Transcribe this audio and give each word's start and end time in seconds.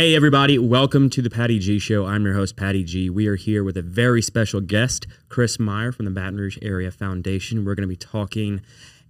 Hey, 0.00 0.14
everybody, 0.14 0.58
welcome 0.58 1.10
to 1.10 1.20
the 1.20 1.28
Patty 1.28 1.58
G 1.58 1.78
Show. 1.78 2.06
I'm 2.06 2.24
your 2.24 2.32
host, 2.32 2.56
Patty 2.56 2.84
G. 2.84 3.10
We 3.10 3.26
are 3.26 3.36
here 3.36 3.62
with 3.62 3.76
a 3.76 3.82
very 3.82 4.22
special 4.22 4.62
guest, 4.62 5.06
Chris 5.28 5.58
Meyer 5.58 5.92
from 5.92 6.06
the 6.06 6.10
Baton 6.10 6.38
Rouge 6.38 6.56
Area 6.62 6.90
Foundation. 6.90 7.66
We're 7.66 7.74
going 7.74 7.86
to 7.86 7.86
be 7.86 7.96
talking 7.96 8.62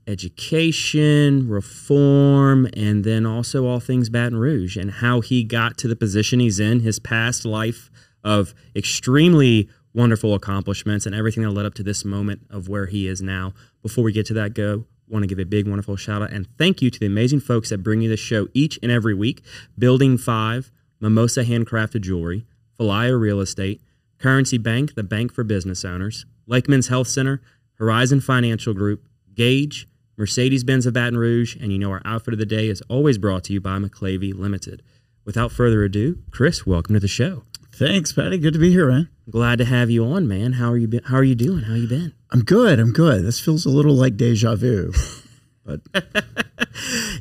education, 0.09 1.49
reform, 1.49 2.69
and 2.75 3.05
then 3.05 3.25
also 3.25 3.67
all 3.67 3.79
things 3.79 4.09
Baton 4.09 4.37
Rouge 4.37 4.77
and 4.77 4.91
how 4.91 5.21
he 5.21 5.45
got 5.45 5.79
to 5.79 5.87
the 5.87 5.95
position 5.95 6.41
he's 6.41 6.59
in, 6.59 6.81
his 6.81 6.99
past 6.99 7.45
life 7.45 7.89
of 8.25 8.53
extremely 8.75 9.69
wonderful 9.95 10.35
accomplishments, 10.35 11.07
and 11.07 11.15
everything 11.15 11.45
that 11.45 11.51
led 11.51 11.67
up 11.67 11.75
to 11.75 11.85
this 11.85 12.05
moment 12.05 12.41
of 12.51 12.69
where 12.69 12.87
he 12.87 13.07
is 13.07 13.23
now. 13.23 13.55
Before 13.81 14.03
we 14.03 14.11
get 14.11 14.27
to 14.27 14.35
that, 14.35 14.55
go 14.55 14.87
want 15.07 15.23
to 15.23 15.29
give 15.29 15.39
a 15.39 15.45
big, 15.45 15.69
wonderful 15.69 15.95
shout 15.97 16.23
out 16.23 16.33
and 16.33 16.49
thank 16.57 16.83
you 16.83 16.91
to 16.91 16.99
the 16.99 17.07
amazing 17.07 17.41
folks 17.41 17.71
that 17.71 17.79
bring 17.79 18.01
you 18.01 18.09
this 18.09 18.21
show 18.21 18.49
each 18.55 18.79
and 18.83 18.93
every 18.93 19.15
week 19.15 19.43
Building 19.79 20.17
5, 20.17 20.71
Mimosa 21.01 21.45
Handcrafted 21.45 22.03
Jewelry, 22.03 22.47
Falaya 22.79 23.19
Real 23.19 23.41
Estate, 23.41 23.81
Currency 24.19 24.59
Bank, 24.59 24.95
the 24.95 25.03
bank 25.03 25.33
for 25.33 25.45
business 25.45 25.85
owners, 25.85 26.27
Lake 26.47 26.69
Men's 26.69 26.89
Health 26.89 27.09
Center, 27.09 27.41
Horizon 27.75 28.21
Financial 28.21 28.75
Group, 28.75 29.09
Gage, 29.35 29.89
Mercedes 30.17 30.65
Benz 30.65 30.85
of 30.85 30.93
Baton 30.93 31.17
Rouge, 31.17 31.57
and 31.57 31.73
you 31.73 31.79
know 31.79 31.91
our 31.91 32.03
outfit 32.05 32.35
of 32.35 32.39
the 32.39 32.45
day 32.45 32.69
is 32.69 32.83
always 32.91 33.17
brought 33.17 33.45
to 33.45 33.55
you 33.55 33.61
by 33.61 33.79
McLavy 33.79 34.35
Limited. 34.39 34.83
Without 35.25 35.51
further 35.51 35.83
ado, 35.83 36.19
Chris, 36.31 36.67
welcome 36.67 36.95
to 36.95 37.01
the 37.01 37.09
show. 37.09 37.45
Thanks, 37.73 38.13
Patty. 38.13 38.37
Good 38.37 38.53
to 38.53 38.59
be 38.59 38.71
here, 38.71 38.91
man. 38.91 39.09
Glad 39.31 39.57
to 39.59 39.65
have 39.65 39.89
you 39.89 40.05
on, 40.05 40.29
man. 40.29 40.55
How 40.55 40.73
are 40.73 40.77
you? 40.77 40.89
Been, 40.89 41.05
how 41.05 41.17
are 41.17 41.25
you 41.25 41.35
doing? 41.35 41.63
How 41.63 41.75
you 41.75 41.87
been? 41.87 42.13
I'm 42.31 42.43
good. 42.43 42.79
I'm 42.79 42.93
good. 42.93 43.25
This 43.25 43.41
feels 43.41 43.65
a 43.65 43.71
little 43.71 43.95
like 43.95 44.19
deja 44.19 44.57
vu, 44.57 44.93
but 45.71 46.05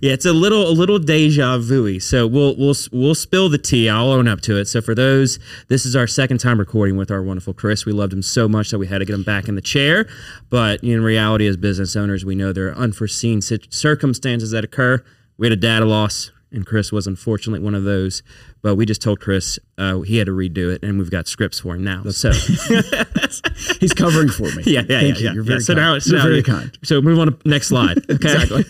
yeah, 0.02 0.14
it's 0.14 0.26
a 0.26 0.34
little 0.34 0.68
a 0.68 0.72
little 0.72 1.00
deja 1.00 1.58
vu. 1.58 2.00
So 2.00 2.28
we'll 2.28 2.56
we'll 2.58 2.76
we'll 2.92 3.16
spill 3.16 3.50
the 3.50 3.58
tea. 3.58 3.90
I'll 3.90 4.12
own 4.12 4.28
up 4.28 4.42
to 4.42 4.58
it. 4.58 4.66
So 4.66 4.82
for 4.82 4.96
those, 4.96 5.40
this 5.68 5.86
is 5.86 5.96
our 5.96 6.08
second 6.08 6.40
time 6.40 6.60
recording 6.60 6.98
with 6.98 7.12
our 7.12 7.22
wonderful 7.22 7.54
Chris. 7.54 7.86
We 7.86 7.92
loved 7.92 8.14
him 8.14 8.22
so 8.22 8.48
much 8.48 8.72
that 8.72 8.80
we 8.80 8.88
had 8.88 9.00
to 9.00 9.06
get 9.06 9.14
him 9.14 9.24
back 9.24 9.48
in 9.48 9.56
the 9.56 9.62
chair. 9.62 10.08
But 10.50 10.84
in 10.84 11.02
reality, 11.02 11.48
as 11.48 11.58
business 11.58 11.96
owners, 11.96 12.26
we 12.26 12.36
know 12.36 12.54
there 12.54 12.70
are 12.70 12.76
unforeseen 12.76 13.42
circumstances 13.42 14.52
that 14.52 14.64
occur. 14.64 15.04
We 15.38 15.48
had 15.48 15.54
a 15.54 15.62
data 15.62 15.86
loss 15.86 16.32
and 16.52 16.66
Chris 16.66 16.92
was 16.92 17.08
unfortunately 17.08 17.64
one 17.64 17.76
of 17.76 17.84
those. 17.84 18.24
But 18.62 18.76
we 18.76 18.86
just 18.86 19.02
told 19.02 19.20
Chris 19.22 19.58
uh, 19.78 20.02
he 20.02 20.18
had 20.18 20.28
to 20.28 20.34
redo 20.34 20.74
it, 20.74 20.84
and 20.84 20.98
we've 21.00 21.12
got 21.12 21.28
scripts 21.28 21.60
for 21.60 21.76
him 21.76 21.84
now. 21.84 22.04
So 22.12 22.32
he's 23.80 23.94
covering 23.94 24.30
for 24.30 24.52
me. 24.56 24.64
Yeah, 24.70 24.82
yeah, 24.88 25.00
Thank 25.00 25.16
yeah. 25.16 25.20
you. 25.20 25.26
yeah. 25.26 25.34
You're 25.34 25.44
very 25.44 25.60
yeah. 25.60 25.64
So 25.64 25.74
kind. 25.76 25.86
now, 25.86 26.00
so 26.00 26.10
You're 26.12 26.20
now 26.20 26.26
very 26.26 26.44
kind. 26.44 26.78
So 26.84 27.02
move 27.02 27.20
on 27.20 27.28
to 27.38 27.50
next 27.50 27.68
slide. 27.68 27.98
Okay. 28.10 28.34
Exactly. 28.34 28.66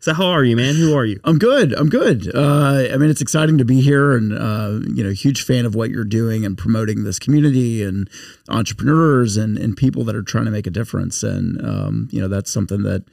so 0.00 0.12
how 0.12 0.26
are 0.26 0.44
you, 0.44 0.56
man? 0.56 0.74
Who 0.74 0.94
are 0.96 1.04
you? 1.04 1.20
I'm 1.24 1.38
good. 1.38 1.72
I'm 1.74 1.88
good. 1.88 2.34
Uh, 2.34 2.88
I 2.92 2.96
mean, 2.96 3.08
it's 3.10 3.20
exciting 3.20 3.58
to 3.58 3.64
be 3.64 3.80
here, 3.80 4.16
and 4.16 4.32
uh, 4.32 4.80
you 4.92 5.04
know, 5.04 5.10
huge 5.10 5.44
fan 5.44 5.64
of 5.66 5.74
what 5.74 5.90
you're 5.90 6.04
doing 6.04 6.44
and 6.44 6.58
promoting 6.58 7.04
this 7.04 7.18
community 7.18 7.82
and 7.82 8.10
entrepreneurs 8.48 9.36
and 9.36 9.56
and 9.56 9.76
people 9.76 10.04
that 10.04 10.16
are 10.16 10.22
trying 10.22 10.46
to 10.46 10.50
make 10.50 10.66
a 10.66 10.70
difference. 10.70 11.22
And 11.22 11.64
um, 11.64 12.08
you 12.10 12.20
know, 12.20 12.28
that's 12.28 12.50
something 12.52 12.82
that 12.82 13.04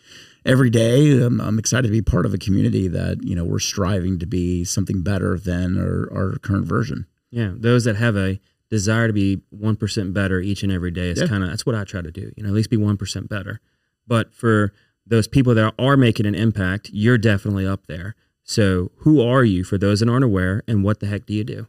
every 0.46 0.70
day 0.70 1.22
I'm, 1.22 1.40
I'm 1.42 1.60
excited 1.60 1.88
to 1.88 1.92
be 1.92 2.02
part 2.02 2.26
of 2.26 2.34
a 2.34 2.38
community 2.38 2.88
that 2.88 3.24
you 3.24 3.36
know 3.36 3.44
we're 3.46 3.60
striving 3.60 4.20
to 4.20 4.26
be 4.26 4.64
something 4.64 5.02
better 5.04 5.38
than 5.38 5.78
our, 5.78 6.12
our 6.14 6.38
current 6.40 6.66
version. 6.66 7.06
Yeah, 7.32 7.52
those 7.56 7.84
that 7.86 7.96
have 7.98 8.16
a 8.16 8.40
desire 8.70 9.08
to 9.08 9.14
be 9.14 9.42
one 9.50 9.76
percent 9.76 10.14
better 10.14 10.40
each 10.40 10.64
and 10.64 10.72
every 10.72 10.92
day 10.92 11.10
is 11.10 11.20
Yeah. 11.22 11.28
kind 11.28 11.44
of 11.44 11.50
that's 11.50 11.66
what 11.66 11.76
I 11.76 11.84
try 11.84 12.02
to 12.02 12.12
do. 12.12 12.32
You 12.36 12.44
know, 12.44 12.50
at 12.50 12.56
least 12.56 12.70
be 12.70 12.78
one 12.78 12.98
percent 12.98 13.30
better. 13.30 13.60
But 14.06 14.34
for 14.34 14.74
those 15.06 15.28
people 15.28 15.54
that 15.56 15.74
are 15.80 15.98
making 15.98 16.26
an 16.26 16.36
impact, 16.36 16.90
you're 16.94 17.18
definitely 17.18 17.66
up 17.66 17.88
there. 17.88 18.16
So 18.44 18.92
who 19.00 19.22
are 19.22 19.44
you 19.44 19.64
for 19.64 19.78
those 19.78 20.00
that 20.00 20.10
aren't 20.10 20.23
aware, 20.26 20.64
and 20.67 20.84
what 20.84 21.00
the 21.00 21.08
heck 21.08 21.26
do 21.26 21.34
you 21.34 21.44
do? 21.44 21.67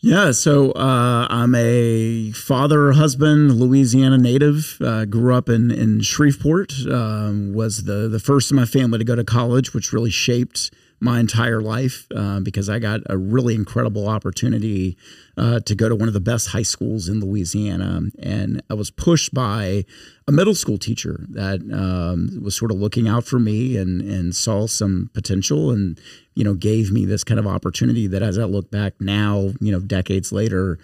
Yeah, 0.00 0.30
so 0.30 0.70
uh, 0.72 1.26
I'm 1.28 1.56
a 1.56 2.30
father, 2.30 2.92
husband, 2.92 3.58
Louisiana 3.58 4.16
native. 4.16 4.76
Uh, 4.80 5.04
grew 5.06 5.34
up 5.34 5.48
in 5.48 5.72
in 5.72 6.02
Shreveport. 6.02 6.72
Um, 6.88 7.52
was 7.52 7.82
the 7.82 8.08
the 8.08 8.20
first 8.20 8.52
in 8.52 8.56
my 8.56 8.64
family 8.64 8.98
to 8.98 9.04
go 9.04 9.16
to 9.16 9.24
college, 9.24 9.74
which 9.74 9.92
really 9.92 10.10
shaped 10.10 10.70
my 11.00 11.20
entire 11.20 11.60
life 11.60 12.06
uh, 12.14 12.40
because 12.40 12.68
I 12.68 12.78
got 12.78 13.00
a 13.06 13.16
really 13.16 13.54
incredible 13.54 14.08
opportunity 14.08 14.96
uh, 15.36 15.60
to 15.60 15.74
go 15.74 15.88
to 15.88 15.94
one 15.94 16.08
of 16.08 16.14
the 16.14 16.20
best 16.20 16.48
high 16.48 16.62
schools 16.62 17.08
in 17.08 17.20
Louisiana, 17.20 18.02
and 18.18 18.62
I 18.68 18.74
was 18.74 18.90
pushed 18.90 19.32
by 19.32 19.84
a 20.26 20.32
middle 20.32 20.54
school 20.54 20.78
teacher 20.78 21.24
that 21.30 21.60
um, 21.72 22.42
was 22.42 22.56
sort 22.56 22.70
of 22.70 22.78
looking 22.78 23.06
out 23.06 23.24
for 23.24 23.38
me 23.38 23.76
and 23.76 24.00
and 24.00 24.34
saw 24.34 24.66
some 24.66 25.10
potential 25.14 25.70
and 25.70 26.00
you 26.34 26.44
know 26.44 26.54
gave 26.54 26.90
me 26.90 27.04
this 27.04 27.24
kind 27.24 27.38
of 27.38 27.46
opportunity 27.46 28.06
that 28.08 28.22
as 28.22 28.38
I 28.38 28.44
look 28.44 28.70
back 28.70 28.94
now 29.00 29.52
you 29.60 29.70
know 29.70 29.80
decades 29.80 30.32
later 30.32 30.78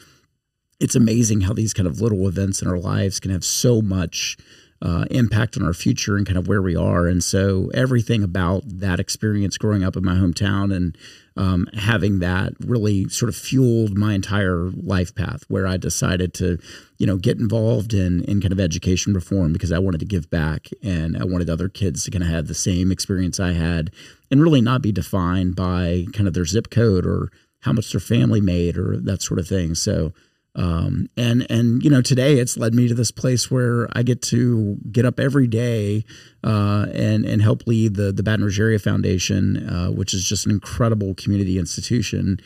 it's 0.81 0.95
amazing 0.95 1.43
how 1.43 1.53
these 1.53 1.73
kind 1.73 1.87
of 1.87 2.01
little 2.01 2.27
events 2.29 2.61
in 2.61 2.69
our 2.69 2.79
lives 2.79 3.21
can 3.21 3.31
have 3.31 3.45
so 3.45 3.81
much 3.81 4.37
uh, 4.83 5.07
impact 5.11 5.57
on 5.57 5.65
our 5.65 5.73
future 5.73 6.17
and 6.17 6.27
kind 6.27 6.37
of 6.37 6.47
where 6.47 6.61
we 6.61 6.77
are. 6.77 7.07
And 7.07 7.23
so 7.23 7.71
everything 7.73 8.23
about 8.23 8.63
that 8.67 9.01
experience 9.01 9.57
growing 9.57 9.83
up 9.83 9.97
in 9.97 10.05
my 10.05 10.15
hometown 10.15 10.75
and 10.75 10.97
um, 11.37 11.67
having 11.75 12.19
that 12.21 12.53
really 12.61 13.09
sort 13.09 13.29
of 13.29 13.37
fueled 13.37 13.97
my 13.97 14.15
entire 14.15 14.71
life 14.71 15.15
path 15.15 15.45
where 15.49 15.67
I 15.67 15.77
decided 15.79 16.35
to, 16.35 16.59
you 16.99 17.07
know, 17.07 17.17
get 17.17 17.39
involved 17.39 17.95
in, 17.95 18.23
in 18.25 18.41
kind 18.41 18.53
of 18.53 18.61
education 18.61 19.15
reform 19.15 19.53
because 19.53 19.73
I 19.73 19.79
wanted 19.79 20.01
to 20.01 20.07
give 20.07 20.31
back 20.31 20.69
and 20.83 21.17
I 21.17 21.25
wanted 21.25 21.51
other 21.51 21.69
kids 21.69 22.05
to 22.05 22.11
kind 22.11 22.23
of 22.23 22.31
have 22.31 22.47
the 22.47 22.55
same 22.55 22.93
experience 22.93 23.41
I 23.41 23.53
had 23.53 23.91
and 24.31 24.43
really 24.43 24.61
not 24.61 24.83
be 24.83 24.93
defined 24.93 25.57
by 25.57 26.07
kind 26.13 26.29
of 26.29 26.35
their 26.35 26.45
zip 26.45 26.71
code 26.71 27.07
or 27.07 27.31
how 27.61 27.73
much 27.73 27.91
their 27.93 28.01
family 28.01 28.41
made 28.41 28.77
or 28.77 28.99
that 28.99 29.23
sort 29.23 29.41
of 29.41 29.49
thing. 29.49 29.75
So, 29.75 30.13
um, 30.57 31.09
and 31.17 31.47
and 31.51 31.83
you 31.83 31.91
know 31.91 32.01
today 32.01 32.39
it's 32.39 32.57
led 32.57 32.75
me 32.75 32.87
to 32.87 32.95
this 32.95 33.11
place 33.11 33.51
where 33.51 33.89
I 33.93 34.03
get 34.03 34.23
to 34.23 34.77
get 34.93 35.05
up 35.05 35.19
every 35.19 35.47
day 35.47 36.05
uh, 36.45 36.87
and 36.93 37.25
and 37.25 37.43
help 37.43 37.67
lead 37.67 37.97
the 37.97 38.13
the 38.13 38.23
Baton 38.23 38.45
Rouge 38.45 38.61
Area 38.61 38.79
Foundation, 38.79 39.69
uh, 39.69 39.89
which 39.91 40.15
is 40.15 40.25
just 40.29 40.47
an 40.47 40.53
incredible 40.53 41.15
community 41.15 41.59
institution. 41.59 42.39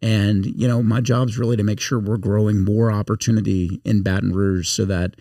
And 0.00 0.46
you 0.46 0.66
know 0.66 0.82
my 0.82 1.00
job 1.00 1.28
is 1.28 1.38
really 1.38 1.56
to 1.56 1.62
make 1.62 1.80
sure 1.80 2.00
we're 2.00 2.16
growing 2.16 2.64
more 2.64 2.90
opportunity 2.90 3.80
in 3.84 4.02
Baton 4.02 4.32
Rouge 4.32 4.68
so 4.68 4.84
that 4.86 5.14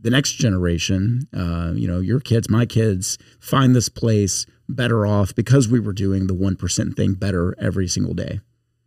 the 0.00 0.10
next 0.10 0.32
generation, 0.32 1.28
uh, 1.36 1.72
you 1.74 1.88
know, 1.88 2.00
your 2.00 2.20
kids, 2.20 2.48
my 2.48 2.66
kids, 2.66 3.18
find 3.40 3.74
this 3.74 3.88
place 3.88 4.46
better 4.68 5.06
off 5.06 5.34
because 5.34 5.68
we 5.68 5.80
were 5.80 5.92
doing 5.92 6.26
the 6.26 6.34
one 6.34 6.56
percent 6.56 6.96
thing 6.96 7.14
better 7.14 7.54
every 7.60 7.86
single 7.86 8.14
day. 8.14 8.40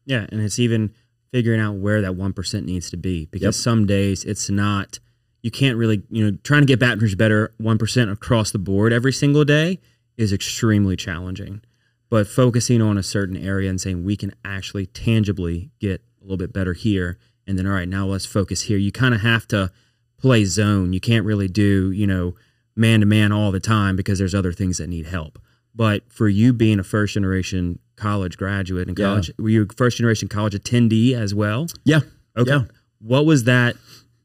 Yeah, 0.06 0.26
and 0.30 0.42
it's 0.42 0.60
even 0.60 0.94
figuring 1.32 1.60
out 1.60 1.76
where 1.76 2.02
that 2.02 2.16
one 2.16 2.34
percent 2.34 2.66
needs 2.66 2.90
to 2.90 2.98
be 2.98 3.26
because 3.26 3.56
Yep. 3.58 3.64
some 3.64 3.86
days 3.86 4.24
it's 4.24 4.50
not. 4.50 5.00
You 5.42 5.50
can't 5.50 5.78
really, 5.78 6.04
you 6.10 6.24
know, 6.30 6.38
trying 6.44 6.66
to 6.66 6.76
get 6.78 7.02
Rouge 7.02 7.16
better 7.16 7.54
one 7.58 7.78
percent 7.78 8.12
across 8.12 8.52
the 8.52 8.60
board 8.60 8.94
every 8.94 9.14
single 9.14 9.44
day 9.46 9.80
is 10.18 10.32
extremely 10.34 10.96
challenging. 10.96 11.62
But 12.10 12.28
focusing 12.28 12.82
on 12.82 12.98
a 12.98 13.04
certain 13.04 13.38
area 13.38 13.70
and 13.70 13.80
saying 13.80 14.04
we 14.04 14.18
can 14.18 14.34
actually 14.44 14.86
tangibly 14.86 15.72
get 15.80 16.02
a 16.20 16.24
little 16.24 16.38
bit 16.38 16.52
better 16.54 16.74
here, 16.74 17.18
and 17.48 17.58
then 17.58 17.66
all 17.66 17.74
right, 17.74 17.88
now 17.88 18.06
let's 18.06 18.26
focus 18.26 18.64
here. 18.64 18.78
You 18.78 18.92
kind 18.92 19.16
of 19.16 19.22
have 19.22 19.48
to 19.48 19.72
play 20.18 20.46
zone. 20.46 20.94
You 20.94 21.00
can't 21.00 21.26
really 21.26 21.48
do, 21.48 21.92
you 21.92 22.06
know, 22.06 22.36
man 22.76 23.00
to 23.00 23.06
man 23.06 23.32
all 23.32 23.52
the 23.52 23.60
time 23.60 23.96
because 23.96 24.20
there's 24.20 24.36
other 24.36 24.52
things 24.52 24.78
that 24.78 24.88
need 24.88 25.08
help. 25.08 25.40
But 25.74 26.04
for 26.12 26.28
you 26.28 26.54
being 26.54 26.80
a 26.80 26.84
first 26.84 27.14
generation 27.14 27.80
college 28.02 28.38
graduate 28.38 28.88
and 28.88 28.98
Yeah. 28.98 29.06
college, 29.06 29.32
were 29.38 29.50
you 29.50 29.68
a 29.70 29.74
first 29.76 29.98
generation 29.98 30.28
college 30.28 30.54
attendee 30.54 31.14
as 31.14 31.34
well? 31.36 31.68
Yeah. 31.86 32.02
Okay. 32.38 32.52
Yeah. 32.52 32.64
What 33.00 33.26
was 33.26 33.44
that? 33.46 33.76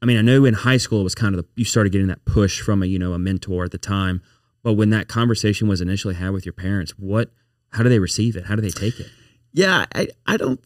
I 0.01 0.05
mean, 0.05 0.17
I 0.17 0.21
know 0.21 0.45
in 0.45 0.53
high 0.53 0.77
school 0.77 1.01
it 1.01 1.03
was 1.03 1.15
kind 1.15 1.33
of 1.35 1.41
the, 1.41 1.47
you 1.55 1.65
started 1.65 1.91
getting 1.91 2.07
that 2.07 2.23
push 2.25 2.61
from 2.61 2.83
a 2.83 2.85
you 2.85 2.99
know 2.99 3.13
a 3.13 3.19
mentor 3.19 3.63
at 3.65 3.71
the 3.71 3.77
time, 3.79 4.21
but 4.63 4.73
when 4.73 4.89
that 4.91 5.07
conversation 5.07 5.67
was 5.67 5.81
initially 5.81 6.13
had 6.15 6.31
with 6.31 6.45
your 6.45 6.53
parents, 6.53 6.91
what, 6.97 7.31
how 7.71 7.83
do 7.83 7.89
they 7.89 7.99
receive 7.99 8.35
it? 8.35 8.45
How 8.45 8.55
do 8.55 8.61
they 8.61 8.69
take 8.69 8.99
it? 8.99 9.07
Yeah, 9.53 9.85
I, 9.95 10.07
I 10.27 10.37
don't. 10.37 10.59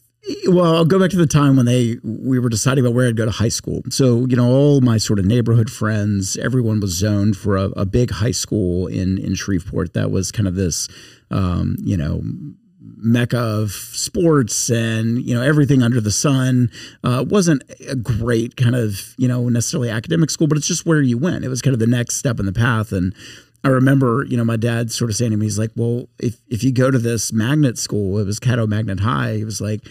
Well, 0.48 0.76
I'll 0.76 0.86
go 0.86 1.00
back 1.00 1.10
to 1.12 1.18
the 1.18 1.26
time 1.26 1.56
when 1.58 1.66
they 1.66 1.98
we 2.04 2.38
were 2.38 2.50
deciding 2.50 2.84
about 2.86 2.94
where 2.94 3.08
I'd 3.08 3.16
go 3.18 3.26
to 3.26 3.32
high 3.32 3.50
school. 3.50 3.82
So 3.90 4.26
you 4.30 4.36
know, 4.36 4.48
all 4.52 4.82
my 4.82 4.98
sort 4.98 5.18
of 5.18 5.26
neighborhood 5.26 5.70
friends, 5.72 6.38
everyone 6.38 6.80
was 6.80 6.92
zoned 6.92 7.38
for 7.38 7.58
a, 7.58 7.66
a 7.76 7.86
big 7.86 8.12
high 8.12 8.32
school 8.44 8.86
in 8.88 9.18
in 9.18 9.34
Shreveport. 9.36 9.94
That 9.94 10.12
was 10.12 10.32
kind 10.32 10.48
of 10.48 10.56
this, 10.56 10.88
um, 11.32 11.76
you 11.80 11.98
know. 11.98 12.22
Mecca 12.82 13.38
of 13.38 13.72
sports 13.72 14.70
and 14.70 15.24
you 15.24 15.36
know 15.36 15.42
everything 15.42 15.84
under 15.84 16.02
the 16.02 16.12
sun 16.12 16.72
uh, 17.04 17.24
wasn't 17.28 17.64
a 17.88 17.96
great 17.96 18.56
kind 18.56 18.76
of 18.76 19.14
you 19.18 19.28
know 19.28 19.50
necessarily 19.50 19.90
academic 19.90 20.30
school, 20.30 20.48
but 20.48 20.58
it's 20.58 20.68
just 20.68 20.86
where 20.86 21.02
you 21.02 21.18
went. 21.18 21.46
It 21.46 21.50
was 21.50 21.62
kind 21.62 21.74
of 21.74 21.80
the 21.80 21.88
next 21.88 22.16
step 22.16 22.40
in 22.40 22.46
the 22.46 22.54
path, 22.54 22.92
and 22.92 23.14
I 23.64 23.70
remember, 23.70 24.26
you 24.28 24.38
know, 24.38 24.44
my 24.44 24.58
dad 24.58 24.92
sort 24.92 25.12
of 25.12 25.16
saying 25.16 25.32
to 25.32 25.38
me, 25.38 25.46
he's 25.46 25.60
like, 25.60 25.72
well, 25.76 26.08
if, 26.18 26.42
if 26.48 26.64
you 26.64 26.72
go 26.72 26.90
to 26.90 26.98
this 26.98 27.32
magnet 27.32 27.78
school, 27.78 28.18
it 28.18 28.26
was 28.26 28.40
Caddo 28.40 28.68
Magnet 28.68 29.02
High, 29.02 29.36
he 29.36 29.46
was 29.46 29.62
like, 29.62 29.88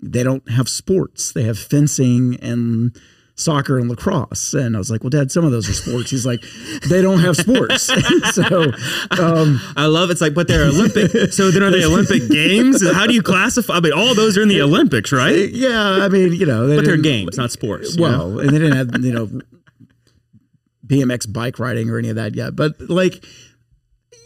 they 0.00 0.22
don't 0.22 0.48
have 0.50 0.68
sports. 0.68 1.32
They 1.32 1.42
have 1.42 1.58
fencing 1.58 2.36
and 2.40 2.98
soccer 3.40 3.78
and 3.78 3.88
lacrosse. 3.88 4.54
And 4.54 4.76
I 4.76 4.78
was 4.78 4.90
like, 4.90 5.02
well, 5.02 5.10
Dad, 5.10 5.32
some 5.32 5.44
of 5.44 5.50
those 5.50 5.68
are 5.68 5.72
sports. 5.72 6.10
He's 6.10 6.26
like, 6.26 6.44
they 6.88 7.02
don't 7.02 7.20
have 7.20 7.36
sports. 7.36 7.84
so 8.32 8.64
um, 9.18 9.60
I 9.76 9.86
love 9.86 10.10
it's 10.10 10.20
like, 10.20 10.34
but 10.34 10.48
they're 10.48 10.64
Olympic. 10.64 11.32
so 11.32 11.50
then 11.50 11.62
are 11.62 11.70
they 11.70 11.84
Olympic 11.90 12.28
games? 12.28 12.86
How 12.92 13.06
do 13.06 13.14
you 13.14 13.22
classify? 13.22 13.74
I 13.74 13.80
mean, 13.80 13.92
all 13.92 14.14
those 14.14 14.36
are 14.36 14.42
in 14.42 14.48
the 14.48 14.62
Olympics, 14.62 15.12
right? 15.12 15.50
Yeah, 15.50 15.98
I 16.02 16.08
mean, 16.08 16.32
you 16.32 16.46
know, 16.46 16.66
they 16.66 16.76
but 16.76 16.84
they're 16.84 16.96
games, 16.96 17.36
not 17.36 17.50
sports. 17.50 17.98
Well, 17.98 18.38
and 18.38 18.50
they 18.50 18.58
didn't 18.58 18.76
have 18.76 19.04
you 19.04 19.12
know 19.12 19.40
BMX 20.90 21.32
bike 21.32 21.58
riding 21.58 21.88
or 21.90 21.98
any 21.98 22.08
of 22.08 22.16
that 22.16 22.34
yet. 22.34 22.56
But 22.56 22.80
like, 22.90 23.24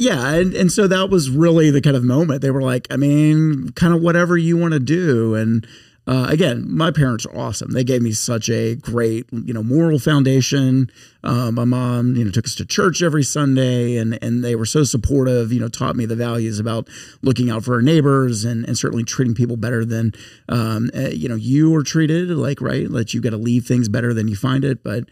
yeah, 0.00 0.34
and, 0.34 0.54
and 0.54 0.72
so 0.72 0.88
that 0.88 1.10
was 1.10 1.30
really 1.30 1.70
the 1.70 1.80
kind 1.80 1.96
of 1.96 2.02
moment. 2.02 2.42
They 2.42 2.50
were 2.50 2.62
like, 2.62 2.86
I 2.90 2.96
mean, 2.96 3.70
kind 3.70 3.94
of 3.94 4.02
whatever 4.02 4.36
you 4.36 4.56
want 4.56 4.72
to 4.72 4.80
do. 4.80 5.34
And 5.34 5.66
uh, 6.06 6.26
again, 6.28 6.66
my 6.68 6.90
parents 6.90 7.24
are 7.24 7.34
awesome. 7.34 7.70
They 7.70 7.84
gave 7.84 8.02
me 8.02 8.12
such 8.12 8.50
a 8.50 8.74
great, 8.74 9.26
you 9.32 9.54
know, 9.54 9.62
moral 9.62 9.98
foundation. 9.98 10.90
Uh, 11.22 11.50
my 11.50 11.64
mom, 11.64 12.14
you 12.14 12.24
know, 12.24 12.30
took 12.30 12.44
us 12.44 12.54
to 12.56 12.66
church 12.66 13.02
every 13.02 13.22
Sunday, 13.22 13.96
and 13.96 14.18
and 14.22 14.44
they 14.44 14.54
were 14.54 14.66
so 14.66 14.84
supportive. 14.84 15.50
You 15.50 15.60
know, 15.60 15.68
taught 15.68 15.96
me 15.96 16.04
the 16.04 16.16
values 16.16 16.60
about 16.60 16.88
looking 17.22 17.48
out 17.48 17.64
for 17.64 17.74
our 17.74 17.82
neighbors 17.82 18.44
and 18.44 18.66
and 18.66 18.76
certainly 18.76 19.04
treating 19.04 19.34
people 19.34 19.56
better 19.56 19.82
than, 19.82 20.12
um, 20.50 20.90
uh, 20.94 21.08
you 21.08 21.26
know, 21.26 21.36
you 21.36 21.70
were 21.70 21.82
treated. 21.82 22.28
Like 22.28 22.60
right, 22.60 22.90
that 22.90 23.14
you 23.14 23.22
got 23.22 23.30
to 23.30 23.38
leave 23.38 23.64
things 23.64 23.88
better 23.88 24.12
than 24.12 24.28
you 24.28 24.36
find 24.36 24.62
it. 24.62 24.84
But 24.84 25.04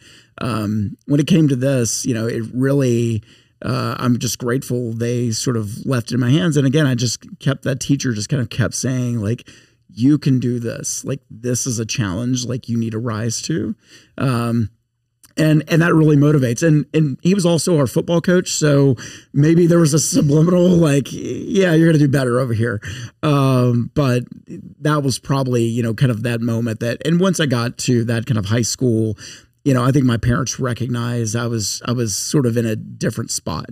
um, 0.42 0.98
when 1.06 1.20
it 1.20 1.26
came 1.26 1.48
to 1.48 1.56
this, 1.56 2.04
you 2.04 2.14
know, 2.14 2.26
it 2.26 2.42
really. 2.52 3.22
Uh, 3.64 3.94
I'm 3.96 4.18
just 4.18 4.40
grateful 4.40 4.92
they 4.92 5.30
sort 5.30 5.56
of 5.56 5.86
left 5.86 6.10
it 6.10 6.14
in 6.14 6.20
my 6.20 6.30
hands. 6.30 6.56
And 6.56 6.66
again, 6.66 6.84
I 6.84 6.96
just 6.96 7.24
kept 7.38 7.62
that 7.62 7.78
teacher 7.78 8.12
just 8.12 8.28
kind 8.28 8.42
of 8.42 8.50
kept 8.50 8.74
saying 8.74 9.20
like, 9.20 9.48
you 9.94 10.18
can 10.18 10.38
do 10.38 10.58
this. 10.58 11.04
Like 11.04 11.20
this 11.30 11.66
is 11.66 11.78
a 11.78 11.86
challenge. 11.86 12.44
Like 12.44 12.68
you 12.68 12.78
need 12.78 12.92
to 12.92 12.98
rise 12.98 13.42
to. 13.42 13.74
Um, 14.18 14.70
and 15.36 15.62
and 15.68 15.82
that 15.82 15.94
really 15.94 16.16
motivates 16.16 16.66
and 16.66 16.86
and 16.92 17.18
he 17.22 17.34
was 17.34 17.46
also 17.46 17.78
our 17.78 17.86
football 17.86 18.20
coach 18.20 18.50
so 18.50 18.96
maybe 19.32 19.66
there 19.66 19.78
was 19.78 19.94
a 19.94 19.98
subliminal 19.98 20.68
like 20.68 21.08
yeah 21.10 21.72
you're 21.72 21.88
gonna 21.88 21.98
do 21.98 22.08
better 22.08 22.38
over 22.38 22.52
here 22.52 22.80
um, 23.22 23.90
but 23.94 24.24
that 24.80 25.02
was 25.02 25.18
probably 25.18 25.62
you 25.62 25.82
know 25.82 25.94
kind 25.94 26.10
of 26.10 26.22
that 26.22 26.40
moment 26.40 26.80
that 26.80 27.04
and 27.06 27.20
once 27.20 27.40
i 27.40 27.46
got 27.46 27.78
to 27.78 28.04
that 28.04 28.26
kind 28.26 28.38
of 28.38 28.46
high 28.46 28.62
school 28.62 29.16
you 29.64 29.72
know 29.72 29.82
i 29.82 29.90
think 29.90 30.04
my 30.04 30.16
parents 30.16 30.58
recognized 30.58 31.34
i 31.36 31.46
was 31.46 31.82
i 31.86 31.92
was 31.92 32.14
sort 32.16 32.46
of 32.46 32.56
in 32.56 32.66
a 32.66 32.76
different 32.76 33.30
spot 33.30 33.70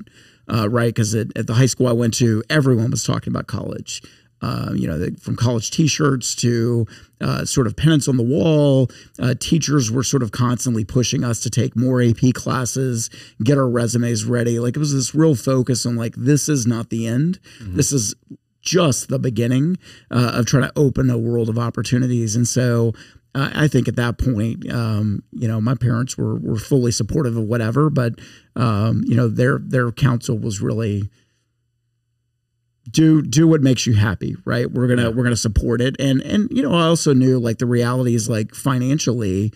uh, 0.49 0.69
right 0.69 0.95
because 0.95 1.15
at, 1.15 1.27
at 1.37 1.47
the 1.47 1.55
high 1.55 1.67
school 1.67 1.87
i 1.87 1.93
went 1.93 2.15
to 2.15 2.43
everyone 2.49 2.91
was 2.91 3.05
talking 3.05 3.33
about 3.33 3.47
college 3.47 4.03
uh, 4.43 4.71
you 4.75 4.87
know, 4.87 4.99
the, 4.99 5.17
from 5.21 5.37
college 5.37 5.71
T-shirts 5.71 6.35
to 6.37 6.87
uh, 7.21 7.45
sort 7.45 7.67
of 7.67 7.77
pennants 7.77 8.09
on 8.09 8.17
the 8.17 8.23
wall. 8.23 8.89
Uh, 9.19 9.35
teachers 9.39 9.91
were 9.91 10.03
sort 10.03 10.23
of 10.23 10.33
constantly 10.33 10.85
pushing 10.85 11.25
us 11.25 11.41
to 11.41 11.51
take 11.51 11.77
more 11.77 12.03
AP 12.03 12.35
classes, 12.35 13.11
get 13.43 13.59
our 13.59 13.69
resumes 13.69 14.25
ready. 14.25 14.59
Like 14.59 14.77
it 14.77 14.79
was 14.79 14.95
this 14.95 15.15
real 15.15 15.35
focus 15.35 15.85
on 15.85 15.97
like 15.97 16.15
this 16.17 16.49
is 16.49 16.67
not 16.67 16.91
the 16.91 17.07
end. 17.07 17.39
Mm-hmm. 17.61 17.77
This 17.77 17.93
is 17.93 18.15
just 18.63 19.09
the 19.09 19.19
beginning 19.19 19.77
uh, 20.11 20.33
of 20.35 20.47
trying 20.47 20.65
to 20.65 20.73
open 20.77 21.11
a 21.11 21.19
world 21.19 21.49
of 21.49 21.59
opportunities. 21.59 22.37
And 22.37 22.47
so. 22.47 22.93
I 23.33 23.69
think 23.69 23.87
at 23.87 23.95
that 23.95 24.19
point, 24.19 24.69
um, 24.73 25.23
you 25.31 25.47
know, 25.47 25.61
my 25.61 25.77
parents 25.77 26.19
were 26.19 26.35
were 26.35 26.59
fully 26.59 26.91
supportive 26.91 27.37
of 27.37 27.45
whatever, 27.45 27.89
but 27.89 28.15
um, 28.57 29.05
you 29.07 29.15
know, 29.15 29.29
their 29.29 29.61
their 29.61 29.93
counsel 29.93 30.37
was 30.37 30.61
really 30.61 31.09
do 32.91 33.23
do 33.23 33.47
what 33.47 33.61
makes 33.61 33.87
you 33.87 33.95
happy 33.95 34.37
right? 34.45 34.71
We're 34.71 34.89
gonna 34.89 35.05
yeah. 35.05 35.09
we're 35.09 35.25
gonna 35.25 35.37
support 35.37 35.81
it. 35.81 35.97
And 35.99 36.21
and 36.23 36.49
you 36.51 36.63
know 36.63 36.73
i 36.73 36.83
also 36.83 37.13
knew 37.13 37.39
like 37.39 37.59
the 37.59 37.67
reality 37.67 38.15
is 38.15 38.29
like 38.29 38.55
financially 38.55 39.53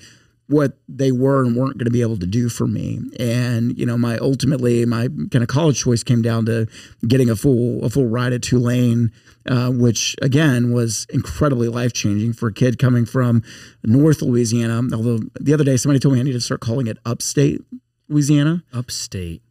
what 0.46 0.76
they 0.88 1.10
were 1.10 1.42
and 1.42 1.56
weren't 1.56 1.78
going 1.78 1.86
to 1.86 1.90
be 1.90 2.02
able 2.02 2.18
to 2.18 2.26
do 2.26 2.48
for 2.48 2.66
me. 2.66 3.00
And 3.18 3.76
you 3.78 3.86
know 3.86 3.96
my 3.96 4.18
ultimately 4.18 4.84
my 4.84 5.08
kind 5.30 5.42
of 5.42 5.48
college 5.48 5.80
choice 5.80 6.02
came 6.02 6.22
down 6.22 6.46
to 6.46 6.66
getting 7.06 7.30
a 7.30 7.36
full 7.36 7.82
a 7.84 7.88
full 7.88 8.06
ride 8.06 8.32
at 8.32 8.42
tulane 8.42 9.10
uh, 9.46 9.70
which 9.70 10.16
again 10.22 10.72
was 10.72 11.06
incredibly 11.10 11.68
life 11.68 11.92
changing 11.92 12.32
for 12.32 12.48
a 12.48 12.52
kid 12.52 12.78
coming 12.78 13.06
from 13.06 13.42
north 13.82 14.22
louisiana. 14.22 14.82
Although 14.92 15.20
the 15.40 15.54
other 15.54 15.64
day 15.64 15.76
somebody 15.76 15.98
told 15.98 16.14
me 16.14 16.20
i 16.20 16.22
need 16.22 16.32
to 16.32 16.40
start 16.40 16.60
calling 16.60 16.86
it 16.86 16.98
upstate 17.04 17.62
louisiana. 18.08 18.64
Upstate 18.72 19.42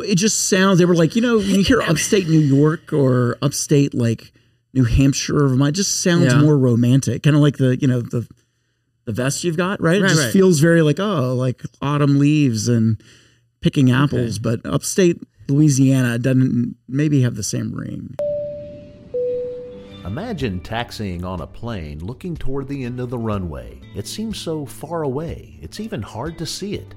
it 0.00 0.16
just 0.16 0.48
sounds. 0.48 0.78
They 0.78 0.84
were 0.84 0.94
like, 0.94 1.16
you 1.16 1.22
know, 1.22 1.38
when 1.38 1.50
you 1.50 1.62
hear 1.62 1.82
upstate 1.82 2.28
New 2.28 2.38
York 2.38 2.92
or 2.92 3.36
upstate 3.42 3.94
like 3.94 4.32
New 4.72 4.84
Hampshire, 4.84 5.44
or 5.44 5.48
Vermont, 5.48 5.70
it 5.70 5.72
just 5.76 6.02
sounds 6.02 6.32
yeah. 6.32 6.40
more 6.40 6.56
romantic, 6.56 7.22
kind 7.22 7.36
of 7.36 7.42
like 7.42 7.56
the 7.56 7.76
you 7.76 7.88
know 7.88 8.00
the 8.00 8.28
the 9.04 9.12
vest 9.12 9.42
you've 9.42 9.56
got, 9.56 9.80
right? 9.80 9.96
It 10.02 10.08
just 10.08 10.22
right. 10.22 10.32
feels 10.32 10.60
very 10.60 10.82
like 10.82 11.00
oh, 11.00 11.34
like 11.34 11.62
autumn 11.80 12.18
leaves 12.18 12.68
and 12.68 13.02
picking 13.60 13.90
apples. 13.90 14.38
Okay. 14.38 14.56
But 14.62 14.70
upstate 14.70 15.20
Louisiana 15.48 16.18
doesn't 16.18 16.76
maybe 16.88 17.22
have 17.22 17.34
the 17.34 17.42
same 17.42 17.72
ring. 17.72 18.16
Imagine 20.04 20.60
taxiing 20.60 21.24
on 21.24 21.40
a 21.40 21.46
plane 21.46 21.98
looking 21.98 22.36
toward 22.36 22.68
the 22.68 22.84
end 22.84 23.00
of 23.00 23.10
the 23.10 23.18
runway. 23.18 23.80
It 23.94 24.06
seems 24.06 24.38
so 24.38 24.64
far 24.64 25.02
away, 25.02 25.58
it's 25.60 25.80
even 25.80 26.02
hard 26.02 26.38
to 26.38 26.46
see 26.46 26.74
it. 26.74 26.94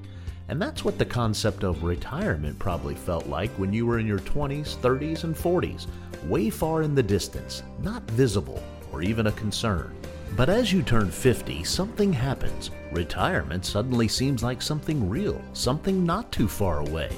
And 0.52 0.60
that's 0.60 0.84
what 0.84 0.98
the 0.98 1.06
concept 1.06 1.64
of 1.64 1.82
retirement 1.82 2.58
probably 2.58 2.94
felt 2.94 3.26
like 3.26 3.50
when 3.52 3.72
you 3.72 3.86
were 3.86 3.98
in 3.98 4.06
your 4.06 4.18
20s, 4.18 4.76
30s, 4.76 5.24
and 5.24 5.34
40s, 5.34 5.86
way 6.28 6.50
far 6.50 6.82
in 6.82 6.94
the 6.94 7.02
distance, 7.02 7.62
not 7.78 8.02
visible 8.10 8.62
or 8.92 9.00
even 9.00 9.28
a 9.28 9.32
concern. 9.32 9.96
But 10.36 10.50
as 10.50 10.70
you 10.70 10.82
turn 10.82 11.10
50, 11.10 11.64
something 11.64 12.12
happens. 12.12 12.70
Retirement 12.92 13.64
suddenly 13.64 14.08
seems 14.08 14.42
like 14.42 14.60
something 14.60 15.08
real, 15.08 15.40
something 15.54 16.04
not 16.04 16.30
too 16.30 16.48
far 16.48 16.80
away. 16.80 17.08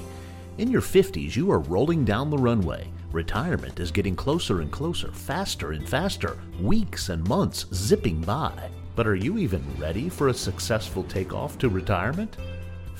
In 0.57 0.71
your 0.71 0.81
50s, 0.81 1.35
you 1.35 1.51
are 1.51 1.59
rolling 1.59 2.05
down 2.05 2.29
the 2.29 2.37
runway. 2.37 2.89
Retirement 3.11 3.81
is 3.81 3.91
getting 3.91 4.15
closer 4.15 4.61
and 4.61 4.71
closer, 4.71 5.11
faster 5.11 5.73
and 5.73 5.85
faster, 5.89 6.37
weeks 6.61 7.09
and 7.09 7.27
months 7.27 7.65
zipping 7.73 8.21
by. 8.21 8.69
But 8.95 9.07
are 9.07 9.15
you 9.15 9.37
even 9.39 9.61
ready 9.77 10.07
for 10.07 10.29
a 10.29 10.33
successful 10.33 11.03
takeoff 11.03 11.57
to 11.57 11.67
retirement? 11.67 12.37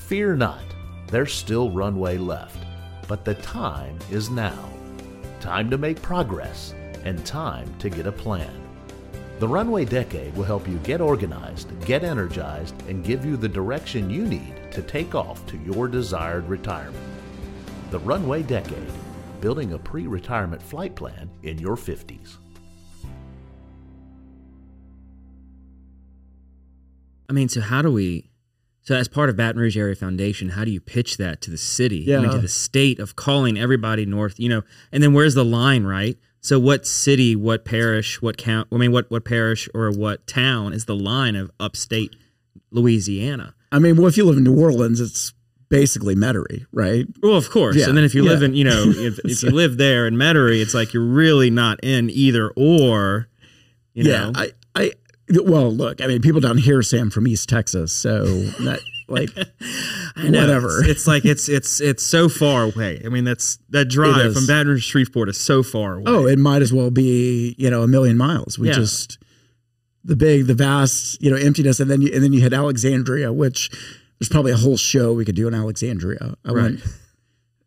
Fear 0.07 0.35
not, 0.35 0.61
there's 1.07 1.33
still 1.33 1.71
runway 1.71 2.19
left, 2.19 2.59
but 3.07 3.25
the 3.25 3.33
time 3.33 3.97
is 4.11 4.29
now. 4.29 4.69
Time 5.39 5.67
to 5.71 5.79
make 5.79 5.99
progress 5.99 6.75
and 7.05 7.25
time 7.25 7.73
to 7.79 7.89
get 7.89 8.05
a 8.05 8.11
plan. 8.11 8.53
The 9.39 9.47
Runway 9.47 9.85
Decade 9.85 10.35
will 10.35 10.43
help 10.43 10.67
you 10.67 10.77
get 10.83 11.01
organized, 11.01 11.71
get 11.87 12.03
energized, 12.03 12.79
and 12.87 13.03
give 13.03 13.25
you 13.25 13.35
the 13.35 13.49
direction 13.49 14.11
you 14.11 14.27
need 14.27 14.71
to 14.73 14.83
take 14.83 15.15
off 15.15 15.43
to 15.47 15.57
your 15.57 15.87
desired 15.87 16.47
retirement. 16.47 17.03
The 17.89 17.97
Runway 17.97 18.43
Decade, 18.43 18.91
building 19.41 19.73
a 19.73 19.79
pre 19.79 20.05
retirement 20.05 20.61
flight 20.61 20.95
plan 20.95 21.31
in 21.41 21.57
your 21.57 21.75
50s. 21.75 22.37
I 27.27 27.33
mean, 27.33 27.49
so 27.49 27.59
how 27.59 27.81
do 27.81 27.91
we 27.91 28.29
so, 28.85 28.93
as 28.93 29.07
part 29.07 29.31
of 29.31 29.35
Baton 29.35 29.59
Rouge 29.59 29.77
Area 29.77 29.95
Foundation, 29.95 30.49
how 30.49 30.63
do 30.63 30.69
you 30.69 30.79
pitch 30.79 31.17
that 31.17 31.41
to 31.41 31.49
the 31.51 31.57
city, 31.57 32.01
yeah. 32.01 32.19
I 32.19 32.21
mean, 32.21 32.31
to 32.31 32.37
the 32.37 32.47
state 32.47 32.99
of 32.99 33.15
calling 33.15 33.57
everybody 33.57 34.05
north? 34.05 34.39
You 34.39 34.47
know, 34.47 34.61
and 34.91 35.01
then 35.01 35.11
where's 35.11 35.33
the 35.33 35.43
line, 35.43 35.85
right? 35.85 36.15
So, 36.41 36.59
what 36.59 36.85
city, 36.85 37.35
what 37.35 37.65
parish, 37.65 38.21
what 38.21 38.37
count? 38.37 38.67
I 38.71 38.77
mean, 38.77 38.91
what 38.91 39.09
what 39.09 39.25
parish 39.25 39.67
or 39.73 39.89
what 39.89 40.27
town 40.27 40.71
is 40.71 40.85
the 40.85 40.95
line 40.95 41.35
of 41.35 41.49
upstate 41.59 42.15
Louisiana? 42.69 43.55
I 43.71 43.79
mean, 43.79 43.97
well, 43.97 44.05
if 44.05 44.17
you 44.17 44.25
live 44.25 44.37
in 44.37 44.43
New 44.43 44.61
Orleans, 44.61 45.01
it's 45.01 45.33
basically 45.67 46.13
Metairie, 46.13 46.67
right? 46.71 47.07
Well, 47.23 47.37
of 47.37 47.49
course. 47.49 47.75
Yeah. 47.75 47.89
And 47.89 47.97
then 47.97 48.03
if 48.03 48.13
you 48.13 48.23
yeah. 48.23 48.29
live 48.29 48.43
in, 48.43 48.53
you 48.53 48.65
know, 48.65 48.83
if, 48.85 49.17
if 49.25 49.41
you 49.41 49.49
live 49.51 49.77
there 49.77 50.05
in 50.05 50.13
Metairie, 50.13 50.61
it's 50.61 50.75
like 50.75 50.93
you're 50.93 51.03
really 51.03 51.49
not 51.49 51.83
in 51.83 52.11
either 52.11 52.51
or. 52.55 53.29
You 53.95 54.03
know? 54.03 54.31
Yeah, 54.35 54.41
I, 54.41 54.51
I 54.75 54.91
well, 55.29 55.71
look, 55.71 56.01
I 56.01 56.07
mean, 56.07 56.21
people 56.21 56.41
down 56.41 56.57
here 56.57 56.81
say 56.81 56.99
I'm 56.99 57.09
from 57.09 57.27
East 57.27 57.49
Texas, 57.49 57.91
so 57.91 58.25
that 58.25 58.79
like 59.07 59.29
whatever. 60.17 60.79
It's, 60.79 60.89
it's, 60.89 61.07
like 61.07 61.25
it's 61.25 61.49
it's 61.49 61.81
it's 61.81 62.03
so 62.03 62.29
far 62.29 62.63
away. 62.63 63.01
I 63.03 63.09
mean, 63.09 63.23
that's 63.23 63.57
that 63.69 63.85
drive 63.85 64.33
from 64.33 64.47
Baton 64.47 64.67
Rouge 64.67 64.85
to 64.85 64.89
Shreveport 64.89 65.29
is 65.29 65.39
so 65.39 65.63
far 65.63 65.95
away. 65.95 66.03
Oh, 66.07 66.27
it 66.27 66.39
might 66.39 66.61
as 66.61 66.73
well 66.73 66.91
be 66.91 67.55
you 67.57 67.69
know 67.69 67.83
a 67.83 67.87
million 67.87 68.17
miles. 68.17 68.59
We 68.59 68.67
yeah. 68.67 68.75
just 68.75 69.17
the 70.03 70.15
big, 70.15 70.45
the 70.45 70.53
vast, 70.53 71.21
you 71.21 71.31
know, 71.31 71.37
emptiness, 71.37 71.79
and 71.79 71.89
then 71.89 72.01
you 72.01 72.11
and 72.13 72.23
then 72.23 72.33
you 72.33 72.41
had 72.41 72.53
Alexandria, 72.53 73.33
which 73.33 73.69
there's 74.19 74.29
probably 74.29 74.51
a 74.51 74.57
whole 74.57 74.77
show 74.77 75.13
we 75.13 75.25
could 75.25 75.35
do 75.35 75.47
in 75.47 75.53
Alexandria. 75.53 76.35
I 76.45 76.51
right. 76.51 76.61
went 76.61 76.81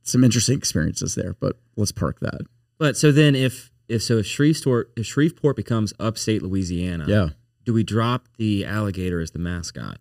some 0.03 0.25
interesting 0.25 0.57
experiences 0.57 1.15
there, 1.15 1.35
but 1.41 1.57
let's 1.77 1.93
park 1.93 2.21
that. 2.21 2.41
But 2.79 2.97
so 2.97 3.11
then, 3.11 3.35
if 3.35 3.73
if 3.89 4.03
so, 4.03 4.19
if 4.19 4.27
Shreveport 4.27 4.93
if 4.97 5.07
Shreveport 5.07 5.57
becomes 5.57 5.93
upstate 5.99 6.43
Louisiana, 6.43 7.05
yeah 7.09 7.29
do 7.69 7.75
we 7.75 7.85
drop 7.85 8.29
the 8.39 8.65
alligator 8.65 9.21
as 9.21 9.33
the 9.33 9.39
mascot? 9.39 9.99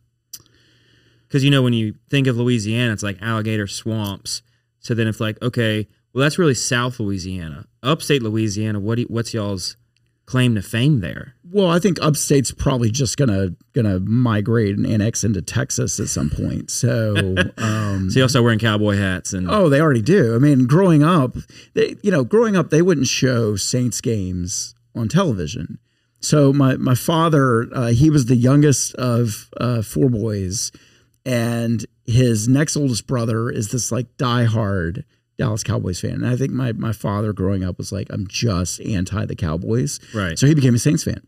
Because 1.27 1.43
you 1.43 1.51
know 1.51 1.61
when 1.61 1.73
you 1.73 1.95
think 2.09 2.25
of 2.25 2.37
Louisiana, 2.37 2.93
it's 2.93 3.03
like 3.03 3.21
alligator 3.21 3.67
swamps. 3.67 4.41
So 4.79 4.93
then 4.93 5.05
it's 5.05 5.19
like 5.19 5.37
okay, 5.41 5.85
well 6.13 6.21
that's 6.21 6.39
really 6.39 6.53
South 6.53 6.97
Louisiana, 6.97 7.65
upstate 7.83 8.23
Louisiana. 8.23 8.79
What 8.79 8.95
do 8.95 9.01
you, 9.01 9.07
what's 9.09 9.33
y'all's 9.33 9.75
claim 10.25 10.55
to 10.55 10.61
fame 10.61 11.01
there. 11.01 11.35
Well, 11.51 11.69
I 11.69 11.79
think 11.79 12.01
upstate's 12.01 12.51
probably 12.51 12.89
just 12.89 13.17
gonna 13.17 13.49
gonna 13.73 13.99
migrate 13.99 14.77
and 14.77 14.87
annex 14.87 15.25
into 15.25 15.41
Texas 15.41 15.99
at 15.99 16.07
some 16.07 16.29
point. 16.29 16.71
So, 16.71 17.35
um, 17.57 18.09
So 18.09 18.19
you 18.19 18.23
also 18.23 18.41
wearing 18.41 18.59
cowboy 18.59 18.95
hats 18.95 19.33
and 19.33 19.51
oh, 19.51 19.67
they 19.67 19.81
already 19.81 20.01
do. 20.01 20.35
I 20.35 20.37
mean, 20.37 20.67
growing 20.67 21.03
up, 21.03 21.35
they 21.73 21.97
you 22.01 22.11
know, 22.11 22.23
growing 22.23 22.55
up, 22.55 22.69
they 22.69 22.81
wouldn't 22.81 23.07
show 23.07 23.57
Saints 23.57 23.99
games 23.99 24.73
on 24.95 25.09
television. 25.09 25.79
So 26.19 26.51
my 26.51 26.77
my 26.77 26.95
father, 26.95 27.67
uh, 27.73 27.87
he 27.87 28.09
was 28.09 28.25
the 28.25 28.35
youngest 28.35 28.95
of 28.95 29.49
uh, 29.57 29.81
four 29.81 30.09
boys, 30.09 30.71
and 31.25 31.85
his 32.05 32.47
next 32.47 32.75
oldest 32.75 33.05
brother 33.07 33.49
is 33.49 33.71
this 33.71 33.91
like 33.91 34.07
diehard 34.17 35.03
Dallas 35.37 35.63
Cowboys 35.63 35.99
fan. 35.99 36.13
And 36.13 36.27
I 36.27 36.35
think 36.35 36.51
my 36.51 36.71
my 36.73 36.91
father 36.91 37.33
growing 37.33 37.63
up 37.63 37.77
was 37.77 37.91
like, 37.91 38.07
I'm 38.09 38.27
just 38.27 38.81
anti 38.81 39.25
the 39.25 39.35
Cowboys. 39.35 39.99
right. 40.13 40.37
So 40.37 40.47
he 40.47 40.55
became 40.55 40.75
a 40.75 40.79
Saints 40.79 41.03
fan. 41.03 41.21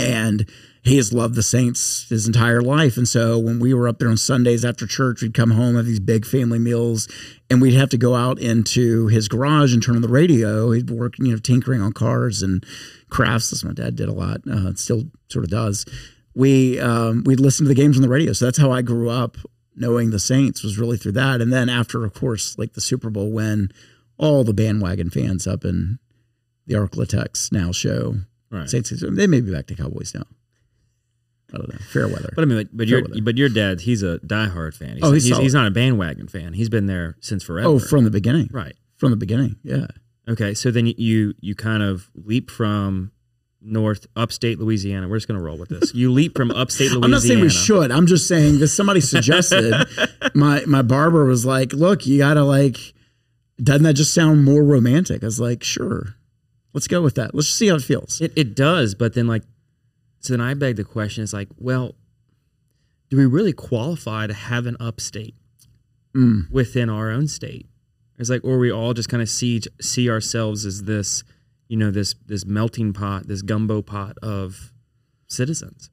And 0.00 0.48
he 0.88 0.96
has 0.96 1.12
loved 1.12 1.34
the 1.34 1.42
Saints 1.42 2.06
his 2.08 2.26
entire 2.26 2.60
life. 2.60 2.96
And 2.96 3.06
so 3.06 3.38
when 3.38 3.60
we 3.60 3.74
were 3.74 3.88
up 3.88 3.98
there 3.98 4.08
on 4.08 4.16
Sundays 4.16 4.64
after 4.64 4.86
church, 4.86 5.22
we'd 5.22 5.34
come 5.34 5.50
home, 5.50 5.76
have 5.76 5.86
these 5.86 6.00
big 6.00 6.26
family 6.26 6.58
meals, 6.58 7.08
and 7.50 7.60
we'd 7.60 7.74
have 7.74 7.90
to 7.90 7.98
go 7.98 8.14
out 8.14 8.38
into 8.38 9.06
his 9.08 9.28
garage 9.28 9.72
and 9.72 9.82
turn 9.82 9.96
on 9.96 10.02
the 10.02 10.08
radio. 10.08 10.70
He'd 10.70 10.90
work, 10.90 11.18
you 11.18 11.32
know, 11.32 11.38
tinkering 11.38 11.80
on 11.80 11.92
cars 11.92 12.42
and 12.42 12.64
crafts, 13.10 13.52
as 13.52 13.64
my 13.64 13.72
dad 13.72 13.96
did 13.96 14.08
a 14.08 14.12
lot, 14.12 14.40
uh, 14.50 14.74
still 14.74 15.04
sort 15.28 15.44
of 15.44 15.50
does. 15.50 15.84
We 16.34 16.78
um, 16.80 17.24
we'd 17.24 17.40
listen 17.40 17.64
to 17.64 17.68
the 17.68 17.74
games 17.74 17.96
on 17.96 18.02
the 18.02 18.08
radio. 18.08 18.32
So 18.32 18.44
that's 18.44 18.58
how 18.58 18.70
I 18.70 18.82
grew 18.82 19.10
up 19.10 19.36
knowing 19.76 20.10
the 20.10 20.18
Saints 20.18 20.62
was 20.62 20.78
really 20.78 20.96
through 20.96 21.12
that. 21.12 21.40
And 21.40 21.52
then 21.52 21.68
after, 21.68 22.04
of 22.04 22.14
course, 22.14 22.58
like 22.58 22.72
the 22.72 22.80
Super 22.80 23.10
Bowl 23.10 23.30
when 23.30 23.70
all 24.16 24.42
the 24.42 24.52
bandwagon 24.52 25.10
fans 25.10 25.46
up 25.46 25.64
in 25.64 25.98
the 26.66 26.74
Arklatex 26.74 27.52
now 27.52 27.72
show 27.72 28.16
right. 28.50 28.68
Saints. 28.68 28.90
They 28.90 29.26
may 29.26 29.40
be 29.40 29.52
back 29.52 29.66
to 29.68 29.74
Cowboys 29.74 30.14
now. 30.14 30.24
I 31.52 31.56
don't 31.58 31.68
know. 31.72 31.78
Fair 31.90 32.08
weather. 32.08 32.30
But 32.34 32.42
I 32.42 32.44
mean, 32.44 32.58
but, 32.58 32.76
but 32.76 32.88
Fair 32.88 32.98
your 32.98 33.08
weather. 33.08 33.22
but 33.22 33.36
your 33.38 33.48
dad, 33.48 33.80
he's 33.82 34.02
a 34.02 34.18
diehard 34.20 34.74
fan. 34.74 34.94
He's, 34.96 35.04
Oh, 35.04 35.12
he's 35.12 35.24
he's, 35.24 35.38
he's 35.38 35.54
not 35.54 35.66
a 35.66 35.70
bandwagon 35.70 36.28
fan. 36.28 36.52
He's 36.52 36.68
been 36.68 36.86
there 36.86 37.16
since 37.20 37.42
forever. 37.42 37.68
oh, 37.68 37.78
from 37.78 38.04
the 38.04 38.10
beginning. 38.10 38.48
right. 38.52 38.74
From 38.96 39.10
the 39.10 39.16
beginning. 39.16 39.56
Yeah. 39.62 39.86
Okay, 40.28 40.52
so 40.54 40.70
then 40.70 40.86
you 40.86 41.34
you 41.40 41.54
kind 41.54 41.82
of 41.82 42.10
leap 42.14 42.50
from 42.50 43.12
north 43.62 44.06
upstate 44.14 44.58
Louisiana. 44.58 45.08
We're 45.08 45.16
just 45.16 45.26
gonna 45.28 45.40
roll 45.40 45.56
with 45.56 45.70
this. 45.70 45.94
You 45.94 46.12
leap 46.12 46.36
from 46.36 46.50
upstate 46.50 46.90
Louisiana. 46.90 47.04
I'm 47.06 47.10
not 47.12 47.22
saying 47.22 47.40
we 47.40 47.48
should. 47.48 47.90
I'm 47.90 48.06
just 48.06 48.28
saying 48.28 48.58
that 48.58 48.68
somebody 48.68 49.00
suggested. 49.00 49.72
my 50.34 50.62
my 50.66 50.82
barber 50.82 51.24
was 51.24 51.46
like, 51.46 51.72
"Look, 51.72 52.06
you 52.06 52.18
gotta 52.18 52.44
like." 52.44 52.76
Doesn't 53.60 53.82
that 53.84 53.94
just 53.94 54.12
sound 54.14 54.44
more 54.44 54.62
romantic? 54.62 55.22
I 55.22 55.26
was 55.26 55.40
like, 55.40 55.62
"Sure, 55.64 56.14
let's 56.74 56.86
go 56.86 57.00
with 57.02 57.14
that. 57.14 57.34
Let's 57.34 57.46
just 57.46 57.58
see 57.58 57.68
how 57.68 57.76
it 57.76 57.82
feels." 57.82 58.20
It 58.20 58.32
it 58.36 58.54
does, 58.54 58.94
but 58.94 59.14
then 59.14 59.26
like, 59.26 59.42
so 60.20 60.32
then 60.32 60.40
I 60.40 60.54
beg 60.54 60.76
the 60.76 60.84
question: 60.84 61.22
It's 61.24 61.32
like, 61.32 61.48
well, 61.58 61.94
do 63.10 63.16
we 63.16 63.26
really 63.26 63.52
qualify 63.52 64.26
to 64.26 64.34
have 64.34 64.66
an 64.66 64.76
upstate 64.80 65.34
Mm. 66.14 66.50
within 66.50 66.88
our 66.88 67.10
own 67.10 67.28
state? 67.28 67.66
It's 68.18 68.30
like, 68.30 68.42
or 68.42 68.58
we 68.58 68.70
all 68.72 68.94
just 68.94 69.08
kind 69.08 69.22
of 69.22 69.28
see 69.28 69.60
see 69.80 70.10
ourselves 70.10 70.64
as 70.66 70.82
this, 70.84 71.22
you 71.68 71.76
know, 71.76 71.90
this 71.90 72.14
this 72.26 72.44
melting 72.44 72.92
pot, 72.92 73.28
this 73.28 73.42
gumbo 73.42 73.82
pot 73.82 74.16
of 74.22 74.72
citizens. 75.28 75.90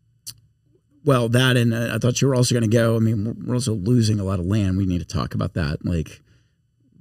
Well, 1.03 1.29
that 1.29 1.55
and 1.55 1.71
uh, 1.73 1.91
I 1.93 1.97
thought 1.99 2.19
you 2.21 2.27
were 2.27 2.33
also 2.35 2.55
going 2.55 2.67
to 2.69 2.75
go. 2.75 2.95
I 2.95 2.99
mean, 2.99 3.25
we're- 3.25 3.37
we're 3.45 3.53
also 3.53 3.75
losing 3.75 4.19
a 4.19 4.23
lot 4.23 4.39
of 4.39 4.45
land. 4.47 4.75
We 4.77 4.87
need 4.87 4.99
to 4.99 5.05
talk 5.05 5.35
about 5.35 5.53
that. 5.53 5.85
Like, 5.85 6.23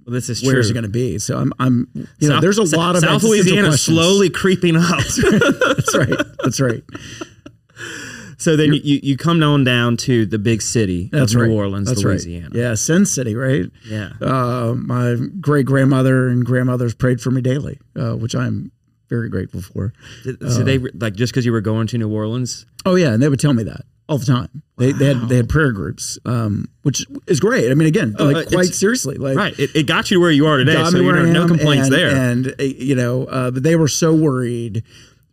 Well, 0.06 0.12
this 0.14 0.28
is 0.28 0.42
where's 0.44 0.66
true. 0.66 0.70
it 0.72 0.74
going 0.74 0.82
to 0.84 0.88
be? 0.90 1.18
So 1.18 1.38
I'm, 1.38 1.52
I'm, 1.58 1.88
you 2.18 2.28
know, 2.28 2.40
there's 2.40 2.58
a 2.58 2.76
lot 2.76 2.94
of 2.96 3.02
South 3.02 3.22
Louisiana 3.22 3.68
questions. 3.68 3.96
slowly 3.96 4.30
creeping 4.30 4.76
up. 4.76 4.98
That's 4.98 5.96
right. 5.96 6.18
That's 6.42 6.60
right. 6.60 6.82
so 8.38 8.56
then 8.56 8.72
you, 8.74 9.00
you 9.02 9.16
come 9.16 9.42
on 9.42 9.64
down 9.64 9.96
to 9.98 10.26
the 10.26 10.38
big 10.38 10.60
city 10.62 11.08
That's 11.12 11.34
of 11.34 11.40
right. 11.40 11.48
New 11.48 11.56
Orleans, 11.56 11.88
That's 11.88 12.02
Louisiana. 12.04 12.46
right. 12.48 12.54
Yeah, 12.54 12.74
Sin 12.74 13.06
City, 13.06 13.34
right? 13.34 13.64
Yeah. 13.88 14.10
Uh, 14.20 14.74
my 14.76 15.16
great 15.40 15.66
grandmother 15.66 16.28
and 16.28 16.44
grandmothers 16.44 16.94
prayed 16.94 17.20
for 17.20 17.30
me 17.30 17.40
daily, 17.40 17.78
uh, 17.96 18.12
which 18.14 18.34
I'm 18.34 18.70
very 19.08 19.28
grateful 19.28 19.62
for. 19.62 19.92
Did- 20.24 20.40
So 20.52 20.62
they 20.64 20.78
like 20.78 21.14
just 21.14 21.32
because 21.32 21.46
you 21.46 21.52
were 21.52 21.60
going 21.60 21.86
to 21.88 21.98
New 21.98 22.12
Orleans. 22.12 22.66
Oh 22.84 22.94
yeah, 22.96 23.12
and 23.14 23.22
they 23.22 23.28
would 23.28 23.40
tell 23.40 23.54
me 23.54 23.62
that 23.64 23.82
all 24.08 24.18
the 24.18 24.26
time. 24.26 24.62
They, 24.76 24.92
they 24.92 25.06
had 25.06 25.28
they 25.28 25.36
had 25.36 25.48
prayer 25.48 25.72
groups, 25.72 26.18
um, 26.24 26.68
which 26.82 27.06
is 27.26 27.38
great. 27.40 27.70
I 27.70 27.74
mean, 27.74 27.86
again, 27.88 28.14
Oh, 28.18 28.24
like 28.26 28.48
uh, 28.48 28.50
quite 28.50 28.66
seriously, 28.74 29.16
like 29.16 29.36
Right. 29.36 29.58
It, 29.58 29.74
it 29.74 29.86
got 29.86 30.10
you 30.10 30.16
to 30.16 30.20
where 30.20 30.30
you 30.30 30.46
are 30.46 30.56
today. 30.58 30.74
So 30.90 30.98
you 30.98 31.12
know, 31.12 31.24
no 31.24 31.46
complaints 31.46 31.86
and, 31.88 31.94
there. 31.94 32.10
And 32.10 32.48
uh, 32.58 32.62
you 32.64 32.94
know, 32.94 33.24
uh, 33.26 33.50
but 33.52 33.62
they 33.62 33.76
were 33.76 33.88
so 33.88 34.12
worried 34.14 34.82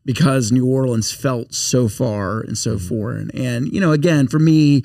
because 0.05 0.51
New 0.51 0.65
Orleans 0.65 1.11
felt 1.11 1.53
so 1.53 1.87
far 1.87 2.41
and 2.41 2.57
so 2.57 2.75
Mm-hmm. 2.75 2.87
foreign. 2.87 3.31
And 3.33 3.67
you 3.73 3.79
know, 3.81 3.91
again, 3.91 4.27
for 4.27 4.39
me, 4.39 4.83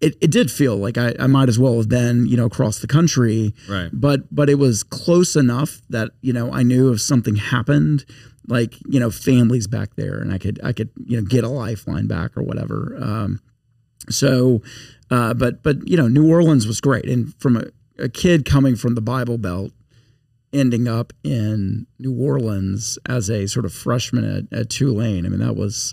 it, 0.00 0.16
it 0.20 0.30
did 0.32 0.50
feel 0.50 0.76
like 0.76 0.98
I, 0.98 1.14
I 1.18 1.26
might 1.28 1.48
as 1.48 1.58
well 1.58 1.76
have 1.76 1.88
been 1.88 2.26
you 2.26 2.36
know 2.36 2.46
across 2.46 2.80
the 2.80 2.88
country. 2.88 3.54
Right. 3.68 3.88
But 3.92 4.34
but 4.34 4.50
it 4.50 4.56
was 4.56 4.82
close 4.82 5.36
enough 5.36 5.80
that 5.90 6.10
you 6.20 6.32
know 6.32 6.52
I 6.52 6.64
knew 6.64 6.92
if 6.92 7.00
something 7.00 7.36
happened. 7.36 8.04
Like 8.48 8.74
you 8.88 8.98
know, 8.98 9.10
families 9.10 9.66
back 9.66 9.94
there, 9.96 10.18
and 10.18 10.32
I 10.32 10.38
could 10.38 10.60
I 10.64 10.72
could 10.72 10.90
you 11.06 11.16
know 11.20 11.26
get 11.26 11.44
a 11.44 11.48
lifeline 11.48 12.06
back 12.06 12.36
or 12.36 12.42
whatever. 12.42 12.96
Um, 13.00 13.40
so, 14.10 14.62
uh, 15.10 15.34
but 15.34 15.62
but 15.62 15.86
you 15.88 15.96
know, 15.96 16.08
New 16.08 16.28
Orleans 16.28 16.66
was 16.66 16.80
great, 16.80 17.06
and 17.08 17.34
from 17.40 17.56
a, 17.56 17.64
a 17.98 18.08
kid 18.08 18.44
coming 18.44 18.74
from 18.76 18.94
the 18.94 19.00
Bible 19.00 19.38
Belt, 19.38 19.70
ending 20.52 20.88
up 20.88 21.12
in 21.22 21.86
New 21.98 22.14
Orleans 22.20 22.98
as 23.08 23.30
a 23.30 23.46
sort 23.46 23.64
of 23.64 23.72
freshman 23.72 24.24
at, 24.24 24.58
at 24.58 24.70
Tulane. 24.70 25.24
I 25.24 25.28
mean, 25.28 25.40
that 25.40 25.56
was 25.56 25.92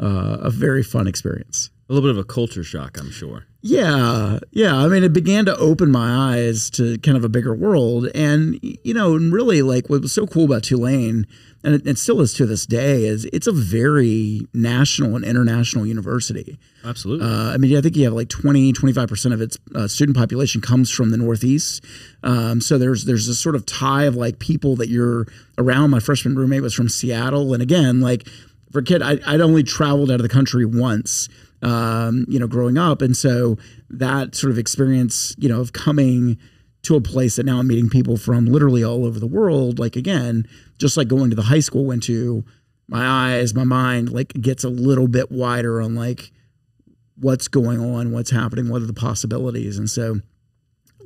uh, 0.00 0.38
a 0.40 0.50
very 0.50 0.82
fun 0.82 1.06
experience. 1.06 1.70
a 1.88 1.92
little 1.92 2.08
bit 2.08 2.16
of 2.16 2.24
a 2.24 2.26
culture 2.26 2.64
shock, 2.64 2.98
I'm 2.98 3.10
sure. 3.10 3.46
Yeah, 3.62 4.38
yeah. 4.52 4.74
I 4.74 4.88
mean, 4.88 5.04
it 5.04 5.12
began 5.12 5.44
to 5.44 5.56
open 5.58 5.90
my 5.90 6.34
eyes 6.34 6.70
to 6.70 6.96
kind 6.98 7.16
of 7.18 7.24
a 7.24 7.28
bigger 7.28 7.54
world, 7.54 8.08
and 8.14 8.58
you 8.62 8.94
know, 8.94 9.16
and 9.16 9.32
really, 9.32 9.60
like 9.60 9.90
what 9.90 10.00
was 10.00 10.12
so 10.12 10.26
cool 10.26 10.46
about 10.46 10.62
Tulane, 10.62 11.26
and 11.62 11.74
it, 11.74 11.86
it 11.86 11.98
still 11.98 12.20
is 12.20 12.32
to 12.34 12.46
this 12.46 12.64
day, 12.64 13.04
is 13.04 13.26
it's 13.26 13.46
a 13.46 13.52
very 13.52 14.46
national 14.54 15.16
and 15.16 15.24
international 15.24 15.86
university. 15.86 16.58
Absolutely. 16.84 17.26
Uh, 17.26 17.52
I 17.52 17.58
mean, 17.58 17.76
I 17.76 17.80
think 17.80 17.96
you 17.96 18.04
have 18.04 18.14
like 18.14 18.28
20, 18.28 18.72
25% 18.72 19.32
of 19.32 19.40
its 19.40 19.58
uh, 19.74 19.86
student 19.86 20.16
population 20.16 20.60
comes 20.60 20.90
from 20.90 21.10
the 21.10 21.18
Northeast. 21.18 21.84
Um, 22.22 22.60
so 22.60 22.78
there's 22.78 23.04
there's 23.04 23.26
this 23.26 23.38
sort 23.38 23.54
of 23.54 23.66
tie 23.66 24.04
of 24.04 24.16
like 24.16 24.38
people 24.38 24.76
that 24.76 24.88
you're 24.88 25.26
around. 25.58 25.90
My 25.90 26.00
freshman 26.00 26.36
roommate 26.36 26.62
was 26.62 26.74
from 26.74 26.88
Seattle. 26.88 27.52
And 27.52 27.62
again, 27.62 28.00
like 28.00 28.26
for 28.72 28.78
a 28.78 28.84
kid, 28.84 29.02
I, 29.02 29.18
I'd 29.26 29.40
only 29.40 29.62
traveled 29.62 30.10
out 30.10 30.16
of 30.16 30.22
the 30.22 30.28
country 30.28 30.64
once, 30.64 31.28
um, 31.62 32.24
you 32.28 32.38
know, 32.38 32.46
growing 32.46 32.78
up. 32.78 33.02
And 33.02 33.16
so 33.16 33.58
that 33.90 34.34
sort 34.34 34.50
of 34.50 34.58
experience, 34.58 35.34
you 35.36 35.48
know, 35.48 35.60
of 35.60 35.72
coming 35.72 36.38
to 36.82 36.96
a 36.96 37.00
place 37.00 37.36
that 37.36 37.46
now 37.46 37.58
I'm 37.58 37.66
meeting 37.68 37.90
people 37.90 38.16
from 38.16 38.46
literally 38.46 38.82
all 38.82 39.04
over 39.04 39.18
the 39.18 39.26
world, 39.26 39.78
like 39.78 39.96
again, 39.96 40.46
just 40.78 40.96
like 40.96 41.08
going 41.08 41.30
to 41.30 41.36
the 41.36 41.42
high 41.42 41.60
school 41.60 41.84
went 41.84 42.02
to, 42.04 42.44
my 42.88 43.06
eyes, 43.06 43.54
my 43.54 43.64
mind 43.64 44.10
like 44.10 44.32
gets 44.32 44.64
a 44.64 44.68
little 44.68 45.08
bit 45.08 45.30
wider 45.30 45.80
on 45.80 45.94
like, 45.94 46.32
what's 47.20 47.48
going 47.48 47.80
on, 47.80 48.12
what's 48.12 48.30
happening, 48.30 48.68
what 48.68 48.82
are 48.82 48.86
the 48.86 48.92
possibilities, 48.92 49.78
and 49.78 49.88
so 49.88 50.20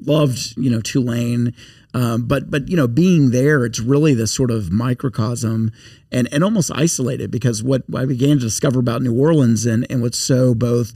loved 0.02 0.56
you 0.56 0.70
know 0.70 0.80
Tulane, 0.80 1.54
um, 1.92 2.26
but 2.26 2.50
but 2.50 2.68
you 2.68 2.76
know 2.76 2.88
being 2.88 3.30
there, 3.30 3.64
it's 3.64 3.80
really 3.80 4.14
this 4.14 4.32
sort 4.32 4.50
of 4.50 4.72
microcosm 4.72 5.72
and 6.10 6.28
and 6.32 6.44
almost 6.44 6.70
isolated 6.74 7.30
because 7.30 7.62
what 7.62 7.82
I 7.94 8.04
began 8.04 8.38
to 8.38 8.44
discover 8.44 8.80
about 8.80 9.02
New 9.02 9.18
Orleans 9.18 9.66
and 9.66 9.86
and 9.90 10.02
what's 10.02 10.18
so 10.18 10.54
both 10.54 10.92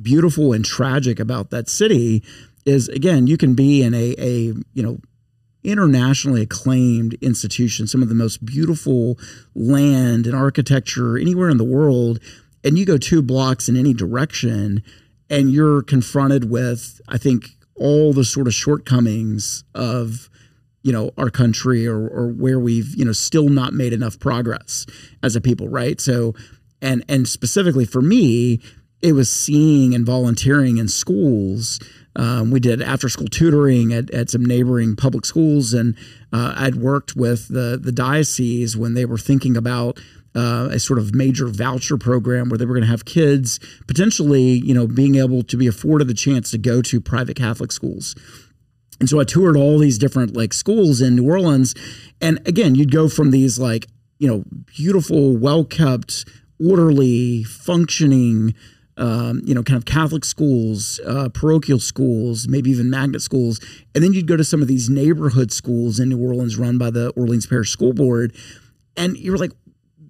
beautiful 0.00 0.52
and 0.52 0.64
tragic 0.64 1.20
about 1.20 1.50
that 1.50 1.68
city 1.68 2.22
is 2.70 2.88
again 2.88 3.26
you 3.26 3.36
can 3.36 3.54
be 3.54 3.82
in 3.82 3.92
a 3.94 4.14
a 4.18 4.54
you 4.72 4.82
know 4.82 4.98
internationally 5.62 6.42
acclaimed 6.42 7.14
institution, 7.20 7.86
some 7.86 8.02
of 8.02 8.08
the 8.08 8.14
most 8.14 8.44
beautiful 8.44 9.18
land 9.54 10.26
and 10.26 10.34
architecture 10.34 11.18
anywhere 11.18 11.50
in 11.50 11.58
the 11.58 11.64
world, 11.64 12.18
and 12.64 12.78
you 12.78 12.86
go 12.86 12.96
two 12.96 13.22
blocks 13.22 13.68
in 13.68 13.76
any 13.76 13.92
direction, 13.92 14.82
and 15.28 15.52
you're 15.52 15.82
confronted 15.82 16.50
with, 16.50 17.00
I 17.08 17.18
think, 17.18 17.50
all 17.74 18.12
the 18.12 18.24
sort 18.24 18.46
of 18.46 18.54
shortcomings 18.54 19.64
of 19.74 20.28
you 20.82 20.92
know 20.92 21.10
our 21.18 21.30
country 21.30 21.86
or 21.86 22.08
or 22.08 22.28
where 22.28 22.58
we've 22.58 22.94
you 22.94 23.04
know 23.04 23.12
still 23.12 23.48
not 23.48 23.72
made 23.72 23.92
enough 23.92 24.18
progress 24.18 24.86
as 25.22 25.36
a 25.36 25.40
people 25.40 25.68
right? 25.68 26.00
So 26.00 26.34
and 26.80 27.04
and 27.08 27.28
specifically 27.28 27.84
for 27.84 28.00
me 28.00 28.60
it 29.02 29.12
was 29.12 29.30
seeing 29.30 29.94
and 29.94 30.04
volunteering 30.04 30.76
in 30.76 30.88
schools 30.88 31.78
um, 32.16 32.50
we 32.50 32.60
did 32.60 32.82
after 32.82 33.08
school 33.08 33.28
tutoring 33.28 33.92
at, 33.92 34.10
at 34.10 34.30
some 34.30 34.44
neighboring 34.44 34.96
public 34.96 35.24
schools 35.24 35.72
and 35.72 35.96
uh, 36.32 36.54
i'd 36.56 36.76
worked 36.76 37.16
with 37.16 37.48
the 37.48 37.78
the 37.80 37.92
diocese 37.92 38.76
when 38.76 38.94
they 38.94 39.04
were 39.04 39.18
thinking 39.18 39.56
about 39.56 39.98
uh, 40.34 40.68
a 40.70 40.78
sort 40.78 40.98
of 40.98 41.12
major 41.14 41.48
voucher 41.48 41.96
program 41.96 42.48
where 42.48 42.56
they 42.56 42.64
were 42.64 42.74
going 42.74 42.84
to 42.84 42.90
have 42.90 43.04
kids 43.04 43.58
potentially, 43.88 44.40
you 44.40 44.72
know, 44.72 44.86
being 44.86 45.16
able 45.16 45.42
to 45.42 45.56
be 45.56 45.66
afforded 45.66 46.06
the 46.06 46.14
chance 46.14 46.52
to 46.52 46.58
go 46.58 46.80
to 46.80 47.00
private 47.00 47.36
Catholic 47.36 47.72
schools. 47.72 48.14
And 49.00 49.08
so 49.08 49.18
I 49.18 49.24
toured 49.24 49.56
all 49.56 49.76
these 49.76 49.98
different 49.98 50.36
like 50.36 50.52
schools 50.52 51.00
in 51.00 51.16
New 51.16 51.28
Orleans. 51.28 51.74
And 52.20 52.38
again, 52.46 52.76
you'd 52.76 52.92
go 52.92 53.08
from 53.08 53.32
these 53.32 53.58
like 53.58 53.88
you 54.20 54.28
know, 54.28 54.44
beautiful, 54.66 55.36
well 55.36 55.64
kept, 55.64 56.26
orderly, 56.64 57.42
functioning, 57.42 58.54
um, 59.00 59.40
you 59.44 59.54
know, 59.54 59.62
kind 59.62 59.76
of 59.78 59.84
Catholic 59.86 60.24
schools, 60.24 61.00
uh, 61.06 61.28
parochial 61.30 61.80
schools, 61.80 62.46
maybe 62.46 62.70
even 62.70 62.90
magnet 62.90 63.22
schools. 63.22 63.58
And 63.94 64.04
then 64.04 64.12
you'd 64.12 64.26
go 64.26 64.36
to 64.36 64.44
some 64.44 64.60
of 64.62 64.68
these 64.68 64.90
neighborhood 64.90 65.50
schools 65.50 65.98
in 65.98 66.10
New 66.10 66.18
Orleans 66.18 66.56
run 66.58 66.76
by 66.78 66.90
the 66.90 67.08
Orleans 67.16 67.46
Parish 67.46 67.70
School 67.70 67.92
Board. 67.94 68.34
And 68.96 69.16
you're 69.16 69.38
like, 69.38 69.52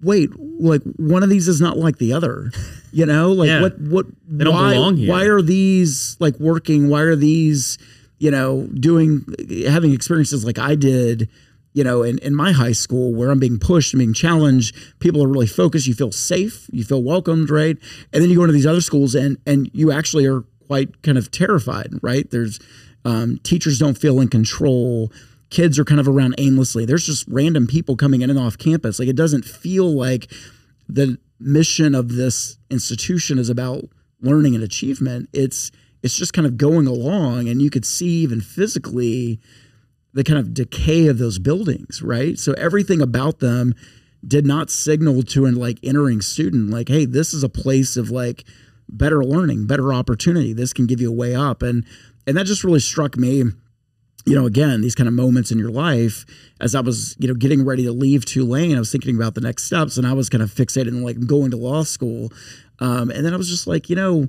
wait, 0.03 0.29
like 0.37 0.81
one 0.97 1.23
of 1.23 1.29
these 1.29 1.47
is 1.47 1.61
not 1.61 1.77
like 1.77 1.97
the 1.99 2.11
other. 2.13 2.51
You 2.91 3.05
know, 3.05 3.31
like 3.41 3.47
Yeah. 3.47 3.61
what, 3.61 3.79
what, 3.79 4.05
why, 4.27 4.73
belong 4.73 4.97
here. 4.97 5.09
why 5.09 5.23
are 5.25 5.41
these 5.41 6.17
like 6.19 6.37
working? 6.39 6.89
Why 6.89 7.01
are 7.01 7.15
these, 7.15 7.77
you 8.19 8.29
know, 8.29 8.67
doing, 8.73 9.25
having 9.67 9.93
experiences 9.93 10.43
like 10.43 10.59
I 10.59 10.75
did? 10.75 11.29
You 11.73 11.83
know, 11.83 12.03
in, 12.03 12.17
in 12.19 12.35
my 12.35 12.51
high 12.51 12.73
school 12.73 13.13
where 13.13 13.31
I'm 13.31 13.39
being 13.39 13.59
pushed 13.59 13.93
and 13.93 13.99
being 13.99 14.13
challenged, 14.13 14.75
people 14.99 15.23
are 15.23 15.27
really 15.27 15.47
focused. 15.47 15.87
You 15.87 15.93
feel 15.93 16.11
safe, 16.11 16.67
you 16.71 16.83
feel 16.83 17.03
welcomed, 17.03 17.49
right? 17.49 17.77
And 18.11 18.21
then 18.21 18.29
you 18.29 18.35
go 18.35 18.43
into 18.43 18.53
these 18.53 18.65
other 18.65 18.81
schools 18.81 19.15
and 19.15 19.37
and 19.45 19.69
you 19.73 19.91
actually 19.91 20.25
are 20.25 20.43
quite 20.67 21.01
kind 21.01 21.17
of 21.17 21.31
terrified, 21.31 21.91
right? 22.01 22.29
There's 22.29 22.59
um, 23.05 23.39
teachers 23.43 23.79
don't 23.79 23.97
feel 23.97 24.19
in 24.19 24.27
control. 24.27 25.11
Kids 25.49 25.79
are 25.79 25.85
kind 25.85 25.99
of 25.99 26.07
around 26.07 26.35
aimlessly. 26.37 26.85
There's 26.85 27.05
just 27.05 27.25
random 27.27 27.67
people 27.67 27.95
coming 27.95 28.21
in 28.21 28.29
and 28.29 28.39
off 28.39 28.57
campus. 28.57 28.99
Like 28.99 29.09
it 29.09 29.15
doesn't 29.15 29.43
feel 29.43 29.93
like 29.93 30.31
the 30.87 31.17
mission 31.39 31.95
of 31.95 32.15
this 32.15 32.57
institution 32.69 33.39
is 33.39 33.49
about 33.49 33.85
learning 34.21 34.55
and 34.55 34.63
achievement. 34.63 35.29
It's 35.33 35.71
it's 36.03 36.17
just 36.17 36.33
kind 36.33 36.47
of 36.47 36.57
going 36.57 36.87
along, 36.87 37.47
and 37.47 37.61
you 37.61 37.69
could 37.69 37.85
see 37.85 38.23
even 38.23 38.41
physically 38.41 39.39
the 40.13 40.23
kind 40.23 40.39
of 40.39 40.53
decay 40.53 41.07
of 41.07 41.17
those 41.17 41.39
buildings, 41.39 42.01
right? 42.01 42.37
So 42.37 42.53
everything 42.53 43.01
about 43.01 43.39
them 43.39 43.73
did 44.25 44.45
not 44.45 44.69
signal 44.69 45.23
to 45.23 45.45
an 45.45 45.55
like 45.55 45.79
entering 45.83 46.21
student 46.21 46.69
like, 46.69 46.89
hey, 46.89 47.05
this 47.05 47.33
is 47.33 47.43
a 47.43 47.49
place 47.49 47.97
of 47.97 48.11
like 48.11 48.43
better 48.89 49.23
learning, 49.23 49.67
better 49.67 49.93
opportunity. 49.93 50.53
This 50.53 50.73
can 50.73 50.85
give 50.85 51.01
you 51.01 51.09
a 51.09 51.15
way 51.15 51.33
up. 51.33 51.61
And 51.61 51.85
and 52.27 52.37
that 52.37 52.45
just 52.45 52.63
really 52.63 52.79
struck 52.79 53.17
me, 53.17 53.43
you 54.25 54.35
know, 54.35 54.45
again, 54.45 54.81
these 54.81 54.93
kind 54.93 55.07
of 55.07 55.13
moments 55.13 55.51
in 55.51 55.57
your 55.57 55.71
life 55.71 56.25
as 56.59 56.75
I 56.75 56.81
was, 56.81 57.15
you 57.17 57.27
know, 57.27 57.33
getting 57.33 57.65
ready 57.65 57.83
to 57.83 57.91
leave 57.91 58.25
Tulane, 58.25 58.75
I 58.75 58.79
was 58.79 58.91
thinking 58.91 59.15
about 59.15 59.33
the 59.33 59.41
next 59.41 59.63
steps 59.63 59.97
and 59.97 60.05
I 60.05 60.13
was 60.13 60.29
kind 60.29 60.43
of 60.43 60.51
fixated 60.51 60.89
on 60.89 61.01
like 61.01 61.25
going 61.25 61.51
to 61.51 61.57
law 61.57 61.83
school. 61.83 62.31
Um, 62.79 63.09
and 63.09 63.25
then 63.25 63.33
I 63.33 63.37
was 63.37 63.49
just 63.49 63.65
like, 63.65 63.89
you 63.89 63.95
know, 63.95 64.27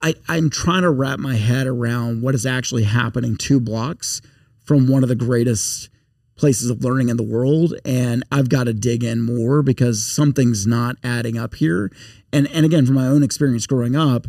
I, 0.00 0.14
I'm 0.28 0.50
trying 0.50 0.82
to 0.82 0.90
wrap 0.90 1.20
my 1.20 1.36
head 1.36 1.68
around 1.68 2.22
what 2.22 2.34
is 2.34 2.44
actually 2.44 2.82
happening 2.82 3.36
two 3.36 3.60
blocks 3.60 4.20
from 4.64 4.88
one 4.88 5.02
of 5.02 5.08
the 5.08 5.14
greatest 5.14 5.88
places 6.36 6.70
of 6.70 6.82
learning 6.82 7.08
in 7.08 7.16
the 7.16 7.22
world 7.22 7.74
and 7.84 8.24
I've 8.32 8.48
got 8.48 8.64
to 8.64 8.72
dig 8.72 9.04
in 9.04 9.20
more 9.20 9.62
because 9.62 10.04
something's 10.04 10.66
not 10.66 10.96
adding 11.04 11.38
up 11.38 11.54
here. 11.54 11.92
And 12.32 12.48
and 12.48 12.64
again 12.64 12.86
from 12.86 12.94
my 12.94 13.06
own 13.06 13.22
experience 13.22 13.66
growing 13.66 13.94
up, 13.94 14.26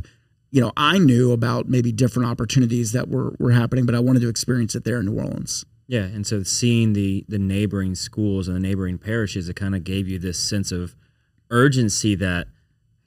you 0.51 0.61
know, 0.61 0.71
I 0.77 0.99
knew 0.99 1.31
about 1.31 1.67
maybe 1.67 1.91
different 1.91 2.29
opportunities 2.29 2.91
that 2.91 3.09
were 3.09 3.35
were 3.39 3.51
happening, 3.51 3.85
but 3.85 3.95
I 3.95 3.99
wanted 3.99 4.21
to 4.21 4.29
experience 4.29 4.75
it 4.75 4.83
there 4.83 4.99
in 4.99 5.07
New 5.07 5.17
Orleans. 5.17 5.65
Yeah, 5.87 6.03
and 6.03 6.25
so 6.27 6.43
seeing 6.43 6.93
the 6.93 7.25
the 7.27 7.39
neighboring 7.39 7.95
schools 7.95 8.47
and 8.47 8.55
the 8.55 8.61
neighboring 8.61 8.97
parishes, 8.97 9.49
it 9.49 9.55
kind 9.55 9.75
of 9.75 9.83
gave 9.83 10.07
you 10.07 10.19
this 10.19 10.37
sense 10.37 10.71
of 10.71 10.95
urgency 11.49 12.15
that 12.15 12.47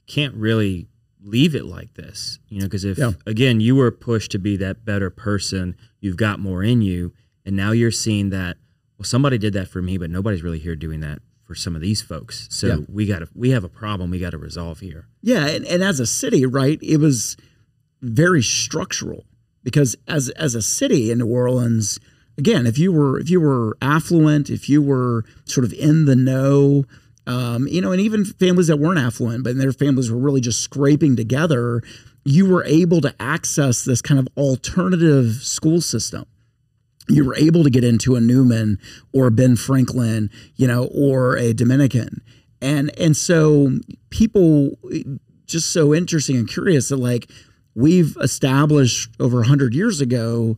can't 0.07 0.35
really 0.35 0.87
leave 1.27 1.53
it 1.55 1.65
like 1.65 1.93
this, 1.95 2.39
you 2.49 2.59
know, 2.59 2.65
because 2.65 2.85
if 2.85 2.97
Yeah. 2.97 3.11
again 3.25 3.59
you 3.59 3.75
were 3.75 3.91
pushed 3.91 4.31
to 4.31 4.39
be 4.39 4.55
that 4.57 4.85
better 4.85 5.09
person, 5.09 5.75
you've 5.99 6.17
got 6.17 6.39
more 6.39 6.63
in 6.63 6.81
you, 6.81 7.11
and 7.45 7.55
now 7.55 7.71
you're 7.71 7.91
seeing 7.91 8.29
that 8.29 8.57
well 8.97 9.03
somebody 9.05 9.37
did 9.37 9.53
that 9.53 9.67
for 9.67 9.81
me, 9.81 9.97
but 9.97 10.09
nobody's 10.09 10.41
really 10.43 10.59
here 10.59 10.75
doing 10.75 11.01
that 11.01 11.19
for 11.43 11.53
some 11.55 11.75
of 11.75 11.81
these 11.81 12.01
folks. 12.01 12.47
So 12.49 12.67
Yeah. 12.67 12.77
we 12.87 13.05
got 13.05 13.19
to 13.19 13.27
we 13.35 13.49
have 13.51 13.63
a 13.63 13.69
problem 13.69 14.09
we 14.09 14.19
got 14.19 14.31
to 14.31 14.37
resolve 14.37 14.79
here. 14.79 15.07
Yeah, 15.21 15.47
and, 15.47 15.65
and 15.65 15.83
as 15.83 15.99
a 15.99 16.05
city, 16.05 16.45
right, 16.45 16.79
it 16.81 16.97
was 16.97 17.37
very 18.01 18.41
structural 18.43 19.25
because 19.63 19.95
as 20.07 20.29
as 20.29 20.55
a 20.55 20.61
city 20.61 21.11
in 21.11 21.17
New 21.19 21.27
Orleans, 21.27 21.99
again, 22.37 22.65
if 22.67 22.77
you 22.77 22.91
were 22.91 23.19
if 23.19 23.29
you 23.29 23.41
were 23.41 23.75
affluent, 23.81 24.49
if 24.49 24.69
you 24.69 24.81
were 24.81 25.25
sort 25.45 25.65
of 25.65 25.73
in 25.73 26.05
the 26.05 26.15
know, 26.15 26.85
um, 27.27 27.67
you 27.67 27.81
know, 27.81 27.91
and 27.91 28.01
even 28.01 28.25
families 28.25 28.67
that 28.67 28.77
weren't 28.77 28.99
affluent, 28.99 29.43
but 29.43 29.57
their 29.57 29.73
families 29.73 30.09
were 30.09 30.17
really 30.17 30.41
just 30.41 30.61
scraping 30.61 31.15
together, 31.15 31.83
you 32.25 32.49
were 32.49 32.63
able 32.65 33.01
to 33.01 33.13
access 33.19 33.83
this 33.83 34.01
kind 34.01 34.19
of 34.19 34.27
alternative 34.37 35.33
school 35.35 35.81
system 35.81 36.25
you 37.07 37.25
were 37.25 37.35
able 37.35 37.63
to 37.63 37.69
get 37.69 37.83
into 37.83 38.15
a 38.15 38.21
Newman 38.21 38.79
or 39.13 39.27
a 39.27 39.31
Ben 39.31 39.55
Franklin, 39.55 40.29
you 40.55 40.67
know, 40.67 40.89
or 40.93 41.37
a 41.37 41.53
Dominican. 41.53 42.21
And 42.61 42.91
and 42.99 43.15
so 43.15 43.79
people 44.09 44.77
just 45.45 45.71
so 45.71 45.93
interesting 45.93 46.35
and 46.37 46.47
curious 46.47 46.89
that 46.89 46.97
like 46.97 47.29
we've 47.75 48.17
established 48.21 49.09
over 49.19 49.37
100 49.37 49.73
years 49.73 50.01
ago 50.01 50.57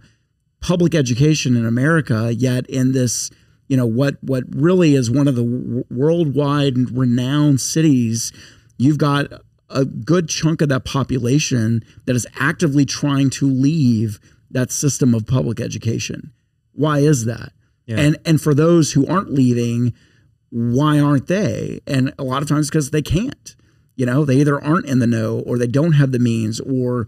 public 0.62 0.96
education 0.96 1.56
in 1.56 1.66
America 1.66 2.34
yet 2.34 2.68
in 2.68 2.92
this 2.94 3.30
you 3.70 3.78
know 3.78 3.86
what 3.86 4.18
what 4.22 4.44
really 4.50 4.96
is 4.96 5.10
one 5.10 5.28
of 5.28 5.36
the 5.36 5.86
worldwide 5.90 6.92
renowned 6.92 7.62
cities 7.62 8.34
you've 8.78 8.98
got 8.98 9.32
a 9.70 9.86
good 9.86 10.28
chunk 10.28 10.62
of 10.62 10.70
that 10.70 10.84
population 10.84 11.84
that 12.06 12.16
is 12.16 12.28
actively 12.40 12.86
trying 12.86 13.30
to 13.30 13.48
leave 13.48 14.20
that 14.52 14.72
system 14.72 15.14
of 15.14 15.28
public 15.28 15.60
education. 15.60 16.34
Why 16.74 17.00
is 17.00 17.26
that? 17.26 17.54
Yeah. 17.86 18.00
and 18.00 18.18
and 18.26 18.42
for 18.42 18.54
those 18.54 18.92
who 18.92 19.08
aren't 19.08 19.32
leaving 19.32 19.94
why 20.52 21.00
aren't 21.00 21.28
they? 21.28 21.80
And 21.86 22.12
a 22.18 22.24
lot 22.24 22.42
of 22.42 22.50
times 22.50 22.70
because 22.70 22.90
they 22.90 23.04
can't. 23.04 23.56
You 23.96 24.06
know 24.06 24.26
they 24.26 24.38
either 24.38 24.64
aren't 24.64 24.86
in 24.86 25.00
the 25.00 25.08
know 25.08 25.44
or 25.46 25.58
they 25.58 25.68
don't 25.68 25.94
have 25.94 26.12
the 26.12 26.20
means 26.20 26.60
or 26.60 27.08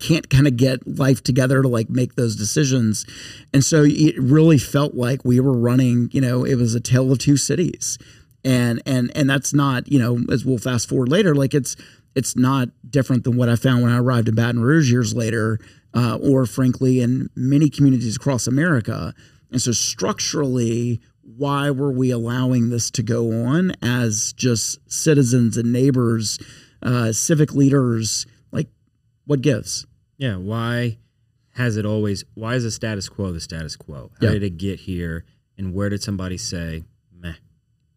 can't 0.00 0.28
kind 0.28 0.46
of 0.46 0.56
get 0.56 0.86
life 0.86 1.22
together 1.22 1.62
to 1.62 1.68
like 1.68 1.88
make 1.88 2.14
those 2.14 2.36
decisions. 2.36 3.06
And 3.52 3.64
so 3.64 3.84
it 3.86 4.18
really 4.18 4.58
felt 4.58 4.94
like 4.94 5.24
we 5.24 5.40
were 5.40 5.56
running 5.56 6.10
you 6.12 6.20
know 6.20 6.44
it 6.44 6.56
was 6.56 6.74
a 6.74 6.80
tale 6.80 7.12
of 7.12 7.18
two 7.18 7.36
cities. 7.36 7.98
And 8.44 8.82
and 8.84 9.10
and 9.14 9.28
that's 9.28 9.54
not 9.54 9.90
you 9.90 9.98
know 9.98 10.20
as 10.30 10.44
we'll 10.44 10.58
fast 10.58 10.88
forward 10.88 11.08
later 11.08 11.34
like 11.34 11.54
it's 11.54 11.76
it's 12.14 12.36
not 12.36 12.68
different 12.88 13.24
than 13.24 13.36
what 13.36 13.48
i 13.48 13.56
found 13.56 13.82
when 13.82 13.90
i 13.90 13.98
arrived 13.98 14.28
in 14.28 14.34
baton 14.34 14.60
rouge 14.60 14.92
years 14.92 15.14
later 15.14 15.58
uh, 15.94 16.18
or 16.22 16.44
frankly 16.44 17.00
in 17.00 17.30
many 17.34 17.70
communities 17.70 18.16
across 18.16 18.46
america. 18.46 19.14
And 19.50 19.62
so 19.62 19.72
structurally 19.72 21.00
why 21.22 21.70
were 21.70 21.90
we 21.90 22.10
allowing 22.10 22.68
this 22.68 22.90
to 22.90 23.02
go 23.02 23.32
on 23.46 23.72
as 23.80 24.34
just 24.34 24.78
citizens 24.90 25.56
and 25.56 25.72
neighbors 25.72 26.38
uh, 26.82 27.12
civic 27.12 27.54
leaders 27.54 28.26
what 29.26 29.40
gives 29.40 29.86
Yeah, 30.18 30.36
why 30.36 30.98
has 31.54 31.76
it 31.76 31.84
always 31.86 32.24
why 32.34 32.54
is 32.54 32.64
the 32.64 32.70
status 32.70 33.08
quo 33.08 33.32
the 33.32 33.40
status 33.40 33.76
quo? 33.76 34.10
How 34.20 34.26
Yeah. 34.26 34.32
did 34.32 34.42
it 34.42 34.56
get 34.58 34.80
here 34.80 35.24
and 35.58 35.72
where 35.72 35.88
did 35.88 36.02
somebody 36.02 36.36
say, 36.36 36.84
"Meh. 37.12 37.34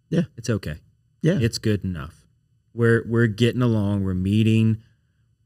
Yeah. 0.10 0.24
It's 0.38 0.50
okay. 0.50 0.78
yeah 1.22 1.40
It's 1.42 1.58
good 1.58 1.84
enough. 1.84 2.26
We're 2.74 3.04
we're 3.08 3.28
getting 3.28 3.62
along, 3.62 4.04
we're 4.04 4.14
meeting 4.14 4.78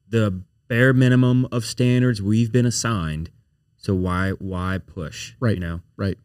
the 0.07 0.41
bare 0.67 0.93
minimum 0.93 1.47
of 1.51 1.63
standards 1.65 2.21
we've 2.21 2.51
been 2.51 2.65
assigned. 2.65 3.29
So 3.77 3.95
why 3.95 4.31
why 4.31 4.77
push, 4.77 5.33
Right. 5.39 5.55
you 5.55 5.61
know? 5.61 5.81
right 5.97 6.17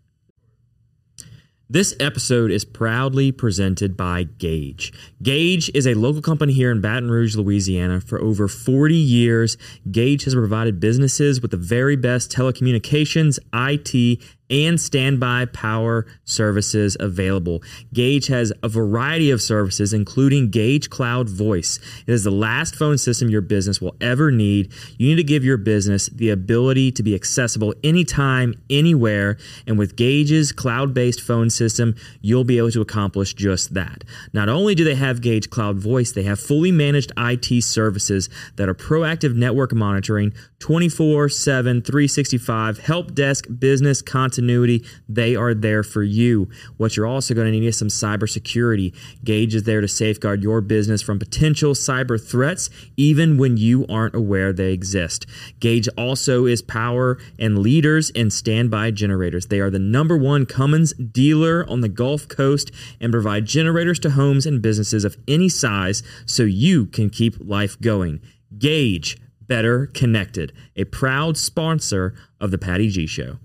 This 1.68 1.96
episode 1.98 2.52
is 2.52 2.64
proudly 2.64 3.32
presented 3.32 3.96
by 3.96 4.22
Gage. 4.22 4.92
Gage 5.20 5.68
is 5.74 5.84
a 5.84 5.94
local 5.94 6.22
company 6.22 6.52
here 6.52 6.70
in 6.70 6.80
Baton 6.80 7.10
Rouge, 7.10 7.34
Louisiana. 7.34 8.00
For 8.00 8.20
over 8.20 8.46
40 8.46 8.94
years, 8.94 9.56
Gage 9.90 10.22
has 10.26 10.34
provided 10.36 10.78
businesses 10.78 11.42
with 11.42 11.50
the 11.50 11.56
very 11.56 11.96
best 11.96 12.30
telecommunications, 12.30 13.40
IT, 13.52 14.22
and 14.50 14.80
standby 14.80 15.46
power 15.46 16.06
services 16.24 16.96
available. 17.00 17.62
Gage 17.92 18.28
has 18.28 18.52
a 18.62 18.68
variety 18.68 19.30
of 19.30 19.42
services, 19.42 19.92
including 19.92 20.50
Gage 20.50 20.90
Cloud 20.90 21.28
Voice. 21.28 21.78
It 22.06 22.12
is 22.12 22.24
the 22.24 22.30
last 22.30 22.76
phone 22.76 22.98
system 22.98 23.28
your 23.28 23.40
business 23.40 23.80
will 23.80 23.96
ever 24.00 24.30
need. 24.30 24.72
You 24.98 25.08
need 25.08 25.16
to 25.16 25.24
give 25.24 25.44
your 25.44 25.56
business 25.56 26.06
the 26.06 26.30
ability 26.30 26.92
to 26.92 27.02
be 27.02 27.14
accessible 27.14 27.74
anytime, 27.82 28.54
anywhere. 28.70 29.36
And 29.66 29.78
with 29.78 29.96
Gage's 29.96 30.52
cloud 30.52 30.94
based 30.94 31.20
phone 31.20 31.50
system, 31.50 31.94
you'll 32.20 32.44
be 32.44 32.58
able 32.58 32.70
to 32.70 32.80
accomplish 32.80 33.34
just 33.34 33.74
that. 33.74 34.04
Not 34.32 34.48
only 34.48 34.74
do 34.74 34.84
they 34.84 34.94
have 34.94 35.20
Gage 35.20 35.50
Cloud 35.50 35.78
Voice, 35.78 36.12
they 36.12 36.22
have 36.22 36.38
fully 36.38 36.72
managed 36.72 37.12
IT 37.16 37.62
services 37.62 38.28
that 38.56 38.68
are 38.68 38.74
proactive 38.74 39.34
network 39.34 39.72
monitoring, 39.74 40.32
24 40.58 41.28
7, 41.28 41.82
365, 41.82 42.78
help 42.78 43.14
desk, 43.14 43.46
business, 43.58 44.02
content 44.02 44.35
continuity, 44.36 44.84
they 45.08 45.34
are 45.34 45.54
there 45.54 45.82
for 45.82 46.02
you. 46.02 46.48
What 46.76 46.96
you're 46.96 47.06
also 47.06 47.34
going 47.34 47.46
to 47.46 47.58
need 47.58 47.66
is 47.66 47.78
some 47.78 47.88
cybersecurity. 47.88 48.94
Gage 49.24 49.54
is 49.54 49.62
there 49.62 49.80
to 49.80 49.88
safeguard 49.88 50.42
your 50.42 50.60
business 50.60 51.00
from 51.00 51.18
potential 51.18 51.72
cyber 51.72 52.22
threats, 52.22 52.68
even 52.96 53.38
when 53.38 53.56
you 53.56 53.86
aren't 53.88 54.14
aware 54.14 54.52
they 54.52 54.72
exist. 54.72 55.26
Gage 55.58 55.88
also 55.96 56.44
is 56.44 56.60
power 56.60 57.18
and 57.38 57.58
leaders 57.58 58.10
in 58.10 58.30
standby 58.30 58.90
generators. 58.90 59.46
They 59.46 59.60
are 59.60 59.70
the 59.70 59.78
number 59.78 60.18
one 60.18 60.44
Cummins 60.44 60.92
dealer 60.92 61.64
on 61.68 61.80
the 61.80 61.88
Gulf 61.88 62.28
Coast 62.28 62.70
and 63.00 63.12
provide 63.12 63.46
generators 63.46 63.98
to 64.00 64.10
homes 64.10 64.44
and 64.44 64.60
businesses 64.60 65.04
of 65.04 65.16
any 65.26 65.48
size 65.48 66.02
so 66.26 66.42
you 66.42 66.86
can 66.86 67.08
keep 67.08 67.36
life 67.40 67.80
going. 67.80 68.20
Gage, 68.58 69.16
better 69.40 69.86
connected, 69.86 70.52
a 70.76 70.84
proud 70.84 71.36
sponsor 71.36 72.14
of 72.40 72.50
the 72.50 72.58
Patty 72.58 72.90
G 72.90 73.06
Show. 73.06 73.38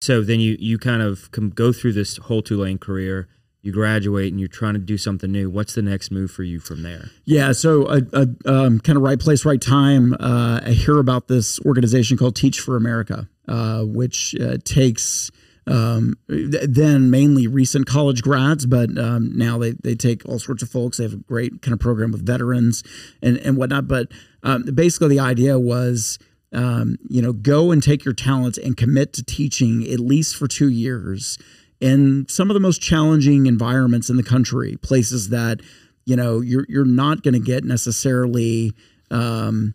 So 0.00 0.22
then 0.22 0.40
you 0.40 0.56
you 0.58 0.78
kind 0.78 1.02
of 1.02 1.30
come, 1.30 1.50
go 1.50 1.72
through 1.72 1.92
this 1.92 2.16
whole 2.18 2.42
Tulane 2.42 2.78
career. 2.78 3.28
You 3.62 3.72
graduate 3.72 4.30
and 4.30 4.38
you're 4.38 4.48
trying 4.48 4.74
to 4.74 4.80
do 4.80 4.98
something 4.98 5.32
new. 5.32 5.48
What's 5.48 5.74
the 5.74 5.80
next 5.80 6.10
move 6.10 6.30
for 6.30 6.42
you 6.42 6.60
from 6.60 6.82
there? 6.82 7.06
Yeah, 7.24 7.52
so 7.52 7.88
a, 7.88 8.02
a 8.12 8.28
um, 8.44 8.78
kind 8.78 8.98
of 8.98 9.02
right 9.02 9.18
place, 9.18 9.46
right 9.46 9.60
time. 9.60 10.12
Uh, 10.20 10.60
I 10.62 10.72
hear 10.72 10.98
about 10.98 11.28
this 11.28 11.58
organization 11.60 12.18
called 12.18 12.36
Teach 12.36 12.60
for 12.60 12.76
America, 12.76 13.26
uh, 13.48 13.84
which 13.84 14.34
uh, 14.38 14.58
takes 14.62 15.30
um, 15.66 16.18
then 16.28 17.10
mainly 17.10 17.46
recent 17.46 17.86
college 17.86 18.22
grads, 18.22 18.66
but 18.66 18.98
um, 18.98 19.36
now 19.36 19.58
they, 19.58 19.72
they 19.82 19.94
take 19.94 20.26
all 20.28 20.38
sorts 20.38 20.62
of 20.62 20.68
folks. 20.68 20.98
They 20.98 21.04
have 21.04 21.14
a 21.14 21.16
great 21.16 21.62
kind 21.62 21.72
of 21.72 21.80
program 21.80 22.12
with 22.12 22.26
veterans 22.26 22.82
and, 23.22 23.38
and 23.38 23.56
whatnot. 23.56 23.88
But 23.88 24.08
um, 24.42 24.64
basically, 24.64 25.08
the 25.08 25.20
idea 25.20 25.58
was, 25.58 26.18
um, 26.54 26.96
you 27.08 27.20
know, 27.20 27.32
go 27.32 27.70
and 27.70 27.82
take 27.82 28.04
your 28.04 28.14
talents 28.14 28.58
and 28.58 28.76
commit 28.76 29.12
to 29.14 29.24
teaching 29.24 29.84
at 29.90 30.00
least 30.00 30.36
for 30.36 30.46
two 30.46 30.68
years 30.68 31.38
in 31.80 32.26
some 32.28 32.50
of 32.50 32.54
the 32.54 32.60
most 32.60 32.80
challenging 32.80 33.46
environments 33.46 34.08
in 34.08 34.16
the 34.16 34.22
country, 34.22 34.76
places 34.76 35.28
that, 35.30 35.60
you 36.06 36.16
know, 36.16 36.40
you're, 36.40 36.64
you're 36.68 36.84
not 36.84 37.22
going 37.22 37.34
to 37.34 37.40
get 37.40 37.64
necessarily, 37.64 38.72
um, 39.10 39.74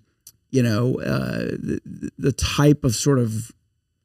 you 0.49 0.63
know, 0.63 0.99
uh, 1.01 1.39
the, 1.59 2.09
the 2.17 2.31
type 2.31 2.83
of 2.83 2.95
sort 2.95 3.19
of 3.19 3.51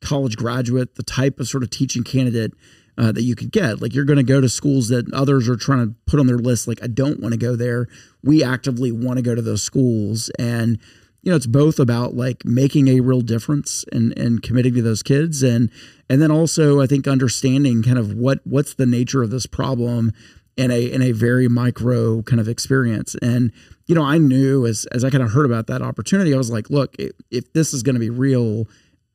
college 0.00 0.36
graduate, 0.36 0.96
the 0.96 1.02
type 1.02 1.40
of 1.40 1.48
sort 1.48 1.62
of 1.62 1.70
teaching 1.70 2.02
candidate 2.04 2.52
uh, 2.98 3.12
that 3.12 3.22
you 3.22 3.34
could 3.34 3.52
get. 3.52 3.80
Like 3.80 3.94
you're 3.94 4.04
going 4.04 4.18
to 4.18 4.22
go 4.22 4.40
to 4.40 4.48
schools 4.48 4.88
that 4.88 5.12
others 5.12 5.48
are 5.48 5.56
trying 5.56 5.86
to 5.86 5.94
put 6.06 6.20
on 6.20 6.26
their 6.26 6.38
list. 6.38 6.68
Like 6.68 6.82
I 6.82 6.86
don't 6.86 7.20
want 7.20 7.32
to 7.32 7.38
go 7.38 7.56
there. 7.56 7.88
We 8.22 8.44
actively 8.44 8.92
want 8.92 9.16
to 9.16 9.22
go 9.22 9.34
to 9.34 9.42
those 9.42 9.62
schools, 9.62 10.30
and 10.38 10.78
you 11.24 11.30
know 11.30 11.36
it's 11.36 11.46
both 11.46 11.78
about 11.78 12.14
like 12.14 12.44
making 12.44 12.88
a 12.88 13.00
real 13.00 13.20
difference 13.20 13.84
and 13.92 14.16
and 14.18 14.42
committing 14.42 14.74
to 14.74 14.82
those 14.82 15.02
kids, 15.02 15.42
and 15.42 15.70
and 16.08 16.20
then 16.20 16.30
also 16.30 16.80
I 16.80 16.86
think 16.86 17.08
understanding 17.08 17.82
kind 17.82 17.98
of 17.98 18.14
what 18.14 18.40
what's 18.44 18.74
the 18.74 18.86
nature 18.86 19.22
of 19.22 19.30
this 19.30 19.46
problem 19.46 20.12
in 20.56 20.70
a 20.70 20.84
in 20.84 21.02
a 21.02 21.12
very 21.12 21.48
micro 21.48 22.22
kind 22.22 22.38
of 22.38 22.48
experience 22.48 23.16
and 23.20 23.50
you 23.86 23.94
know 23.96 24.04
i 24.04 24.18
knew 24.18 24.64
as 24.64 24.86
as 24.92 25.02
i 25.02 25.10
kind 25.10 25.24
of 25.24 25.32
heard 25.32 25.44
about 25.44 25.66
that 25.66 25.82
opportunity 25.82 26.32
i 26.32 26.36
was 26.36 26.48
like 26.48 26.70
look 26.70 26.94
if, 26.96 27.10
if 27.32 27.52
this 27.54 27.74
is 27.74 27.82
going 27.82 27.96
to 27.96 27.98
be 27.98 28.08
real 28.08 28.64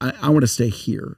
I, 0.01 0.13
I 0.21 0.29
want 0.29 0.41
to 0.41 0.47
stay 0.47 0.69
here, 0.69 1.17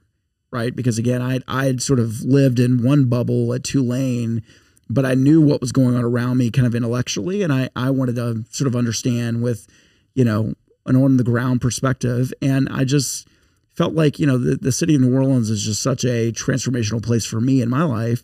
right? 0.51 0.75
Because 0.75 0.97
again, 0.97 1.21
I 1.21 1.39
I 1.47 1.65
had 1.65 1.81
sort 1.81 1.99
of 1.99 2.21
lived 2.21 2.59
in 2.59 2.83
one 2.83 3.05
bubble 3.05 3.53
at 3.53 3.63
Tulane, 3.63 4.43
but 4.89 5.05
I 5.05 5.13
knew 5.13 5.41
what 5.41 5.61
was 5.61 5.71
going 5.71 5.95
on 5.95 6.03
around 6.03 6.37
me, 6.37 6.51
kind 6.51 6.67
of 6.67 6.75
intellectually, 6.75 7.43
and 7.43 7.53
I 7.53 7.69
I 7.75 7.89
wanted 7.91 8.15
to 8.15 8.43
sort 8.49 8.67
of 8.67 8.75
understand 8.75 9.41
with, 9.41 9.67
you 10.13 10.25
know, 10.25 10.53
an 10.85 10.95
on 10.95 11.17
the 11.17 11.23
ground 11.23 11.61
perspective, 11.61 12.33
and 12.41 12.67
I 12.71 12.83
just 12.83 13.27
felt 13.75 13.93
like 13.93 14.19
you 14.19 14.25
know 14.25 14.37
the 14.37 14.55
the 14.55 14.71
city 14.71 14.95
of 14.95 15.01
New 15.01 15.15
Orleans 15.15 15.49
is 15.49 15.63
just 15.63 15.81
such 15.81 16.03
a 16.03 16.31
transformational 16.31 17.03
place 17.03 17.25
for 17.25 17.41
me 17.41 17.61
in 17.61 17.69
my 17.69 17.83
life. 17.83 18.23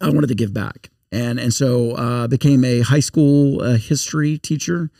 I 0.00 0.10
wanted 0.10 0.28
to 0.28 0.34
give 0.34 0.52
back, 0.52 0.90
and 1.12 1.38
and 1.38 1.52
so 1.52 1.92
uh, 1.92 2.28
became 2.28 2.64
a 2.64 2.80
high 2.80 3.00
school 3.00 3.62
uh, 3.62 3.76
history 3.76 4.38
teacher. 4.38 4.90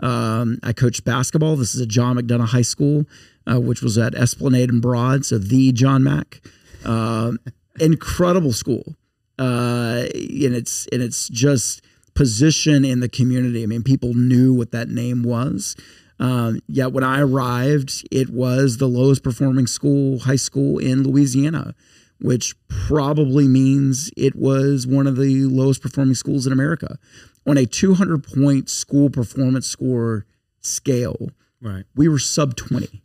Um, 0.00 0.58
I 0.62 0.72
coached 0.72 1.04
basketball. 1.04 1.56
This 1.56 1.74
is 1.74 1.80
at 1.80 1.88
John 1.88 2.16
McDonough 2.16 2.48
High 2.48 2.62
School 2.62 3.06
uh, 3.50 3.60
which 3.60 3.82
was 3.82 3.98
at 3.98 4.14
Esplanade 4.14 4.70
and 4.70 4.82
Broad, 4.82 5.24
so 5.24 5.38
the 5.38 5.72
John 5.72 6.02
Mack. 6.02 6.40
Uh, 6.84 7.32
incredible 7.80 8.52
school, 8.52 8.96
uh, 9.38 10.04
and 10.14 10.54
it's 10.54 10.86
and 10.92 11.02
it's 11.02 11.28
just 11.28 11.82
position 12.14 12.84
in 12.84 13.00
the 13.00 13.08
community. 13.08 13.62
I 13.62 13.66
mean, 13.66 13.82
people 13.82 14.14
knew 14.14 14.52
what 14.52 14.72
that 14.72 14.88
name 14.88 15.22
was. 15.22 15.74
Um, 16.22 16.60
yet 16.68 16.92
when 16.92 17.02
I 17.02 17.20
arrived, 17.20 18.06
it 18.10 18.30
was 18.30 18.76
the 18.76 18.86
lowest 18.86 19.22
performing 19.22 19.66
school, 19.66 20.20
high 20.20 20.36
school 20.36 20.78
in 20.78 21.02
Louisiana, 21.02 21.74
which 22.20 22.54
probably 22.68 23.48
means 23.48 24.10
it 24.16 24.36
was 24.36 24.86
one 24.86 25.06
of 25.06 25.16
the 25.16 25.44
lowest 25.46 25.82
performing 25.82 26.14
schools 26.14 26.46
in 26.46 26.52
America. 26.52 26.98
On 27.46 27.56
a 27.56 27.66
200 27.66 28.22
point 28.22 28.70
school 28.70 29.10
performance 29.10 29.66
score 29.66 30.26
scale, 30.60 31.30
right, 31.60 31.84
we 31.96 32.06
were 32.06 32.20
sub 32.20 32.54
20 32.54 33.02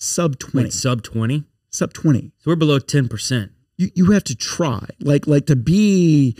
sub 0.00 0.38
20. 0.38 0.64
Wait, 0.64 0.72
sub 0.72 1.02
20? 1.02 1.44
Sub 1.70 1.92
20. 1.92 2.32
So 2.38 2.50
we're 2.50 2.56
below 2.56 2.78
10%. 2.78 3.50
You, 3.76 3.90
you 3.94 4.10
have 4.12 4.24
to 4.24 4.34
try. 4.34 4.86
Like 5.00 5.26
like 5.26 5.46
to 5.46 5.56
be 5.56 6.36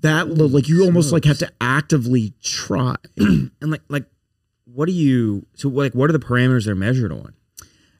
that 0.00 0.28
low, 0.28 0.46
like 0.46 0.68
you 0.68 0.84
almost 0.84 1.12
like 1.12 1.24
have 1.24 1.38
to 1.38 1.50
actively 1.60 2.34
try. 2.42 2.94
and 3.16 3.50
like 3.60 3.82
like 3.88 4.04
what 4.78 4.86
do 4.86 4.92
you 4.92 5.44
so 5.54 5.68
like 5.68 5.92
what 5.92 6.08
are 6.08 6.12
the 6.12 6.20
parameters 6.20 6.66
they're 6.66 6.76
measured 6.76 7.10
on? 7.10 7.34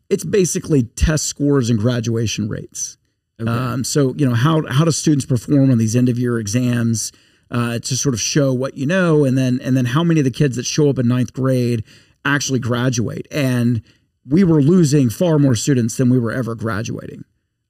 It's 0.08 0.22
basically 0.22 0.84
test 0.84 1.24
scores 1.24 1.70
and 1.70 1.76
graduation 1.76 2.48
rates. 2.48 2.96
Okay. 3.40 3.50
Um, 3.50 3.82
so 3.82 4.14
you 4.16 4.24
know 4.24 4.36
how 4.36 4.64
how 4.68 4.84
do 4.84 4.92
students 4.92 5.26
perform 5.26 5.72
on 5.72 5.78
these 5.78 5.96
end 5.96 6.08
of 6.08 6.20
year 6.20 6.38
exams 6.38 7.10
uh, 7.50 7.80
to 7.80 7.96
sort 7.96 8.14
of 8.14 8.20
show 8.20 8.52
what 8.52 8.76
you 8.76 8.86
know, 8.86 9.24
and 9.24 9.36
then 9.36 9.58
and 9.60 9.76
then 9.76 9.86
how 9.86 10.04
many 10.04 10.20
of 10.20 10.24
the 10.24 10.30
kids 10.30 10.54
that 10.54 10.66
show 10.66 10.88
up 10.88 11.00
in 11.00 11.08
ninth 11.08 11.32
grade 11.32 11.82
actually 12.24 12.60
graduate, 12.60 13.26
and 13.32 13.82
we 14.24 14.44
were 14.44 14.62
losing 14.62 15.10
far 15.10 15.40
more 15.40 15.56
students 15.56 15.96
than 15.96 16.08
we 16.08 16.20
were 16.20 16.30
ever 16.30 16.54
graduating. 16.54 17.24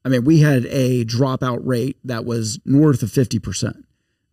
I 0.05 0.11
mean, 0.11 0.25
we 0.25 0.41
had 0.41 0.67
a 0.67 1.07
dropout 1.07 1.61
rate 1.63 1.97
that 2.05 2.27
was 2.27 2.61
north 2.67 3.03
of 3.03 3.09
50%, 3.09 3.85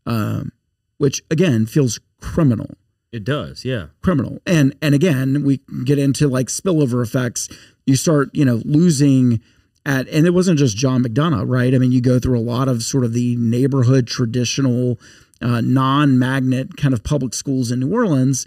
um, 0.06 0.52
which 0.98 1.24
again 1.32 1.66
feels 1.66 1.98
criminal. 2.20 2.76
It 3.16 3.24
does, 3.24 3.64
yeah. 3.64 3.88
Criminal. 4.02 4.42
And 4.46 4.76
and 4.82 4.94
again, 4.94 5.44
we 5.46 5.62
get 5.86 5.98
into 5.98 6.28
like 6.28 6.48
spillover 6.48 7.02
effects. 7.02 7.48
You 7.86 7.96
start, 7.96 8.30
you 8.34 8.44
know, 8.44 8.62
losing 8.66 9.40
at 9.86 10.10
and 10.10 10.28
it 10.28 10.32
wasn't 10.32 10.60
just 10.60 10.76
John 10.76 11.02
McDonough, 11.02 11.46
right? 11.48 11.74
I 11.74 11.78
mean, 11.78 11.94
you 11.94 12.02
go 12.02 12.20
through 12.20 12.38
a 12.38 12.42
lot 12.42 12.68
of 12.68 12.84
sort 12.84 13.06
of 13.06 13.14
the 13.14 13.38
neighborhood 13.38 14.06
traditional 14.06 15.00
uh, 15.42 15.62
non-magnet 15.62 16.76
kind 16.76 16.94
of 16.94 17.04
public 17.04 17.34
schools 17.34 17.72
in 17.72 17.80
New 17.80 17.94
Orleans 17.94 18.46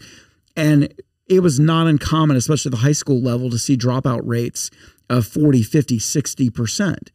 and 0.55 0.93
it 1.29 1.41
was 1.41 1.59
not 1.59 1.87
uncommon, 1.87 2.37
especially 2.37 2.69
at 2.69 2.73
the 2.73 2.83
high 2.83 2.93
school 2.93 3.23
level, 3.23 3.49
to 3.49 3.59
see 3.59 3.77
dropout 3.77 4.21
rates 4.25 4.71
of 5.09 5.27
40, 5.27 5.63
50, 5.63 5.99
60%. 5.99 7.09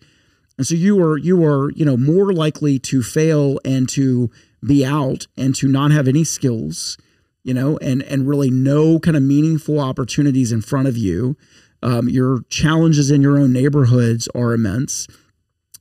And 0.58 0.66
so 0.66 0.74
you 0.74 0.96
were 0.96 1.18
you 1.18 1.38
were, 1.38 1.72
you 1.74 1.86
know, 1.86 1.98
more 1.98 2.34
likely 2.34 2.80
to 2.80 3.04
fail 3.04 3.60
and 3.63 3.88
to 3.89 4.32
be 4.66 4.84
out 4.84 5.28
and 5.38 5.54
to 5.56 5.68
not 5.68 5.92
have 5.92 6.08
any 6.08 6.24
skills, 6.24 6.98
you 7.44 7.54
know, 7.54 7.78
and 7.78 8.02
and 8.04 8.28
really 8.28 8.50
no 8.50 9.00
kind 9.00 9.18
of 9.18 9.24
meaningful 9.24 9.80
opportunities 9.80 10.52
in 10.52 10.62
front 10.62 10.88
of 10.88 10.98
you. 10.98 11.38
Um, 11.82 12.08
your 12.08 12.44
challenges 12.50 13.12
in 13.12 13.22
your 13.22 13.38
own 13.38 13.52
neighborhoods 13.52 14.30
are 14.34 14.54
immense. 14.54 15.08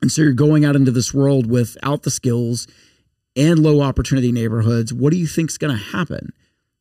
And 0.00 0.10
so 0.10 0.22
you're 0.22 0.32
going 0.32 0.64
out 0.64 0.74
into 0.74 0.90
this 0.90 1.14
world 1.14 1.48
without 1.48 2.02
the 2.02 2.10
skills 2.10 2.66
and 3.36 3.60
low 3.60 3.80
opportunity 3.80 4.32
neighborhoods. 4.32 4.92
What 4.92 5.12
do 5.12 5.16
you 5.16 5.28
think 5.28 5.50
is 5.50 5.58
going 5.58 5.76
to 5.76 5.82
happen? 5.82 6.32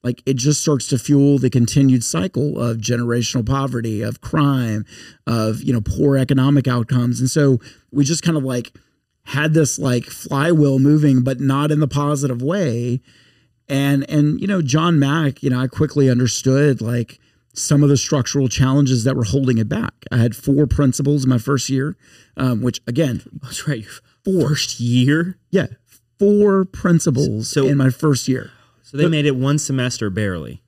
like 0.03 0.21
it 0.25 0.35
just 0.35 0.61
starts 0.61 0.87
to 0.87 0.97
fuel 0.97 1.37
the 1.37 1.49
continued 1.49 2.03
cycle 2.03 2.59
of 2.59 2.77
generational 2.77 3.45
poverty 3.45 4.01
of 4.01 4.21
crime 4.21 4.85
of 5.27 5.61
you 5.63 5.73
know 5.73 5.81
poor 5.81 6.17
economic 6.17 6.67
outcomes 6.67 7.19
and 7.19 7.29
so 7.29 7.59
we 7.91 8.03
just 8.03 8.23
kind 8.23 8.37
of 8.37 8.43
like 8.43 8.73
had 9.25 9.53
this 9.53 9.77
like 9.77 10.05
flywheel 10.05 10.79
moving 10.79 11.23
but 11.23 11.39
not 11.39 11.71
in 11.71 11.79
the 11.79 11.87
positive 11.87 12.41
way 12.41 13.01
and 13.71 14.07
and 14.09 14.39
you 14.39 14.47
know 14.47 14.61
john 14.61 14.99
mack 14.99 15.41
you 15.41 15.49
know 15.49 15.59
i 15.59 15.67
quickly 15.67 16.09
understood 16.09 16.81
like 16.81 17.19
some 17.53 17.83
of 17.83 17.89
the 17.89 17.97
structural 17.97 18.47
challenges 18.47 19.03
that 19.03 19.15
were 19.15 19.23
holding 19.23 19.57
it 19.57 19.67
back 19.67 19.93
i 20.11 20.17
had 20.17 20.35
four 20.35 20.67
principals 20.67 21.23
in 21.23 21.29
my 21.29 21.37
first 21.37 21.69
year 21.69 21.97
um, 22.37 22.61
which 22.61 22.81
again 22.85 23.23
that's 23.41 23.67
right 23.67 23.85
four. 24.23 24.49
first 24.49 24.79
year 24.79 25.37
yeah 25.49 25.67
four 26.19 26.65
principals 26.65 27.49
so, 27.49 27.65
in 27.65 27.77
my 27.77 27.89
first 27.89 28.27
year 28.27 28.51
so 28.91 28.97
they 28.97 29.05
but, 29.05 29.11
made 29.11 29.25
it 29.25 29.37
one 29.37 29.57
semester 29.57 30.09
barely. 30.09 30.61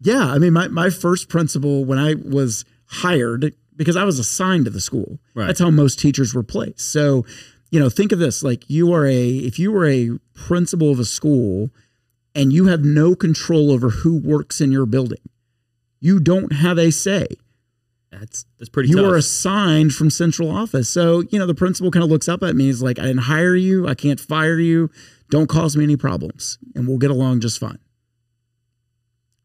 Yeah, 0.00 0.24
I 0.24 0.38
mean, 0.38 0.54
my 0.54 0.68
my 0.68 0.88
first 0.88 1.28
principal 1.28 1.84
when 1.84 1.98
I 1.98 2.14
was 2.14 2.64
hired 2.86 3.52
because 3.76 3.94
I 3.94 4.04
was 4.04 4.18
assigned 4.18 4.64
to 4.64 4.70
the 4.70 4.80
school. 4.80 5.18
Right. 5.34 5.46
That's 5.46 5.60
how 5.60 5.70
most 5.70 6.00
teachers 6.00 6.34
were 6.34 6.42
placed. 6.42 6.80
So, 6.80 7.26
you 7.70 7.78
know, 7.78 7.90
think 7.90 8.10
of 8.10 8.18
this: 8.18 8.42
like 8.42 8.68
you 8.70 8.92
are 8.94 9.06
a 9.06 9.28
if 9.28 9.58
you 9.58 9.70
were 9.70 9.86
a 9.86 10.18
principal 10.32 10.90
of 10.90 10.98
a 10.98 11.04
school 11.04 11.68
and 12.34 12.52
you 12.52 12.66
have 12.66 12.84
no 12.84 13.14
control 13.14 13.70
over 13.70 13.90
who 13.90 14.16
works 14.16 14.60
in 14.60 14.72
your 14.72 14.86
building, 14.86 15.20
you 16.00 16.20
don't 16.20 16.52
have 16.52 16.78
a 16.78 16.90
say. 16.90 17.26
that's 18.10 18.44
that's 18.58 18.68
pretty. 18.68 18.88
You 18.90 18.96
tough. 18.96 19.06
were 19.06 19.16
assigned 19.16 19.94
from 19.94 20.10
central 20.10 20.50
office, 20.50 20.88
so 20.88 21.22
you 21.30 21.38
know 21.38 21.46
the 21.46 21.54
principal 21.54 21.90
kind 21.90 22.04
of 22.04 22.10
looks 22.10 22.28
up 22.28 22.42
at 22.42 22.56
me. 22.56 22.64
He's 22.64 22.82
like, 22.82 22.98
"I 22.98 23.02
didn't 23.02 23.22
hire 23.22 23.54
you. 23.54 23.86
I 23.86 23.94
can't 23.94 24.20
fire 24.20 24.58
you. 24.58 24.90
Don't 25.30 25.48
cause 25.48 25.76
me 25.76 25.84
any 25.84 25.96
problems, 25.96 26.58
and 26.74 26.86
we'll 26.86 26.98
get 26.98 27.10
along 27.10 27.40
just 27.40 27.58
fine." 27.58 27.78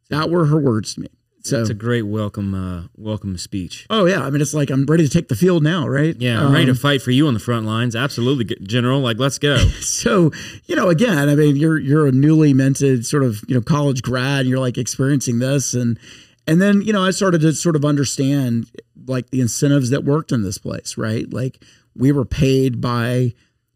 That 0.10 0.30
were 0.30 0.46
her 0.46 0.58
words 0.58 0.96
to 0.96 1.02
me. 1.02 1.10
So 1.48 1.62
it's 1.62 1.70
a 1.70 1.74
great 1.74 2.04
welcome 2.04 2.54
uh, 2.54 2.84
welcome 2.98 3.38
speech. 3.38 3.86
Oh 3.90 4.06
yeah, 4.06 4.22
I 4.22 4.30
mean 4.30 4.42
it's 4.42 4.54
like 4.54 4.70
I'm 4.70 4.86
ready 4.86 5.04
to 5.08 5.10
take 5.10 5.28
the 5.30 5.36
field 5.36 5.64
now, 5.64 5.88
right? 5.88 6.16
Yeah, 6.20 6.46
I'm 6.46 6.52
ready 6.52 6.66
to 6.66 6.72
Um, 6.72 6.78
fight 6.78 7.02
for 7.02 7.12
you 7.12 7.28
on 7.28 7.34
the 7.34 7.40
front 7.40 7.66
lines. 7.66 7.96
Absolutely, 7.96 8.56
General. 8.64 9.00
Like, 9.00 9.18
let's 9.18 9.40
go. 9.40 9.58
So 9.82 10.32
you 10.66 10.76
know, 10.76 10.90
again, 10.90 11.30
I 11.30 11.36
mean, 11.36 11.56
you're 11.56 11.78
you're 11.80 12.08
a 12.08 12.12
newly 12.12 12.54
minted 12.54 13.06
sort 13.06 13.24
of 13.24 13.42
you 13.48 13.56
know 13.56 13.62
college 13.62 14.02
grad, 14.02 14.42
and 14.42 14.50
you're 14.50 14.60
like 14.60 14.78
experiencing 14.78 15.40
this, 15.40 15.74
and 15.74 15.98
and 16.46 16.62
then 16.62 16.82
you 16.82 16.94
know 16.94 17.04
I 17.04 17.12
started 17.12 17.42
to 17.42 17.54
sort 17.54 17.76
of 17.76 17.84
understand 17.86 18.70
like 19.08 19.30
the 19.30 19.40
incentives 19.42 19.90
that 19.92 20.04
worked 20.04 20.32
in 20.32 20.44
this 20.44 20.58
place, 20.58 20.98
right? 20.98 21.32
Like 21.32 21.64
we 21.96 22.12
were 22.12 22.26
paid 22.26 22.82
by 22.82 23.34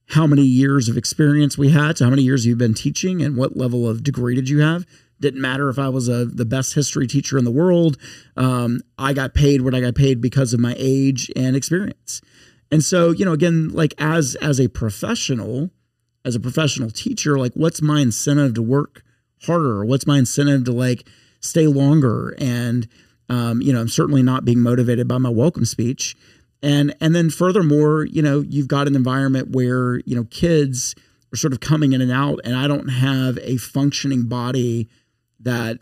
how 0.07 0.27
many 0.27 0.43
years 0.43 0.89
of 0.89 0.97
experience 0.97 1.57
we 1.57 1.69
had, 1.69 1.97
so 1.97 2.03
how 2.05 2.09
many 2.09 2.21
years 2.23 2.45
you've 2.45 2.57
been 2.57 2.73
teaching, 2.73 3.21
and 3.21 3.37
what 3.37 3.55
level 3.55 3.87
of 3.89 4.03
degree 4.03 4.35
did 4.35 4.49
you 4.49 4.59
have. 4.59 4.85
Didn't 5.21 5.39
matter 5.39 5.69
if 5.69 5.79
I 5.79 5.87
was 5.87 6.09
a 6.09 6.25
the 6.25 6.45
best 6.45 6.73
history 6.73 7.07
teacher 7.07 7.37
in 7.37 7.45
the 7.45 7.51
world. 7.51 7.97
Um, 8.35 8.81
I 8.97 9.13
got 9.13 9.33
paid 9.33 9.61
what 9.61 9.75
I 9.75 9.79
got 9.79 9.95
paid 9.95 10.19
because 10.19 10.53
of 10.53 10.59
my 10.59 10.75
age 10.77 11.31
and 11.35 11.55
experience. 11.55 12.21
And 12.71 12.83
so, 12.83 13.11
you 13.11 13.23
know, 13.23 13.33
again, 13.33 13.69
like 13.69 13.93
as 13.99 14.35
as 14.41 14.59
a 14.59 14.67
professional, 14.67 15.69
as 16.25 16.35
a 16.35 16.39
professional 16.39 16.89
teacher, 16.89 17.37
like 17.37 17.53
what's 17.53 17.81
my 17.81 18.01
incentive 18.01 18.55
to 18.55 18.61
work 18.61 19.03
harder? 19.43 19.85
What's 19.85 20.07
my 20.07 20.17
incentive 20.17 20.65
to 20.65 20.71
like 20.71 21.07
stay 21.39 21.67
longer? 21.67 22.35
And 22.39 22.87
um, 23.29 23.61
you 23.61 23.71
know, 23.71 23.79
I'm 23.79 23.89
certainly 23.89 24.23
not 24.23 24.43
being 24.43 24.59
motivated 24.59 25.07
by 25.07 25.19
my 25.19 25.29
welcome 25.29 25.65
speech. 25.65 26.15
And 26.63 26.95
and 26.99 27.13
then 27.13 27.29
furthermore, 27.29 28.05
you 28.05 28.21
know, 28.21 28.41
you've 28.41 28.67
got 28.67 28.87
an 28.87 28.95
environment 28.95 29.51
where, 29.51 29.99
you 29.99 30.15
know, 30.15 30.25
kids 30.25 30.95
are 31.33 31.37
sort 31.37 31.53
of 31.53 31.59
coming 31.59 31.93
in 31.93 32.01
and 32.01 32.11
out, 32.11 32.39
and 32.43 32.55
I 32.55 32.67
don't 32.67 32.89
have 32.89 33.37
a 33.41 33.57
functioning 33.57 34.23
body 34.23 34.89
that 35.43 35.79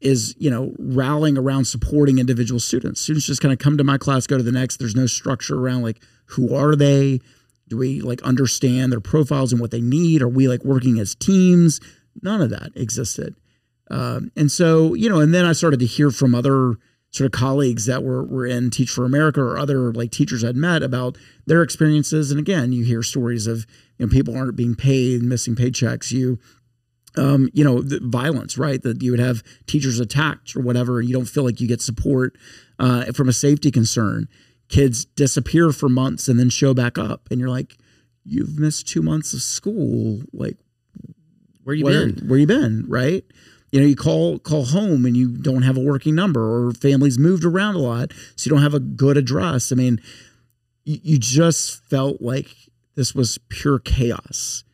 is 0.00 0.34
you 0.38 0.50
know 0.50 0.74
rallying 0.78 1.38
around 1.38 1.64
supporting 1.64 2.18
individual 2.18 2.60
students. 2.60 3.00
Students 3.00 3.26
just 3.26 3.40
kind 3.40 3.52
of 3.52 3.58
come 3.58 3.78
to 3.78 3.84
my 3.84 3.98
class 3.98 4.26
go 4.26 4.36
to 4.36 4.42
the 4.42 4.52
next. 4.52 4.78
There's 4.78 4.94
no 4.94 5.06
structure 5.06 5.58
around 5.58 5.82
like 5.82 6.02
who 6.26 6.54
are 6.54 6.76
they? 6.76 7.20
Do 7.68 7.76
we 7.76 8.00
like 8.00 8.22
understand 8.22 8.92
their 8.92 9.00
profiles 9.00 9.52
and 9.52 9.60
what 9.60 9.70
they 9.70 9.80
need? 9.80 10.22
Are 10.22 10.28
we 10.28 10.48
like 10.48 10.64
working 10.64 10.98
as 10.98 11.14
teams? 11.14 11.80
None 12.22 12.40
of 12.40 12.50
that 12.50 12.70
existed. 12.74 13.34
Um, 13.90 14.30
and 14.36 14.50
so 14.50 14.94
you 14.94 15.08
know 15.08 15.20
and 15.20 15.32
then 15.32 15.44
i 15.44 15.52
started 15.52 15.78
to 15.78 15.86
hear 15.86 16.10
from 16.10 16.34
other 16.34 16.74
sort 17.10 17.26
of 17.26 17.30
colleagues 17.30 17.86
that 17.86 18.02
were 18.02 18.24
were 18.24 18.44
in 18.44 18.68
teach 18.68 18.90
for 18.90 19.04
america 19.04 19.40
or 19.40 19.56
other 19.56 19.92
like 19.92 20.10
teachers 20.10 20.42
i'd 20.42 20.56
met 20.56 20.82
about 20.82 21.16
their 21.46 21.62
experiences. 21.62 22.30
And 22.30 22.40
again 22.40 22.72
you 22.72 22.84
hear 22.84 23.02
stories 23.02 23.46
of 23.46 23.66
you 23.98 24.06
know 24.06 24.12
people 24.12 24.36
aren't 24.36 24.56
being 24.56 24.74
paid 24.74 25.22
missing 25.22 25.54
paychecks. 25.54 26.12
You 26.12 26.38
um, 27.16 27.50
you 27.52 27.64
know, 27.64 27.80
the 27.82 28.00
violence, 28.02 28.58
right? 28.58 28.82
That 28.82 29.02
you 29.02 29.10
would 29.10 29.20
have 29.20 29.42
teachers 29.66 30.00
attacked 30.00 30.54
or 30.56 30.60
whatever. 30.60 31.00
You 31.00 31.12
don't 31.12 31.26
feel 31.26 31.44
like 31.44 31.60
you 31.60 31.68
get 31.68 31.80
support 31.80 32.36
uh, 32.78 33.12
from 33.12 33.28
a 33.28 33.32
safety 33.32 33.70
concern. 33.70 34.28
Kids 34.68 35.04
disappear 35.04 35.72
for 35.72 35.88
months 35.88 36.28
and 36.28 36.38
then 36.38 36.50
show 36.50 36.74
back 36.74 36.98
up, 36.98 37.28
and 37.30 37.38
you're 37.40 37.48
like, 37.48 37.76
you've 38.24 38.58
missed 38.58 38.88
two 38.88 39.02
months 39.02 39.32
of 39.32 39.40
school. 39.40 40.22
Like, 40.32 40.56
Where 41.62 41.74
you 41.74 41.84
where, 41.84 42.06
been? 42.06 42.28
Where 42.28 42.38
you 42.38 42.46
been? 42.46 42.84
Right? 42.88 43.24
You 43.72 43.80
know, 43.80 43.86
you 43.86 43.96
call 43.96 44.38
call 44.38 44.64
home 44.66 45.04
and 45.04 45.16
you 45.16 45.36
don't 45.36 45.62
have 45.62 45.76
a 45.76 45.80
working 45.80 46.14
number, 46.14 46.40
or 46.68 46.72
families 46.72 47.18
moved 47.18 47.44
around 47.44 47.74
a 47.74 47.78
lot, 47.80 48.12
so 48.34 48.48
you 48.48 48.50
don't 48.50 48.62
have 48.62 48.74
a 48.74 48.80
good 48.80 49.16
address. 49.16 49.70
I 49.72 49.74
mean, 49.74 50.00
you, 50.84 50.98
you 51.02 51.18
just 51.18 51.84
felt 51.84 52.20
like 52.20 52.48
this 52.94 53.14
was 53.14 53.38
pure 53.48 53.78
chaos. 53.78 54.64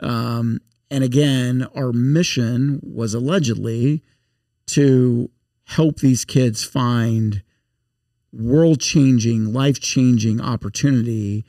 Um, 0.00 0.60
and 0.90 1.02
again, 1.02 1.66
our 1.74 1.92
mission 1.92 2.80
was 2.82 3.14
allegedly 3.14 4.02
to 4.68 5.30
help 5.64 5.98
these 5.98 6.24
kids 6.24 6.64
find 6.64 7.42
world 8.32 8.80
changing, 8.80 9.52
life 9.52 9.80
changing 9.80 10.40
opportunity. 10.40 11.44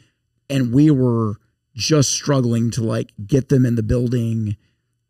And 0.50 0.74
we 0.74 0.90
were 0.90 1.36
just 1.76 2.12
struggling 2.12 2.72
to 2.72 2.84
like 2.84 3.12
get 3.26 3.50
them 3.50 3.66
in 3.66 3.76
the 3.76 3.84
building 3.84 4.58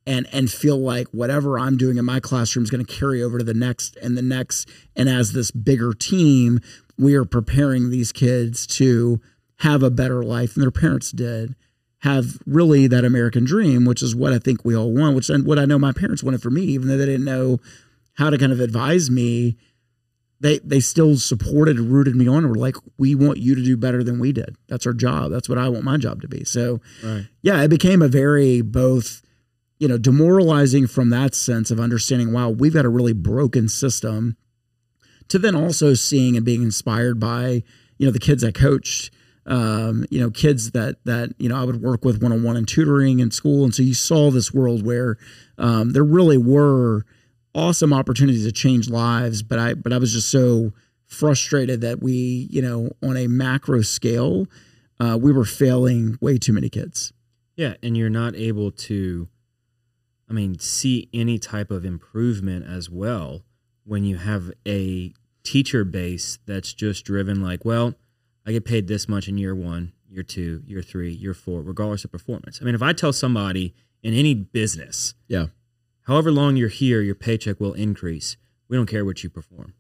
and 0.05 0.27
and 0.33 0.51
feel 0.51 0.77
like 0.77 1.07
whatever 1.09 1.57
I'm 1.57 1.77
doing 1.77 1.97
in 1.97 2.05
my 2.05 2.19
classroom 2.19 2.63
is 2.63 2.69
going 2.69 2.85
to 2.85 2.93
carry 2.93 3.23
over 3.23 3.37
to 3.37 3.43
the 3.43 3.53
next 3.53 3.95
and 3.97 4.17
the 4.17 4.21
next. 4.21 4.67
And 4.95 5.07
as 5.07 5.31
this 5.31 5.51
bigger 5.51 5.93
team, 5.93 6.59
we 6.97 7.15
are 7.15 7.25
preparing 7.25 7.89
these 7.89 8.11
kids 8.11 8.67
to 8.67 9.21
have 9.61 9.83
a 9.83 9.89
better 9.89 10.23
life 10.23 10.53
than 10.53 10.61
their 10.61 10.71
parents 10.71 11.11
did 11.11 11.55
have 12.01 12.37
really 12.45 12.87
that 12.87 13.03
American 13.03 13.43
dream, 13.43 13.83
which 13.85 14.03
is 14.03 14.15
what 14.15 14.31
I 14.33 14.39
think 14.39 14.63
we 14.63 14.75
all 14.75 14.93
want, 14.93 15.15
which 15.15 15.29
and 15.29 15.45
what 15.45 15.57
I 15.57 15.65
know 15.65 15.79
my 15.79 15.91
parents 15.91 16.21
wanted 16.23 16.41
for 16.41 16.51
me, 16.51 16.61
even 16.63 16.87
though 16.87 16.97
they 16.97 17.05
didn't 17.07 17.25
know 17.25 17.59
how 18.13 18.29
to 18.29 18.37
kind 18.37 18.51
of 18.51 18.59
advise 18.59 19.09
me. 19.09 19.57
They 20.39 20.59
they 20.59 20.79
still 20.79 21.17
supported 21.17 21.77
and 21.77 21.91
rooted 21.91 22.15
me 22.15 22.27
on 22.27 22.43
and 22.43 22.49
were 22.49 22.55
like, 22.55 22.75
we 22.99 23.15
want 23.15 23.39
you 23.39 23.55
to 23.55 23.63
do 23.63 23.75
better 23.75 24.03
than 24.03 24.19
we 24.19 24.31
did. 24.31 24.55
That's 24.67 24.85
our 24.85 24.93
job. 24.93 25.31
That's 25.31 25.49
what 25.49 25.57
I 25.57 25.67
want 25.69 25.83
my 25.83 25.97
job 25.97 26.21
to 26.21 26.27
be. 26.27 26.43
So 26.43 26.79
Right. 27.03 27.27
yeah, 27.41 27.63
it 27.63 27.69
became 27.69 28.03
a 28.03 28.07
very 28.07 28.61
both, 28.61 29.23
you 29.79 29.87
know, 29.87 29.97
demoralizing 29.97 30.85
from 30.85 31.09
that 31.09 31.33
sense 31.33 31.71
of 31.71 31.79
understanding, 31.79 32.31
wow, 32.33 32.51
we've 32.51 32.73
got 32.75 32.85
a 32.85 32.89
really 32.89 33.13
broken 33.13 33.67
system, 33.67 34.37
to 35.29 35.39
then 35.39 35.55
also 35.55 35.95
seeing 35.95 36.37
and 36.37 36.45
being 36.45 36.61
inspired 36.61 37.19
by, 37.19 37.63
you 37.97 38.05
know, 38.05 38.11
the 38.11 38.19
kids 38.19 38.43
I 38.43 38.51
coached 38.51 39.09
um, 39.47 40.05
you 40.09 40.19
know, 40.19 40.29
kids 40.29 40.71
that 40.71 41.03
that 41.05 41.33
you 41.37 41.49
know 41.49 41.55
I 41.55 41.63
would 41.63 41.81
work 41.81 42.03
with 42.03 42.21
one 42.21 42.31
on 42.31 42.43
one 42.43 42.57
and 42.57 42.67
tutoring 42.67 43.19
in 43.19 43.31
school, 43.31 43.63
and 43.63 43.73
so 43.73 43.83
you 43.83 43.93
saw 43.93 44.29
this 44.31 44.53
world 44.53 44.85
where 44.85 45.17
um, 45.57 45.93
there 45.93 46.03
really 46.03 46.37
were 46.37 47.05
awesome 47.55 47.93
opportunities 47.93 48.45
to 48.45 48.51
change 48.51 48.89
lives, 48.89 49.41
but 49.41 49.59
I 49.59 49.73
but 49.73 49.93
I 49.93 49.97
was 49.97 50.13
just 50.13 50.29
so 50.29 50.73
frustrated 51.05 51.81
that 51.81 52.01
we 52.01 52.47
you 52.51 52.61
know 52.61 52.89
on 53.01 53.15
a 53.17 53.27
macro 53.27 53.81
scale 53.81 54.47
uh, 54.99 55.17
we 55.19 55.31
were 55.31 55.45
failing 55.45 56.17
way 56.21 56.37
too 56.37 56.53
many 56.53 56.69
kids. 56.69 57.13
Yeah, 57.55 57.75
and 57.81 57.97
you're 57.97 58.09
not 58.09 58.35
able 58.35 58.71
to, 58.71 59.27
I 60.29 60.33
mean, 60.33 60.59
see 60.59 61.09
any 61.13 61.39
type 61.39 61.71
of 61.71 61.85
improvement 61.85 62.65
as 62.67 62.89
well 62.89 63.43
when 63.83 64.03
you 64.03 64.17
have 64.17 64.51
a 64.67 65.13
teacher 65.43 65.83
base 65.83 66.39
that's 66.45 66.73
just 66.73 67.05
driven 67.05 67.41
like, 67.41 67.65
well, 67.65 67.95
I 68.47 68.51
get 68.53 68.65
paid 68.65 68.87
this 68.87 69.07
much 69.09 69.27
in 69.27 69.37
year 69.37 69.53
one, 69.53 69.91
year 70.09 70.23
two, 70.23 70.63
year 70.65 70.81
three, 70.81 71.11
year 71.11 71.33
four, 71.33 71.61
regardless 71.61 72.05
of 72.05 72.11
performance. 72.11 72.59
I 72.61 72.65
mean, 72.65 72.75
if 72.75 72.81
I 72.81 72.93
tell 72.93 73.11
somebody 73.13 73.75
in 74.01 74.13
any 74.13 74.33
business, 74.33 75.13
Yeah. 75.27 75.47
however 76.03 76.31
long 76.31 76.55
you're 76.55 76.69
here, 76.69 77.01
your 77.01 77.13
paycheck 77.15 77.59
will 77.59 77.73
increase. 77.73 78.37
We 78.69 78.77
don't 78.77 78.85
care 78.87 79.03
what 79.03 79.21
you 79.23 79.29
perform. 79.29 79.73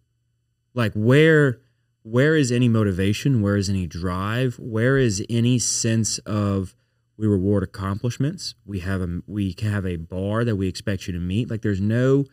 Like 0.73 0.91
where 0.93 1.61
where 2.03 2.35
is 2.37 2.51
any 2.53 2.69
motivation? 2.69 3.41
Where 3.41 3.57
is 3.57 3.69
any 3.69 3.85
drive? 3.85 4.57
Where 4.59 4.97
is 4.97 5.25
any 5.29 5.59
sense 5.59 6.19
of 6.19 6.73
we 7.17 7.27
reward 7.27 7.63
accomplishments? 7.63 8.55
We 8.65 8.79
have 8.79 9.01
a 9.01 9.21
we 9.27 9.55
have 9.61 9.85
a 9.85 9.95
bar 9.97 10.43
that 10.45 10.55
we 10.57 10.67
expect 10.67 11.07
you 11.07 11.13
to 11.13 11.19
meet. 11.19 11.49
Like 11.49 11.61
there's 11.61 11.81
no 11.81 12.25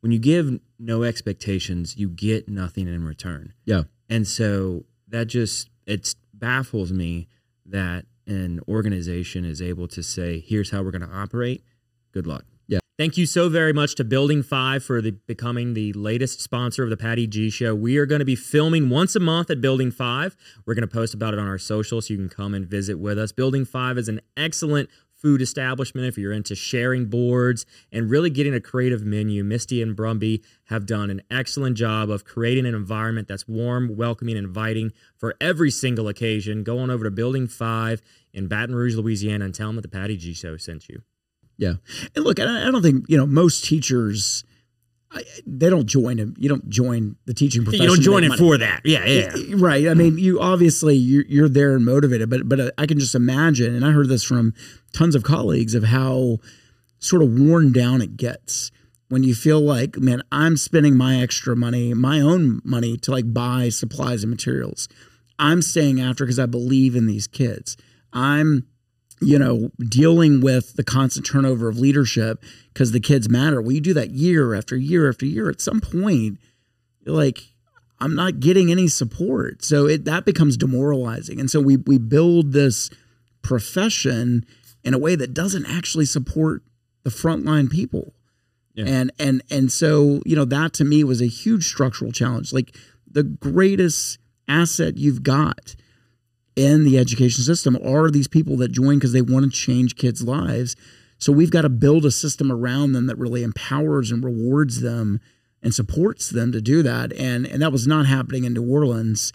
when 0.00 0.10
you 0.12 0.18
give 0.18 0.58
no 0.78 1.02
expectations, 1.02 1.96
you 1.96 2.08
get 2.08 2.48
nothing 2.48 2.88
in 2.88 3.04
return. 3.04 3.52
Yeah. 3.64 3.82
And 4.08 4.26
so 4.26 4.84
that 5.08 5.26
just 5.28 5.68
it 5.86 6.14
baffles 6.32 6.92
me 6.92 7.28
that 7.66 8.04
an 8.26 8.60
organization 8.68 9.44
is 9.44 9.60
able 9.60 9.88
to 9.88 10.02
say, 10.02 10.40
here's 10.40 10.70
how 10.70 10.82
we're 10.82 10.90
going 10.90 11.08
to 11.08 11.14
operate. 11.14 11.64
Good 12.12 12.26
luck. 12.26 12.44
Yeah. 12.68 12.78
Thank 12.98 13.16
you 13.16 13.26
so 13.26 13.48
very 13.48 13.72
much 13.72 13.94
to 13.96 14.04
Building 14.04 14.42
Five 14.42 14.84
for 14.84 15.00
the, 15.00 15.12
becoming 15.12 15.74
the 15.74 15.92
latest 15.94 16.40
sponsor 16.40 16.84
of 16.84 16.90
the 16.90 16.96
Patty 16.96 17.26
G 17.26 17.50
Show. 17.50 17.74
We 17.74 17.96
are 17.98 18.06
going 18.06 18.20
to 18.20 18.24
be 18.24 18.36
filming 18.36 18.90
once 18.90 19.16
a 19.16 19.20
month 19.20 19.50
at 19.50 19.60
Building 19.60 19.90
Five. 19.90 20.36
We're 20.64 20.74
going 20.74 20.86
to 20.86 20.92
post 20.92 21.14
about 21.14 21.34
it 21.34 21.40
on 21.40 21.48
our 21.48 21.58
social 21.58 22.00
so 22.00 22.14
you 22.14 22.18
can 22.18 22.28
come 22.28 22.54
and 22.54 22.66
visit 22.66 22.98
with 22.98 23.18
us. 23.18 23.32
Building 23.32 23.64
Five 23.64 23.98
is 23.98 24.08
an 24.08 24.20
excellent 24.36 24.88
food 25.22 25.40
establishment 25.40 26.06
if 26.06 26.18
you're 26.18 26.32
into 26.32 26.54
sharing 26.54 27.06
boards 27.06 27.64
and 27.92 28.10
really 28.10 28.28
getting 28.28 28.52
a 28.52 28.60
creative 28.60 29.04
menu. 29.04 29.44
Misty 29.44 29.80
and 29.80 29.96
Brumby 29.96 30.42
have 30.64 30.84
done 30.84 31.10
an 31.10 31.22
excellent 31.30 31.76
job 31.76 32.10
of 32.10 32.24
creating 32.24 32.66
an 32.66 32.74
environment 32.74 33.28
that's 33.28 33.46
warm, 33.46 33.96
welcoming, 33.96 34.36
and 34.36 34.46
inviting 34.46 34.92
for 35.16 35.36
every 35.40 35.70
single 35.70 36.08
occasion. 36.08 36.64
Go 36.64 36.78
on 36.80 36.90
over 36.90 37.04
to 37.04 37.10
Building 37.10 37.46
5 37.46 38.02
in 38.34 38.48
Baton 38.48 38.74
Rouge, 38.74 38.96
Louisiana, 38.96 39.44
and 39.44 39.54
tell 39.54 39.68
them 39.68 39.76
that 39.76 39.82
the 39.82 39.88
Patty 39.88 40.16
G 40.16 40.34
Show 40.34 40.56
sent 40.56 40.88
you. 40.88 41.02
Yeah. 41.56 41.74
And 42.16 42.24
look, 42.24 42.40
I 42.40 42.66
I 42.66 42.70
don't 42.70 42.82
think, 42.82 43.04
you 43.08 43.16
know, 43.16 43.26
most 43.26 43.64
teachers, 43.64 44.44
I, 45.14 45.22
they 45.46 45.68
don't 45.68 45.86
join 45.86 46.18
him. 46.18 46.34
You 46.38 46.48
don't 46.48 46.68
join 46.70 47.16
the 47.26 47.34
teaching 47.34 47.64
profession. 47.64 47.84
You 47.84 47.88
don't 47.94 48.00
join 48.02 48.24
it 48.24 48.28
money. 48.30 48.38
for 48.38 48.56
that. 48.58 48.80
Yeah, 48.84 49.04
yeah. 49.04 49.34
Right. 49.56 49.86
I 49.88 49.94
mean, 49.94 50.16
you 50.16 50.40
obviously 50.40 50.96
you're, 50.96 51.24
you're 51.28 51.48
there 51.48 51.74
and 51.76 51.84
motivated, 51.84 52.30
but 52.30 52.48
but 52.48 52.60
uh, 52.60 52.70
I 52.78 52.86
can 52.86 52.98
just 52.98 53.14
imagine, 53.14 53.74
and 53.74 53.84
I 53.84 53.90
heard 53.90 54.08
this 54.08 54.24
from 54.24 54.54
tons 54.92 55.14
of 55.14 55.22
colleagues 55.22 55.74
of 55.74 55.84
how 55.84 56.38
sort 56.98 57.22
of 57.22 57.38
worn 57.38 57.72
down 57.72 58.00
it 58.00 58.16
gets. 58.16 58.70
when 59.12 59.22
you 59.22 59.34
feel 59.34 59.60
like, 59.60 59.98
man, 59.98 60.22
I'm 60.32 60.56
spending 60.56 60.96
my 60.96 61.20
extra 61.20 61.54
money, 61.54 61.92
my 61.92 62.18
own 62.18 62.62
money 62.64 62.96
to 62.96 63.10
like 63.10 63.30
buy 63.34 63.68
supplies 63.68 64.24
and 64.24 64.30
materials. 64.30 64.88
I'm 65.38 65.60
staying 65.60 66.00
after 66.00 66.24
because 66.24 66.38
I 66.38 66.46
believe 66.46 66.96
in 66.96 67.06
these 67.06 67.26
kids. 67.26 67.76
I'm, 68.14 68.66
you 69.22 69.38
know, 69.38 69.70
dealing 69.78 70.40
with 70.40 70.74
the 70.74 70.84
constant 70.84 71.26
turnover 71.26 71.68
of 71.68 71.78
leadership 71.78 72.42
because 72.72 72.92
the 72.92 73.00
kids 73.00 73.28
matter. 73.28 73.60
Well, 73.60 73.72
you 73.72 73.80
do 73.80 73.94
that 73.94 74.10
year 74.10 74.54
after 74.54 74.76
year 74.76 75.08
after 75.08 75.26
year. 75.26 75.48
At 75.48 75.60
some 75.60 75.80
point, 75.80 76.38
like, 77.06 77.42
I'm 78.00 78.14
not 78.14 78.40
getting 78.40 78.70
any 78.70 78.88
support. 78.88 79.64
So 79.64 79.86
it 79.86 80.04
that 80.06 80.24
becomes 80.24 80.56
demoralizing. 80.56 81.38
And 81.38 81.50
so 81.50 81.60
we 81.60 81.76
we 81.76 81.98
build 81.98 82.52
this 82.52 82.90
profession 83.42 84.44
in 84.84 84.94
a 84.94 84.98
way 84.98 85.14
that 85.14 85.34
doesn't 85.34 85.66
actually 85.66 86.06
support 86.06 86.62
the 87.04 87.10
frontline 87.10 87.70
people. 87.70 88.12
Yeah. 88.74 88.86
And 88.86 89.12
and 89.18 89.42
and 89.50 89.70
so, 89.70 90.20
you 90.24 90.34
know, 90.34 90.44
that 90.46 90.72
to 90.74 90.84
me 90.84 91.04
was 91.04 91.20
a 91.20 91.26
huge 91.26 91.66
structural 91.66 92.10
challenge. 92.10 92.52
Like 92.52 92.74
the 93.08 93.22
greatest 93.22 94.18
asset 94.48 94.96
you've 94.96 95.22
got 95.22 95.76
in 96.56 96.84
the 96.84 96.98
education 96.98 97.42
system 97.42 97.78
are 97.84 98.10
these 98.10 98.28
people 98.28 98.56
that 98.58 98.72
join 98.72 98.96
because 98.96 99.12
they 99.12 99.22
want 99.22 99.44
to 99.44 99.50
change 99.50 99.96
kids' 99.96 100.22
lives. 100.22 100.76
So 101.18 101.32
we've 101.32 101.50
got 101.50 101.62
to 101.62 101.68
build 101.68 102.04
a 102.04 102.10
system 102.10 102.50
around 102.50 102.92
them 102.92 103.06
that 103.06 103.16
really 103.16 103.42
empowers 103.42 104.10
and 104.10 104.24
rewards 104.24 104.80
them 104.80 105.20
and 105.62 105.74
supports 105.74 106.30
them 106.30 106.52
to 106.52 106.60
do 106.60 106.82
that. 106.82 107.12
And 107.12 107.46
and 107.46 107.62
that 107.62 107.72
was 107.72 107.86
not 107.86 108.06
happening 108.06 108.44
in 108.44 108.54
New 108.54 108.68
Orleans. 108.68 109.32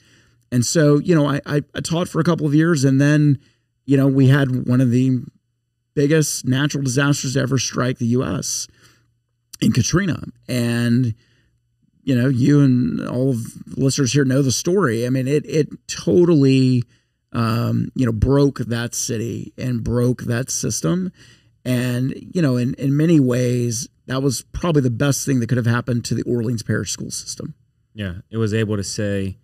And 0.51 0.65
so, 0.65 0.99
you 0.99 1.15
know, 1.15 1.27
I, 1.27 1.41
I, 1.45 1.61
I 1.73 1.81
taught 1.81 2.07
for 2.07 2.19
a 2.19 2.23
couple 2.23 2.45
of 2.45 2.53
years 2.53 2.83
and 2.83 3.01
then, 3.01 3.39
you 3.85 3.97
know, 3.97 4.07
we 4.07 4.27
had 4.27 4.67
one 4.67 4.81
of 4.81 4.91
the 4.91 5.21
biggest 5.93 6.45
natural 6.45 6.83
disasters 6.83 7.33
to 7.33 7.39
ever 7.39 7.57
strike 7.57 7.97
the 7.97 8.05
US 8.07 8.67
in 9.61 9.71
Katrina. 9.71 10.23
And 10.47 11.15
you 12.03 12.15
know, 12.15 12.29
you 12.29 12.61
and 12.61 13.05
all 13.05 13.31
of 13.31 13.65
the 13.65 13.83
listeners 13.83 14.13
here 14.13 14.23
know 14.23 14.41
the 14.41 14.51
story. 14.51 15.05
I 15.05 15.09
mean, 15.09 15.27
it 15.27 15.45
it 15.45 15.67
totally 15.87 16.83
um, 17.33 17.91
you 17.95 18.05
know, 18.05 18.11
broke 18.11 18.59
that 18.59 18.95
city 18.95 19.53
and 19.57 19.83
broke 19.83 20.23
that 20.23 20.49
system. 20.49 21.11
And, 21.65 22.13
you 22.33 22.41
know, 22.41 22.55
in, 22.57 22.73
in 22.75 22.95
many 22.95 23.19
ways, 23.19 23.89
that 24.05 24.23
was 24.23 24.43
probably 24.53 24.81
the 24.81 24.89
best 24.89 25.25
thing 25.25 25.39
that 25.41 25.47
could 25.47 25.57
have 25.57 25.65
happened 25.65 26.05
to 26.05 26.15
the 26.15 26.23
Orleans 26.23 26.63
Parish 26.63 26.91
school 26.91 27.11
system. 27.11 27.55
Yeah. 27.93 28.19
It 28.29 28.37
was 28.37 28.53
able 28.53 28.77
to 28.77 28.83
say, 28.83 29.37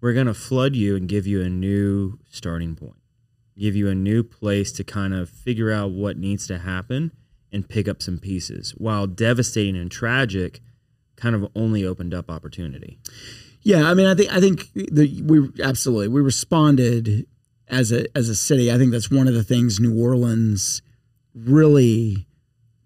we're 0.00 0.12
going 0.12 0.26
to 0.26 0.34
flood 0.34 0.76
you 0.76 0.94
and 0.96 1.08
give 1.08 1.26
you 1.26 1.42
a 1.42 1.48
new 1.48 2.18
starting 2.30 2.76
point, 2.76 3.00
give 3.58 3.74
you 3.74 3.88
a 3.88 3.94
new 3.94 4.22
place 4.22 4.70
to 4.72 4.84
kind 4.84 5.14
of 5.14 5.30
figure 5.30 5.72
out 5.72 5.92
what 5.92 6.18
needs 6.18 6.46
to 6.48 6.58
happen 6.58 7.12
and 7.50 7.68
pick 7.68 7.88
up 7.88 8.02
some 8.02 8.18
pieces. 8.18 8.72
While 8.76 9.06
devastating 9.06 9.76
and 9.76 9.90
tragic, 9.90 10.60
kind 11.16 11.34
of 11.34 11.50
only 11.54 11.86
opened 11.86 12.12
up 12.12 12.30
opportunity. 12.30 12.98
Yeah, 13.66 13.90
I 13.90 13.94
mean, 13.94 14.06
I 14.06 14.14
think 14.14 14.32
I 14.32 14.38
think 14.38 14.72
the, 14.74 15.22
we 15.22 15.50
absolutely 15.60 16.06
we 16.06 16.20
responded 16.20 17.26
as 17.66 17.90
a 17.90 18.06
as 18.16 18.28
a 18.28 18.36
city. 18.36 18.70
I 18.70 18.78
think 18.78 18.92
that's 18.92 19.10
one 19.10 19.26
of 19.26 19.34
the 19.34 19.42
things 19.42 19.80
New 19.80 20.00
Orleans 20.00 20.82
really 21.34 22.28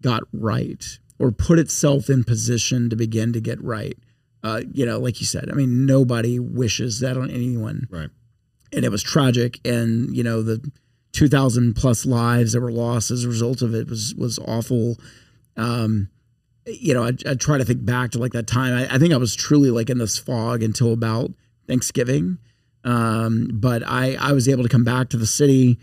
got 0.01 0.23
right 0.33 0.83
or 1.19 1.33
put 1.33 1.59
itself 1.59 2.09
in 2.09 2.25
position 2.25 2.89
to 2.89 2.97
begin 2.97 3.35
to 3.35 3.43
get 3.43 3.63
right. 3.63 3.95
Uh, 4.43 4.63
you 4.73 4.87
know, 4.87 4.99
like 4.99 5.21
you 5.21 5.27
said, 5.27 5.51
I 5.51 5.53
mean, 5.53 5.85
nobody 5.85 6.39
wishes 6.39 7.01
that 7.01 7.19
on 7.19 7.31
anyone. 7.31 7.87
Right. 7.91 8.09
And 8.73 8.83
it 8.83 8.91
was 8.91 9.03
tragic, 9.03 9.61
and 9.67 10.17
you 10.17 10.25
know 10.25 10.43
the 10.43 10.67
two 11.13 11.29
thousand 11.29 11.75
plus 11.75 12.07
lives 12.07 12.53
that 12.53 12.63
were 12.63 12.73
lost 12.73 13.11
as 13.11 13.25
a 13.25 13.29
result 13.29 13.61
of 13.61 13.75
it 13.75 13.87
was 13.87 14.15
was 14.15 14.39
awful. 14.39 14.97
Um, 15.59 16.09
you 16.79 16.95
know, 16.95 17.05
I, 17.05 17.13
I 17.27 17.35
try 17.35 17.59
to 17.59 17.65
think 17.65 17.85
back 17.85 18.11
to 18.13 18.19
like 18.19 18.33
that 18.33 18.47
time. 18.47 18.75
I, 18.75 18.95
I, 18.95 18.99
think 18.99 19.13
I 19.13 19.17
was 19.17 19.35
truly 19.35 19.71
like 19.71 19.91
in 19.91 19.99
this 19.99 20.19
fog 20.19 20.63
until 20.63 20.93
about 20.93 21.33
Thanksgiving. 21.67 22.39
Um, 22.85 23.51
but 23.53 23.83
I, 23.87 24.15
I 24.15 24.33
was 24.33 24.49
able 24.49 24.63
to 24.63 24.69
come 24.69 24.85
back 24.85 25.11
to 25.11 25.17
the 25.17 25.27
city 25.27 25.79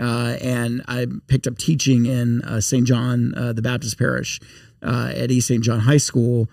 uh, 0.00 0.36
and 0.40 0.82
I 0.88 1.06
picked 1.28 1.46
up 1.46 1.58
teaching 1.58 2.06
in 2.06 2.42
uh, 2.42 2.60
St. 2.60 2.86
John, 2.86 3.34
uh, 3.36 3.52
the 3.52 3.62
Baptist 3.62 3.98
parish 3.98 4.40
uh, 4.82 5.12
at 5.14 5.30
East 5.30 5.48
St. 5.48 5.62
John 5.62 5.80
High 5.80 5.98
School. 5.98 6.48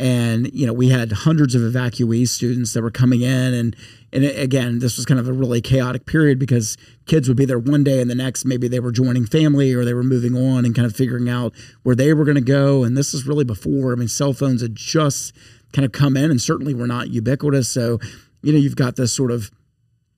And, 0.00 0.52
you 0.52 0.64
know, 0.64 0.72
we 0.72 0.90
had 0.90 1.10
hundreds 1.10 1.56
of 1.56 1.62
evacuee 1.62 2.28
students 2.28 2.72
that 2.72 2.82
were 2.82 2.90
coming 2.90 3.22
in 3.22 3.54
and 3.54 3.76
and 4.12 4.24
again, 4.24 4.78
this 4.78 4.96
was 4.96 5.04
kind 5.04 5.20
of 5.20 5.28
a 5.28 5.32
really 5.32 5.60
chaotic 5.60 6.06
period 6.06 6.38
because 6.38 6.78
kids 7.04 7.28
would 7.28 7.36
be 7.36 7.44
there 7.44 7.58
one 7.58 7.84
day 7.84 8.00
and 8.00 8.08
the 8.08 8.14
next 8.14 8.46
maybe 8.46 8.66
they 8.66 8.80
were 8.80 8.92
joining 8.92 9.26
family 9.26 9.74
or 9.74 9.84
they 9.84 9.92
were 9.92 10.04
moving 10.04 10.34
on 10.34 10.64
and 10.64 10.74
kind 10.74 10.86
of 10.86 10.96
figuring 10.96 11.28
out 11.28 11.52
where 11.82 11.94
they 11.94 12.14
were 12.14 12.24
going 12.24 12.34
to 12.36 12.40
go. 12.40 12.84
And 12.84 12.96
this 12.96 13.12
is 13.12 13.26
really 13.26 13.44
before, 13.44 13.92
I 13.92 13.96
mean, 13.96 14.08
cell 14.08 14.32
phones 14.32 14.62
had 14.62 14.74
just 14.74 15.34
kind 15.72 15.84
of 15.84 15.92
come 15.92 16.16
in 16.16 16.30
and 16.30 16.40
certainly 16.40 16.72
were 16.72 16.86
not 16.86 17.10
ubiquitous. 17.10 17.68
So, 17.68 17.98
you 18.42 18.52
know, 18.52 18.58
you've 18.58 18.76
got 18.76 18.96
this 18.96 19.12
sort 19.12 19.30
of, 19.30 19.50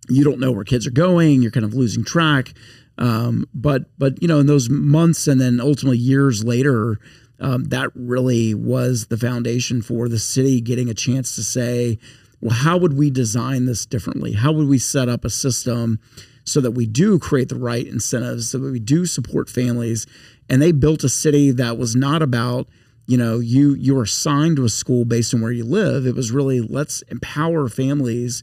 you 0.09 0.23
don't 0.23 0.39
know 0.39 0.53
where 0.53 0.65
kids 0.65 0.87
are 0.87 0.93
going, 0.93 1.43
you're 1.43 1.51
kind 1.51 1.67
of 1.67 1.75
losing 1.75 2.05
track. 2.05 2.53
Um, 2.97 3.47
but, 3.55 3.87
but, 3.99 4.21
you 4.23 4.29
know, 4.29 4.39
in 4.39 4.47
those 4.47 4.71
months 4.71 5.27
and 5.27 5.41
then 5.41 5.61
ultimately 5.61 5.99
years 5.99 6.45
later, 6.45 6.99
um, 7.41 7.65
that 7.65 7.91
really 7.95 8.55
was 8.55 9.07
the 9.07 9.17
foundation 9.17 9.81
for 9.81 10.09
the 10.09 10.19
city 10.19 10.61
getting 10.61 10.91
a 10.91 10.95
chance 10.95 11.35
to 11.37 11.43
say, 11.43 11.99
well, 12.41 12.55
how 12.55 12.77
would 12.77 12.97
we 12.97 13.11
design 13.11 13.65
this 13.65 13.87
differently? 13.87 14.33
How 14.33 14.53
would 14.53 14.69
we 14.69 14.79
set 14.79 15.09
up 15.09 15.25
a 15.25 15.31
system 15.31 15.99
so 16.45 16.61
that 16.61 16.73
we 16.73 16.87
do 16.87 17.19
create 17.19 17.49
the 17.49 17.57
right 17.57 17.87
incentives, 17.87 18.51
so 18.51 18.59
that 18.59 18.71
we 18.71 18.79
do 18.79 19.07
support 19.07 19.49
families? 19.49 20.07
And 20.49 20.61
they 20.61 20.73
built 20.73 21.05
a 21.05 21.09
city 21.09 21.51
that 21.53 21.79
was 21.79 21.97
not 21.97 22.23
about, 22.23 22.69
you 23.07 23.17
know, 23.17 23.39
you 23.39 23.75
you 23.75 23.99
are 23.99 24.03
assigned 24.03 24.57
to 24.57 24.65
a 24.65 24.71
school 24.71 25.05
based 25.05 25.33
on 25.33 25.41
where 25.41 25.53
you 25.53 25.65
live. 25.65 26.07
It 26.07 26.15
was 26.15 26.33
really 26.33 26.61
let's 26.61 27.03
empower 27.03 27.69
families 27.69 28.43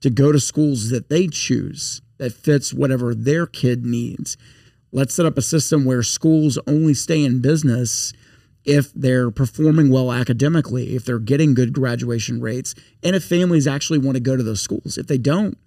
to 0.00 0.10
go 0.10 0.32
to 0.32 0.40
schools 0.40 0.90
that 0.90 1.08
they 1.08 1.28
choose 1.28 2.02
that 2.18 2.32
fits 2.32 2.72
whatever 2.72 3.14
their 3.14 3.46
kid 3.46 3.84
needs. 3.84 4.36
Let's 4.92 5.14
set 5.14 5.26
up 5.26 5.38
a 5.38 5.42
system 5.42 5.84
where 5.84 6.02
schools 6.02 6.58
only 6.66 6.94
stay 6.94 7.24
in 7.24 7.40
business 7.40 8.12
if 8.64 8.92
they're 8.94 9.30
performing 9.30 9.90
well 9.90 10.12
academically, 10.12 10.94
if 10.94 11.04
they're 11.04 11.18
getting 11.18 11.54
good 11.54 11.72
graduation 11.72 12.40
rates, 12.40 12.74
and 13.02 13.16
if 13.16 13.24
families 13.24 13.66
actually 13.66 13.98
want 13.98 14.16
to 14.16 14.20
go 14.20 14.36
to 14.36 14.42
those 14.42 14.60
schools. 14.60 14.96
If 14.96 15.06
they 15.06 15.18
don't, 15.18 15.58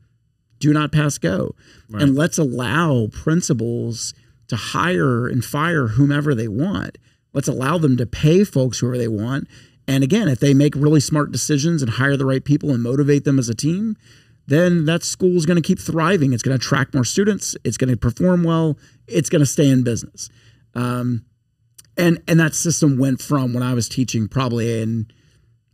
do 0.60 0.72
not 0.72 0.92
pass 0.92 1.18
go. 1.18 1.56
Right. 1.90 2.04
And 2.04 2.16
let's 2.16 2.38
allow 2.38 3.08
principals 3.12 4.14
to 4.48 4.56
hire 4.56 5.28
and 5.28 5.44
fire 5.44 5.88
whomever 5.88 6.34
they 6.34 6.48
want. 6.48 6.98
Let's 7.34 7.48
allow 7.48 7.78
them 7.78 7.98
to 7.98 8.06
pay 8.06 8.44
folks 8.44 8.80
whoever 8.80 8.98
they 8.98 9.08
want. 9.08 9.48
And 9.88 10.04
again, 10.04 10.28
if 10.28 10.40
they 10.40 10.54
make 10.54 10.74
really 10.76 11.00
smart 11.00 11.32
decisions 11.32 11.82
and 11.82 11.92
hire 11.92 12.18
the 12.18 12.26
right 12.26 12.44
people 12.44 12.72
and 12.72 12.82
motivate 12.82 13.26
them 13.26 13.38
as 13.38 13.50
a 13.50 13.56
team, 13.56 13.98
then 14.48 14.86
that 14.86 15.04
school 15.04 15.36
is 15.36 15.46
going 15.46 15.62
to 15.62 15.68
keep 15.68 15.80
thriving. 15.80 16.34
It's 16.34 16.44
going 16.44 16.58
to 16.58 16.64
attract 16.64 16.94
more 16.94 17.04
students. 17.04 17.56
It's 17.64 17.78
going 17.78 17.90
to 17.90 17.98
perform 17.98 18.44
well. 18.44 18.78
It's 19.08 19.30
going 19.30 19.42
to 19.42 19.46
stay 19.46 19.70
in 19.70 19.84
business. 19.84 20.30
Um, 20.74 21.26
and 21.98 22.22
and 22.28 22.40
that 22.40 22.56
system 22.56 22.98
went 22.98 23.22
from 23.22 23.54
when 23.54 23.64
I 23.64 23.74
was 23.74 23.90
teaching 23.90 24.28
probably 24.28 24.82
an 24.82 25.12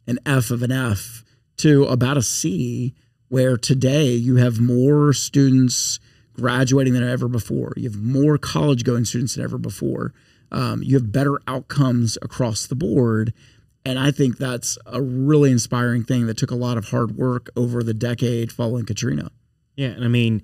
an 0.08 0.20
F 0.26 0.52
of 0.52 0.62
an 0.64 0.72
F 0.72 1.24
to 1.58 1.86
about 1.86 2.18
a 2.18 2.22
C, 2.22 2.94
where 3.30 3.58
today 3.58 4.12
you 4.14 4.38
have 4.38 4.60
more 4.60 5.14
students 5.14 6.00
graduating 6.34 6.94
than 6.94 7.08
ever 7.08 7.28
before. 7.28 7.74
You 7.78 7.90
have 7.90 8.02
more 8.02 8.38
college 8.38 8.84
going 8.84 9.06
students 9.06 9.36
than 9.36 9.44
ever 9.44 9.58
before. 9.58 10.14
Um, 10.52 10.84
you 10.84 10.96
have 10.96 11.12
better 11.12 11.40
outcomes 11.48 12.18
across 12.22 12.68
the 12.68 12.76
board. 12.76 13.34
And 13.86 13.98
I 13.98 14.12
think 14.12 14.38
that's 14.38 14.78
a 14.86 15.02
really 15.02 15.52
inspiring 15.52 16.04
thing 16.04 16.28
that 16.28 16.38
took 16.38 16.52
a 16.52 16.56
lot 16.56 16.78
of 16.78 16.90
hard 16.90 17.18
work 17.18 17.50
over 17.56 17.82
the 17.82 17.94
decade 17.94 18.52
following 18.52 18.86
Katrina. 18.86 19.32
Yeah. 19.76 19.90
And 19.90 20.04
I 20.04 20.08
mean, 20.08 20.44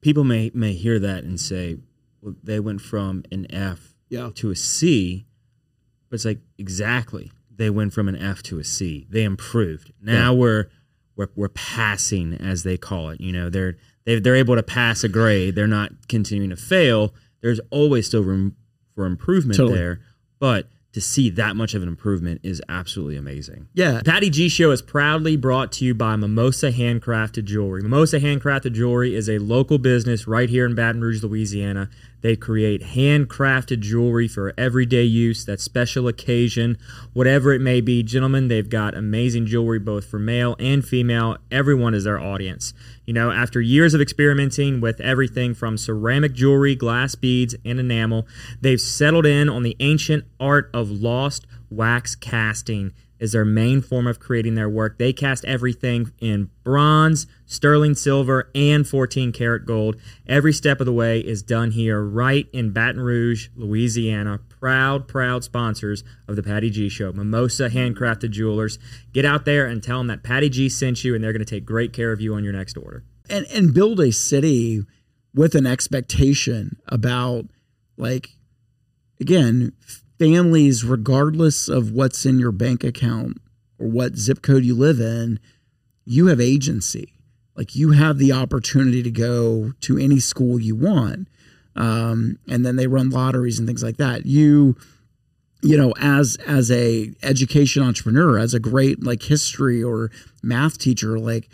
people 0.00 0.24
may, 0.24 0.50
may 0.54 0.74
hear 0.74 0.98
that 1.00 1.24
and 1.24 1.40
say, 1.40 1.78
well, 2.20 2.34
they 2.42 2.60
went 2.60 2.80
from 2.80 3.24
an 3.32 3.46
F 3.50 3.93
yeah. 4.14 4.30
to 4.34 4.50
a 4.50 4.56
C, 4.56 5.26
but 6.08 6.16
it's 6.16 6.24
like 6.24 6.40
exactly 6.58 7.32
they 7.56 7.70
went 7.70 7.92
from 7.92 8.08
an 8.08 8.16
F 8.16 8.42
to 8.44 8.58
a 8.58 8.64
C. 8.64 9.06
They 9.10 9.24
improved. 9.24 9.92
Now 10.00 10.32
yeah. 10.32 10.38
we're 10.38 10.70
we're 11.16 11.28
we're 11.36 11.48
passing 11.48 12.34
as 12.34 12.62
they 12.62 12.76
call 12.76 13.10
it. 13.10 13.20
You 13.20 13.32
know, 13.32 13.50
they're 13.50 13.76
they 14.04 14.18
they're 14.20 14.36
able 14.36 14.56
to 14.56 14.62
pass 14.62 15.04
a 15.04 15.08
grade. 15.08 15.54
They're 15.54 15.66
not 15.66 15.92
continuing 16.08 16.50
to 16.50 16.56
fail. 16.56 17.14
There's 17.40 17.60
always 17.70 18.06
still 18.06 18.22
room 18.22 18.56
for 18.94 19.06
improvement 19.06 19.56
totally. 19.56 19.78
there, 19.78 20.00
but 20.38 20.68
to 20.94 21.00
see 21.00 21.28
that 21.28 21.56
much 21.56 21.74
of 21.74 21.82
an 21.82 21.88
improvement 21.88 22.40
is 22.44 22.62
absolutely 22.68 23.16
amazing. 23.16 23.68
Yeah. 23.74 24.00
Patty 24.04 24.30
G 24.30 24.48
Show 24.48 24.70
is 24.70 24.80
proudly 24.80 25.36
brought 25.36 25.72
to 25.72 25.84
you 25.84 25.92
by 25.92 26.14
Mimosa 26.14 26.70
Handcrafted 26.70 27.44
Jewelry. 27.44 27.82
Mimosa 27.82 28.20
Handcrafted 28.20 28.72
Jewelry 28.72 29.14
is 29.14 29.28
a 29.28 29.38
local 29.38 29.78
business 29.78 30.28
right 30.28 30.48
here 30.48 30.64
in 30.64 30.76
Baton 30.76 31.00
Rouge, 31.00 31.22
Louisiana. 31.22 31.90
They 32.24 32.36
create 32.36 32.80
handcrafted 32.80 33.80
jewelry 33.80 34.28
for 34.28 34.54
everyday 34.56 35.02
use, 35.02 35.44
that 35.44 35.60
special 35.60 36.08
occasion, 36.08 36.78
whatever 37.12 37.52
it 37.52 37.60
may 37.60 37.82
be. 37.82 38.02
Gentlemen, 38.02 38.48
they've 38.48 38.66
got 38.66 38.94
amazing 38.96 39.44
jewelry 39.44 39.78
both 39.78 40.06
for 40.06 40.18
male 40.18 40.56
and 40.58 40.82
female. 40.82 41.36
Everyone 41.50 41.92
is 41.92 42.04
their 42.04 42.18
audience. 42.18 42.72
You 43.04 43.12
know, 43.12 43.30
after 43.30 43.60
years 43.60 43.92
of 43.92 44.00
experimenting 44.00 44.80
with 44.80 45.02
everything 45.02 45.52
from 45.52 45.76
ceramic 45.76 46.32
jewelry, 46.32 46.74
glass 46.74 47.14
beads, 47.14 47.56
and 47.62 47.78
enamel, 47.78 48.26
they've 48.58 48.80
settled 48.80 49.26
in 49.26 49.50
on 49.50 49.62
the 49.62 49.76
ancient 49.80 50.24
art 50.40 50.70
of 50.72 50.83
lost 50.90 51.46
wax 51.70 52.14
casting 52.14 52.92
is 53.18 53.32
their 53.32 53.44
main 53.44 53.80
form 53.80 54.06
of 54.06 54.20
creating 54.20 54.54
their 54.54 54.68
work. 54.68 54.98
They 54.98 55.12
cast 55.12 55.44
everything 55.44 56.12
in 56.20 56.50
bronze, 56.62 57.26
sterling 57.46 57.94
silver, 57.94 58.50
and 58.54 58.86
14 58.86 59.32
karat 59.32 59.64
gold. 59.64 59.96
Every 60.26 60.52
step 60.52 60.80
of 60.80 60.86
the 60.86 60.92
way 60.92 61.20
is 61.20 61.42
done 61.42 61.70
here, 61.70 62.02
right 62.02 62.46
in 62.52 62.72
Baton 62.72 63.00
Rouge, 63.00 63.48
Louisiana. 63.54 64.40
Proud, 64.48 65.08
proud 65.08 65.44
sponsors 65.44 66.04
of 66.28 66.36
the 66.36 66.42
Patty 66.42 66.70
G 66.70 66.88
Show. 66.88 67.12
Mimosa 67.12 67.70
Handcrafted 67.70 68.30
Jewelers. 68.30 68.78
Get 69.12 69.24
out 69.24 69.44
there 69.44 69.66
and 69.66 69.82
tell 69.82 69.98
them 69.98 70.08
that 70.08 70.22
Patty 70.22 70.48
G 70.48 70.68
sent 70.68 71.04
you, 71.04 71.14
and 71.14 71.22
they're 71.22 71.32
going 71.32 71.44
to 71.44 71.50
take 71.50 71.64
great 71.64 71.92
care 71.92 72.12
of 72.12 72.20
you 72.20 72.34
on 72.34 72.44
your 72.44 72.52
next 72.52 72.76
order. 72.76 73.04
And 73.30 73.46
and 73.46 73.72
build 73.72 74.00
a 74.00 74.12
city 74.12 74.84
with 75.34 75.54
an 75.54 75.66
expectation 75.66 76.76
about 76.88 77.46
like 77.96 78.30
again 79.18 79.72
families, 80.18 80.84
regardless 80.84 81.68
of 81.68 81.92
what's 81.92 82.24
in 82.24 82.38
your 82.38 82.52
bank 82.52 82.84
account 82.84 83.40
or 83.78 83.88
what 83.88 84.16
zip 84.16 84.42
code 84.42 84.64
you 84.64 84.74
live 84.74 85.00
in, 85.00 85.40
you 86.04 86.26
have 86.26 86.40
agency. 86.40 87.14
Like 87.56 87.76
you 87.76 87.92
have 87.92 88.18
the 88.18 88.32
opportunity 88.32 89.02
to 89.02 89.10
go 89.10 89.72
to 89.82 89.98
any 89.98 90.20
school 90.20 90.58
you 90.60 90.74
want. 90.74 91.28
Um, 91.76 92.38
and 92.48 92.64
then 92.64 92.76
they 92.76 92.86
run 92.86 93.10
lotteries 93.10 93.58
and 93.58 93.66
things 93.66 93.82
like 93.82 93.96
that. 93.96 94.26
You, 94.26 94.76
you 95.62 95.76
know, 95.76 95.94
as 96.00 96.36
as 96.46 96.70
a 96.70 97.12
education 97.22 97.82
entrepreneur, 97.82 98.38
as 98.38 98.54
a 98.54 98.60
great 98.60 99.02
like 99.02 99.22
history 99.22 99.82
or 99.82 100.10
math 100.42 100.78
teacher, 100.78 101.18
like 101.18 101.48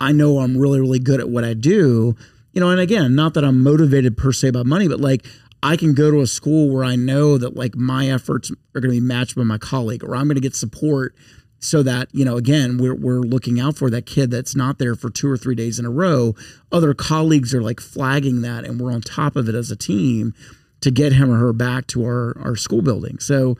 I 0.00 0.12
know 0.12 0.40
I'm 0.40 0.56
really, 0.56 0.80
really 0.80 0.98
good 0.98 1.20
at 1.20 1.28
what 1.28 1.44
I 1.44 1.54
do. 1.54 2.16
You 2.52 2.60
know, 2.60 2.70
and 2.70 2.80
again, 2.80 3.16
not 3.16 3.34
that 3.34 3.44
I'm 3.44 3.62
motivated 3.62 4.16
per 4.16 4.32
se 4.32 4.50
by 4.50 4.62
money, 4.62 4.86
but 4.86 5.00
like 5.00 5.26
I 5.64 5.78
can 5.78 5.94
go 5.94 6.10
to 6.10 6.20
a 6.20 6.26
school 6.26 6.68
where 6.68 6.84
I 6.84 6.94
know 6.94 7.38
that 7.38 7.56
like 7.56 7.74
my 7.74 8.10
efforts 8.10 8.50
are 8.50 8.80
going 8.80 8.94
to 8.94 9.00
be 9.00 9.00
matched 9.00 9.34
by 9.34 9.44
my 9.44 9.56
colleague, 9.56 10.04
or 10.04 10.14
I'm 10.14 10.26
going 10.26 10.34
to 10.34 10.40
get 10.42 10.54
support 10.54 11.14
so 11.58 11.82
that 11.82 12.08
you 12.12 12.22
know 12.22 12.36
again 12.36 12.76
we're, 12.76 12.94
we're 12.94 13.20
looking 13.20 13.58
out 13.58 13.78
for 13.78 13.88
that 13.88 14.04
kid 14.04 14.30
that's 14.30 14.54
not 14.54 14.78
there 14.78 14.94
for 14.94 15.08
two 15.08 15.26
or 15.26 15.38
three 15.38 15.54
days 15.54 15.78
in 15.78 15.86
a 15.86 15.90
row. 15.90 16.34
Other 16.70 16.92
colleagues 16.92 17.54
are 17.54 17.62
like 17.62 17.80
flagging 17.80 18.42
that 18.42 18.64
and 18.64 18.78
we're 18.78 18.92
on 18.92 19.00
top 19.00 19.36
of 19.36 19.48
it 19.48 19.54
as 19.54 19.70
a 19.70 19.76
team 19.76 20.34
to 20.82 20.90
get 20.90 21.14
him 21.14 21.30
or 21.30 21.38
her 21.38 21.54
back 21.54 21.86
to 21.86 22.04
our, 22.04 22.36
our 22.38 22.56
school 22.56 22.82
building. 22.82 23.18
So 23.18 23.56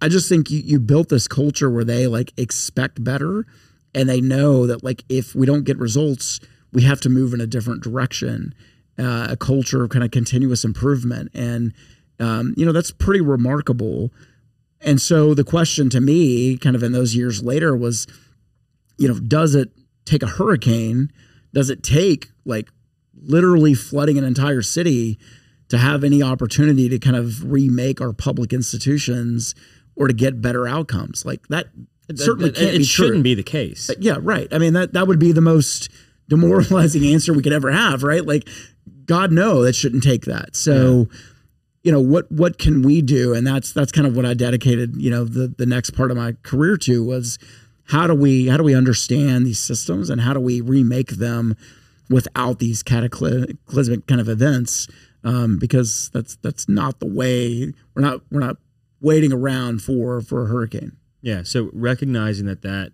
i 0.00 0.08
just 0.08 0.28
think 0.28 0.50
you, 0.50 0.60
you 0.60 0.78
built 0.78 1.08
this 1.08 1.26
culture 1.28 1.68
where 1.68 1.84
they 1.84 2.06
like 2.06 2.32
expect 2.36 3.02
better 3.02 3.44
and 3.92 4.08
they 4.08 4.20
know 4.20 4.66
that 4.66 4.84
like 4.84 5.04
if 5.08 5.34
we 5.34 5.46
don't 5.46 5.64
get 5.64 5.76
results 5.78 6.38
we 6.72 6.82
have 6.82 7.00
to 7.00 7.08
move 7.08 7.34
in 7.34 7.40
a 7.40 7.46
different 7.46 7.82
direction 7.82 8.54
uh, 9.00 9.28
a 9.30 9.36
culture 9.36 9.82
of 9.82 9.90
kind 9.90 10.04
of 10.04 10.10
continuous 10.10 10.64
improvement. 10.64 11.30
And, 11.34 11.72
um, 12.18 12.54
you 12.56 12.66
know, 12.66 12.72
that's 12.72 12.90
pretty 12.90 13.20
remarkable. 13.20 14.12
And 14.80 15.00
so 15.00 15.34
the 15.34 15.44
question 15.44 15.90
to 15.90 16.00
me, 16.00 16.56
kind 16.56 16.76
of 16.76 16.82
in 16.82 16.92
those 16.92 17.14
years 17.14 17.42
later, 17.42 17.76
was, 17.76 18.06
you 18.98 19.08
know, 19.08 19.18
does 19.18 19.54
it 19.54 19.70
take 20.04 20.22
a 20.22 20.26
hurricane? 20.26 21.10
Does 21.52 21.70
it 21.70 21.82
take 21.82 22.28
like 22.44 22.68
literally 23.14 23.74
flooding 23.74 24.18
an 24.18 24.24
entire 24.24 24.62
city 24.62 25.18
to 25.68 25.78
have 25.78 26.04
any 26.04 26.22
opportunity 26.22 26.88
to 26.88 26.98
kind 26.98 27.16
of 27.16 27.50
remake 27.50 28.00
our 28.00 28.12
public 28.12 28.52
institutions 28.52 29.54
or 29.96 30.08
to 30.08 30.14
get 30.14 30.40
better 30.40 30.66
outcomes? 30.66 31.24
Like 31.24 31.46
that, 31.48 31.66
it 32.08 32.18
certainly 32.18 32.52
can't 32.52 32.74
it 32.74 32.78
be 32.78 32.84
shouldn't 32.84 33.16
true. 33.16 33.22
be 33.22 33.34
the 33.34 33.42
case. 33.42 33.90
Yeah, 33.98 34.16
right. 34.20 34.48
I 34.52 34.58
mean 34.58 34.72
that 34.72 34.94
that 34.94 35.06
would 35.06 35.18
be 35.18 35.32
the 35.32 35.40
most 35.40 35.88
demoralizing 36.28 37.04
answer 37.12 37.32
we 37.32 37.42
could 37.42 37.52
ever 37.52 37.70
have, 37.70 38.02
right? 38.02 38.24
Like 38.24 38.48
God 39.06 39.32
no, 39.32 39.62
that 39.62 39.74
shouldn't 39.74 40.02
take 40.02 40.24
that. 40.24 40.56
So, 40.56 41.08
yeah. 41.10 41.18
you 41.84 41.92
know, 41.92 42.00
what 42.00 42.30
what 42.30 42.58
can 42.58 42.82
we 42.82 43.02
do? 43.02 43.34
And 43.34 43.46
that's 43.46 43.72
that's 43.72 43.92
kind 43.92 44.06
of 44.06 44.16
what 44.16 44.26
I 44.26 44.34
dedicated, 44.34 44.96
you 44.96 45.10
know, 45.10 45.24
the 45.24 45.48
the 45.48 45.66
next 45.66 45.90
part 45.90 46.10
of 46.10 46.16
my 46.16 46.36
career 46.42 46.76
to 46.78 47.04
was 47.04 47.38
how 47.84 48.06
do 48.06 48.14
we 48.14 48.48
how 48.48 48.56
do 48.56 48.62
we 48.62 48.74
understand 48.74 49.46
these 49.46 49.58
systems 49.58 50.10
and 50.10 50.20
how 50.20 50.32
do 50.32 50.40
we 50.40 50.60
remake 50.60 51.12
them 51.12 51.56
without 52.08 52.58
these 52.58 52.82
cataclysmic 52.82 54.06
kind 54.06 54.20
of 54.20 54.28
events? 54.28 54.88
Um, 55.22 55.58
because 55.58 56.10
that's 56.14 56.36
that's 56.36 56.68
not 56.68 57.00
the 57.00 57.06
way 57.06 57.72
we're 57.94 58.02
not 58.02 58.20
we're 58.30 58.40
not 58.40 58.56
waiting 59.00 59.32
around 59.32 59.82
for 59.82 60.20
for 60.20 60.44
a 60.44 60.46
hurricane. 60.46 60.96
Yeah. 61.22 61.42
So 61.42 61.70
recognizing 61.72 62.46
that 62.46 62.62
that 62.62 62.92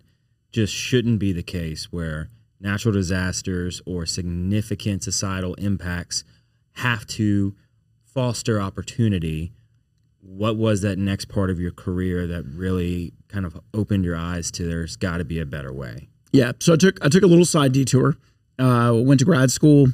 just 0.51 0.73
shouldn't 0.73 1.19
be 1.19 1.31
the 1.31 1.43
case 1.43 1.91
where 1.91 2.29
natural 2.59 2.93
disasters 2.93 3.81
or 3.85 4.05
significant 4.05 5.03
societal 5.03 5.53
impacts 5.55 6.23
have 6.73 7.05
to 7.07 7.55
foster 8.05 8.59
opportunity 8.59 9.51
what 10.21 10.57
was 10.57 10.81
that 10.81 10.97
next 10.97 11.29
part 11.29 11.49
of 11.49 11.59
your 11.59 11.71
career 11.71 12.27
that 12.27 12.43
really 12.45 13.13
kind 13.29 13.45
of 13.45 13.57
opened 13.73 14.03
your 14.03 14.17
eyes 14.17 14.51
to 14.51 14.63
there's 14.63 14.97
got 14.97 15.19
to 15.19 15.23
be 15.23 15.39
a 15.39 15.45
better 15.45 15.71
way? 15.71 16.09
Yeah 16.31 16.51
so 16.59 16.73
i 16.73 16.75
took 16.75 17.03
i 17.03 17.09
took 17.09 17.23
a 17.23 17.27
little 17.27 17.45
side 17.45 17.71
detour. 17.71 18.17
Uh, 18.59 18.91
went 18.95 19.19
to 19.19 19.25
grad 19.25 19.51
school 19.51 19.87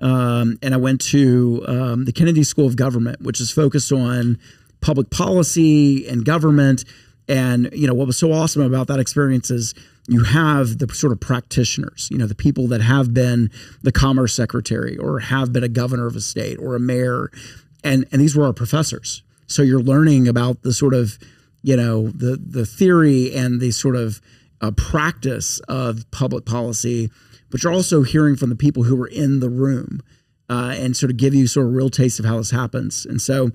um, 0.00 0.58
and 0.62 0.72
i 0.72 0.76
went 0.76 1.00
to 1.00 1.62
um, 1.68 2.04
the 2.06 2.12
kennedy 2.12 2.42
school 2.42 2.66
of 2.66 2.74
government 2.74 3.20
which 3.20 3.40
is 3.40 3.50
focused 3.50 3.92
on 3.92 4.38
public 4.80 5.10
policy 5.10 6.08
and 6.08 6.24
government. 6.24 6.84
And 7.28 7.68
you 7.72 7.86
know 7.86 7.94
what 7.94 8.06
was 8.06 8.16
so 8.16 8.32
awesome 8.32 8.62
about 8.62 8.86
that 8.88 8.98
experience 8.98 9.50
is 9.50 9.74
you 10.08 10.24
have 10.24 10.78
the 10.78 10.92
sort 10.94 11.12
of 11.12 11.20
practitioners, 11.20 12.08
you 12.10 12.16
know, 12.16 12.26
the 12.26 12.34
people 12.34 12.66
that 12.68 12.80
have 12.80 13.12
been 13.12 13.50
the 13.82 13.92
commerce 13.92 14.34
secretary 14.34 14.96
or 14.96 15.20
have 15.20 15.52
been 15.52 15.62
a 15.62 15.68
governor 15.68 16.06
of 16.06 16.16
a 16.16 16.20
state 16.20 16.58
or 16.58 16.74
a 16.74 16.80
mayor. 16.80 17.30
And, 17.84 18.06
and 18.10 18.20
these 18.20 18.34
were 18.34 18.46
our 18.46 18.54
professors. 18.54 19.22
So 19.46 19.62
you're 19.62 19.82
learning 19.82 20.26
about 20.26 20.62
the 20.62 20.72
sort 20.72 20.94
of, 20.94 21.18
you 21.62 21.76
know, 21.76 22.08
the, 22.08 22.36
the 22.42 22.64
theory 22.64 23.34
and 23.34 23.60
the 23.60 23.70
sort 23.70 23.96
of 23.96 24.22
uh, 24.62 24.70
practice 24.70 25.60
of 25.68 26.10
public 26.10 26.46
policy, 26.46 27.10
but 27.50 27.62
you're 27.62 27.72
also 27.72 28.02
hearing 28.02 28.34
from 28.34 28.48
the 28.48 28.56
people 28.56 28.84
who 28.84 28.96
were 28.96 29.08
in 29.08 29.40
the 29.40 29.50
room 29.50 30.00
uh, 30.48 30.74
and 30.74 30.96
sort 30.96 31.10
of 31.10 31.18
give 31.18 31.34
you 31.34 31.46
sort 31.46 31.66
of 31.66 31.74
real 31.74 31.90
taste 31.90 32.18
of 32.18 32.24
how 32.24 32.38
this 32.38 32.50
happens. 32.50 33.04
And 33.04 33.20
so, 33.20 33.50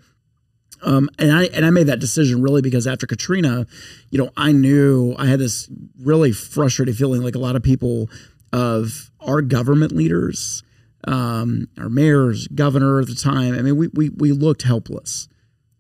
um, 0.83 1.09
and 1.17 1.31
I 1.31 1.45
and 1.45 1.65
I 1.65 1.69
made 1.69 1.87
that 1.87 1.99
decision 1.99 2.41
really 2.41 2.61
because 2.61 2.87
after 2.87 3.07
Katrina, 3.07 3.65
you 4.09 4.17
know, 4.17 4.31
I 4.35 4.51
knew 4.51 5.15
I 5.17 5.27
had 5.27 5.39
this 5.39 5.69
really 5.99 6.31
frustrated 6.31 6.97
feeling 6.97 7.21
like 7.21 7.35
a 7.35 7.39
lot 7.39 7.55
of 7.55 7.63
people 7.63 8.09
of 8.51 9.09
our 9.19 9.41
government 9.41 9.91
leaders, 9.93 10.63
um, 11.07 11.67
our 11.79 11.89
mayors, 11.89 12.47
governor 12.49 12.99
at 12.99 13.07
the 13.07 13.15
time. 13.15 13.53
I 13.55 13.61
mean, 13.61 13.77
we 13.77 13.87
we 13.93 14.09
we 14.09 14.31
looked 14.31 14.63
helpless, 14.63 15.29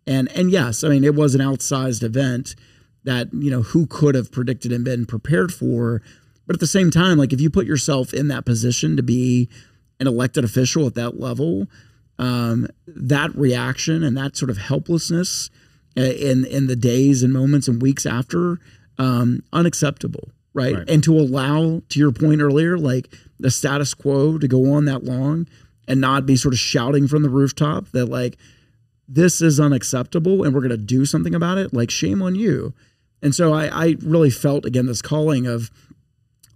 and 0.07 0.31
and 0.31 0.49
yes, 0.49 0.83
I 0.83 0.89
mean 0.89 1.03
it 1.03 1.15
was 1.15 1.35
an 1.35 1.41
outsized 1.41 2.03
event 2.03 2.55
that 3.03 3.33
you 3.33 3.51
know 3.51 3.61
who 3.61 3.85
could 3.85 4.15
have 4.15 4.31
predicted 4.31 4.71
and 4.71 4.85
been 4.85 5.05
prepared 5.05 5.53
for, 5.53 6.01
but 6.47 6.55
at 6.55 6.59
the 6.61 6.67
same 6.67 6.91
time, 6.91 7.17
like 7.17 7.33
if 7.33 7.41
you 7.41 7.49
put 7.49 7.65
yourself 7.65 8.13
in 8.13 8.29
that 8.29 8.45
position 8.45 8.95
to 8.95 9.03
be 9.03 9.49
an 9.99 10.07
elected 10.07 10.43
official 10.43 10.87
at 10.87 10.95
that 10.95 11.19
level 11.19 11.67
um, 12.19 12.67
that 12.87 13.35
reaction 13.35 14.03
and 14.03 14.15
that 14.17 14.37
sort 14.37 14.49
of 14.49 14.57
helplessness 14.57 15.49
uh, 15.97 16.01
in 16.01 16.45
in 16.45 16.67
the 16.67 16.75
days 16.75 17.23
and 17.23 17.33
moments 17.33 17.67
and 17.67 17.81
weeks 17.81 18.05
after 18.05 18.59
um, 18.97 19.43
unacceptable 19.51 20.29
right? 20.53 20.75
right? 20.75 20.89
and 20.89 21.03
to 21.03 21.17
allow 21.17 21.81
to 21.89 21.99
your 21.99 22.11
point 22.11 22.41
earlier 22.41 22.77
like 22.77 23.13
the 23.39 23.51
status 23.51 23.93
quo 23.93 24.37
to 24.37 24.47
go 24.47 24.71
on 24.73 24.85
that 24.85 25.03
long 25.03 25.47
and 25.87 25.99
not 25.99 26.25
be 26.25 26.35
sort 26.35 26.53
of 26.53 26.59
shouting 26.59 27.07
from 27.07 27.23
the 27.23 27.29
rooftop 27.29 27.89
that 27.91 28.05
like 28.05 28.37
this 29.07 29.41
is 29.41 29.59
unacceptable 29.59 30.43
and 30.43 30.53
we're 30.53 30.61
going 30.61 30.69
to 30.69 30.77
do 30.77 31.05
something 31.05 31.35
about 31.35 31.57
it 31.57 31.73
like 31.73 31.91
shame 31.91 32.21
on 32.21 32.35
you 32.35 32.73
and 33.21 33.33
so 33.33 33.53
I, 33.53 33.67
I 33.67 33.95
really 34.01 34.29
felt 34.29 34.65
again 34.65 34.85
this 34.85 35.01
calling 35.01 35.47
of 35.47 35.71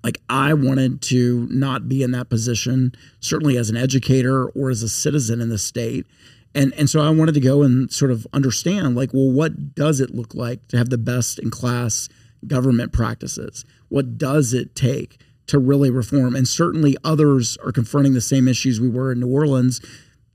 like 0.08 0.22
I 0.30 0.54
wanted 0.54 1.02
to 1.02 1.50
not 1.52 1.90
be 1.90 2.02
in 2.02 2.12
that 2.12 2.30
position, 2.30 2.94
certainly 3.20 3.58
as 3.58 3.70
an 3.70 3.76
educator 3.76 4.48
or 4.48 4.70
as 4.70 4.82
a 4.82 4.88
citizen 4.88 5.42
in 5.42 5.50
the 5.50 5.58
state. 5.58 6.06
And 6.56 6.74
and 6.76 6.90
so 6.90 7.02
I 7.02 7.10
wanted 7.10 7.34
to 7.34 7.42
go 7.42 7.62
and 7.62 7.92
sort 7.92 8.12
of 8.12 8.26
understand 8.32 8.96
like, 8.96 9.14
well, 9.14 9.30
what 9.30 9.76
does 9.76 10.00
it 10.00 10.16
look 10.16 10.34
like 10.34 10.66
to 10.70 10.78
have 10.78 10.90
the 10.90 10.98
best 10.98 11.40
in 11.40 11.52
class 11.52 12.08
government 12.48 12.94
practices? 12.94 13.66
What 13.90 14.18
does 14.18 14.54
it 14.54 14.78
take 14.78 15.20
to 15.48 15.60
really 15.60 15.90
reform? 15.90 16.38
And 16.38 16.48
certainly 16.48 16.96
others 17.04 17.58
are 17.58 17.74
confronting 17.74 18.14
the 18.14 18.22
same 18.22 18.48
issues 18.48 18.80
we 18.80 18.88
were 18.88 19.12
in 19.12 19.20
New 19.20 19.28
Orleans, 19.28 19.82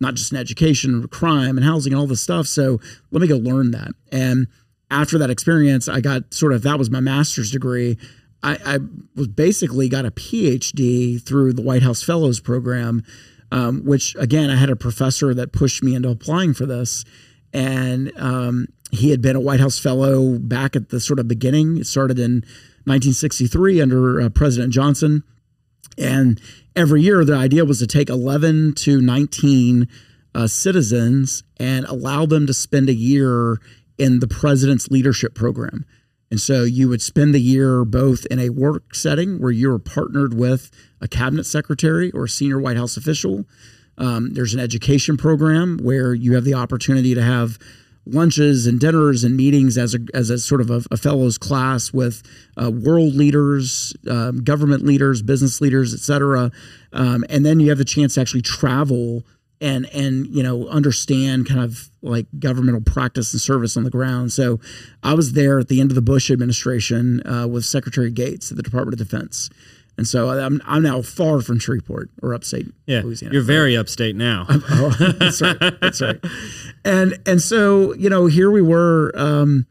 not 0.00 0.16
just 0.16 0.32
in 0.32 0.38
education, 0.38 1.08
crime 1.08 1.56
and 1.56 1.64
housing 1.64 1.94
and 1.94 2.00
all 2.00 2.06
this 2.06 2.20
stuff. 2.20 2.46
So 2.46 2.78
let 3.10 3.22
me 3.22 3.26
go 3.26 3.38
learn 3.38 3.70
that. 3.70 3.92
And 4.12 4.48
after 4.90 5.16
that 5.16 5.30
experience, 5.30 5.88
I 5.88 6.02
got 6.02 6.34
sort 6.34 6.52
of 6.52 6.60
that 6.60 6.78
was 6.78 6.90
my 6.90 7.00
master's 7.00 7.50
degree. 7.50 7.96
I, 8.42 8.58
I 8.64 8.78
was 9.14 9.28
basically 9.28 9.88
got 9.88 10.04
a 10.04 10.10
PhD 10.10 11.22
through 11.22 11.52
the 11.52 11.62
White 11.62 11.82
House 11.82 12.02
Fellows 12.02 12.40
Program, 12.40 13.02
um, 13.50 13.84
which 13.84 14.16
again 14.16 14.50
I 14.50 14.56
had 14.56 14.70
a 14.70 14.76
professor 14.76 15.32
that 15.34 15.52
pushed 15.52 15.82
me 15.82 15.94
into 15.94 16.08
applying 16.08 16.54
for 16.54 16.66
this, 16.66 17.04
and 17.52 18.12
um, 18.16 18.66
he 18.90 19.10
had 19.10 19.22
been 19.22 19.36
a 19.36 19.40
White 19.40 19.60
House 19.60 19.78
Fellow 19.78 20.38
back 20.38 20.74
at 20.74 20.88
the 20.88 21.00
sort 21.00 21.18
of 21.18 21.28
beginning. 21.28 21.78
It 21.78 21.86
started 21.86 22.18
in 22.18 22.42
1963 22.84 23.80
under 23.80 24.20
uh, 24.20 24.28
President 24.28 24.72
Johnson, 24.72 25.22
and 25.96 26.40
every 26.74 27.02
year 27.02 27.24
the 27.24 27.36
idea 27.36 27.64
was 27.64 27.78
to 27.78 27.86
take 27.86 28.08
11 28.08 28.74
to 28.74 29.00
19 29.00 29.88
uh, 30.34 30.46
citizens 30.46 31.44
and 31.58 31.84
allow 31.86 32.26
them 32.26 32.46
to 32.46 32.54
spend 32.54 32.88
a 32.88 32.94
year 32.94 33.58
in 33.98 34.20
the 34.20 34.26
president's 34.26 34.90
leadership 34.90 35.34
program. 35.34 35.84
And 36.32 36.40
so 36.40 36.64
you 36.64 36.88
would 36.88 37.02
spend 37.02 37.34
the 37.34 37.40
year 37.42 37.84
both 37.84 38.24
in 38.30 38.38
a 38.38 38.48
work 38.48 38.94
setting 38.94 39.38
where 39.38 39.50
you're 39.50 39.78
partnered 39.78 40.32
with 40.32 40.70
a 40.98 41.06
cabinet 41.06 41.44
secretary 41.44 42.10
or 42.12 42.24
a 42.24 42.28
senior 42.28 42.58
White 42.58 42.78
House 42.78 42.96
official. 42.96 43.44
Um, 43.98 44.32
there's 44.32 44.54
an 44.54 44.60
education 44.60 45.18
program 45.18 45.76
where 45.82 46.14
you 46.14 46.32
have 46.32 46.44
the 46.44 46.54
opportunity 46.54 47.14
to 47.14 47.22
have 47.22 47.58
lunches 48.06 48.66
and 48.66 48.80
dinners 48.80 49.24
and 49.24 49.36
meetings 49.36 49.76
as 49.76 49.94
a, 49.94 49.98
as 50.14 50.30
a 50.30 50.38
sort 50.38 50.62
of 50.62 50.70
a, 50.70 50.82
a 50.90 50.96
fellows 50.96 51.36
class 51.36 51.92
with 51.92 52.22
uh, 52.56 52.70
world 52.70 53.14
leaders, 53.14 53.94
um, 54.08 54.42
government 54.42 54.86
leaders, 54.86 55.20
business 55.20 55.60
leaders, 55.60 55.92
et 55.92 56.00
cetera. 56.00 56.50
Um, 56.94 57.26
and 57.28 57.44
then 57.44 57.60
you 57.60 57.68
have 57.68 57.76
the 57.76 57.84
chance 57.84 58.14
to 58.14 58.22
actually 58.22 58.40
travel 58.40 59.22
and 59.62 59.86
and 59.94 60.26
you 60.26 60.42
know 60.42 60.66
understand 60.68 61.48
kind 61.48 61.60
of 61.60 61.88
like 62.02 62.26
governmental 62.38 62.82
practice 62.82 63.32
and 63.32 63.40
service 63.40 63.76
on 63.76 63.84
the 63.84 63.90
ground. 63.90 64.32
So 64.32 64.58
I 65.02 65.14
was 65.14 65.32
there 65.32 65.58
at 65.60 65.68
the 65.68 65.80
end 65.80 65.90
of 65.90 65.94
the 65.94 66.02
Bush 66.02 66.30
administration 66.30 67.24
uh, 67.26 67.46
with 67.46 67.64
Secretary 67.64 68.10
Gates 68.10 68.50
at 68.50 68.56
the 68.56 68.62
Department 68.62 69.00
of 69.00 69.08
Defense. 69.08 69.48
And 69.98 70.08
so 70.08 70.30
I'm, 70.30 70.60
I'm 70.64 70.82
now 70.82 71.02
far 71.02 71.42
from 71.42 71.58
Shreveport 71.58 72.08
or 72.22 72.32
upstate 72.34 72.66
yeah, 72.86 73.02
Louisiana. 73.02 73.34
You're 73.34 73.42
very 73.42 73.76
upstate 73.76 74.16
now. 74.16 74.46
oh, 74.50 74.96
that's 75.18 75.42
right. 75.42 75.80
That's 75.80 76.00
right. 76.00 76.18
And 76.84 77.18
and 77.24 77.40
so 77.40 77.94
you 77.94 78.10
know 78.10 78.26
here 78.26 78.50
we 78.50 78.62
were. 78.62 79.12
Um, 79.14 79.66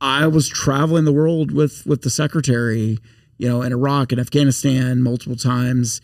I 0.00 0.26
was 0.26 0.50
traveling 0.50 1.06
the 1.06 1.12
world 1.12 1.50
with 1.50 1.86
with 1.86 2.02
the 2.02 2.10
secretary, 2.10 2.98
you 3.38 3.48
know, 3.48 3.62
in 3.62 3.72
Iraq 3.72 4.12
and 4.12 4.20
Afghanistan 4.20 5.00
multiple 5.00 5.36
times, 5.36 6.02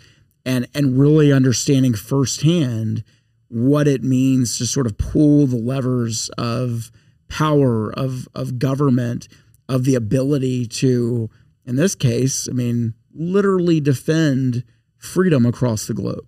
and 0.51 0.69
and 0.75 0.99
really 0.99 1.33
understanding 1.33 1.95
firsthand 1.95 3.05
what 3.49 3.89
it 3.89 4.03
means 4.03 4.59
to 4.59 4.67
sort 4.67 4.87
of 4.87 4.97
pull 4.97 5.47
the 5.47 5.57
levers 5.57 6.29
of 6.39 6.91
power 7.29 7.93
of 7.93 8.29
of 8.35 8.59
government 8.59 9.29
of 9.69 9.85
the 9.85 9.95
ability 9.95 10.67
to 10.67 11.31
in 11.65 11.77
this 11.77 11.95
case 11.95 12.49
i 12.49 12.53
mean 12.53 12.95
literally 13.15 13.81
defend 13.81 14.65
freedom 14.99 15.47
across 15.47 15.87
the 15.87 15.95
globe 15.95 16.27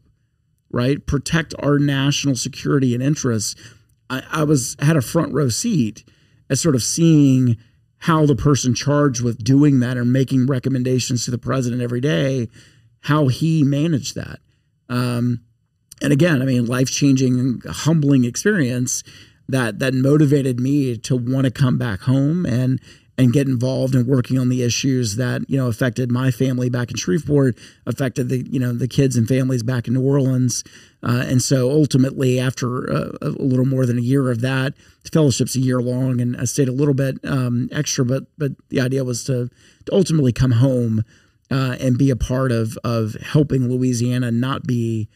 right? 0.73 1.07
Protect 1.07 1.55
our 1.61 1.79
national 1.79 2.35
security 2.35 2.95
and 2.95 3.03
interests. 3.03 3.55
I, 4.11 4.23
I 4.31 4.45
was 4.45 4.77
had 4.81 4.97
a 4.97 5.03
front 5.03 5.33
row 5.33 5.51
seat 5.51 6.03
as 6.51 6.61
sort 6.61 6.75
of 6.75 6.83
seeing 6.83 7.57
how 7.99 8.27
the 8.27 8.35
person 8.35 8.75
charged 8.75 9.23
with 9.23 9.45
doing 9.45 9.79
that 9.81 9.97
and 9.97 10.13
making 10.13 10.47
recommendations 10.47 11.25
to 11.25 11.31
the 11.31 11.39
president 11.39 11.83
every 11.83 12.01
day 12.01 12.49
how 13.03 13.29
he 13.29 13.63
managed 13.63 14.15
that. 14.15 14.41
Um, 14.89 15.41
and 16.01 16.13
again, 16.13 16.43
I 16.43 16.45
mean, 16.45 16.67
life 16.67 16.91
changing, 16.91 17.63
humbling 17.67 18.25
experience 18.25 19.03
that 19.49 19.79
that 19.81 19.95
motivated 19.95 20.59
me 20.59 20.97
to 20.97 21.17
want 21.17 21.45
to 21.45 21.51
come 21.51 21.79
back 21.79 22.01
home 22.01 22.47
and 22.47 22.81
and 23.19 23.33
get 23.33 23.47
involved 23.47 23.95
in 23.95 24.07
working 24.07 24.39
on 24.39 24.49
the 24.49 24.63
issues 24.63 25.17
that 25.17 25.43
you 25.49 25.57
know 25.57 25.69
affected 25.69 26.11
my 26.11 26.31
family 26.31 26.71
back 26.71 26.91
in 26.91 26.97
Shreveport, 26.97 27.59
affected 27.87 28.29
the 28.29 28.47
you 28.51 28.59
know 28.59 28.73
the 28.73 28.89
kids 28.89 29.17
and 29.17 29.29
families 29.29 29.63
back 29.63 29.87
in 29.87 29.95
New 29.95 30.03
Orleans, 30.03 30.65
uh, 31.03 31.25
and 31.27 31.43
so 31.43 31.71
ultimately, 31.71 32.41
after 32.41 32.87
a, 32.87 33.13
a, 33.21 33.29
little 33.29 33.67
more 33.67 33.87
than 33.87 33.99
a 33.99 34.03
year 34.03 34.31
of 34.31 34.41
that, 34.41 34.75
the 35.05 35.11
fellowship's 35.11 35.57
a 35.57 35.61
year 35.61 35.81
long, 35.81 36.21
and 36.21 36.37
I 36.37 36.45
stayed 36.45 36.69
a 36.69 36.73
little 36.73 36.95
bit 36.95 37.19
um, 37.25 37.69
extra, 37.71 38.05
but 38.05 38.25
but 38.39 38.53
the 38.71 38.81
idea 38.81 39.05
was 39.05 39.25
to, 39.25 39.51
to 39.87 39.95
ultimately 39.95 40.33
come 40.33 40.53
home 40.53 41.05
uh, 41.53 41.77
and 41.81 41.99
be 41.99 42.11
a 42.11 42.17
part 42.17 42.51
of 42.51 42.79
of 42.83 43.15
helping 43.21 43.69
Louisiana 43.69 44.31
not 44.31 44.67
be 44.67 45.09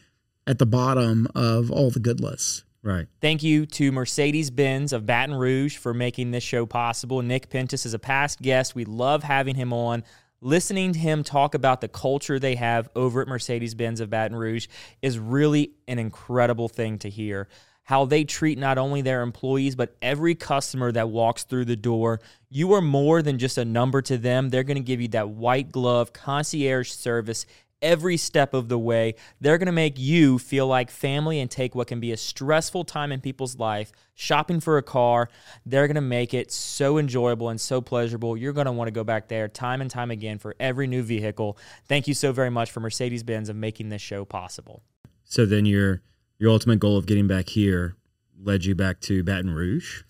at 0.45 0.59
the 0.59 0.65
bottom 0.65 1.27
of 1.35 1.71
all 1.71 1.89
the 1.89 1.99
good 1.99 2.21
lists. 2.21 2.63
Right. 2.83 3.07
Thank 3.19 3.43
you 3.43 3.65
to 3.65 3.91
Mercedes 3.91 4.49
Benz 4.49 4.93
of 4.93 5.05
Baton 5.05 5.35
Rouge 5.35 5.75
for 5.75 5.93
making 5.93 6.31
this 6.31 6.43
show 6.43 6.65
possible. 6.65 7.21
Nick 7.21 7.49
Pentis 7.49 7.85
is 7.85 7.93
a 7.93 7.99
past 7.99 8.41
guest. 8.41 8.75
We 8.75 8.85
love 8.85 9.23
having 9.23 9.55
him 9.55 9.73
on. 9.73 10.03
Listening 10.39 10.93
to 10.93 10.99
him 10.99 11.23
talk 11.23 11.55
about 11.55 11.81
the 11.81 11.87
culture 11.87 12.39
they 12.39 12.55
have 12.55 12.87
over 12.95 13.21
at 13.21 13.27
Mercedes 13.27 13.73
Benz 13.73 13.99
of 13.99 14.09
Baton 14.11 14.37
Rouge 14.37 14.67
is 15.01 15.17
really 15.17 15.71
an 15.87 15.97
incredible 15.97 16.69
thing 16.69 16.99
to 16.99 17.09
hear 17.09 17.49
how 17.87 18.03
they 18.03 18.25
treat 18.25 18.57
not 18.57 18.77
only 18.77 19.01
their 19.01 19.21
employees, 19.21 19.73
but 19.73 19.95
every 20.01 20.35
customer 20.35 20.91
that 20.91 21.07
walks 21.07 21.45
through 21.45 21.63
the 21.63 21.77
door. 21.77 22.19
You 22.49 22.73
are 22.73 22.81
more 22.81 23.21
than 23.21 23.39
just 23.39 23.57
a 23.57 23.63
number 23.63 24.01
to 24.01 24.17
them. 24.17 24.49
They're 24.49 24.65
going 24.65 24.75
to 24.75 24.83
give 24.83 24.99
you 24.99 25.07
that 25.09 25.29
white 25.29 25.71
glove 25.71 26.11
concierge 26.11 26.91
service 26.91 27.45
every 27.81 28.17
step 28.17 28.53
of 28.53 28.67
the 28.67 28.77
way. 28.77 29.15
They're 29.39 29.57
going 29.57 29.67
to 29.67 29.71
make 29.71 29.97
you 29.97 30.37
feel 30.37 30.67
like 30.67 30.91
family 30.91 31.39
and 31.39 31.49
take 31.49 31.75
what 31.75 31.87
can 31.87 32.01
be 32.01 32.11
a 32.11 32.17
stressful 32.17 32.83
time 32.83 33.13
in 33.13 33.21
people's 33.21 33.57
life, 33.57 33.93
shopping 34.15 34.59
for 34.59 34.77
a 34.77 34.83
car. 34.83 35.29
They're 35.65 35.87
going 35.87 35.95
to 35.95 36.01
make 36.01 36.33
it 36.33 36.51
so 36.51 36.97
enjoyable 36.97 37.47
and 37.47 37.61
so 37.61 37.79
pleasurable. 37.79 38.35
You're 38.35 38.51
going 38.51 38.65
to 38.65 38.73
want 38.73 38.89
to 38.89 38.91
go 38.91 39.05
back 39.05 39.29
there 39.29 39.47
time 39.47 39.79
and 39.79 39.89
time 39.89 40.11
again 40.11 40.39
for 40.39 40.57
every 40.59 40.87
new 40.87 41.03
vehicle. 41.03 41.57
Thank 41.87 42.09
you 42.09 42.13
so 42.13 42.33
very 42.33 42.49
much 42.49 42.69
for 42.69 42.81
Mercedes 42.81 43.23
Benz 43.23 43.47
of 43.47 43.55
making 43.55 43.87
this 43.87 44.01
show 44.01 44.25
possible. 44.25 44.83
So 45.23 45.45
then 45.45 45.65
you're 45.65 46.01
your 46.39 46.51
ultimate 46.51 46.79
goal 46.79 46.97
of 46.97 47.05
getting 47.05 47.27
back 47.27 47.49
here 47.49 47.95
led 48.41 48.65
you 48.65 48.75
back 48.75 48.99
to 49.01 49.23
Baton 49.23 49.51
Rouge? 49.51 50.03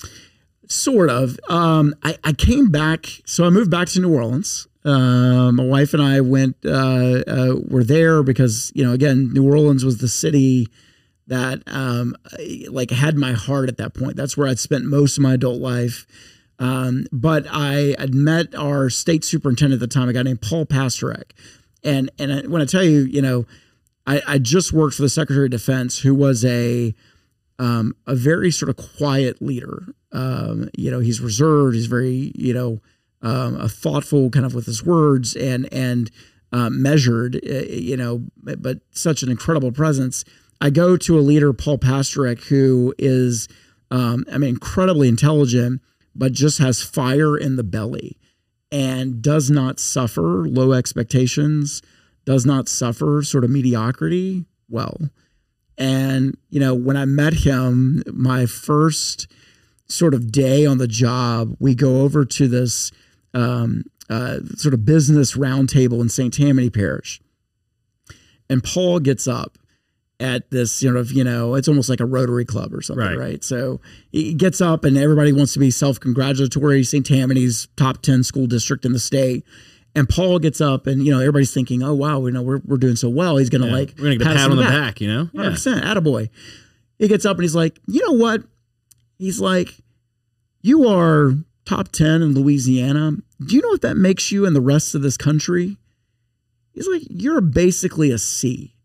Sort 0.67 1.09
of. 1.09 1.39
Um, 1.49 1.95
I, 2.03 2.17
I, 2.23 2.33
came 2.33 2.69
back, 2.69 3.07
so 3.25 3.45
I 3.45 3.49
moved 3.49 3.71
back 3.71 3.87
to 3.89 4.01
New 4.01 4.13
Orleans. 4.13 4.67
Uh, 4.83 5.51
my 5.51 5.63
wife 5.63 5.93
and 5.93 6.03
I 6.03 6.21
went, 6.21 6.57
uh, 6.65 7.23
uh, 7.27 7.55
were 7.69 7.83
there 7.83 8.21
because, 8.23 8.71
you 8.75 8.83
know, 8.85 8.91
again, 8.91 9.31
New 9.33 9.45
Orleans 9.45 9.85
was 9.85 9.99
the 9.99 10.07
city 10.07 10.67
that, 11.27 11.61
um, 11.67 12.15
like, 12.69 12.91
had 12.91 13.17
my 13.17 13.33
heart 13.33 13.69
at 13.69 13.77
that 13.77 13.93
point. 13.93 14.17
That's 14.17 14.37
where 14.37 14.47
I'd 14.47 14.59
spent 14.59 14.85
most 14.85 15.17
of 15.17 15.23
my 15.23 15.33
adult 15.33 15.59
life. 15.59 16.05
Um, 16.59 17.05
but 17.11 17.45
I 17.49 17.95
had 17.97 18.13
met 18.13 18.55
our 18.55 18.89
state 18.89 19.23
superintendent 19.23 19.81
at 19.81 19.89
the 19.89 19.93
time, 19.93 20.09
a 20.09 20.13
guy 20.13 20.23
named 20.23 20.41
Paul 20.41 20.65
Pastorek. 20.65 21.31
And, 21.83 22.09
and 22.17 22.33
I, 22.33 22.41
when 22.47 22.61
I 22.61 22.65
tell 22.65 22.83
you, 22.83 23.01
you 23.01 23.21
know, 23.21 23.45
I, 24.07 24.21
I 24.25 24.37
just 24.39 24.71
worked 24.71 24.95
for 24.95 25.01
the 25.01 25.09
Secretary 25.09 25.45
of 25.45 25.51
Defense, 25.51 25.99
who 25.99 26.15
was 26.15 26.43
a 26.45 26.95
um, 27.59 27.95
a 28.05 28.15
very 28.15 28.51
sort 28.51 28.69
of 28.69 28.77
quiet 28.77 29.41
leader. 29.41 29.83
Um, 30.11 30.69
you 30.77 30.89
know, 30.89 30.99
he's 30.99 31.19
reserved. 31.19 31.75
He's 31.75 31.87
very 31.87 32.31
you 32.33 32.53
know 32.53 32.79
um, 33.21 33.59
a 33.59 33.67
thoughtful 33.67 34.29
kind 34.29 34.45
of 34.45 34.55
with 34.55 34.65
his 34.65 34.83
words 34.83 35.35
and 35.35 35.71
and 35.73 36.09
uh, 36.53 36.69
measured. 36.69 37.35
Uh, 37.35 37.65
you 37.69 37.97
know, 37.97 38.23
but 38.41 38.79
such 38.91 39.21
an 39.21 39.29
incredible 39.29 39.73
presence. 39.73 40.23
I 40.59 40.71
go 40.71 40.97
to 40.97 41.19
a 41.19 41.21
leader, 41.21 41.53
Paul 41.53 41.77
Pastorek, 41.77 42.45
who 42.45 42.95
is 42.97 43.49
um, 43.91 44.25
I 44.31 44.37
mean 44.37 44.51
incredibly 44.51 45.09
intelligent, 45.09 45.81
but 46.15 46.31
just 46.31 46.59
has 46.59 46.81
fire 46.81 47.37
in 47.37 47.57
the 47.57 47.63
belly 47.63 48.17
and 48.71 49.21
does 49.21 49.49
not 49.49 49.79
suffer 49.79 50.47
low 50.47 50.71
expectations 50.71 51.81
does 52.27 52.45
not 52.45 52.67
suffer 52.67 53.23
sort 53.23 53.45
of 53.45 53.49
mediocrity 53.49 54.43
well. 54.69 54.99
And, 55.77 56.37
you 56.49 56.59
know, 56.59 56.75
when 56.75 56.97
I 56.97 57.05
met 57.05 57.33
him, 57.33 58.03
my 58.11 58.45
first 58.45 59.31
sort 59.85 60.13
of 60.13 60.29
day 60.29 60.65
on 60.65 60.77
the 60.77 60.89
job, 60.89 61.55
we 61.57 61.73
go 61.73 62.01
over 62.01 62.25
to 62.25 62.49
this 62.49 62.91
um, 63.33 63.85
uh, 64.09 64.39
sort 64.55 64.73
of 64.73 64.83
business 64.83 65.37
roundtable 65.37 66.01
in 66.01 66.09
St. 66.09 66.33
Tammany 66.33 66.69
Parish. 66.69 67.21
And 68.49 68.61
Paul 68.61 68.99
gets 68.99 69.25
up 69.25 69.57
at 70.19 70.51
this 70.51 70.73
sort 70.73 70.97
of, 70.97 71.13
you 71.13 71.23
know, 71.23 71.55
it's 71.55 71.69
almost 71.69 71.87
like 71.87 72.01
a 72.01 72.05
Rotary 72.05 72.43
Club 72.43 72.73
or 72.73 72.81
something, 72.81 73.05
right? 73.05 73.17
right? 73.17 73.43
So 73.43 73.79
he 74.11 74.33
gets 74.33 74.59
up 74.59 74.83
and 74.83 74.97
everybody 74.97 75.31
wants 75.31 75.53
to 75.53 75.59
be 75.59 75.71
self 75.71 75.97
congratulatory. 75.97 76.83
St. 76.83 77.05
Tammany's 77.05 77.69
top 77.77 78.01
10 78.01 78.23
school 78.23 78.47
district 78.47 78.83
in 78.83 78.91
the 78.91 78.99
state. 78.99 79.45
And 79.97 80.07
Paul 80.07 80.37
gets 80.37 80.61
up, 80.61 80.85
and 80.85 81.03
you 81.03 81.11
know 81.11 81.19
everybody's 81.19 81.51
thinking, 81.51 81.81
"Oh 81.81 81.95
wow, 81.95 82.23
you 82.23 82.31
know 82.31 82.43
we're, 82.43 82.61
we're 82.63 82.77
doing 82.77 82.95
so 82.95 83.09
well." 83.09 83.37
He's 83.37 83.49
gonna 83.49 83.65
yeah. 83.65 83.73
like 83.73 83.95
we're 83.97 84.03
gonna 84.03 84.17
get 84.17 84.27
a 84.27 84.35
pat 84.35 84.51
on 84.51 84.57
the 84.57 84.61
back. 84.61 84.71
back, 84.71 85.01
you 85.01 85.07
know, 85.07 85.29
hundred 85.35 85.53
percent, 85.53 85.83
attaboy. 85.83 86.29
He 86.99 87.07
gets 87.07 87.25
up 87.25 87.37
and 87.37 87.43
he's 87.43 87.55
like, 87.55 87.79
"You 87.87 88.05
know 88.05 88.11
what?" 88.11 88.43
He's 89.17 89.39
like, 89.39 89.73
"You 90.61 90.87
are 90.87 91.33
top 91.65 91.89
ten 91.89 92.21
in 92.21 92.35
Louisiana. 92.35 93.13
Do 93.43 93.55
you 93.55 93.63
know 93.63 93.69
what 93.69 93.81
that 93.81 93.97
makes 93.97 94.31
you 94.31 94.45
in 94.45 94.53
the 94.53 94.61
rest 94.61 94.93
of 94.93 95.01
this 95.01 95.17
country?" 95.17 95.77
He's 96.73 96.87
like, 96.87 97.01
"You're 97.09 97.41
basically 97.41 98.11
a 98.11 98.19
C." 98.19 98.75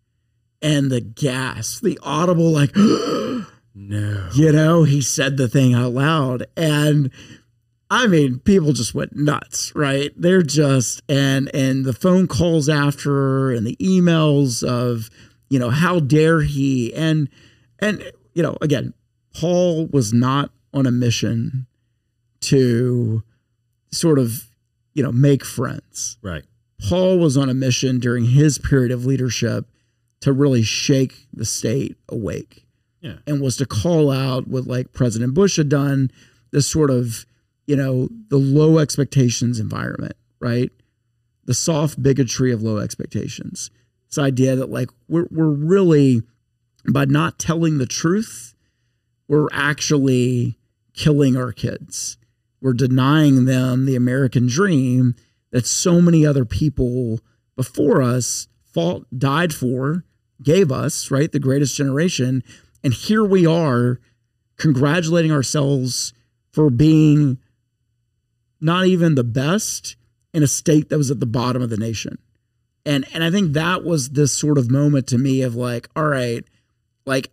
And 0.62 0.90
the 0.90 1.02
gas, 1.02 1.78
the 1.78 1.98
audible, 2.02 2.50
like, 2.50 2.74
no, 3.74 4.30
you 4.32 4.50
know, 4.50 4.84
he 4.84 5.02
said 5.02 5.36
the 5.36 5.48
thing 5.48 5.74
out 5.74 5.92
loud, 5.92 6.46
and 6.56 7.10
I 7.92 8.06
mean, 8.06 8.38
people 8.38 8.72
just 8.72 8.94
went 8.94 9.14
nuts, 9.14 9.70
right? 9.74 10.12
They're 10.16 10.40
just 10.40 11.02
and 11.10 11.54
and 11.54 11.84
the 11.84 11.92
phone 11.92 12.26
calls 12.26 12.66
after 12.66 13.50
and 13.50 13.66
the 13.66 13.76
emails 13.76 14.66
of, 14.66 15.10
you 15.50 15.58
know, 15.58 15.68
how 15.68 16.00
dare 16.00 16.40
he 16.40 16.94
and 16.94 17.28
and 17.80 18.02
you 18.32 18.42
know, 18.42 18.56
again, 18.62 18.94
Paul 19.34 19.88
was 19.88 20.10
not 20.10 20.52
on 20.72 20.86
a 20.86 20.90
mission 20.90 21.66
to 22.40 23.22
sort 23.90 24.18
of, 24.18 24.48
you 24.94 25.02
know, 25.02 25.12
make 25.12 25.44
friends. 25.44 26.16
Right. 26.22 26.44
Paul 26.88 27.18
was 27.18 27.36
on 27.36 27.50
a 27.50 27.54
mission 27.54 28.00
during 28.00 28.24
his 28.24 28.56
period 28.56 28.90
of 28.90 29.04
leadership 29.04 29.66
to 30.22 30.32
really 30.32 30.62
shake 30.62 31.26
the 31.30 31.44
state 31.44 31.98
awake. 32.08 32.64
Yeah. 33.02 33.16
And 33.26 33.42
was 33.42 33.58
to 33.58 33.66
call 33.66 34.10
out 34.10 34.48
what 34.48 34.66
like 34.66 34.94
President 34.94 35.34
Bush 35.34 35.58
had 35.58 35.68
done, 35.68 36.10
this 36.52 36.66
sort 36.66 36.90
of, 36.90 37.26
you 37.66 37.76
know, 37.76 38.08
the 38.28 38.38
low 38.38 38.78
expectations 38.78 39.58
environment, 39.60 40.14
right? 40.40 40.70
The 41.44 41.54
soft 41.54 42.02
bigotry 42.02 42.52
of 42.52 42.62
low 42.62 42.78
expectations. 42.78 43.70
This 44.08 44.18
idea 44.18 44.56
that 44.56 44.70
like 44.70 44.90
we're 45.08 45.28
we're 45.30 45.48
really 45.48 46.22
by 46.92 47.04
not 47.04 47.38
telling 47.38 47.78
the 47.78 47.86
truth, 47.86 48.54
we're 49.28 49.48
actually 49.52 50.58
killing 50.94 51.36
our 51.36 51.52
kids. 51.52 52.16
We're 52.60 52.72
denying 52.74 53.44
them 53.44 53.86
the 53.86 53.96
American 53.96 54.46
dream 54.46 55.14
that 55.50 55.66
so 55.66 56.00
many 56.00 56.24
other 56.26 56.44
people 56.44 57.20
before 57.56 58.02
us 58.02 58.48
fought, 58.64 59.06
died 59.16 59.54
for, 59.54 60.04
gave 60.42 60.72
us, 60.72 61.10
right? 61.10 61.30
The 61.30 61.38
greatest 61.38 61.76
generation. 61.76 62.42
And 62.82 62.94
here 62.94 63.24
we 63.24 63.46
are 63.46 64.00
congratulating 64.56 65.32
ourselves 65.32 66.12
for 66.52 66.70
being 66.70 67.38
not 68.62 68.86
even 68.86 69.14
the 69.14 69.24
best 69.24 69.96
in 70.32 70.42
a 70.42 70.46
state 70.46 70.88
that 70.88 70.98
was 70.98 71.10
at 71.10 71.20
the 71.20 71.26
bottom 71.26 71.62
of 71.62 71.70
the 71.70 71.76
nation. 71.76 72.18
And 72.84 73.06
and 73.12 73.22
I 73.22 73.30
think 73.30 73.52
that 73.52 73.84
was 73.84 74.10
this 74.10 74.32
sort 74.32 74.58
of 74.58 74.70
moment 74.70 75.06
to 75.08 75.18
me 75.18 75.42
of 75.42 75.54
like, 75.54 75.88
all 75.94 76.06
right, 76.06 76.44
like 77.04 77.30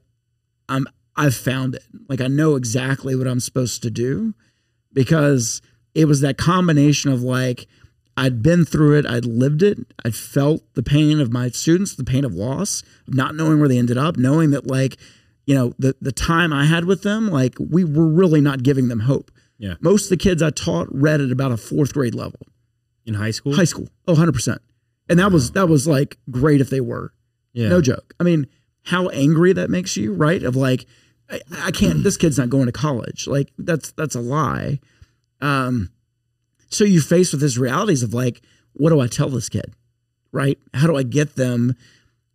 I'm 0.67 0.87
I've 1.15 1.35
found 1.35 1.75
it. 1.75 1.83
Like 2.07 2.21
I 2.21 2.27
know 2.27 2.55
exactly 2.55 3.15
what 3.15 3.27
I'm 3.27 3.39
supposed 3.39 3.81
to 3.83 3.89
do 3.89 4.33
because 4.93 5.61
it 5.95 6.05
was 6.05 6.21
that 6.21 6.37
combination 6.37 7.11
of 7.11 7.21
like 7.21 7.67
I'd 8.15 8.43
been 8.43 8.65
through 8.65 8.97
it, 8.99 9.05
I'd 9.05 9.25
lived 9.25 9.63
it, 9.63 9.79
I'd 10.03 10.15
felt 10.15 10.61
the 10.73 10.83
pain 10.83 11.19
of 11.21 11.31
my 11.31 11.49
students, 11.49 11.95
the 11.95 12.03
pain 12.03 12.25
of 12.25 12.35
loss, 12.35 12.83
of 13.07 13.13
not 13.13 13.33
knowing 13.33 13.59
where 13.59 13.69
they 13.69 13.77
ended 13.77 13.97
up, 13.97 14.17
knowing 14.17 14.51
that 14.51 14.67
like, 14.67 14.97
you 15.45 15.55
know, 15.55 15.73
the 15.79 15.95
the 16.01 16.11
time 16.11 16.53
I 16.53 16.65
had 16.65 16.85
with 16.85 17.03
them, 17.03 17.29
like 17.29 17.55
we 17.59 17.83
were 17.83 18.07
really 18.07 18.41
not 18.41 18.61
giving 18.61 18.87
them 18.87 19.01
hope. 19.01 19.31
Yeah. 19.59 19.75
Most 19.81 20.05
of 20.05 20.09
the 20.09 20.17
kids 20.17 20.41
I 20.41 20.49
taught 20.49 20.87
read 20.89 21.21
at 21.21 21.31
about 21.31 21.51
a 21.51 21.57
fourth 21.57 21.93
grade 21.93 22.15
level. 22.15 22.39
In 23.05 23.13
high 23.13 23.31
school? 23.31 23.55
High 23.55 23.65
school. 23.65 23.87
Oh, 24.07 24.15
100%. 24.15 24.57
And 25.09 25.19
that 25.19 25.31
was 25.31 25.51
that 25.51 25.67
was 25.67 25.87
like 25.87 26.17
great 26.31 26.61
if 26.61 26.69
they 26.69 26.81
were. 26.81 27.13
yeah. 27.53 27.69
No 27.69 27.81
joke. 27.81 28.13
I 28.19 28.23
mean, 28.23 28.47
how 28.83 29.09
angry 29.09 29.53
that 29.53 29.69
makes 29.69 29.97
you, 29.97 30.13
right? 30.13 30.41
Of 30.43 30.55
like, 30.55 30.85
I, 31.29 31.41
I 31.57 31.71
can't. 31.71 32.03
This 32.03 32.17
kid's 32.17 32.37
not 32.37 32.49
going 32.49 32.67
to 32.67 32.71
college. 32.71 33.27
Like 33.27 33.51
that's 33.57 33.91
that's 33.93 34.15
a 34.15 34.19
lie. 34.21 34.79
Um, 35.41 35.89
so 36.69 36.83
you're 36.83 37.01
faced 37.01 37.33
with 37.33 37.41
these 37.41 37.57
realities 37.57 38.03
of 38.03 38.13
like, 38.13 38.41
what 38.73 38.91
do 38.91 38.99
I 38.99 39.07
tell 39.07 39.29
this 39.29 39.49
kid, 39.49 39.73
right? 40.31 40.59
How 40.75 40.85
do 40.85 40.95
I 40.95 41.03
get 41.03 41.35
them 41.35 41.75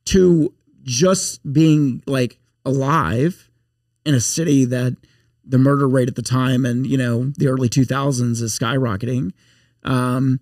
to 0.07 0.53
just 0.83 1.41
being 1.53 2.03
like 2.07 2.39
alive 2.65 3.49
in 4.05 4.15
a 4.15 4.21
city 4.21 4.65
that 4.65 4.97
the 5.47 5.59
murder 5.59 5.89
rate 5.89 6.09
at 6.09 6.17
the 6.17 6.23
time 6.23 6.65
and 6.65 6.87
you 6.87 6.97
know 6.97 7.33
the 7.37 7.49
early 7.49 7.69
2000s 7.69 8.43
is 8.43 8.59
skyrocketing. 8.59 9.33
Um, 9.83 10.41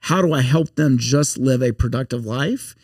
how 0.00 0.20
do 0.20 0.32
I 0.32 0.42
help 0.42 0.74
them 0.74 0.98
just 0.98 1.38
live 1.38 1.62
a 1.62 1.72
productive 1.72 2.24
life? 2.24 2.74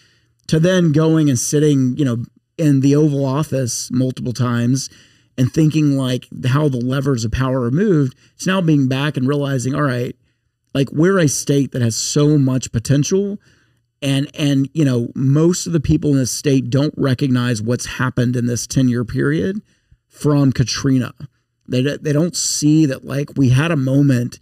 To 0.49 0.59
then 0.59 0.93
going 0.93 1.29
and 1.29 1.39
sitting, 1.39 1.97
you 1.97 2.05
know, 2.05 2.25
in 2.59 2.81
the 2.81 2.97
Oval 2.97 3.25
Office 3.25 3.91
multiple 3.91 4.33
times 4.33 4.91
and 5.39 5.53
thinking 5.53 5.97
like 5.97 6.27
how 6.47 6.69
the 6.69 6.81
levers 6.81 7.25
of 7.25 7.33
power 7.33 7.63
are 7.63 7.71
moved. 7.71 8.17
It's 8.35 8.47
now 8.47 8.61
being 8.61 8.89
back 8.89 9.17
and 9.17 9.29
realizing, 9.29 9.75
all 9.75 9.83
right, 9.83 10.17
like 10.75 10.91
we're 10.93 11.19
a 11.19 11.29
state 11.29 11.73
that 11.73 11.83
has 11.83 11.97
so 11.97 12.37
much 12.37 12.73
potential 12.73 13.39
and 14.03 14.31
and 14.35 14.69
you 14.73 14.85
know 14.85 15.09
most 15.15 15.67
of 15.67 15.73
the 15.73 15.81
people 15.81 16.11
in 16.11 16.17
this 16.17 16.33
state 16.33 16.71
don't 16.71 16.95
recognize 16.97 17.63
what's 17.63 17.87
happened 17.87 18.37
in 18.37 18.47
this 18.47 18.67
10 18.67 18.89
year 18.89 19.05
period 19.05 19.61
from 20.09 20.53
Katrina. 20.53 21.13
They 21.71 21.83
they 21.83 22.13
don't 22.13 22.37
see 22.37 22.87
that 22.87 23.05
like 23.05 23.31
we 23.37 23.51
had 23.51 23.71
a 23.71 23.77
moment 23.77 24.39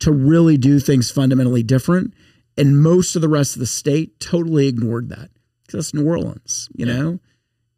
to 0.00 0.12
really 0.12 0.56
do 0.56 0.80
things 0.80 1.10
fundamentally 1.10 1.62
different 1.62 2.12
and 2.56 2.82
most 2.82 3.16
of 3.16 3.22
the 3.22 3.28
rest 3.28 3.54
of 3.54 3.60
the 3.60 3.66
state 3.66 4.20
totally 4.20 4.66
ignored 4.68 5.08
that 5.08 5.30
because 5.62 5.86
that's 5.86 5.94
New 5.94 6.08
Orleans, 6.08 6.68
you 6.74 6.84
know? 6.84 7.18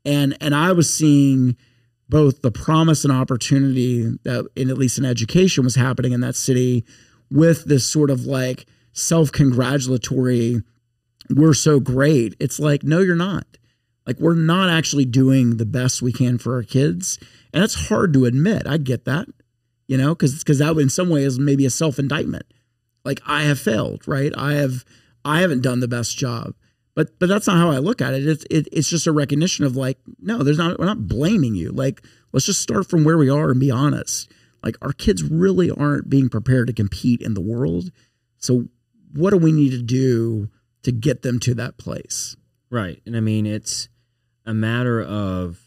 And 0.05 0.37
and 0.41 0.55
I 0.55 0.73
was 0.73 0.93
seeing 0.93 1.57
both 2.09 2.43
the 2.43 2.51
promise 2.51 3.05
and 3.05 3.13
opportunity 3.13 4.03
that 4.25 4.49
in 4.57 4.71
at 4.71 4.79
least 4.79 4.99
in 4.99 5.05
education 5.05 5.65
was 5.65 5.77
happening 5.77 6.13
in 6.13 6.21
that 6.21 6.37
city 6.37 6.85
with 7.31 7.65
this 7.65 7.87
sort 7.87 8.11
of 8.11 8.27
like 8.27 8.67
self-congratulatory 8.93 10.63
we're 11.31 11.55
so 11.55 11.81
great. 11.81 12.35
It's 12.39 12.61
like 12.61 12.83
no 12.83 12.99
you're 12.99 13.17
not. 13.17 13.47
Like 14.07 14.19
we're 14.19 14.35
not 14.35 14.69
actually 14.69 15.07
doing 15.07 15.57
the 15.57 15.65
best 15.65 16.03
we 16.03 16.13
can 16.13 16.37
for 16.37 16.55
our 16.55 16.63
kids. 16.63 17.19
And 17.55 17.63
that's 17.63 17.89
hard 17.89 18.13
to 18.13 18.27
admit. 18.27 18.67
I 18.67 18.77
get 18.77 19.07
that. 19.07 19.29
You 19.87 19.97
know, 19.97 20.15
cuz 20.15 20.43
cuz 20.45 20.59
that 20.59 20.77
in 20.77 20.91
some 20.91 21.09
ways 21.09 21.39
maybe 21.39 21.65
a 21.65 21.71
self-indictment. 21.71 22.45
Like 23.05 23.21
I 23.25 23.45
have 23.45 23.59
failed, 23.59 24.07
right? 24.07 24.33
I 24.37 24.55
have 24.55 24.85
I 25.25 25.41
haven't 25.41 25.63
done 25.63 25.81
the 25.81 25.89
best 25.89 26.19
job. 26.19 26.55
But 26.95 27.19
but 27.19 27.29
that's 27.29 27.47
not 27.47 27.57
how 27.57 27.71
I 27.71 27.79
look 27.79 28.03
at 28.03 28.13
it. 28.13 28.27
It's 28.27 28.45
it, 28.51 28.69
it's 28.73 28.91
just 28.91 29.07
a 29.07 29.13
recognition 29.13 29.65
of 29.65 29.77
like, 29.77 29.99
no, 30.21 30.43
there's 30.43 30.59
not 30.59 30.79
we're 30.79 30.87
not 30.87 31.09
blaming 31.09 31.55
you. 31.55 31.71
Like, 31.71 32.05
let's 32.33 32.47
just 32.47 32.61
start 32.61 32.91
from 32.91 33.05
where 33.05 33.17
we 33.17 33.31
are 33.31 33.51
and 33.51 33.61
be 33.61 33.71
honest. 33.71 34.31
Like 34.63 34.77
our 34.83 34.93
kids 34.93 35.23
really 35.23 35.71
aren't 35.71 36.09
being 36.09 36.29
prepared 36.29 36.67
to 36.69 36.73
compete 36.73 37.21
in 37.21 37.35
the 37.35 37.41
world. 37.41 37.91
So 38.39 38.69
what 39.13 39.31
do 39.31 39.37
we 39.37 39.53
need 39.53 39.71
to 39.71 39.83
do 39.83 40.49
to 40.83 40.91
get 40.91 41.23
them 41.23 41.39
to 41.41 41.55
that 41.55 41.79
place? 41.79 42.37
Right. 42.71 43.01
And 43.07 43.17
I 43.17 43.21
mean, 43.21 43.47
it's 43.47 43.89
a 44.47 44.55
matter 44.55 45.03
of 45.03 45.64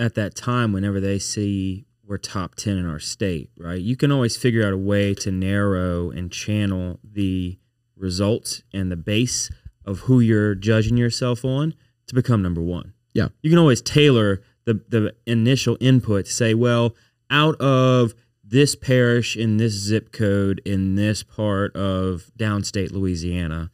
at 0.00 0.14
that 0.14 0.34
time, 0.34 0.72
whenever 0.72 0.98
they 0.98 1.18
see 1.18 1.84
we're 2.06 2.18
top 2.18 2.56
10 2.56 2.76
in 2.76 2.88
our 2.88 2.98
state, 2.98 3.50
right? 3.56 3.80
You 3.80 3.96
can 3.96 4.10
always 4.10 4.36
figure 4.36 4.66
out 4.66 4.72
a 4.72 4.78
way 4.78 5.14
to 5.14 5.30
narrow 5.30 6.10
and 6.10 6.32
channel 6.32 6.98
the 7.04 7.58
results 7.96 8.62
and 8.74 8.90
the 8.90 8.96
base 8.96 9.48
of 9.84 10.00
who 10.00 10.18
you're 10.18 10.56
judging 10.56 10.96
yourself 10.96 11.44
on 11.44 11.74
to 12.08 12.14
become 12.14 12.42
number 12.42 12.62
one. 12.62 12.94
Yeah. 13.14 13.28
You 13.42 13.50
can 13.50 13.58
always 13.58 13.80
tailor 13.80 14.42
the, 14.64 14.82
the 14.88 15.14
initial 15.26 15.76
input 15.80 16.26
to 16.26 16.32
say, 16.32 16.54
well, 16.54 16.96
out 17.30 17.60
of 17.60 18.14
this 18.42 18.74
parish 18.74 19.36
in 19.36 19.58
this 19.58 19.74
zip 19.74 20.10
code 20.10 20.60
in 20.64 20.96
this 20.96 21.22
part 21.22 21.74
of 21.76 22.30
downstate 22.36 22.90
Louisiana, 22.90 23.70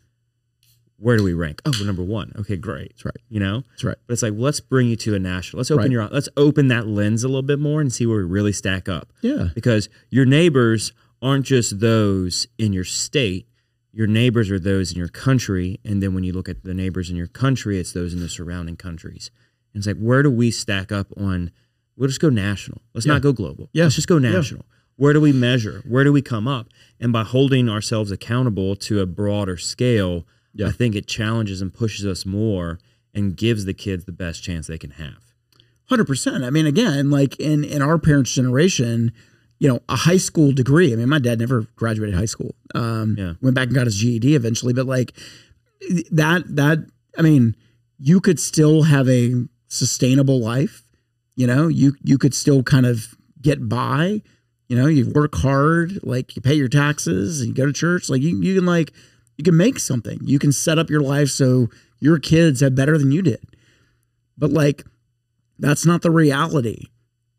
where 0.98 1.16
do 1.16 1.22
we 1.24 1.34
rank? 1.34 1.60
Oh, 1.66 1.72
we're 1.78 1.86
number 1.86 2.02
one. 2.02 2.32
Okay, 2.38 2.56
great. 2.56 2.90
That's 2.90 3.04
right. 3.04 3.16
You 3.28 3.40
know? 3.40 3.62
That's 3.70 3.84
right. 3.84 3.96
But 4.06 4.12
it's 4.14 4.22
like, 4.22 4.32
well, 4.32 4.42
let's 4.42 4.60
bring 4.60 4.88
you 4.88 4.96
to 4.96 5.14
a 5.14 5.18
national. 5.18 5.58
Let's 5.58 5.70
open 5.70 5.84
Right. 5.84 5.90
your 5.92 6.08
let's 6.08 6.28
open 6.36 6.68
that 6.68 6.86
lens 6.86 7.22
a 7.24 7.28
little 7.28 7.42
bit 7.42 7.58
more 7.58 7.80
and 7.80 7.92
see 7.92 8.06
where 8.06 8.18
we 8.18 8.24
really 8.24 8.52
stack 8.52 8.88
up. 8.88 9.12
Yeah. 9.20 9.48
Because 9.54 9.88
your 10.10 10.24
neighbors 10.24 10.92
aren't 11.20 11.44
just 11.46 11.80
those 11.80 12.46
in 12.58 12.72
your 12.72 12.84
state. 12.84 13.46
Your 13.92 14.06
neighbors 14.06 14.50
are 14.50 14.58
those 14.58 14.92
in 14.92 14.98
your 14.98 15.08
country. 15.08 15.80
And 15.84 16.02
then 16.02 16.14
when 16.14 16.24
you 16.24 16.32
look 16.32 16.48
at 16.48 16.64
the 16.64 16.74
neighbors 16.74 17.08
in 17.10 17.16
your 17.16 17.26
country, 17.28 17.78
it's 17.78 17.92
those 17.92 18.12
in 18.12 18.20
the 18.20 18.28
surrounding 18.28 18.76
countries. 18.76 19.30
And 19.74 19.80
it's 19.80 19.86
like, 19.86 19.96
where 19.98 20.22
do 20.22 20.30
we 20.30 20.50
stack 20.50 20.92
up 20.92 21.08
on 21.16 21.50
we'll 21.96 22.08
just 22.08 22.20
go 22.20 22.28
national. 22.28 22.82
Let's 22.94 23.06
Yeah. 23.06 23.14
not 23.14 23.22
go 23.22 23.32
global. 23.32 23.70
Yeah. 23.72 23.84
Let's 23.84 23.94
just 23.94 24.06
go 24.08 24.18
national. 24.18 24.66
Where 24.96 25.12
do 25.14 25.20
we 25.20 25.32
measure? 25.32 25.82
Where 25.86 26.04
do 26.04 26.12
we 26.12 26.20
come 26.22 26.46
up? 26.48 26.68
And 27.00 27.10
by 27.12 27.22
holding 27.24 27.68
ourselves 27.70 28.10
accountable 28.10 28.76
to 28.76 29.00
a 29.00 29.06
broader 29.06 29.56
scale, 29.56 30.26
Yeah. 30.58 30.68
I 30.68 30.72
think 30.72 30.94
it 30.94 31.06
challenges 31.06 31.60
and 31.60 31.72
pushes 31.72 32.06
us 32.06 32.24
more 32.26 32.78
and 33.14 33.36
gives 33.36 33.64
the 33.64 33.74
kids 33.74 34.04
the 34.04 34.12
best 34.12 34.42
chance 34.42 34.66
they 34.66 34.78
can 34.78 34.90
have. 34.92 35.18
Hundred 35.88 36.06
percent. 36.06 36.44
I 36.44 36.50
mean, 36.50 36.66
again, 36.66 37.10
like 37.10 37.38
in 37.38 37.62
in 37.64 37.80
our 37.82 37.98
parents' 37.98 38.32
generation, 38.34 39.12
you 39.58 39.68
know, 39.68 39.80
a 39.88 39.96
high 39.96 40.16
school 40.16 40.52
degree. 40.52 40.92
I 40.92 40.96
mean, 40.96 41.08
my 41.08 41.18
dad 41.18 41.38
never 41.38 41.66
graduated 41.76 42.14
high 42.14 42.24
school. 42.24 42.54
Um, 42.74 43.14
Yeah. 43.18 43.34
went 43.40 43.54
back 43.54 43.66
and 43.68 43.74
got 43.74 43.86
his 43.86 43.96
GED 43.96 44.34
eventually, 44.34 44.72
but 44.72 44.86
like 44.86 45.12
that 46.10 46.44
that 46.56 46.78
I 47.18 47.22
mean, 47.22 47.54
you 47.98 48.20
could 48.20 48.38
still 48.40 48.82
have 48.82 49.08
a 49.08 49.46
sustainable 49.68 50.40
life. 50.40 50.82
You 51.36 51.46
know, 51.46 51.68
you 51.68 51.94
you 52.02 52.18
could 52.18 52.34
still 52.34 52.62
kind 52.62 52.86
of 52.86 53.14
get 53.40 53.68
by. 53.68 54.22
You 54.68 54.76
know, 54.76 54.86
you 54.86 55.08
work 55.10 55.36
hard, 55.36 56.00
like 56.02 56.34
you 56.34 56.42
pay 56.42 56.54
your 56.54 56.68
taxes, 56.68 57.40
and 57.40 57.48
you 57.50 57.54
go 57.54 57.66
to 57.66 57.72
church. 57.72 58.08
Like 58.10 58.22
you 58.22 58.40
you 58.42 58.56
can 58.56 58.66
like 58.66 58.92
you 59.36 59.44
can 59.44 59.56
make 59.56 59.78
something. 59.78 60.18
You 60.22 60.38
can 60.38 60.52
set 60.52 60.78
up 60.78 60.90
your 60.90 61.02
life 61.02 61.28
so 61.28 61.68
your 62.00 62.18
kids 62.18 62.60
have 62.60 62.74
better 62.74 62.98
than 62.98 63.12
you 63.12 63.22
did. 63.22 63.44
But 64.38 64.50
like 64.50 64.84
that's 65.58 65.86
not 65.86 66.02
the 66.02 66.10
reality. 66.10 66.86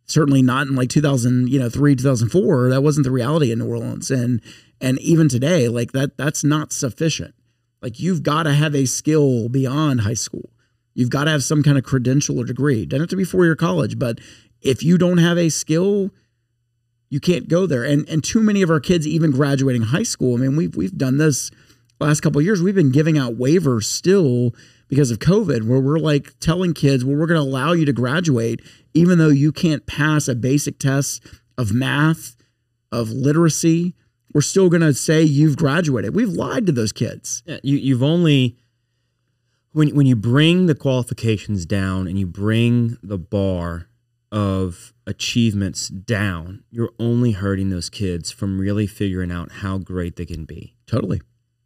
certainly 0.05 0.41
not 0.41 0.67
in 0.67 0.75
like 0.75 0.89
2000 0.89 1.49
you 1.49 1.59
know 1.59 1.69
3 1.69 1.95
2004 1.95 2.69
that 2.69 2.81
wasn't 2.81 3.03
the 3.03 3.11
reality 3.11 3.51
in 3.51 3.59
new 3.59 3.67
orleans 3.67 4.09
and 4.09 4.41
and 4.79 4.97
even 4.99 5.27
today 5.27 5.67
like 5.67 5.91
that 5.91 6.17
that's 6.17 6.43
not 6.43 6.71
sufficient 6.71 7.35
like 7.81 7.99
you've 7.99 8.23
got 8.23 8.43
to 8.43 8.53
have 8.53 8.73
a 8.73 8.85
skill 8.85 9.49
beyond 9.49 10.01
high 10.01 10.13
school 10.15 10.49
you've 10.95 11.09
got 11.09 11.25
to 11.25 11.31
have 11.31 11.43
some 11.43 11.61
kind 11.61 11.77
of 11.77 11.83
credential 11.83 12.39
or 12.39 12.45
degree 12.45 12.85
doesn't 12.85 13.01
have 13.03 13.09
to 13.09 13.15
be 13.17 13.25
four 13.25 13.43
year 13.43 13.55
college 13.55 13.99
but 13.99 14.19
if 14.61 14.81
you 14.81 14.97
don't 14.97 15.17
have 15.19 15.37
a 15.37 15.49
skill 15.49 16.09
you 17.09 17.19
can't 17.19 17.47
go 17.49 17.65
there 17.67 17.83
and 17.83 18.07
and 18.09 18.23
too 18.23 18.41
many 18.41 18.61
of 18.61 18.69
our 18.69 18.79
kids 18.79 19.05
even 19.05 19.29
graduating 19.31 19.83
high 19.83 20.03
school 20.03 20.35
i 20.35 20.39
mean 20.39 20.55
we've 20.55 20.75
we've 20.75 20.97
done 20.97 21.17
this 21.17 21.51
last 21.99 22.21
couple 22.21 22.39
of 22.39 22.45
years 22.45 22.61
we've 22.61 22.75
been 22.75 22.91
giving 22.91 23.17
out 23.17 23.37
waivers 23.37 23.85
still 23.85 24.53
because 24.87 25.11
of 25.11 25.19
covid 25.19 25.67
where 25.67 25.79
we're 25.79 25.99
like 25.99 26.37
telling 26.39 26.73
kids 26.73 27.03
well 27.03 27.15
we're 27.15 27.27
going 27.27 27.39
to 27.39 27.47
allow 27.47 27.73
you 27.73 27.85
to 27.85 27.93
graduate 27.93 28.61
even 28.93 29.17
though 29.17 29.29
you 29.29 29.51
can't 29.51 29.85
pass 29.85 30.27
a 30.27 30.35
basic 30.35 30.79
test 30.79 31.25
of 31.57 31.73
math 31.73 32.37
of 32.91 33.09
literacy. 33.09 33.95
We're 34.33 34.41
still 34.41 34.69
going 34.69 34.81
to 34.81 34.93
say 34.93 35.23
you've 35.23 35.57
graduated. 35.57 36.15
We've 36.15 36.29
lied 36.29 36.65
to 36.67 36.71
those 36.71 36.91
kids. 36.91 37.43
Yeah, 37.45 37.57
you 37.63 37.77
you've 37.77 38.03
only 38.03 38.57
when 39.71 39.95
when 39.95 40.05
you 40.05 40.15
bring 40.15 40.67
the 40.67 40.75
qualifications 40.75 41.65
down 41.65 42.07
and 42.07 42.19
you 42.19 42.27
bring 42.27 42.97
the 43.01 43.17
bar 43.17 43.87
of 44.31 44.93
achievements 45.07 45.87
down, 45.87 46.63
you're 46.69 46.91
only 46.99 47.31
hurting 47.31 47.69
those 47.69 47.89
kids 47.89 48.29
from 48.29 48.59
really 48.59 48.85
figuring 48.85 49.31
out 49.31 49.51
how 49.53 49.77
great 49.77 50.17
they 50.17 50.25
can 50.25 50.43
be. 50.43 50.75
totally, 50.85 51.21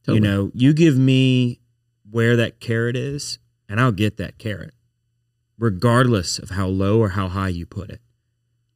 totally. 0.06 0.18
You 0.18 0.22
know, 0.34 0.52
you 0.54 0.74
give 0.74 0.97
me 0.97 1.60
where 2.10 2.36
that 2.36 2.60
carrot 2.60 2.95
is, 2.95 3.39
and 3.70 3.80
I'll 3.80 3.91
get 3.91 4.18
that 4.18 4.38
carrot, 4.38 4.74
regardless 5.58 6.39
of 6.39 6.52
how 6.52 6.68
low 6.68 6.99
or 6.99 7.10
how 7.10 7.28
high 7.28 7.49
you 7.49 7.66
put 7.66 7.89
it. 7.89 8.02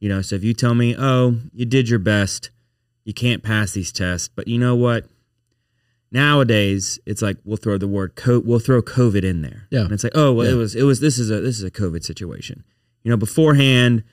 You 0.00 0.08
know, 0.08 0.22
so 0.22 0.36
if 0.36 0.44
you 0.44 0.52
tell 0.54 0.74
me, 0.74 0.94
oh, 0.98 1.38
you 1.52 1.64
did 1.66 1.88
your 1.88 1.98
best, 1.98 2.50
you 3.04 3.14
can't 3.14 3.42
pass 3.42 3.72
these 3.72 3.92
tests, 3.92 4.28
but 4.28 4.46
you 4.48 4.58
know 4.58 4.74
what? 4.74 5.06
Nowadays, 6.12 6.98
it's 7.04 7.20
like 7.20 7.36
we'll 7.44 7.56
throw 7.56 7.78
the 7.78 7.88
word 7.88 8.14
co- 8.14 8.40
we'll 8.40 8.60
throw 8.60 8.80
COVID 8.80 9.24
in 9.24 9.42
there. 9.42 9.66
Yeah. 9.70 9.80
and 9.82 9.92
it's 9.92 10.04
like, 10.04 10.12
oh, 10.16 10.32
well, 10.32 10.46
Yeah. 10.46 10.52
it 10.52 10.56
was 10.56 10.74
it 10.74 10.82
was 10.84 11.00
this 11.00 11.18
is 11.18 11.30
a 11.30 11.40
this 11.40 11.58
is 11.58 11.64
a 11.64 11.70
COVID 11.70 12.04
situation. 12.04 12.62
You 13.02 13.10
know, 13.10 13.16
beforehand, 13.16 14.04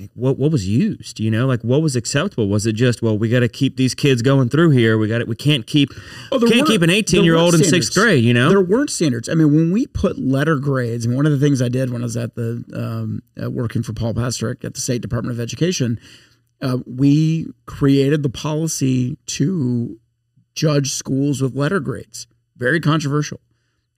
like 0.00 0.10
what 0.14 0.38
what 0.38 0.50
was 0.50 0.66
used 0.66 1.20
you 1.20 1.30
know 1.30 1.46
like 1.46 1.60
what 1.62 1.82
was 1.82 1.94
acceptable 1.94 2.48
was 2.48 2.66
it 2.66 2.72
just 2.72 3.02
well 3.02 3.16
we 3.18 3.28
got 3.28 3.40
to 3.40 3.48
keep 3.48 3.76
these 3.76 3.94
kids 3.94 4.22
going 4.22 4.48
through 4.48 4.70
here 4.70 4.96
we 4.96 5.06
got 5.06 5.20
it 5.20 5.28
we 5.28 5.36
can't 5.36 5.66
keep 5.66 5.90
Oh, 6.32 6.38
can't 6.38 6.66
keep 6.66 6.82
an 6.82 6.90
18 6.90 7.24
year 7.24 7.36
old 7.36 7.54
in 7.54 7.62
sixth 7.64 7.92
grade 7.94 8.24
you 8.24 8.32
know 8.32 8.48
There 8.48 8.60
weren't 8.60 8.90
standards. 8.90 9.28
I 9.28 9.34
mean, 9.34 9.54
when 9.54 9.70
we 9.72 9.86
put 9.86 10.18
letter 10.18 10.56
grades, 10.56 11.04
and 11.04 11.14
one 11.16 11.26
of 11.26 11.32
the 11.32 11.38
things 11.38 11.60
I 11.60 11.68
did 11.68 11.90
when 11.90 12.02
I 12.02 12.04
was 12.04 12.16
at 12.16 12.34
the 12.34 12.64
um, 12.74 13.22
uh, 13.42 13.50
working 13.50 13.82
for 13.82 13.92
Paul 13.92 14.14
Pastorek 14.14 14.64
at 14.64 14.74
the 14.74 14.80
State 14.80 15.02
Department 15.02 15.34
of 15.34 15.40
Education, 15.40 15.98
uh, 16.62 16.78
we 16.86 17.46
created 17.66 18.22
the 18.22 18.28
policy 18.30 19.18
to 19.26 19.98
judge 20.54 20.92
schools 20.92 21.40
with 21.42 21.54
letter 21.54 21.80
grades. 21.80 22.26
Very 22.56 22.80
controversial, 22.80 23.40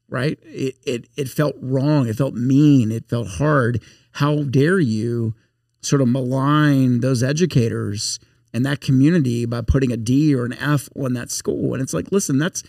right? 0.09 0.39
It 0.43 0.77
it 0.87 1.09
it 1.17 1.29
felt 1.29 1.55
wrong. 1.61 2.09
It 2.09 2.17
felt 2.17 2.35
mean. 2.35 2.91
It 2.91 3.09
felt 3.09 3.29
hard. 3.29 3.83
How 4.13 4.43
dare 4.43 4.79
you 4.81 5.35
sort 5.83 6.01
of 6.01 6.09
malign 6.09 7.01
those 7.01 7.23
educators 7.23 8.19
and 8.55 8.65
that 8.65 8.81
community 8.81 9.45
by 9.45 9.61
putting 9.61 9.93
a 9.93 9.97
D 9.97 10.35
or 10.35 10.45
an 10.45 10.53
F 10.55 10.89
on 10.97 11.13
that 11.15 11.31
school? 11.31 11.75
And 11.75 11.83
it's 11.83 11.95
like, 11.95 12.11
listen, 12.11 12.39
that's 12.39 12.63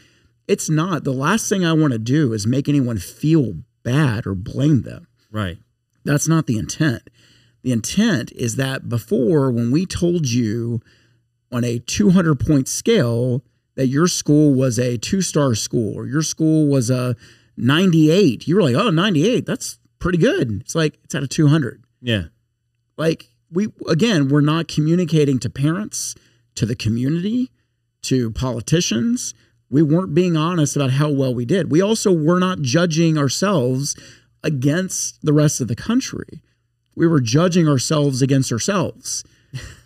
it's 0.48 0.70
not 0.70 1.04
the 1.04 1.14
last 1.14 1.48
thing 1.48 1.66
I 1.66 1.74
want 1.74 1.94
to 1.94 2.00
do 2.00 2.34
is 2.34 2.46
make 2.46 2.68
anyone 2.68 2.98
feel 2.98 3.56
bad 3.84 4.26
or 4.26 4.36
blame 4.36 4.82
them. 4.82 5.08
right 5.32 5.58
That's 6.04 6.28
not 6.28 6.48
the 6.48 6.58
intent. 6.58 7.10
The 7.62 7.72
intent 7.72 8.32
is 8.34 8.58
that 8.58 8.90
before, 8.90 9.50
when 9.50 9.72
we 9.72 9.86
told 9.86 10.28
you 10.30 10.82
on 11.52 11.64
a 11.64 11.80
200 11.80 12.40
point 12.40 12.68
scale 12.68 13.42
that 13.76 13.88
your 13.88 14.08
school 14.08 14.54
was 14.54 14.78
a 14.78 14.98
two 14.98 15.22
star 15.22 15.56
school 15.56 15.96
or 15.96 16.06
your 16.06 16.22
school 16.22 16.68
was 16.68 16.90
a 16.90 17.16
98, 17.56 18.48
you 18.48 18.56
were 18.56 18.64
like, 18.64 18.76
oh, 18.76 18.90
98, 18.90 19.46
that's 19.46 19.80
pretty 20.00 20.18
good. 20.18 20.62
It's 20.62 20.76
like, 20.76 21.00
it's 21.04 21.16
out 21.16 21.24
of 21.24 21.30
200 21.30 21.84
yeah 22.02 22.24
like 22.98 23.30
we 23.52 23.68
again 23.88 24.30
we're 24.30 24.42
not 24.42 24.68
communicating 24.68 25.40
to 25.40 25.50
parents 25.50 26.16
to 26.56 26.66
the 26.66 26.76
community 26.76 27.52
to 28.04 28.32
politicians. 28.32 29.34
We 29.70 29.82
weren't 29.82 30.14
being 30.14 30.38
honest 30.38 30.76
about 30.76 30.92
how 30.92 31.10
well 31.10 31.34
we 31.34 31.46
did. 31.46 31.72
We 31.72 31.82
also 31.82 32.12
were 32.12 32.40
not 32.40 32.62
judging 32.62 33.18
ourselves 33.18 33.96
against 34.44 35.26
the 35.26 35.34
rest 35.34 35.62
of 35.62 35.68
the 35.68 35.76
country. 35.76 36.44
We 36.96 37.08
were 37.08 37.22
judging 37.22 37.68
ourselves 37.68 38.22
against 38.22 38.52
ourselves. 38.52 39.24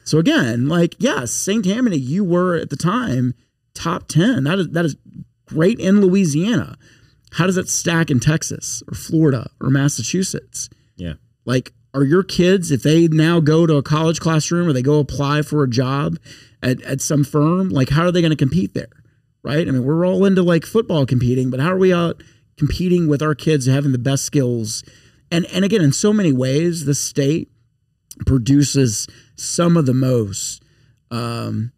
So 0.03 0.19
again 0.19 0.67
like 0.67 0.95
yes 0.99 1.31
st 1.31 1.65
tammany 1.65 1.97
you 1.97 2.23
were 2.23 2.55
at 2.55 2.69
the 2.69 2.77
time 2.77 3.33
top 3.73 4.07
10 4.07 4.45
that 4.45 4.57
is 4.57 4.69
that 4.69 4.85
is 4.85 4.95
great 5.45 5.79
in 5.79 6.01
louisiana. 6.01 6.77
How 7.33 7.45
does 7.45 7.57
it 7.57 7.67
stack 7.67 8.09
in 8.09 8.21
texas 8.21 8.81
or 8.87 8.95
florida 8.95 9.49
or 9.59 9.69
massachusetts? 9.69 10.69
Yeah. 10.95 11.13
Like, 11.47 11.71
are 11.97 12.03
your 12.03 12.23
kids, 12.23 12.71
if 12.71 12.83
they 12.83 13.07
now 13.07 13.39
go 13.39 13.65
to 13.65 13.75
a 13.75 13.83
college 13.83 14.19
classroom 14.19 14.67
or 14.67 14.73
they 14.73 14.81
go 14.81 14.99
apply 14.99 15.41
for 15.41 15.63
a 15.63 15.69
job 15.69 16.17
at, 16.61 16.81
at 16.83 17.01
some 17.01 17.23
firm, 17.23 17.69
like, 17.69 17.89
how 17.89 18.03
are 18.03 18.11
they 18.11 18.21
going 18.21 18.31
to 18.31 18.37
compete 18.37 18.73
there? 18.73 19.03
Right? 19.43 19.67
I 19.67 19.71
mean, 19.71 19.83
we're 19.83 20.05
all 20.05 20.25
into 20.25 20.43
like 20.43 20.65
football 20.65 21.05
competing, 21.05 21.49
but 21.49 21.59
how 21.59 21.71
are 21.71 21.77
we 21.77 21.93
out 21.93 22.21
competing 22.57 23.07
with 23.07 23.21
our 23.21 23.33
kids 23.33 23.65
having 23.65 23.93
the 23.93 23.97
best 23.97 24.25
skills? 24.25 24.83
And, 25.31 25.45
and 25.47 25.65
again, 25.65 25.81
in 25.81 25.91
so 25.91 26.13
many 26.13 26.33
ways, 26.33 26.85
the 26.85 26.95
state 26.95 27.49
produces 28.25 29.07
some 29.35 29.77
of 29.77 29.85
the 29.85 29.93
most 29.93 30.63
um, 31.11 31.71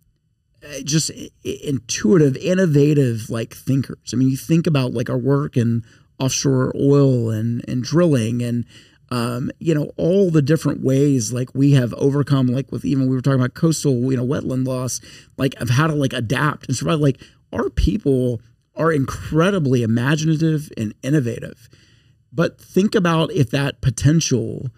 just 0.84 1.12
intuitive, 1.44 2.36
innovative 2.38 3.30
like 3.30 3.54
thinkers. 3.56 4.12
I 4.14 4.18
mean, 4.18 4.30
you 4.30 4.38
think 4.38 4.68
about 4.68 4.94
like 4.94 5.10
our 5.10 5.18
work 5.18 5.56
in 5.56 5.84
offshore 6.20 6.74
oil 6.76 7.30
and 7.30 7.64
and 7.68 7.82
drilling 7.82 8.42
and 8.42 8.66
um, 9.12 9.52
you 9.60 9.74
know 9.74 9.92
all 9.98 10.30
the 10.30 10.42
different 10.42 10.82
ways 10.82 11.34
like 11.34 11.54
we 11.54 11.72
have 11.72 11.94
overcome 11.96 12.48
like 12.48 12.72
with 12.72 12.86
even 12.86 13.08
we 13.08 13.16
were 13.16 13.22
talking 13.22 13.40
about 13.40 13.54
coastal 13.54 14.12
you 14.12 14.18
know 14.18 14.26
wetland 14.26 14.68
loss 14.68 15.02
like 15.38 15.60
of 15.62 15.70
how 15.70 15.88
to 15.88 15.94
like 15.94 16.14
adapt 16.14 16.68
and 16.68 16.76
survive 16.76 17.00
like 17.00 17.20
our 17.52 17.70
people 17.70 18.42
are 18.76 18.92
incredibly 18.92 19.84
imaginative 19.84 20.72
and 20.78 20.94
innovative 21.02 21.70
but 22.32 22.60
think 22.60 22.96
about 22.96 23.32
if 23.32 23.50
that 23.50 23.82
potential 23.82 24.70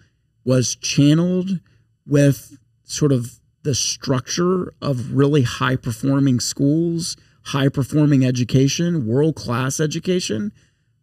was 0.44 0.74
channeled 0.76 1.60
with 2.06 2.58
sort 2.84 3.12
of 3.12 3.38
the 3.62 3.74
structure 3.74 4.74
of 4.82 5.14
really 5.14 5.42
high 5.42 5.76
performing 5.76 6.40
schools, 6.40 7.16
high 7.46 7.68
performing 7.68 8.24
education, 8.24 9.06
world 9.06 9.36
class 9.36 9.78
education. 9.78 10.52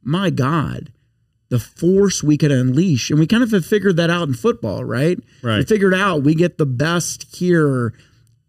My 0.03 0.30
God, 0.30 0.91
the 1.50 1.60
force 1.60 2.24
we 2.24 2.38
could 2.38 2.52
unleash. 2.52 3.10
And 3.10 3.20
we 3.20 3.28
kind 3.28 3.43
of 3.43 3.52
have 3.52 3.66
figured 3.66 3.97
that 3.97 4.10
out 4.10 4.28
in 4.28 4.34
football, 4.36 4.84
right? 4.86 5.20
We 5.60 5.66
figured 5.66 5.93
out 5.93 6.24
we 6.24 6.36
get 6.36 6.58
the 6.58 6.66
best 6.66 7.36
here 7.36 7.93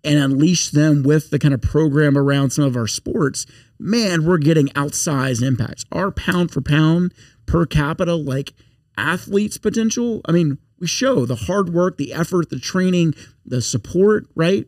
and 0.05 0.19
unleash 0.19 0.71
them 0.71 1.03
with 1.03 1.31
the 1.31 1.39
kind 1.39 1.53
of 1.53 1.61
program 1.63 2.17
around 2.17 2.51
some 2.51 2.65
of 2.65 2.77
our 2.77 2.87
sports. 2.87 3.47
Man, 3.79 4.25
we're 4.25 4.39
getting 4.39 4.69
outsized 4.69 5.43
impacts. 5.43 5.85
Our 5.93 6.11
pound 6.11 6.51
for 6.51 6.61
pound 6.61 7.13
per 7.47 7.67
capita, 7.67 8.15
like 8.15 8.53
athletes' 8.97 9.59
potential. 9.59 10.21
I 10.27 10.33
mean, 10.33 10.59
we 10.79 10.87
show 10.87 11.27
the 11.27 11.37
hard 11.37 11.73
work, 11.73 11.97
the 11.97 12.13
effort, 12.13 12.51
the 12.51 12.59
training, 12.59 13.15
the 13.45 13.61
support, 13.63 14.27
right? 14.35 14.67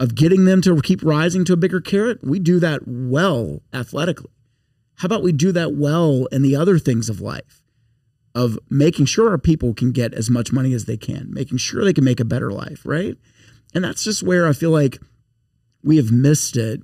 Of 0.00 0.14
getting 0.14 0.44
them 0.44 0.62
to 0.62 0.80
keep 0.82 1.02
rising 1.04 1.44
to 1.46 1.52
a 1.52 1.56
bigger 1.56 1.80
carrot. 1.80 2.20
We 2.22 2.38
do 2.38 2.58
that 2.60 2.82
well 2.86 3.62
athletically. 3.72 4.30
How 4.96 5.06
about 5.06 5.22
we 5.22 5.32
do 5.32 5.52
that 5.52 5.74
well 5.74 6.26
in 6.26 6.42
the 6.42 6.56
other 6.56 6.78
things 6.78 7.08
of 7.08 7.20
life? 7.20 7.61
Of 8.34 8.58
making 8.70 9.06
sure 9.06 9.28
our 9.28 9.38
people 9.38 9.74
can 9.74 9.92
get 9.92 10.14
as 10.14 10.30
much 10.30 10.52
money 10.52 10.72
as 10.72 10.86
they 10.86 10.96
can, 10.96 11.28
making 11.32 11.58
sure 11.58 11.84
they 11.84 11.92
can 11.92 12.04
make 12.04 12.18
a 12.18 12.24
better 12.24 12.50
life, 12.50 12.80
right? 12.84 13.16
And 13.74 13.84
that's 13.84 14.02
just 14.02 14.22
where 14.22 14.46
I 14.46 14.54
feel 14.54 14.70
like 14.70 14.98
we 15.82 15.96
have 15.96 16.10
missed 16.10 16.56
it. 16.56 16.80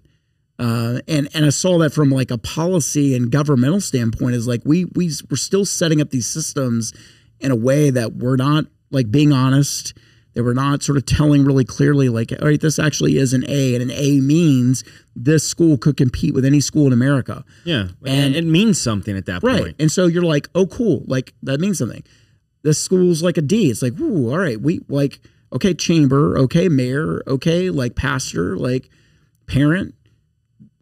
Uh, 0.59 1.01
and 1.09 1.29
and 1.33 1.47
I 1.47 1.51
saw 1.51 1.79
that 1.79 1.95
from 1.95 2.11
like 2.11 2.31
a 2.31 2.39
policy 2.39 3.15
and 3.15 3.31
governmental 3.31 3.81
standpoint 3.81 4.35
is 4.35 4.47
like 4.47 4.61
we 4.65 4.85
we 4.87 5.11
we're 5.31 5.37
still 5.37 5.65
setting 5.65 6.01
up 6.01 6.11
these 6.11 6.27
systems 6.27 6.93
in 7.41 7.51
a 7.51 7.57
way 7.57 7.91
that 7.91 8.15
we're 8.15 8.37
not 8.37 8.67
like 8.91 9.11
being 9.11 9.33
honest 9.33 9.95
that 10.39 10.45
we're 10.45 10.55
not 10.55 10.85
sort 10.85 10.97
of 10.97 11.05
telling 11.05 11.45
really 11.45 11.65
clearly 11.65 12.09
like 12.09 12.31
all 12.41 12.47
right 12.47 12.61
this 12.61 12.79
actually 12.79 13.17
is 13.19 13.33
an 13.33 13.45
A 13.49 13.75
and 13.75 13.83
an 13.83 13.91
A 13.91 14.21
means 14.21 14.85
this 15.17 15.43
school 15.47 15.77
could 15.77 15.97
compete 15.97 16.33
with 16.33 16.45
any 16.45 16.61
school 16.61 16.87
in 16.87 16.93
America. 16.93 17.45
Yeah 17.65 17.89
And- 18.07 18.37
and 18.37 18.37
it 18.37 18.45
means 18.45 18.81
something 18.81 19.17
at 19.17 19.27
that 19.27 19.43
right 19.43 19.63
point. 19.63 19.77
and 19.81 19.91
so 19.91 20.07
you're 20.07 20.23
like 20.23 20.49
oh 20.55 20.67
cool 20.67 21.03
like 21.09 21.35
that 21.43 21.59
means 21.59 21.79
something. 21.79 22.05
This 22.63 22.79
school's 22.81 23.21
like 23.21 23.37
a 23.37 23.43
D. 23.43 23.69
It's 23.69 23.83
like 23.83 23.99
ooh 23.99 24.31
all 24.31 24.39
right 24.39 24.61
we 24.61 24.81
like 24.89 25.19
okay 25.53 25.75
chamber 25.75 26.39
okay 26.39 26.69
mayor 26.69 27.21
okay 27.27 27.69
like 27.71 27.97
pastor 27.97 28.57
like 28.57 28.89
parent. 29.49 29.95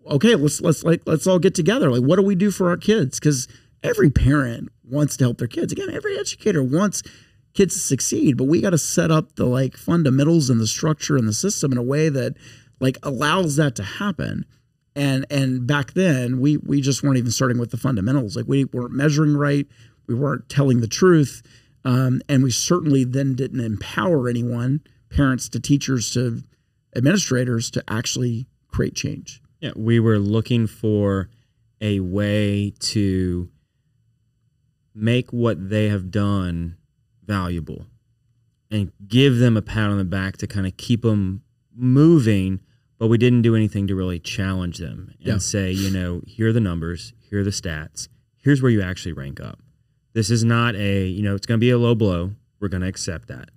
Okay 0.07 0.34
let's 0.34 0.61
let's 0.61 0.84
like 0.84 1.00
let's 1.07 1.26
all 1.26 1.38
get 1.38 1.54
together. 1.54 1.90
Like 1.90 2.02
what 2.02 2.16
do 2.16 2.22
we 2.22 2.34
do 2.34 2.50
for 2.50 2.68
our 2.68 2.76
kids? 2.76 3.18
Because 3.18 3.48
every 3.82 4.11
parent 4.11 4.68
wants 4.84 5.16
to 5.16 5.24
help 5.24 5.38
their 5.38 5.48
kids. 5.48 5.72
Again 5.72 5.88
every 5.90 6.18
educator 6.18 6.62
wants 6.62 7.02
kids 7.57 7.74
to 7.74 7.80
succeed, 7.80 8.36
but 8.36 8.44
we 8.44 8.61
got 8.61 8.70
to 8.70 8.78
set 8.78 9.11
up 9.11 9.34
the 9.34 9.46
like 9.46 9.76
fundamentals 9.76 10.50
and 10.50 10.61
the 10.61 10.66
structure 10.66 11.16
and 11.16 11.26
the 11.26 11.32
system 11.32 11.72
in 11.72 11.78
a 11.78 11.82
way 11.82 12.09
that 12.09 12.36
like 12.80 12.98
allows 13.02 13.57
that 13.57 13.74
to 13.76 13.82
happen. 13.82 14.44
And 14.94 15.26
and 15.30 15.66
back 15.66 15.94
then 15.94 16.40
we 16.40 16.59
we 16.59 16.80
just 16.80 17.02
weren't 17.02 17.18
even 17.18 17.30
starting 17.30 17.59
with 17.59 17.70
the 17.70 17.76
fundamentals. 17.76 18.36
Like 18.36 18.46
we 18.46 18.64
weren't 18.66 18.92
measuring 18.92 19.36
right, 19.36 19.66
we 20.07 20.14
weren't 20.14 20.48
telling 20.48 20.80
the 20.80 20.86
truth, 20.86 21.42
um, 21.84 22.20
and 22.28 22.42
we 22.42 22.50
certainly 22.50 23.04
then 23.04 23.34
didn't 23.34 23.61
empower 23.61 24.28
anyone, 24.28 24.80
parents 25.11 25.48
to 25.50 25.61
teachers 25.61 26.11
to 26.12 26.42
administrators, 26.94 27.70
to 27.72 27.84
actually 27.88 28.46
create 28.68 28.94
change. 28.94 29.42
Yeah, 29.61 29.72
we 29.74 30.00
were 30.00 30.18
looking 30.18 30.66
for 30.66 31.28
a 31.80 32.00
way 32.00 32.72
to 32.80 33.50
make 34.94 35.30
what 35.30 35.68
they 35.68 35.88
have 35.88 36.11
done 36.11 36.76
valuable 37.27 37.87
and 38.70 38.93
give 39.07 39.39
them 39.39 39.57
a 39.57 39.62
pat 39.62 39.91
on 39.91 39.99
the 39.99 40.05
back 40.05 40.37
to 40.39 40.47
kind 40.47 40.66
of 40.66 40.77
keep 40.77 41.03
them 41.03 41.43
moving 41.74 42.61
but 42.99 43.09
we 43.09 43.18
didn't 43.18 43.43
do 43.43 43.55
anything 43.55 43.87
to 43.87 43.95
really 43.95 44.18
challenge 44.18 44.79
them 44.79 45.12
and 45.18 45.27
Yeah. 45.27 45.39
say 45.39 45.70
you 45.70 45.91
know 45.91 46.22
here 46.27 46.49
are 46.49 46.53
the 46.53 46.61
numbers 46.61 47.12
here 47.20 47.41
are 47.41 47.45
the 47.45 47.51
stats 47.51 48.09
here's 48.39 48.62
where 48.62 48.70
you 48.70 48.81
actually 48.83 49.12
rank 49.12 49.41
up 49.41 49.61
this 50.14 50.31
is 50.31 50.45
not 50.45 50.74
a 50.77 51.07
you 51.07 51.22
know 51.22 51.35
it's 51.35 51.47
going 51.47 51.59
to 51.59 51.64
be 51.64 51.70
a 51.70 51.79
low 51.79 51.95
blow 51.95 52.33
we're 52.61 52.68
going 52.68 52.81
to 52.83 52.89
accept 52.89 53.29
that 53.29 53.51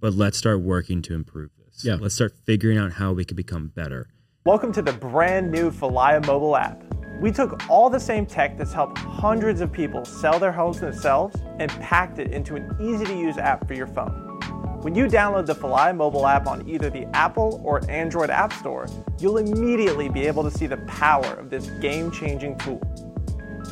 but 0.00 0.14
let's 0.14 0.36
start 0.38 0.60
working 0.60 1.00
to 1.02 1.14
improve 1.14 1.50
this 1.64 1.84
Yeah. 1.84 1.96
let's 2.00 2.14
start 2.14 2.32
figuring 2.44 2.76
out 2.78 2.92
how 2.92 3.12
we 3.12 3.24
can 3.24 3.36
become 3.36 3.68
better 3.68 4.08
Welcome 4.44 4.72
to 4.72 4.82
the 4.82 4.92
brand 4.94 5.50
new 5.50 5.70
Falaya 5.70 6.24
mobile 6.26 6.56
app. 6.56 6.82
We 7.20 7.32
took 7.32 7.68
all 7.68 7.90
the 7.90 7.98
same 7.98 8.26
tech 8.26 8.56
that's 8.56 8.72
helped 8.72 8.98
hundreds 8.98 9.60
of 9.60 9.72
people 9.72 10.04
sell 10.04 10.38
their 10.38 10.52
homes 10.52 10.78
themselves 10.78 11.36
and 11.58 11.68
packed 11.80 12.20
it 12.20 12.30
into 12.30 12.54
an 12.54 12.76
easy 12.80 13.04
to 13.06 13.16
use 13.16 13.38
app 13.38 13.66
for 13.66 13.74
your 13.74 13.88
phone. 13.88 14.38
When 14.82 14.94
you 14.94 15.06
download 15.06 15.46
the 15.46 15.54
Falaya 15.56 15.96
mobile 15.96 16.28
app 16.28 16.46
on 16.46 16.68
either 16.68 16.90
the 16.90 17.06
Apple 17.16 17.60
or 17.64 17.82
Android 17.90 18.30
App 18.30 18.52
Store, 18.52 18.86
you'll 19.18 19.38
immediately 19.38 20.08
be 20.08 20.28
able 20.28 20.44
to 20.44 20.50
see 20.56 20.68
the 20.68 20.76
power 20.86 21.26
of 21.34 21.50
this 21.50 21.66
game 21.80 22.12
changing 22.12 22.56
tool. 22.58 22.80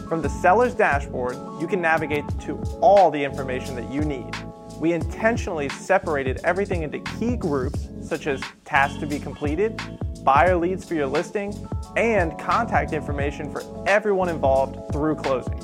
From 0.08 0.22
the 0.22 0.28
seller's 0.28 0.74
dashboard, 0.74 1.36
you 1.60 1.68
can 1.68 1.80
navigate 1.80 2.24
to 2.40 2.60
all 2.80 3.12
the 3.12 3.22
information 3.22 3.76
that 3.76 3.88
you 3.92 4.00
need. 4.00 4.34
We 4.78 4.92
intentionally 4.92 5.70
separated 5.70 6.40
everything 6.44 6.82
into 6.82 6.98
key 7.18 7.36
groups, 7.36 7.88
such 8.02 8.26
as 8.26 8.42
tasks 8.64 8.98
to 9.00 9.06
be 9.06 9.18
completed, 9.18 9.80
buyer 10.22 10.56
leads 10.56 10.84
for 10.84 10.94
your 10.94 11.06
listing, 11.06 11.54
and 11.96 12.38
contact 12.38 12.92
information 12.92 13.50
for 13.50 13.62
everyone 13.88 14.28
involved 14.28 14.92
through 14.92 15.16
closing. 15.16 15.58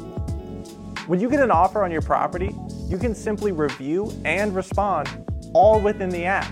When 1.08 1.20
you 1.20 1.28
get 1.28 1.40
an 1.40 1.50
offer 1.50 1.84
on 1.84 1.90
your 1.90 2.00
property, 2.00 2.54
you 2.86 2.96
can 2.96 3.14
simply 3.14 3.52
review 3.52 4.10
and 4.24 4.54
respond 4.54 5.08
all 5.52 5.78
within 5.78 6.08
the 6.08 6.24
app. 6.24 6.50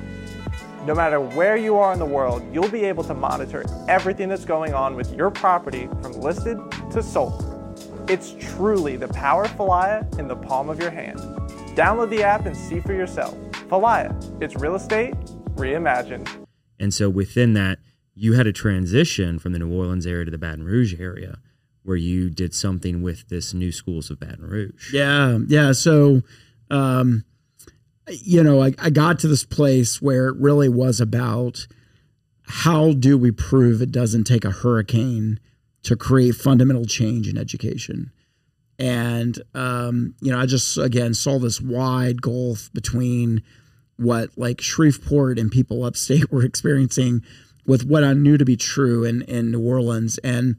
No 0.87 0.95
matter 0.95 1.21
where 1.21 1.57
you 1.57 1.77
are 1.79 1.93
in 1.95 1.99
the 1.99 2.05
world, 2.05 2.43
you'll 2.53 2.69
be 2.69 2.85
able 2.85 3.05
to 3.05 3.15
monitor 3.15 3.65
everything 3.89 4.29
that's 4.29 4.45
going 4.45 4.75
on 4.75 4.97
with 4.97 5.15
your 5.15 5.31
property 5.31 5.89
from 6.03 6.13
listed 6.13 6.59
to 6.91 7.03
sold. 7.03 7.47
It's 8.09 8.35
truly 8.39 8.97
the 8.97 9.09
power 9.09 9.45
of 9.45 9.53
Falaya 9.53 10.19
in 10.19 10.27
the 10.27 10.37
palm 10.37 10.69
of 10.69 10.81
your 10.81 10.91
hand. 10.91 11.21
Download 11.71 12.11
the 12.11 12.23
app 12.23 12.47
and 12.47 12.57
see 12.57 12.81
for 12.81 12.93
yourself. 12.93 13.37
Falaya, 13.69 14.15
it's 14.43 14.57
real 14.57 14.75
estate 14.75 15.15
reimagined. 15.55 16.29
And 16.79 16.93
so 16.95 17.11
within 17.11 17.53
that, 17.55 17.79
you 18.15 18.35
had 18.35 18.47
a 18.47 18.53
transition 18.53 19.39
from 19.39 19.53
the 19.53 19.59
New 19.59 19.73
Orleans 19.73 20.07
area 20.07 20.25
to 20.25 20.31
the 20.31 20.39
Baton 20.39 20.65
Rouge 20.65 20.99
area 20.99 21.39
where 21.83 21.97
you 21.97 22.31
did 22.31 22.55
something 22.55 23.03
with 23.03 23.29
this 23.29 23.55
new 23.55 23.73
schools 23.73 24.11
of 24.11 24.21
Baton 24.21 24.47
Rouge. 24.47 24.93
Yeah, 24.93 25.39
yeah. 25.47 25.73
So, 25.73 26.23
um, 26.71 27.25
you 28.09 28.43
know, 28.43 28.63
I, 28.63 28.75
I 28.79 28.91
got 28.91 29.19
to 29.21 29.29
this 29.29 29.45
place 29.45 30.03
where 30.03 30.29
it 30.29 30.37
really 30.37 30.69
was 30.69 31.01
about 31.01 31.67
how 32.43 32.93
do 32.93 33.17
we 33.17 33.31
prove 33.31 33.81
it 33.81 33.93
doesn't 33.93 34.25
take 34.25 34.45
a 34.45 34.51
hurricane 34.51 35.41
to 35.85 35.97
create 35.97 36.35
fundamental 36.35 36.85
change 36.85 37.29
in 37.29 37.39
education. 37.39 38.13
And 38.81 39.41
um, 39.55 40.15
you 40.23 40.33
know, 40.33 40.41
I 40.41 40.47
just 40.47 40.79
again 40.79 41.13
saw 41.13 41.39
this 41.39 41.61
wide 41.61 42.23
gulf 42.23 42.71
between 42.73 43.43
what 43.97 44.31
like 44.37 44.63
Shreveport 44.63 45.39
and 45.39 45.53
people 45.53 45.85
upstate 45.85 46.33
were 46.33 46.43
experiencing 46.43 47.23
with 47.67 47.85
what 47.85 48.03
I 48.03 48.15
knew 48.15 48.39
to 48.39 48.45
be 48.45 48.57
true 48.57 49.05
in 49.05 49.23
in 49.23 49.51
New 49.51 49.61
Orleans. 49.61 50.17
And 50.19 50.57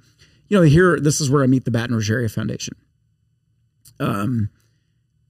you 0.47 0.57
know, 0.57 0.63
here 0.63 0.99
this 0.99 1.19
is 1.19 1.31
where 1.31 1.43
I 1.43 1.47
meet 1.47 1.65
the 1.65 1.71
Baton 1.71 1.95
Rouge 1.95 2.11
Area 2.11 2.29
Foundation. 2.29 2.75
Um, 3.99 4.49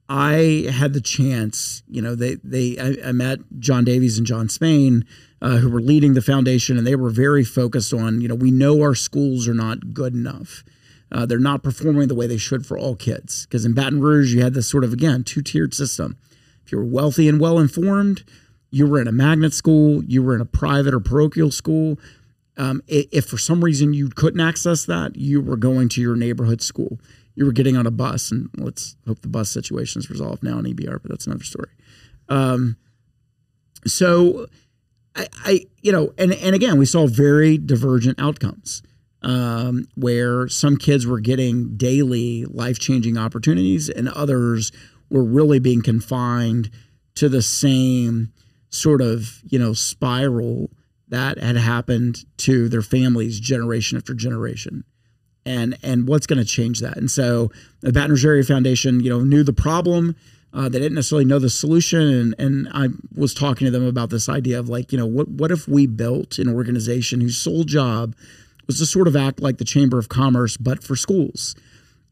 I 0.09 0.69
had 0.69 0.91
the 0.91 0.99
chance, 0.99 1.83
you 1.87 2.01
know, 2.01 2.15
they 2.15 2.35
they 2.43 2.77
I, 2.77 3.09
I 3.09 3.11
met 3.13 3.39
John 3.59 3.85
Davies 3.85 4.17
and 4.17 4.27
John 4.27 4.49
Spain, 4.49 5.05
uh, 5.41 5.57
who 5.57 5.69
were 5.69 5.79
leading 5.79 6.13
the 6.13 6.21
foundation, 6.21 6.77
and 6.77 6.85
they 6.85 6.97
were 6.97 7.09
very 7.09 7.45
focused 7.45 7.93
on, 7.93 8.19
you 8.19 8.27
know, 8.27 8.35
we 8.35 8.51
know 8.51 8.81
our 8.81 8.95
schools 8.95 9.47
are 9.47 9.53
not 9.53 9.93
good 9.93 10.13
enough. 10.13 10.65
Uh, 11.11 11.25
they're 11.25 11.39
not 11.39 11.61
performing 11.61 12.07
the 12.07 12.15
way 12.15 12.25
they 12.25 12.37
should 12.37 12.65
for 12.65 12.77
all 12.77 12.95
kids. 12.95 13.45
Because 13.45 13.65
in 13.65 13.73
Baton 13.73 13.99
Rouge, 13.99 14.33
you 14.33 14.41
had 14.41 14.53
this 14.53 14.67
sort 14.67 14.83
of 14.83 14.93
again 14.93 15.23
two 15.23 15.41
tiered 15.41 15.73
system. 15.73 16.17
If 16.65 16.71
you 16.71 16.77
were 16.77 16.85
wealthy 16.85 17.27
and 17.27 17.39
well 17.39 17.59
informed, 17.59 18.23
you 18.69 18.87
were 18.87 19.01
in 19.01 19.07
a 19.07 19.11
magnet 19.11 19.53
school, 19.53 20.03
you 20.03 20.23
were 20.23 20.33
in 20.33 20.41
a 20.41 20.45
private 20.45 20.93
or 20.93 20.99
parochial 20.99 21.51
school. 21.51 21.99
Um, 22.57 22.81
if 22.87 23.25
for 23.25 23.37
some 23.37 23.63
reason 23.63 23.93
you 23.93 24.09
couldn't 24.09 24.39
access 24.39 24.85
that, 24.85 25.15
you 25.15 25.41
were 25.41 25.57
going 25.57 25.89
to 25.89 26.01
your 26.01 26.15
neighborhood 26.15 26.61
school. 26.61 26.99
You 27.35 27.45
were 27.45 27.53
getting 27.53 27.75
on 27.77 27.87
a 27.87 27.91
bus, 27.91 28.31
and 28.31 28.49
let's 28.57 28.95
hope 29.07 29.21
the 29.21 29.27
bus 29.27 29.49
situation 29.49 29.99
is 29.99 30.09
resolved 30.09 30.43
now 30.43 30.59
in 30.59 30.65
EBR, 30.65 31.01
but 31.01 31.09
that's 31.09 31.25
another 31.25 31.43
story. 31.43 31.69
Um, 32.29 32.77
so, 33.85 34.47
I, 35.15 35.27
I, 35.45 35.65
you 35.81 35.91
know, 35.91 36.13
and 36.17 36.33
and 36.33 36.53
again, 36.53 36.77
we 36.77 36.85
saw 36.85 37.07
very 37.07 37.57
divergent 37.57 38.19
outcomes 38.19 38.83
um, 39.23 39.85
where 39.95 40.47
some 40.47 40.77
kids 40.77 41.05
were 41.05 41.19
getting 41.19 41.77
daily 41.77 42.45
life 42.45 42.79
changing 42.79 43.17
opportunities, 43.17 43.89
and 43.89 44.09
others 44.09 44.71
were 45.09 45.23
really 45.23 45.59
being 45.59 45.81
confined 45.81 46.71
to 47.15 47.29
the 47.29 47.41
same 47.41 48.31
sort 48.69 49.01
of 49.01 49.41
you 49.43 49.59
know 49.59 49.73
spiral 49.73 50.69
that 51.09 51.37
had 51.37 51.57
happened 51.57 52.25
to 52.37 52.69
their 52.69 52.81
families 52.81 53.39
generation 53.39 53.97
after 53.97 54.13
generation. 54.13 54.83
And 55.45 55.77
and 55.83 56.07
what's 56.07 56.25
going 56.25 56.39
to 56.39 56.45
change 56.45 56.79
that? 56.79 56.97
And 56.97 57.11
so 57.11 57.51
the 57.81 57.91
baton 57.91 58.11
rouge 58.11 58.25
area 58.25 58.43
foundation 58.43 59.01
you 59.01 59.09
know 59.09 59.21
knew 59.21 59.43
the 59.43 59.53
problem. 59.53 60.15
Uh, 60.53 60.67
they 60.67 60.79
didn't 60.79 60.95
necessarily 60.95 61.25
know 61.25 61.39
the 61.39 61.49
solution. 61.49 62.01
And 62.01 62.35
and 62.39 62.69
i 62.73 62.87
was 63.15 63.33
talking 63.33 63.65
to 63.65 63.71
them 63.71 63.85
about 63.85 64.09
this 64.09 64.29
idea 64.29 64.59
of 64.59 64.69
like 64.69 64.91
you 64.91 64.97
know 64.97 65.05
what 65.05 65.27
what 65.27 65.51
if 65.51 65.67
we 65.67 65.85
built 65.85 66.39
an 66.39 66.47
organization 66.47 67.21
whose 67.21 67.37
sole 67.37 67.63
job 67.63 68.15
was 68.67 68.79
to 68.79 68.85
sort 68.85 69.07
of 69.07 69.15
act 69.15 69.41
like 69.41 69.57
the 69.57 69.65
chamber 69.65 69.97
of 69.97 70.09
commerce 70.09 70.57
but 70.57 70.83
for 70.83 70.95
schools 70.95 71.55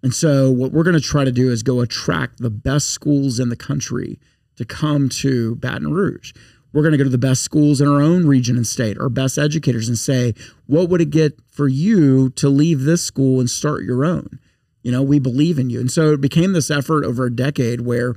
and 0.02 0.14
so 0.14 0.50
what 0.50 0.72
we're 0.72 0.84
going 0.84 0.96
to 0.96 1.02
try 1.02 1.24
to 1.24 1.32
do 1.32 1.52
is 1.52 1.64
go 1.64 1.82
attract 1.82 2.40
the 2.40 2.50
best 2.50 2.90
schools 2.90 3.40
in 3.40 3.50
the 3.50 3.56
country 3.56 4.20
to 4.56 4.66
come 4.66 5.10
to 5.10 5.56
Baton 5.56 5.92
Rouge. 5.92 6.34
We're 6.72 6.84
going 6.84 6.92
to 6.92 6.98
go 6.98 7.04
to 7.04 7.10
the 7.10 7.18
best 7.18 7.44
schools 7.44 7.82
in 7.82 7.88
our 7.88 8.02
own 8.02 8.28
region 8.28 8.56
and 8.56 8.68
state, 8.68 8.98
our 8.98 9.10
best 9.10 9.38
educators, 9.38 9.88
and 9.88 9.98
say, 9.98 10.34
what 10.68 10.88
would 10.90 11.02
it 11.02 11.10
get 11.10 11.40
for 11.50 11.68
you 11.68 12.30
to 12.32 12.48
leave 12.48 12.84
this 12.84 13.04
school 13.04 13.40
and 13.40 13.50
start 13.50 13.84
your 13.84 14.06
own? 14.06 14.40
You 14.84 14.92
know, 14.92 15.02
we 15.02 15.20
believe 15.20 15.58
in 15.58 15.70
you. 15.70 15.80
And 15.80 15.92
so 15.92 16.14
it 16.14 16.22
became 16.22 16.54
this 16.54 16.70
effort 16.70 17.04
over 17.04 17.26
a 17.26 17.36
decade 17.36 17.82
where 17.82 18.16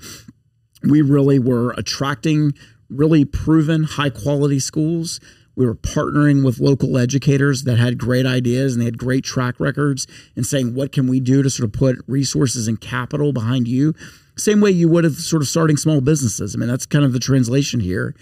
we 0.83 1.01
really 1.01 1.39
were 1.39 1.73
attracting 1.73 2.53
really 2.91 3.25
proven 3.25 3.85
high 3.85 4.11
quality 4.11 4.59
schools. 4.59 5.19
We 5.55 5.67
were 5.67 5.75
partnering 5.75 6.45
with 6.45 6.61
local 6.61 6.97
educators 6.97 7.65
that 7.65 7.79
had 7.79 7.99
great 7.99 8.25
ideas 8.25 8.73
and 8.73 8.81
they 8.81 8.87
had 8.87 8.99
great 8.99 9.25
track 9.25 9.61
records 9.61 10.07
and 10.35 10.47
saying, 10.47 10.75
what 10.75 10.93
can 10.93 11.07
we 11.07 11.21
do 11.21 11.43
to 11.43 11.51
sort 11.51 11.67
of 11.67 11.73
put 11.73 11.99
resources 12.07 12.69
and 12.69 12.81
capital 12.81 13.33
behind 13.33 13.69
you? 13.69 13.95
Same 14.37 14.61
way 14.61 14.71
you 14.71 14.89
would 14.89 15.05
have 15.05 15.15
sort 15.15 15.43
of 15.43 15.49
starting 15.49 15.77
small 15.77 16.01
businesses. 16.01 16.55
I 16.55 16.59
mean, 16.59 16.69
that's 16.69 16.87
kind 16.87 17.05
of 17.05 17.13
the 17.13 17.19
translation 17.19 17.81
here. 17.81 18.15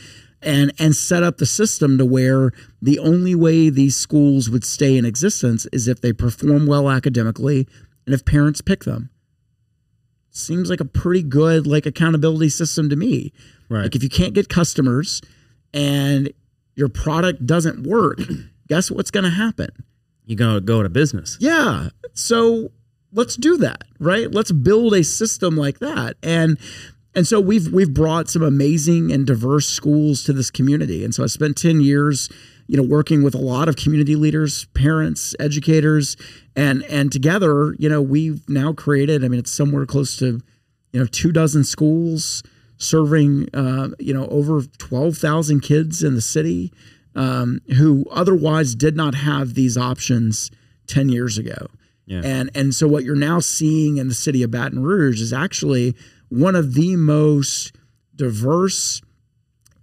And 0.42 0.72
and 0.78 0.96
set 0.96 1.22
up 1.22 1.36
the 1.36 1.46
system 1.46 1.98
to 1.98 2.06
where 2.06 2.52
the 2.80 2.98
only 2.98 3.34
way 3.34 3.68
these 3.68 3.94
schools 3.94 4.48
would 4.48 4.64
stay 4.64 4.96
in 4.96 5.04
existence 5.04 5.66
is 5.70 5.86
if 5.86 6.00
they 6.00 6.14
perform 6.14 6.66
well 6.66 6.88
academically 6.88 7.68
and 8.06 8.14
if 8.14 8.24
parents 8.24 8.62
pick 8.62 8.84
them 8.84 9.10
seems 10.30 10.70
like 10.70 10.80
a 10.80 10.84
pretty 10.84 11.22
good 11.22 11.66
like 11.66 11.86
accountability 11.86 12.48
system 12.48 12.88
to 12.88 12.96
me. 12.96 13.32
Right. 13.68 13.82
Like 13.82 13.96
if 13.96 14.02
you 14.02 14.08
can't 14.08 14.34
get 14.34 14.48
customers 14.48 15.20
and 15.72 16.32
your 16.80 16.88
product 16.88 17.46
doesn't 17.46 17.86
work, 17.86 18.18
guess 18.68 18.90
what's 18.90 19.12
going 19.12 19.24
to 19.24 19.30
happen? 19.30 19.68
You're 20.24 20.38
going 20.38 20.54
to 20.54 20.60
go 20.60 20.82
to 20.82 20.88
business. 20.88 21.36
Yeah. 21.38 21.90
So 22.14 22.70
let's 23.12 23.36
do 23.36 23.56
that, 23.58 23.84
right? 24.00 24.32
Let's 24.32 24.50
build 24.50 24.94
a 24.94 25.04
system 25.04 25.56
like 25.56 25.78
that. 25.78 26.16
And 26.22 26.58
and 27.14 27.26
so 27.26 27.40
we've 27.40 27.72
we've 27.72 27.92
brought 27.92 28.28
some 28.30 28.42
amazing 28.42 29.10
and 29.12 29.26
diverse 29.26 29.66
schools 29.66 30.22
to 30.24 30.32
this 30.32 30.50
community. 30.50 31.04
And 31.04 31.14
so 31.14 31.24
I 31.24 31.26
spent 31.26 31.56
10 31.56 31.80
years, 31.80 32.28
you 32.68 32.76
know, 32.76 32.84
working 32.84 33.22
with 33.22 33.34
a 33.34 33.38
lot 33.38 33.68
of 33.68 33.74
community 33.76 34.14
leaders, 34.14 34.66
parents, 34.74 35.34
educators, 35.40 36.16
and 36.54 36.84
and 36.84 37.10
together, 37.10 37.74
you 37.78 37.88
know, 37.88 38.00
we've 38.00 38.48
now 38.48 38.72
created, 38.72 39.24
I 39.24 39.28
mean, 39.28 39.40
it's 39.40 39.52
somewhere 39.52 39.86
close 39.86 40.16
to, 40.18 40.40
you 40.92 41.00
know, 41.00 41.06
two 41.06 41.32
dozen 41.32 41.64
schools 41.64 42.44
serving 42.80 43.46
uh, 43.54 43.90
you 43.98 44.12
know 44.12 44.26
over 44.28 44.62
12,000 44.62 45.60
kids 45.60 46.02
in 46.02 46.14
the 46.14 46.20
city 46.20 46.72
um, 47.14 47.60
who 47.76 48.04
otherwise 48.10 48.74
did 48.74 48.96
not 48.96 49.14
have 49.14 49.54
these 49.54 49.76
options 49.76 50.50
10 50.86 51.08
years 51.10 51.38
ago. 51.38 51.68
Yeah. 52.06 52.22
And 52.24 52.50
and 52.54 52.74
so 52.74 52.88
what 52.88 53.04
you're 53.04 53.14
now 53.14 53.38
seeing 53.38 53.98
in 53.98 54.08
the 54.08 54.14
city 54.14 54.42
of 54.42 54.50
Baton 54.50 54.82
Rouge 54.82 55.20
is 55.20 55.32
actually 55.32 55.94
one 56.28 56.56
of 56.56 56.74
the 56.74 56.96
most 56.96 57.76
diverse 58.16 59.00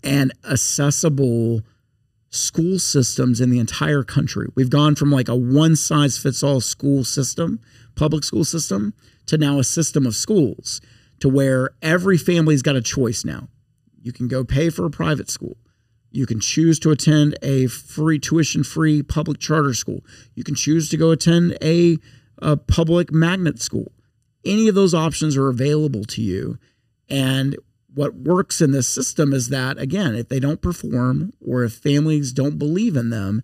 and 0.03 0.33
accessible 0.49 1.61
school 2.29 2.79
systems 2.79 3.39
in 3.39 3.49
the 3.49 3.59
entire 3.59 4.03
country. 4.03 4.47
We've 4.55 4.69
gone 4.69 4.95
from 4.95 5.11
like 5.11 5.29
a 5.29 5.35
one 5.35 5.75
size 5.75 6.17
fits 6.17 6.43
all 6.43 6.59
school 6.59 7.03
system, 7.05 7.61
public 7.95 8.23
school 8.23 8.43
system, 8.43 8.93
to 9.27 9.37
now 9.37 9.59
a 9.59 9.63
system 9.63 10.05
of 10.05 10.15
schools 10.15 10.81
to 11.19 11.29
where 11.29 11.71
every 11.81 12.17
family's 12.17 12.61
got 12.61 12.75
a 12.75 12.81
choice 12.81 13.25
now. 13.25 13.47
You 14.01 14.13
can 14.13 14.27
go 14.27 14.43
pay 14.43 14.69
for 14.69 14.85
a 14.85 14.89
private 14.89 15.29
school. 15.29 15.57
You 16.11 16.25
can 16.25 16.39
choose 16.39 16.79
to 16.79 16.91
attend 16.91 17.37
a 17.41 17.67
free 17.67 18.19
tuition 18.19 18.63
free 18.63 19.03
public 19.03 19.39
charter 19.39 19.73
school. 19.73 20.03
You 20.35 20.43
can 20.43 20.55
choose 20.55 20.89
to 20.89 20.97
go 20.97 21.11
attend 21.11 21.57
a, 21.61 21.97
a 22.37 22.57
public 22.57 23.11
magnet 23.11 23.61
school. 23.61 23.91
Any 24.45 24.67
of 24.67 24.75
those 24.75 24.93
options 24.93 25.35
are 25.35 25.49
available 25.49 26.05
to 26.05 26.21
you. 26.21 26.57
And 27.09 27.57
what 27.93 28.15
works 28.15 28.61
in 28.61 28.71
this 28.71 28.87
system 28.87 29.33
is 29.33 29.49
that, 29.49 29.77
again, 29.77 30.15
if 30.15 30.29
they 30.29 30.39
don't 30.39 30.61
perform 30.61 31.33
or 31.45 31.63
if 31.63 31.73
families 31.73 32.31
don't 32.31 32.57
believe 32.57 32.95
in 32.95 33.09
them, 33.09 33.41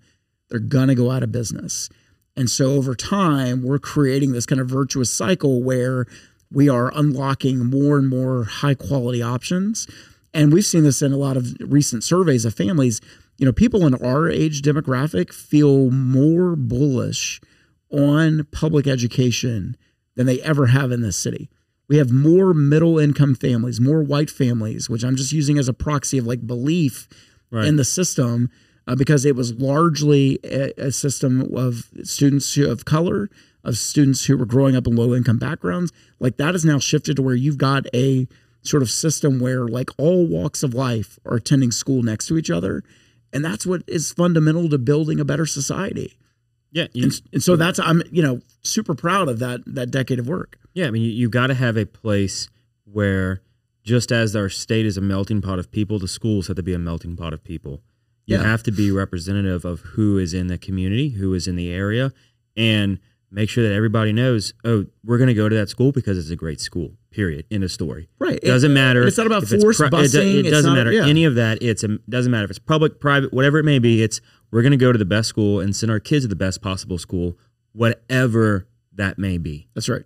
they're 0.49 0.59
going 0.59 0.87
to 0.87 0.95
go 0.95 1.11
out 1.11 1.23
of 1.23 1.31
business. 1.31 1.89
And 2.35 2.49
so 2.49 2.73
over 2.73 2.95
time, 2.95 3.63
we're 3.63 3.79
creating 3.79 4.31
this 4.31 4.45
kind 4.45 4.61
of 4.61 4.69
virtuous 4.69 5.11
cycle 5.11 5.61
where 5.61 6.05
we 6.53 6.69
are 6.69 6.91
unlocking 6.95 7.65
more 7.65 7.97
and 7.97 8.07
more 8.09 8.43
high 8.45 8.75
quality 8.75 9.21
options. 9.21 9.87
And 10.33 10.53
we've 10.53 10.65
seen 10.65 10.83
this 10.83 11.01
in 11.01 11.11
a 11.11 11.17
lot 11.17 11.37
of 11.37 11.55
recent 11.59 12.03
surveys 12.03 12.45
of 12.45 12.53
families. 12.53 13.01
You 13.37 13.45
know, 13.45 13.51
people 13.51 13.85
in 13.85 13.93
our 13.95 14.29
age 14.29 14.61
demographic 14.61 15.33
feel 15.33 15.89
more 15.91 16.55
bullish 16.55 17.41
on 17.91 18.47
public 18.51 18.87
education 18.87 19.75
than 20.15 20.25
they 20.25 20.41
ever 20.41 20.67
have 20.67 20.91
in 20.91 21.01
this 21.01 21.17
city. 21.17 21.49
We 21.87 21.97
have 21.97 22.11
more 22.11 22.53
middle 22.53 22.97
income 22.97 23.35
families, 23.35 23.79
more 23.81 24.01
white 24.01 24.29
families, 24.29 24.89
which 24.89 25.03
I'm 25.03 25.15
just 25.15 25.31
using 25.31 25.57
as 25.57 25.67
a 25.67 25.73
proxy 25.73 26.17
of 26.17 26.25
like 26.25 26.45
belief 26.47 27.07
Right. 27.51 27.67
in 27.67 27.75
the 27.75 27.85
system 27.85 28.49
uh, 28.87 28.95
because 28.95 29.25
it 29.25 29.35
was 29.35 29.53
largely 29.53 30.39
a, 30.43 30.73
a 30.87 30.91
system 30.91 31.55
of 31.55 31.91
students 32.01 32.57
of 32.57 32.83
color, 32.85 33.29
of 33.63 33.77
students 33.77 34.25
who 34.25 34.37
were 34.37 34.45
growing 34.45 34.75
up 34.75 34.87
in 34.87 34.95
low 34.95 35.13
income 35.15 35.37
backgrounds. 35.37 35.91
Like 36.19 36.37
that 36.37 36.53
has 36.53 36.65
now 36.65 36.79
shifted 36.79 37.15
to 37.17 37.21
where 37.21 37.35
you've 37.35 37.57
got 37.57 37.85
a 37.93 38.27
sort 38.61 38.83
of 38.83 38.89
system 38.89 39.39
where 39.39 39.67
like 39.67 39.89
all 39.97 40.25
walks 40.27 40.63
of 40.63 40.73
life 40.73 41.19
are 41.25 41.35
attending 41.35 41.71
school 41.71 42.01
next 42.03 42.27
to 42.27 42.37
each 42.37 42.49
other. 42.49 42.83
And 43.31 43.43
that's 43.43 43.65
what 43.65 43.83
is 43.87 44.11
fundamental 44.11 44.69
to 44.69 44.77
building 44.77 45.19
a 45.19 45.25
better 45.25 45.45
society. 45.45 46.17
Yeah. 46.71 46.87
You, 46.93 47.03
And, 47.05 47.21
and 47.33 47.43
so 47.43 47.55
that's 47.55 47.79
I'm 47.79 48.01
you 48.11 48.21
know 48.21 48.41
super 48.61 48.95
proud 48.95 49.27
of 49.29 49.39
that 49.39 49.61
that 49.65 49.91
decade 49.91 50.19
of 50.19 50.27
work. 50.27 50.57
Yeah, 50.73 50.87
I 50.87 50.91
mean, 50.91 51.03
you, 51.03 51.11
you 51.11 51.29
got 51.29 51.47
to 51.47 51.53
have 51.53 51.77
a 51.77 51.85
place 51.85 52.49
where, 52.91 53.41
just 53.83 54.11
as 54.11 54.35
our 54.35 54.49
state 54.49 54.85
is 54.87 54.97
a 54.97 55.01
melting 55.01 55.39
pot 55.41 55.59
of 55.59 55.69
people, 55.71 55.99
the 55.99 56.07
schools 56.07 56.47
have 56.47 56.55
to 56.55 56.63
be 56.63 56.73
a 56.73 56.79
melting 56.79 57.15
pot 57.15 57.31
of 57.33 57.43
people. 57.43 57.81
You 58.25 58.37
Yeah. 58.37 58.43
have 58.43 58.63
to 58.63 58.71
be 58.71 58.89
representative 58.89 59.65
of 59.65 59.81
who 59.81 60.17
is 60.17 60.33
in 60.33 60.47
the 60.47 60.57
community, 60.57 61.09
who 61.09 61.33
is 61.35 61.47
in 61.47 61.55
the 61.55 61.69
area, 61.71 62.11
and 62.57 62.97
make 63.33 63.49
sure 63.49 63.67
that 63.67 63.73
everybody 63.73 64.13
knows. 64.13 64.53
Oh, 64.63 64.85
we're 65.03 65.17
going 65.17 65.27
to 65.27 65.33
go 65.33 65.49
to 65.49 65.55
that 65.55 65.67
school 65.67 65.91
because 65.91 66.17
it's 66.17 66.29
a 66.29 66.35
great 66.35 66.61
school. 66.61 66.91
Period. 67.11 67.45
In 67.49 67.63
a 67.63 67.69
story. 67.69 68.07
Right. 68.19 68.39
It 68.41 68.45
doesn't 68.47 68.73
matter. 68.73 69.05
it's 69.05 69.17
not 69.17 69.27
about 69.27 69.43
forced 69.45 69.79
pri- 69.79 69.87
it 69.87 70.11
do- 70.11 70.19
busing. 70.19 70.45
It, 70.45 70.49
doesn't 70.51 70.69
not- 70.71 70.77
matter 70.77 70.91
yeah. 70.91 71.05
any 71.05 71.25
of 71.25 71.35
that. 71.35 71.61
It's 71.61 71.83
a, 71.83 71.97
doesn't 72.09 72.31
matter 72.31 72.45
if 72.45 72.49
it's 72.51 72.59
public, 72.59 72.99
private, 72.99 73.33
whatever 73.33 73.57
it 73.59 73.63
may 73.63 73.79
be. 73.79 74.01
It's 74.01 74.21
we're 74.51 74.61
going 74.61 74.71
to 74.71 74.77
go 74.77 74.91
to 74.91 74.97
the 74.97 75.05
best 75.05 75.29
school 75.29 75.59
and 75.59 75.75
send 75.75 75.91
our 75.91 75.99
kids 75.99 76.23
to 76.25 76.29
the 76.29 76.35
best 76.35 76.61
possible 76.61 76.97
school, 76.97 77.37
whatever 77.73 78.67
that 78.93 79.17
may 79.17 79.37
be 79.39 79.67
That's 79.73 79.89
right. 79.89 80.03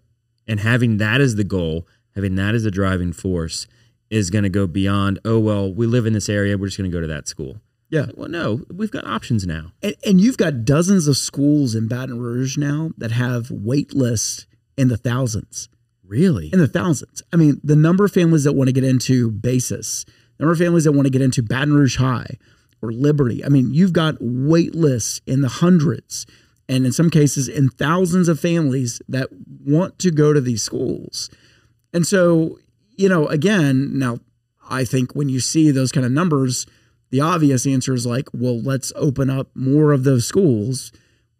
and 0.48 0.60
having 0.62 0.98
that 0.98 1.20
as 1.22 1.36
the 1.36 1.44
goal, 1.44 1.86
having 2.16 2.36
that 2.36 2.56
as 2.56 2.64
the 2.64 2.72
driving 2.72 3.12
force, 3.14 3.68
is 4.10 4.30
going 4.30 4.44
to 4.44 4.50
go 4.50 4.66
beyond. 4.68 5.20
Oh 5.26 5.40
well, 5.40 5.72
we 5.72 5.86
live 5.86 6.06
in 6.06 6.14
this 6.14 6.30
area. 6.30 6.58
We're 6.58 6.68
just 6.68 6.78
going 6.78 6.90
to 6.90 6.96
go 6.96 7.02
to 7.02 7.08
that 7.08 7.28
school. 7.28 7.60
Yeah. 7.90 8.08
Well, 8.16 8.30
no, 8.30 8.62
we've 8.74 8.92
got 8.92 9.06
options 9.06 9.46
now. 9.46 9.72
And, 9.82 9.96
and 10.06 10.22
you've 10.22 10.38
got 10.38 10.66
dozens 10.66 11.08
of 11.08 11.18
schools 11.18 11.74
in 11.74 11.88
Baton 11.88 12.20
Rouge 12.20 12.58
now 12.58 12.92
that 12.98 13.12
have 13.12 13.50
wait 13.50 13.94
lists 13.94 14.46
in 14.78 14.90
the 14.90 14.98
thousands. 14.98 15.70
Really? 16.04 16.50
In 16.54 16.60
the 16.60 16.68
thousands. 16.68 17.22
I 17.34 17.38
mean, 17.38 17.60
the 17.64 17.76
number 17.76 18.06
of 18.06 18.12
families 18.12 18.44
that 18.44 18.54
want 18.54 18.68
to 18.68 18.74
get 18.74 18.84
into 18.84 19.32
Basis, 19.32 20.06
the 20.38 20.44
number 20.44 20.54
of 20.54 20.60
families 20.60 20.84
that 20.86 20.94
want 20.94 21.06
to 21.06 21.12
get 21.12 21.22
into 21.22 21.42
Baton 21.42 21.74
Rouge 21.74 21.98
High 21.98 22.38
or 22.82 22.92
Liberty. 22.92 23.44
I 23.44 23.50
mean, 23.50 23.74
you've 23.74 23.94
got 23.94 24.16
wait 24.20 24.76
lists 24.76 25.22
in 25.26 25.42
the 25.42 25.50
hundreds 25.50 26.26
and 26.70 26.86
in 26.86 26.92
some 26.92 27.10
cases 27.10 27.48
in 27.48 27.70
thousands 27.70 28.28
of 28.28 28.40
families 28.40 29.02
that 29.08 29.30
want 29.66 30.00
to 30.00 30.12
go 30.12 30.34
to 30.34 30.42
these 30.42 30.62
schools. 30.62 31.30
And 31.94 32.06
so, 32.06 32.60
you 32.96 33.10
know, 33.10 33.28
again, 33.28 33.98
now 33.98 34.20
I 34.70 34.84
think 34.84 35.16
when 35.16 35.30
you 35.30 35.40
see 35.40 35.72
those 35.72 35.92
kind 35.92 36.06
of 36.06 36.12
numbers, 36.12 36.68
the 37.10 37.22
obvious 37.22 37.66
answer 37.66 37.94
is 37.94 38.06
like, 38.06 38.30
well, 38.34 38.60
let's 38.62 38.92
open 38.96 39.30
up 39.30 39.50
more 39.56 39.92
of 39.92 40.04
those 40.04 40.28
schools. 40.28 40.92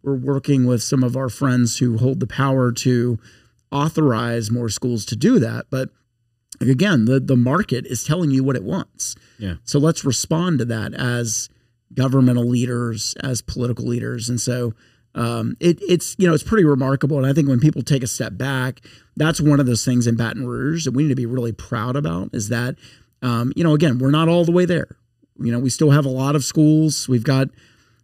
We're 0.02 0.16
working 0.16 0.66
with 0.66 0.82
some 0.82 1.02
of 1.02 1.16
our 1.16 1.28
friends 1.28 1.78
who 1.78 1.98
hold 1.98 2.20
the 2.20 2.26
power 2.26 2.72
to 2.72 3.18
authorize 3.70 4.50
more 4.50 4.68
schools 4.68 5.04
to 5.06 5.16
do 5.16 5.38
that. 5.38 5.66
But 5.70 5.90
again, 6.60 7.04
the, 7.04 7.20
the 7.20 7.36
market 7.36 7.86
is 7.86 8.04
telling 8.04 8.30
you 8.30 8.42
what 8.42 8.56
it 8.56 8.64
wants. 8.64 9.14
Yeah. 9.38 9.54
So 9.64 9.78
let's 9.78 10.04
respond 10.04 10.60
to 10.60 10.64
that 10.66 10.94
as 10.94 11.48
governmental 11.94 12.44
leaders, 12.44 13.14
as 13.22 13.42
political 13.42 13.86
leaders. 13.86 14.28
And 14.28 14.40
so 14.40 14.74
um, 15.14 15.56
it, 15.60 15.78
it's, 15.82 16.14
you 16.18 16.26
know, 16.26 16.34
it's 16.34 16.42
pretty 16.42 16.64
remarkable. 16.64 17.18
And 17.18 17.26
I 17.26 17.32
think 17.32 17.48
when 17.48 17.60
people 17.60 17.82
take 17.82 18.02
a 18.02 18.06
step 18.06 18.36
back, 18.36 18.80
that's 19.16 19.40
one 19.40 19.60
of 19.60 19.66
those 19.66 19.84
things 19.84 20.06
in 20.06 20.16
Baton 20.16 20.46
Rouge 20.46 20.84
that 20.84 20.92
we 20.92 21.02
need 21.02 21.08
to 21.10 21.14
be 21.14 21.26
really 21.26 21.52
proud 21.52 21.96
about 21.96 22.30
is 22.32 22.48
that, 22.48 22.76
um, 23.20 23.52
you 23.56 23.64
know, 23.64 23.74
again, 23.74 23.98
we're 23.98 24.10
not 24.10 24.28
all 24.28 24.44
the 24.44 24.52
way 24.52 24.64
there. 24.64 24.96
You 25.38 25.52
know, 25.52 25.58
we 25.58 25.70
still 25.70 25.90
have 25.90 26.04
a 26.04 26.10
lot 26.10 26.34
of 26.34 26.44
schools. 26.44 27.08
We've 27.08 27.24
got, 27.24 27.48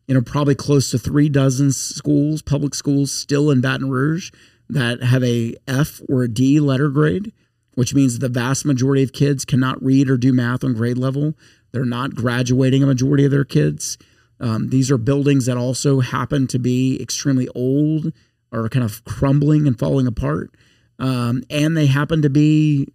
you 0.07 0.14
know, 0.14 0.22
probably 0.22 0.55
close 0.55 0.91
to 0.91 0.99
three 0.99 1.28
dozen 1.28 1.72
schools, 1.72 2.43
public 2.43 2.74
schools 2.74 3.12
still 3.12 3.51
in 3.51 3.61
Baton 3.61 3.91
Rouge 3.91 4.30
that 4.68 5.03
have 5.03 5.22
a 5.22 5.55
F 5.66 6.01
or 6.09 6.22
a 6.22 6.28
D 6.28 6.61
letter 6.61 6.89
grade, 6.89 7.32
which 7.74 7.95
means 7.95 8.18
the 8.18 8.28
vast 8.28 8.64
majority 8.64 9.03
of 9.03 9.12
kids 9.12 9.45
cannot 9.45 9.82
read 9.82 10.09
or 10.09 10.16
do 10.16 10.32
math 10.32 10.64
on 10.64 10.74
grade 10.74 10.99
level. 10.99 11.35
They're 11.72 11.85
not 11.85 12.14
graduating 12.14 12.82
a 12.82 12.87
majority 12.87 13.24
of 13.24 13.30
their 13.30 13.45
kids. 13.45 13.99
Um, 14.41 14.70
these 14.70 14.91
are 14.91 14.99
buildings 14.99 15.47
that 15.47 15.57
also 15.57 16.01
happen 16.01 16.47
to 16.49 16.59
be 16.59 17.01
extremely 17.01 17.49
old 17.55 18.12
or 18.53 18.68
kind 18.68 18.85
of 18.85 19.05
crumbling 19.05 19.66
and 19.66 19.78
falling 19.78 20.07
apart. 20.07 20.51
Um, 20.99 21.43
and 21.51 21.76
they 21.76 21.87
happen 21.87 22.22
to 22.22 22.30
be 22.30 22.89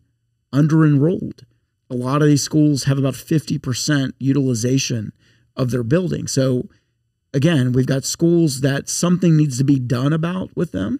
under 0.54 0.86
enrolled. 0.86 1.46
A 1.90 1.96
lot 1.96 2.22
of 2.22 2.28
these 2.28 2.44
schools 2.44 2.84
have 2.84 2.98
about 2.98 3.16
50% 3.16 4.14
utilization 4.20 5.12
of 5.56 5.72
their 5.72 5.84
building. 5.84 6.28
So, 6.28 6.70
again, 7.34 7.72
we've 7.72 7.88
got 7.88 8.04
schools 8.04 8.62
that 8.62 8.90
something 8.90 9.36
needs 9.36 9.58
to 9.58 9.64
be 9.64 9.80
done 9.80 10.14
about 10.14 10.56
with 10.56 10.72
them. 10.72 11.00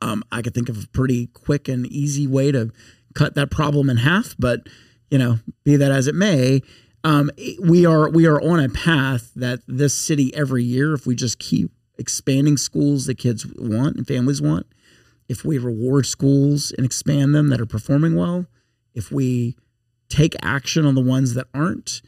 Um, 0.00 0.24
I 0.32 0.42
could 0.42 0.54
think 0.54 0.68
of 0.68 0.82
a 0.82 0.88
pretty 0.88 1.28
quick 1.28 1.68
and 1.68 1.86
easy 1.86 2.26
way 2.26 2.50
to 2.50 2.72
cut 3.14 3.34
that 3.36 3.50
problem 3.50 3.88
in 3.88 3.98
half, 3.98 4.34
but 4.38 4.66
you 5.10 5.18
know, 5.18 5.38
be 5.64 5.76
that 5.76 5.92
as 5.92 6.06
it 6.06 6.14
may, 6.14 6.62
um, 7.04 7.30
we 7.60 7.84
are 7.84 8.08
we 8.08 8.26
are 8.26 8.40
on 8.40 8.60
a 8.60 8.68
path 8.68 9.30
that 9.36 9.60
this 9.68 9.94
city 9.94 10.34
every 10.34 10.64
year, 10.64 10.94
if 10.94 11.06
we 11.06 11.14
just 11.14 11.38
keep 11.38 11.70
expanding 11.98 12.56
schools 12.56 13.06
that 13.06 13.18
kids 13.18 13.46
want 13.46 13.96
and 13.96 14.06
families 14.06 14.40
want, 14.40 14.66
if 15.28 15.44
we 15.44 15.58
reward 15.58 16.06
schools 16.06 16.72
and 16.72 16.86
expand 16.86 17.34
them 17.34 17.48
that 17.48 17.60
are 17.60 17.66
performing 17.66 18.16
well, 18.16 18.46
if 18.94 19.12
we 19.12 19.56
take 20.12 20.34
action 20.42 20.84
on 20.86 20.94
the 20.94 21.00
ones 21.00 21.34
that 21.34 21.46
aren't, 21.54 22.02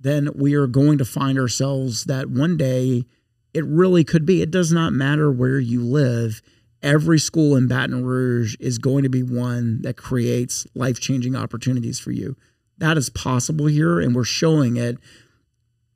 then 0.00 0.28
we 0.34 0.54
are 0.54 0.66
going 0.66 0.98
to 0.98 1.04
find 1.04 1.38
ourselves 1.38 2.04
that 2.04 2.28
one 2.30 2.56
day 2.56 3.04
it 3.54 3.64
really 3.64 4.04
could 4.04 4.26
be. 4.26 4.42
It 4.42 4.50
does 4.50 4.72
not 4.72 4.92
matter 4.92 5.30
where 5.32 5.58
you 5.58 5.82
live. 5.82 6.42
Every 6.82 7.18
school 7.18 7.56
in 7.56 7.66
Baton 7.66 8.04
Rouge 8.04 8.54
is 8.60 8.78
going 8.78 9.02
to 9.02 9.08
be 9.08 9.22
one 9.22 9.82
that 9.82 9.96
creates 9.96 10.66
life 10.74 11.00
changing 11.00 11.34
opportunities 11.34 11.98
for 11.98 12.12
you. 12.12 12.36
That 12.78 12.96
is 12.96 13.10
possible 13.10 13.66
here, 13.66 13.98
and 13.98 14.14
we're 14.14 14.24
showing 14.24 14.76
it. 14.76 14.98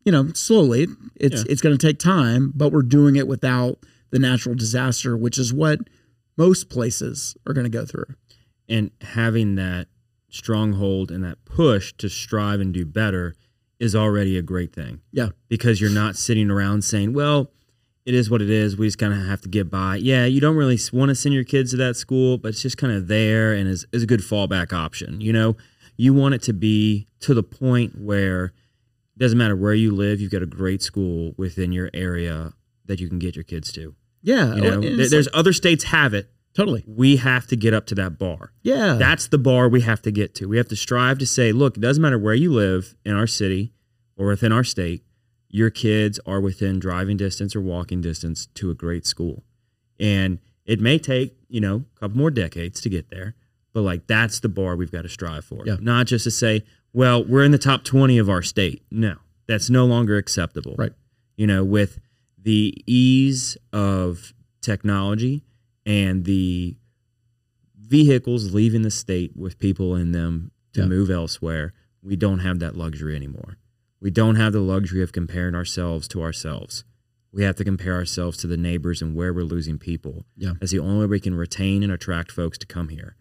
You 0.05 0.11
know, 0.11 0.32
slowly. 0.34 0.88
It's 1.14 1.43
Yeah. 1.45 1.51
it's 1.53 1.61
going 1.61 1.76
to 1.78 1.86
take 1.86 1.99
time, 2.01 2.53
but 2.57 2.72
we're 2.72 2.82
doing 2.82 3.14
it 3.14 3.28
without 3.28 3.78
the 4.11 4.18
natural 4.18 4.57
disaster, 4.57 5.16
which 5.16 5.38
is 5.38 5.53
what 5.53 5.78
most 6.36 6.68
places 6.68 7.36
are 7.47 7.53
going 7.53 7.70
to 7.70 7.78
go 7.78 7.84
through. 7.86 8.14
and 8.68 8.90
having 9.03 9.57
that 9.57 9.86
stronghold 10.33 11.11
and 11.11 11.22
that 11.22 11.45
push 11.45 11.93
to 11.99 12.09
strive 12.09 12.61
and 12.61 12.74
do 12.74 12.85
better 12.85 13.35
is 13.78 13.95
already 13.95 14.37
a 14.39 14.43
great 14.43 14.72
thing. 14.72 15.01
Yeah. 15.12 15.28
Because 15.49 15.80
you're 15.80 15.91
not 15.91 16.16
sitting 16.16 16.51
around 16.51 16.83
saying, 16.85 17.12
well, 17.12 17.51
it 18.05 18.14
is 18.14 18.28
what 18.30 18.43
it 18.43 18.51
is. 18.51 18.76
We 18.76 18.87
just 18.89 18.99
kind 18.99 19.12
of 19.12 19.24
have 19.26 19.41
to 19.43 19.49
get 19.49 19.70
by. 19.70 19.97
Yeah, 19.97 20.24
you 20.24 20.41
don't 20.41 20.57
really 20.57 20.78
want 20.93 21.11
to 21.11 21.14
send 21.14 21.35
your 21.35 21.45
kids 21.45 21.70
to 21.72 21.76
that 21.78 21.97
school, 21.97 22.39
but 22.39 22.49
it's 22.49 22.62
just 22.62 22.76
kind 22.78 22.93
of 22.93 23.07
there 23.09 23.53
and 23.53 23.68
is, 23.68 23.87
is 23.93 24.03
a 24.03 24.07
good 24.07 24.20
fallback 24.20 24.72
option. 24.72 25.20
You 25.20 25.33
know, 25.33 25.57
You 25.97 26.14
want 26.14 26.35
it 26.35 26.43
to 26.43 26.53
be 26.53 27.07
to 27.20 27.35
the 27.35 27.43
point 27.45 28.01
where 28.01 28.47
it 28.47 29.18
doesn't 29.18 29.39
matter 29.39 29.55
where 29.55 29.74
you 29.74 29.93
live, 29.95 30.20
you've 30.20 30.33
got 30.33 30.43
a 30.43 30.47
great 30.47 30.83
school 30.83 31.35
within 31.37 31.70
your 31.70 31.91
area 31.95 32.55
that 32.87 32.99
you 32.99 33.09
can 33.09 33.18
get 33.20 33.37
your 33.37 33.45
kids 33.45 33.70
to. 33.72 33.95
Yeah, 34.22 34.55
You 34.55 34.61
know, 34.62 34.72
and 34.74 34.83
There- 34.83 35.01
it's 35.01 35.11
there's 35.11 35.26
like- 35.26 35.37
other 35.37 35.53
states 35.53 35.85
have 35.85 36.14
it. 36.14 36.30
Totally. 36.55 36.84
We 36.86 37.16
have 37.16 37.46
to 37.48 37.57
get 37.57 37.74
up 37.74 37.86
to 37.86 37.94
that 37.96 38.18
bar. 38.18 38.53
Yeah, 38.62 38.94
That's 38.94 39.28
the 39.28 39.38
bar 39.38 39.68
we 39.68 39.82
have 39.82 40.03
to 40.03 40.11
get 40.11 40.34
to. 40.36 40.46
We 40.46 40.57
have 40.57 40.68
to 40.68 40.76
strive 40.76 41.18
to 41.18 41.26
say, 41.26 41.53
look, 41.53 41.76
it 41.76 41.80
doesn't 41.80 42.03
matter 42.03 42.18
where 42.18 42.34
you 42.34 42.53
live 42.53 42.94
in 43.05 43.14
our 43.14 43.26
city 43.26 43.72
or 44.16 44.26
within 44.26 44.53
our 44.53 44.64
state, 44.64 45.05
your 45.48 45.70
kids 45.70 46.18
are 46.26 46.40
within 46.40 46.78
driving 46.78 47.16
distance 47.16 47.55
or 47.55 47.61
walking 47.61 48.00
distance 48.00 48.46
to 48.55 48.70
a 48.70 48.74
great 48.74 49.07
school. 49.07 49.42
And 50.00 50.38
it 50.64 50.80
may 50.80 50.98
take, 50.98 51.36
you 51.48 51.61
know, 51.61 51.84
a 51.96 52.00
couple 52.00 52.18
more 52.18 52.30
decades 52.30 52.80
to 52.82 52.88
get 52.88 53.11
there, 53.11 53.34
but 53.72 53.82
like 53.82 54.07
that's 54.07 54.40
the 54.40 54.48
bar 54.48 54.76
we've 54.76 54.92
got 54.92 55.03
to 55.03 55.09
strive 55.09 55.44
for. 55.44 55.64
Yeah. 55.66 55.76
Not 55.80 56.07
just 56.07 56.24
to 56.24 56.30
say, 56.30 56.64
well, 56.92 57.24
we're 57.24 57.44
in 57.44 57.53
the 57.53 57.59
top 57.59 57.84
20 57.84 58.18
of 58.18 58.28
our 58.28 58.42
state. 58.42 58.82
No, 58.90 59.16
that's 59.46 59.70
no 59.70 59.84
longer 59.84 60.16
acceptable. 60.16 60.74
Right. 60.78 60.92
You 61.36 61.46
know, 61.46 61.64
with 61.64 61.98
the 62.38 62.82
ease 62.86 63.57
of 63.72 64.32
technology 64.61 65.42
and 65.85 66.24
the 66.24 66.76
vehicles 67.78 68.55
leaving 68.55 68.83
the 68.83 68.91
state 68.91 69.37
with 69.37 69.59
people 69.59 69.97
in 69.97 70.12
them 70.12 70.51
to 70.72 70.80
Yeah. 70.80 70.87
move 70.87 71.11
elsewhere, 71.11 71.72
we 72.03 72.16
don't 72.16 72.41
have 72.41 72.59
that 72.61 72.76
luxury 72.76 73.14
anymore. 73.16 73.59
We 74.01 74.11
don't 74.11 74.37
have 74.37 74.53
the 74.53 74.61
luxury 74.61 75.03
of 75.03 75.12
comparing 75.12 75.55
ourselves 75.55 76.09
to 76.09 76.22
ourselves. 76.22 76.85
We 77.33 77.45
have 77.45 77.57
to 77.57 77.64
compare 77.64 77.95
ourselves 77.95 78.37
to 78.39 78.47
the 78.47 78.57
neighbors 78.57 79.01
and 79.01 79.14
where 79.14 79.33
we're 79.33 79.45
losing 79.45 79.78
people. 79.78 80.26
Yeah. 80.37 80.55
That's 80.61 80.72
the 80.72 80.80
only 80.80 81.01
way 81.07 81.11
we 81.11 81.20
can 81.20 81.35
retain 81.35 81.83
and 81.83 81.93
attract 81.93 82.30
folks 82.33 82.59
to 82.59 82.66
come 82.66 82.89
here. 82.89 83.16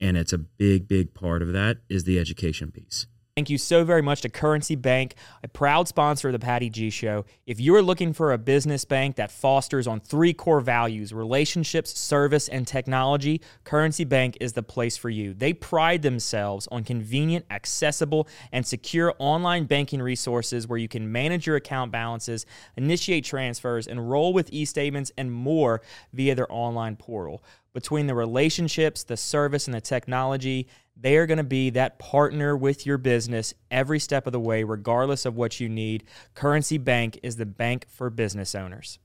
And 0.00 0.16
it's 0.16 0.32
a 0.32 0.38
big, 0.38 0.86
big 0.86 1.14
part 1.14 1.42
of 1.42 1.52
that 1.52 1.78
is 1.88 2.04
the 2.04 2.18
education 2.18 2.70
piece. 2.70 3.06
Thank 3.36 3.50
you 3.50 3.58
so 3.58 3.84
very 3.84 4.00
much 4.00 4.22
to 4.22 4.30
Currency 4.30 4.76
Bank, 4.76 5.14
a 5.42 5.48
proud 5.48 5.88
sponsor 5.88 6.28
of 6.28 6.32
the 6.32 6.38
Patty 6.38 6.70
G 6.70 6.88
Show. 6.88 7.26
If 7.46 7.60
you 7.60 7.74
are 7.74 7.82
looking 7.82 8.14
for 8.14 8.32
a 8.32 8.38
business 8.38 8.86
bank 8.86 9.16
that 9.16 9.30
fosters 9.30 9.86
on 9.86 10.00
three 10.00 10.32
core 10.32 10.62
values 10.62 11.12
relationships, 11.12 11.98
service, 11.98 12.48
and 12.48 12.66
technology, 12.66 13.42
Currency 13.64 14.04
Bank 14.04 14.38
is 14.40 14.54
the 14.54 14.62
place 14.62 14.96
for 14.96 15.10
you. 15.10 15.34
They 15.34 15.52
pride 15.52 16.00
themselves 16.00 16.66
on 16.72 16.82
convenient, 16.82 17.44
accessible, 17.50 18.26
and 18.52 18.66
secure 18.66 19.14
online 19.18 19.66
banking 19.66 20.00
resources 20.00 20.66
where 20.66 20.78
you 20.78 20.88
can 20.88 21.12
manage 21.12 21.46
your 21.46 21.56
account 21.56 21.92
balances, 21.92 22.46
initiate 22.78 23.26
transfers, 23.26 23.86
enroll 23.86 24.32
with 24.32 24.48
e 24.50 24.64
statements, 24.64 25.12
and 25.18 25.30
more 25.30 25.82
via 26.14 26.34
their 26.34 26.50
online 26.50 26.96
portal. 26.96 27.44
Between 27.74 28.06
the 28.06 28.14
relationships, 28.14 29.04
the 29.04 29.18
service, 29.18 29.66
and 29.66 29.74
the 29.74 29.82
technology, 29.82 30.66
they 30.98 31.16
are 31.16 31.26
going 31.26 31.38
to 31.38 31.44
be 31.44 31.70
that 31.70 31.98
partner 31.98 32.56
with 32.56 32.86
your 32.86 32.96
business 32.98 33.52
every 33.70 33.98
step 33.98 34.26
of 34.26 34.32
the 34.32 34.40
way, 34.40 34.64
regardless 34.64 35.26
of 35.26 35.36
what 35.36 35.60
you 35.60 35.68
need. 35.68 36.04
Currency 36.34 36.78
Bank 36.78 37.18
is 37.22 37.36
the 37.36 37.46
bank 37.46 37.86
for 37.88 38.08
business 38.10 38.54
owners. 38.54 38.98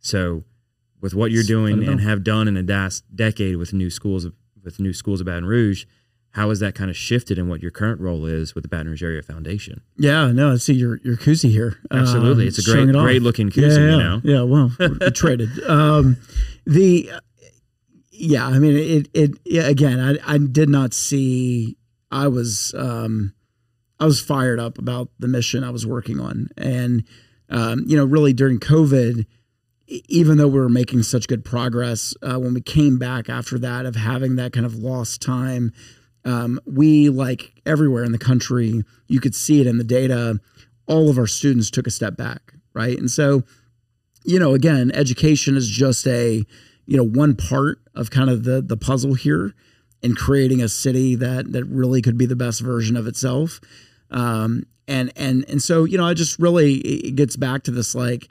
So, 0.00 0.44
with 1.00 1.14
what 1.14 1.30
you're 1.30 1.42
doing 1.42 1.86
and 1.86 2.00
have 2.00 2.22
done 2.22 2.48
in 2.48 2.56
a 2.56 2.62
das- 2.62 3.02
decade 3.14 3.56
with 3.56 3.72
new 3.72 3.90
schools 3.90 4.24
of, 4.24 4.34
with 4.62 4.78
new 4.80 4.92
schools 4.92 5.20
of 5.20 5.26
Baton 5.26 5.46
Rouge, 5.46 5.84
how 6.30 6.50
has 6.50 6.60
that 6.60 6.74
kind 6.74 6.90
of 6.90 6.96
shifted 6.96 7.38
in 7.38 7.48
what 7.48 7.62
your 7.62 7.70
current 7.70 8.00
role 8.00 8.26
is 8.26 8.54
with 8.54 8.62
the 8.62 8.68
Baton 8.68 8.88
Rouge 8.88 9.02
Area 9.02 9.22
Foundation? 9.22 9.80
Yeah, 9.96 10.30
no, 10.32 10.52
I 10.52 10.56
see 10.56 10.74
your 10.74 11.00
your 11.02 11.16
koozie 11.16 11.50
here. 11.50 11.78
Absolutely. 11.90 12.44
Um, 12.44 12.48
It's 12.48 12.58
a 12.58 12.70
great- 12.70 12.88
it 12.90 12.94
off. 12.96 13.02
great 13.04 13.22
looking 13.22 13.48
yeah, 13.48 13.52
koozie, 13.64 13.78
you 13.78 13.90
yeah, 13.90 13.96
know? 13.96 14.20
Yeah, 14.22 14.42
well, 14.42 14.70
we- 14.78 14.88
we 15.00 15.10
traded. 15.12 15.48
Um, 15.68 16.18
the 16.66 17.10
yeah, 18.18 18.46
I 18.46 18.58
mean 18.58 18.76
it. 18.76 19.08
It 19.14 19.64
again, 19.64 20.00
I 20.00 20.34
I 20.34 20.38
did 20.38 20.68
not 20.68 20.94
see. 20.94 21.76
I 22.10 22.28
was 22.28 22.74
um, 22.76 23.34
I 23.98 24.04
was 24.04 24.20
fired 24.20 24.60
up 24.60 24.78
about 24.78 25.10
the 25.18 25.28
mission 25.28 25.64
I 25.64 25.70
was 25.70 25.86
working 25.86 26.20
on, 26.20 26.48
and 26.56 27.04
um, 27.48 27.84
you 27.86 27.96
know, 27.96 28.04
really 28.04 28.32
during 28.32 28.58
COVID, 28.58 29.26
even 29.86 30.38
though 30.38 30.48
we 30.48 30.58
were 30.58 30.68
making 30.68 31.02
such 31.02 31.28
good 31.28 31.44
progress, 31.44 32.14
uh, 32.22 32.38
when 32.38 32.54
we 32.54 32.60
came 32.60 32.98
back 32.98 33.28
after 33.28 33.58
that 33.58 33.86
of 33.86 33.96
having 33.96 34.36
that 34.36 34.52
kind 34.52 34.66
of 34.66 34.76
lost 34.76 35.22
time, 35.22 35.72
um, 36.24 36.60
we 36.66 37.08
like 37.08 37.60
everywhere 37.64 38.04
in 38.04 38.12
the 38.12 38.18
country, 38.18 38.82
you 39.06 39.20
could 39.20 39.34
see 39.34 39.60
it 39.60 39.66
in 39.66 39.78
the 39.78 39.84
data. 39.84 40.40
All 40.86 41.08
of 41.08 41.18
our 41.18 41.26
students 41.26 41.70
took 41.70 41.86
a 41.86 41.90
step 41.90 42.16
back, 42.16 42.54
right? 42.74 42.98
And 42.98 43.10
so, 43.10 43.44
you 44.24 44.38
know, 44.38 44.54
again, 44.54 44.90
education 44.92 45.56
is 45.56 45.68
just 45.68 46.06
a 46.06 46.44
you 46.86 46.96
know 46.96 47.04
one 47.04 47.36
part 47.36 47.78
of 47.94 48.10
kind 48.10 48.30
of 48.30 48.44
the 48.44 48.60
the 48.62 48.76
puzzle 48.76 49.14
here 49.14 49.54
in 50.02 50.14
creating 50.14 50.62
a 50.62 50.68
city 50.68 51.14
that 51.16 51.52
that 51.52 51.64
really 51.64 52.02
could 52.02 52.18
be 52.18 52.26
the 52.26 52.36
best 52.36 52.60
version 52.60 52.96
of 52.96 53.06
itself. 53.06 53.60
Um, 54.10 54.66
and 54.86 55.12
and 55.16 55.44
and 55.48 55.62
so 55.62 55.84
you 55.84 55.98
know, 55.98 56.06
I 56.06 56.14
just 56.14 56.38
really 56.38 56.76
it 56.76 57.16
gets 57.16 57.36
back 57.36 57.62
to 57.64 57.70
this 57.70 57.94
like 57.94 58.28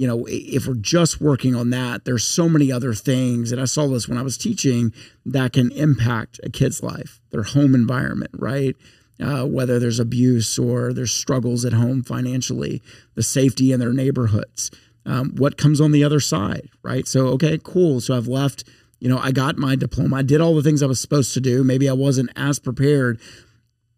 you 0.00 0.06
know, 0.06 0.24
if 0.30 0.66
we're 0.66 0.76
just 0.76 1.20
working 1.20 1.54
on 1.54 1.68
that, 1.70 2.06
there's 2.06 2.24
so 2.24 2.48
many 2.48 2.72
other 2.72 2.94
things. 2.94 3.52
And 3.52 3.60
I 3.60 3.66
saw 3.66 3.86
this 3.86 4.08
when 4.08 4.16
I 4.16 4.22
was 4.22 4.38
teaching 4.38 4.94
that 5.26 5.52
can 5.52 5.70
impact 5.72 6.40
a 6.42 6.48
kid's 6.48 6.82
life, 6.82 7.20
their 7.32 7.42
home 7.42 7.74
environment, 7.74 8.30
right? 8.32 8.74
Uh, 9.22 9.44
whether 9.44 9.78
there's 9.78 10.00
abuse 10.00 10.58
or 10.58 10.94
there's 10.94 11.12
struggles 11.12 11.66
at 11.66 11.74
home 11.74 12.02
financially, 12.02 12.80
the 13.14 13.22
safety 13.22 13.72
in 13.72 13.80
their 13.80 13.92
neighborhoods, 13.92 14.70
um, 15.06 15.34
what 15.36 15.56
comes 15.56 15.80
on 15.80 15.92
the 15.92 16.04
other 16.04 16.20
side, 16.20 16.68
right? 16.82 17.06
So, 17.06 17.28
okay, 17.28 17.58
cool. 17.62 18.00
So 18.00 18.16
I've 18.16 18.28
left, 18.28 18.64
you 18.98 19.08
know, 19.08 19.18
I 19.18 19.32
got 19.32 19.56
my 19.56 19.76
diploma, 19.76 20.16
I 20.16 20.22
did 20.22 20.40
all 20.40 20.54
the 20.54 20.62
things 20.62 20.82
I 20.82 20.86
was 20.86 21.00
supposed 21.00 21.34
to 21.34 21.40
do. 21.40 21.64
Maybe 21.64 21.88
I 21.88 21.92
wasn't 21.92 22.30
as 22.36 22.58
prepared. 22.58 23.20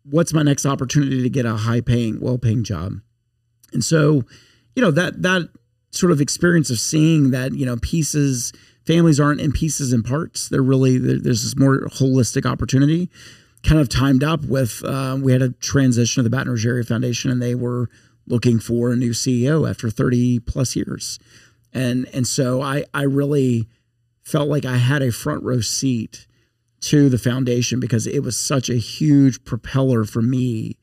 What's 0.05 0.32
my 0.32 0.42
next 0.42 0.66
opportunity 0.66 1.22
to 1.22 1.30
get 1.30 1.46
a 1.46 1.57
high 1.57 1.80
paying, 1.80 2.20
well 2.20 2.38
paying 2.38 2.64
job? 2.64 2.94
And 3.72 3.84
so, 3.84 4.24
you 4.74 4.82
know, 4.82 4.90
that, 4.90 5.22
that, 5.22 5.48
sort 5.92 6.11
of 6.11 6.20
experience 6.20 6.70
of 6.70 6.80
seeing 6.80 7.30
that 7.30 7.55
you 7.55 7.64
know 7.64 7.76
pieces 7.76 8.53
families 8.84 9.20
aren't 9.20 9.40
in 9.40 9.53
pieces 9.53 9.92
and 9.92 10.05
parts 10.05 10.48
they're 10.48 10.62
really 10.62 10.98
there's 10.98 11.42
this 11.42 11.57
more 11.57 11.80
holistic 11.92 12.50
opportunity 12.50 13.09
kind 13.62 13.80
of 13.80 13.88
timed 13.88 14.24
up 14.24 14.44
with 14.46 14.82
uh, 14.84 15.16
we 15.20 15.30
had 15.30 15.42
a 15.42 15.50
transition 15.50 16.20
of 16.20 16.24
the 16.24 16.30
baton 16.30 16.48
rouge 16.48 16.66
area 16.66 16.82
foundation 16.82 17.30
and 17.30 17.40
they 17.40 17.55
were 17.55 17.88
looking 18.27 18.59
for 18.59 18.93
a 18.93 18.97
new 18.97 19.11
ceo 19.11 19.68
after 19.68 19.91
30 19.91 20.41
plus 20.41 20.77
years. 20.77 21.18
And 21.73 22.09
and 22.12 22.27
so 22.27 22.61
i 22.62 22.85
i 22.93 23.03
really 23.03 23.68
felt 24.23 24.49
like 24.49 24.64
i 24.64 24.77
had 24.77 25.03
a 25.03 25.11
front 25.11 25.43
row 25.43 25.61
seat 25.61 26.27
to 26.81 27.09
the 27.09 27.18
foundation 27.18 27.81
because 27.81 28.07
it 28.07 28.20
was 28.20 28.37
such 28.37 28.68
a 28.68 28.75
huge 28.75 29.45
propeller 29.45 30.05
for 30.05 30.20
me 30.20 30.77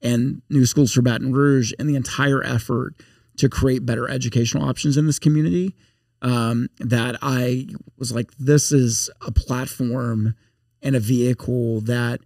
and 0.00 0.42
new 0.50 0.66
schools 0.66 0.92
for 0.92 1.02
baton 1.02 1.32
rouge 1.32 1.72
and 1.78 1.88
the 1.88 1.96
entire 1.96 2.42
effort 2.42 2.94
to 3.36 3.48
create 3.48 3.86
better 3.86 4.08
educational 4.08 4.68
options 4.68 4.96
in 4.96 5.06
this 5.06 5.18
community 5.18 5.74
um, 6.22 6.68
that 6.78 7.16
I 7.20 7.66
was 7.98 8.12
like, 8.12 8.30
this 8.38 8.72
is 8.72 9.10
a 9.26 9.32
platform 9.32 10.34
and 10.80 10.96
a 10.96 11.00
vehicle 11.00 11.80
that, 11.82 12.20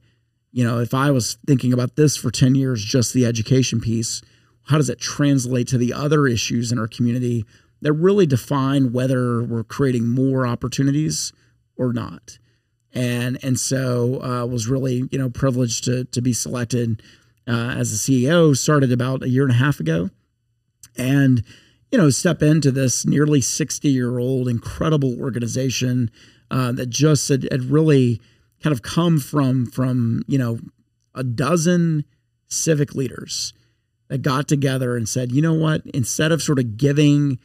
you 0.52 0.64
know, 0.64 0.78
if 0.78 0.94
I 0.94 1.10
was 1.10 1.38
thinking 1.46 1.72
about 1.72 1.96
this 1.96 2.16
for 2.16 2.30
10 2.30 2.54
years, 2.54 2.84
just 2.84 3.14
the 3.14 3.26
education 3.26 3.80
piece, 3.80 4.22
how 4.66 4.76
does 4.76 4.90
it 4.90 5.00
translate 5.00 5.68
to 5.68 5.78
the 5.78 5.92
other 5.92 6.26
issues 6.26 6.72
in 6.72 6.78
our 6.78 6.88
community 6.88 7.44
that 7.82 7.92
really 7.92 8.26
define 8.26 8.92
whether 8.92 9.42
we're 9.42 9.64
creating 9.64 10.08
more 10.08 10.46
opportunities 10.46 11.32
or 11.76 11.92
not? 11.92 12.38
And 12.92 13.38
and 13.42 13.58
so 13.58 14.22
uh, 14.22 14.46
was 14.46 14.68
really 14.68 15.08
you 15.10 15.18
know 15.18 15.30
privileged 15.30 15.84
to 15.84 16.04
to 16.04 16.20
be 16.20 16.32
selected 16.32 17.02
uh, 17.46 17.74
as 17.76 17.92
a 17.92 17.96
CEO. 17.96 18.56
Started 18.56 18.90
about 18.90 19.22
a 19.22 19.28
year 19.28 19.42
and 19.42 19.52
a 19.52 19.56
half 19.56 19.80
ago, 19.80 20.10
and 20.96 21.44
you 21.90 21.98
know 21.98 22.10
step 22.10 22.42
into 22.42 22.70
this 22.70 23.04
nearly 23.04 23.40
60 23.40 23.88
year 23.88 24.18
old 24.18 24.48
incredible 24.48 25.20
organization 25.20 26.10
uh, 26.50 26.72
that 26.72 26.88
just 26.88 27.28
had, 27.28 27.46
had 27.52 27.64
really 27.64 28.20
kind 28.62 28.72
of 28.72 28.82
come 28.82 29.18
from 29.18 29.66
from 29.66 30.22
you 30.26 30.38
know 30.38 30.58
a 31.14 31.22
dozen 31.22 32.04
civic 32.48 32.94
leaders 32.94 33.52
that 34.08 34.22
got 34.22 34.48
together 34.48 34.96
and 34.96 35.08
said 35.08 35.32
you 35.32 35.42
know 35.42 35.54
what 35.54 35.82
instead 35.92 36.32
of 36.32 36.42
sort 36.42 36.58
of 36.58 36.76
giving 36.76 37.38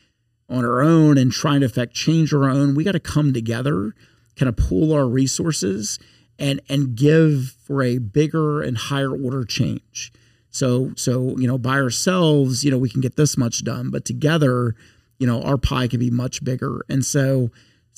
on 0.50 0.66
our 0.66 0.82
own 0.82 1.18
and 1.18 1.32
trying 1.32 1.62
to 1.62 1.66
affect 1.66 1.94
change 1.94 2.34
our 2.34 2.50
own 2.50 2.76
we 2.76 2.84
got 2.84 2.92
to 2.92 3.00
come 3.00 3.34
together 3.34 3.94
kind 4.36 4.50
of 4.50 4.56
pool 4.58 4.94
our 4.94 5.08
resources 5.08 6.00
and 6.40 6.62
and 6.70 6.96
give 6.96 7.56
for 7.64 7.82
a 7.84 7.98
bigger 7.98 8.62
and 8.62 8.78
higher 8.78 9.12
order 9.12 9.44
change 9.44 10.12
so 10.52 10.92
so 10.96 11.38
you 11.38 11.48
know 11.48 11.58
by 11.58 11.80
ourselves, 11.80 12.64
you 12.64 12.70
know 12.70 12.78
we 12.78 12.90
can 12.90 13.02
get 13.02 13.16
this 13.16 13.38
much 13.38 13.64
done, 13.64 13.90
but 13.90 14.06
together, 14.06 14.76
you 15.18 15.26
know 15.26 15.42
our 15.42 15.58
pie 15.58 15.88
can 15.88 16.00
be 16.00 16.12
much 16.12 16.44
bigger. 16.44 16.86
And 16.90 17.04
so 17.04 17.50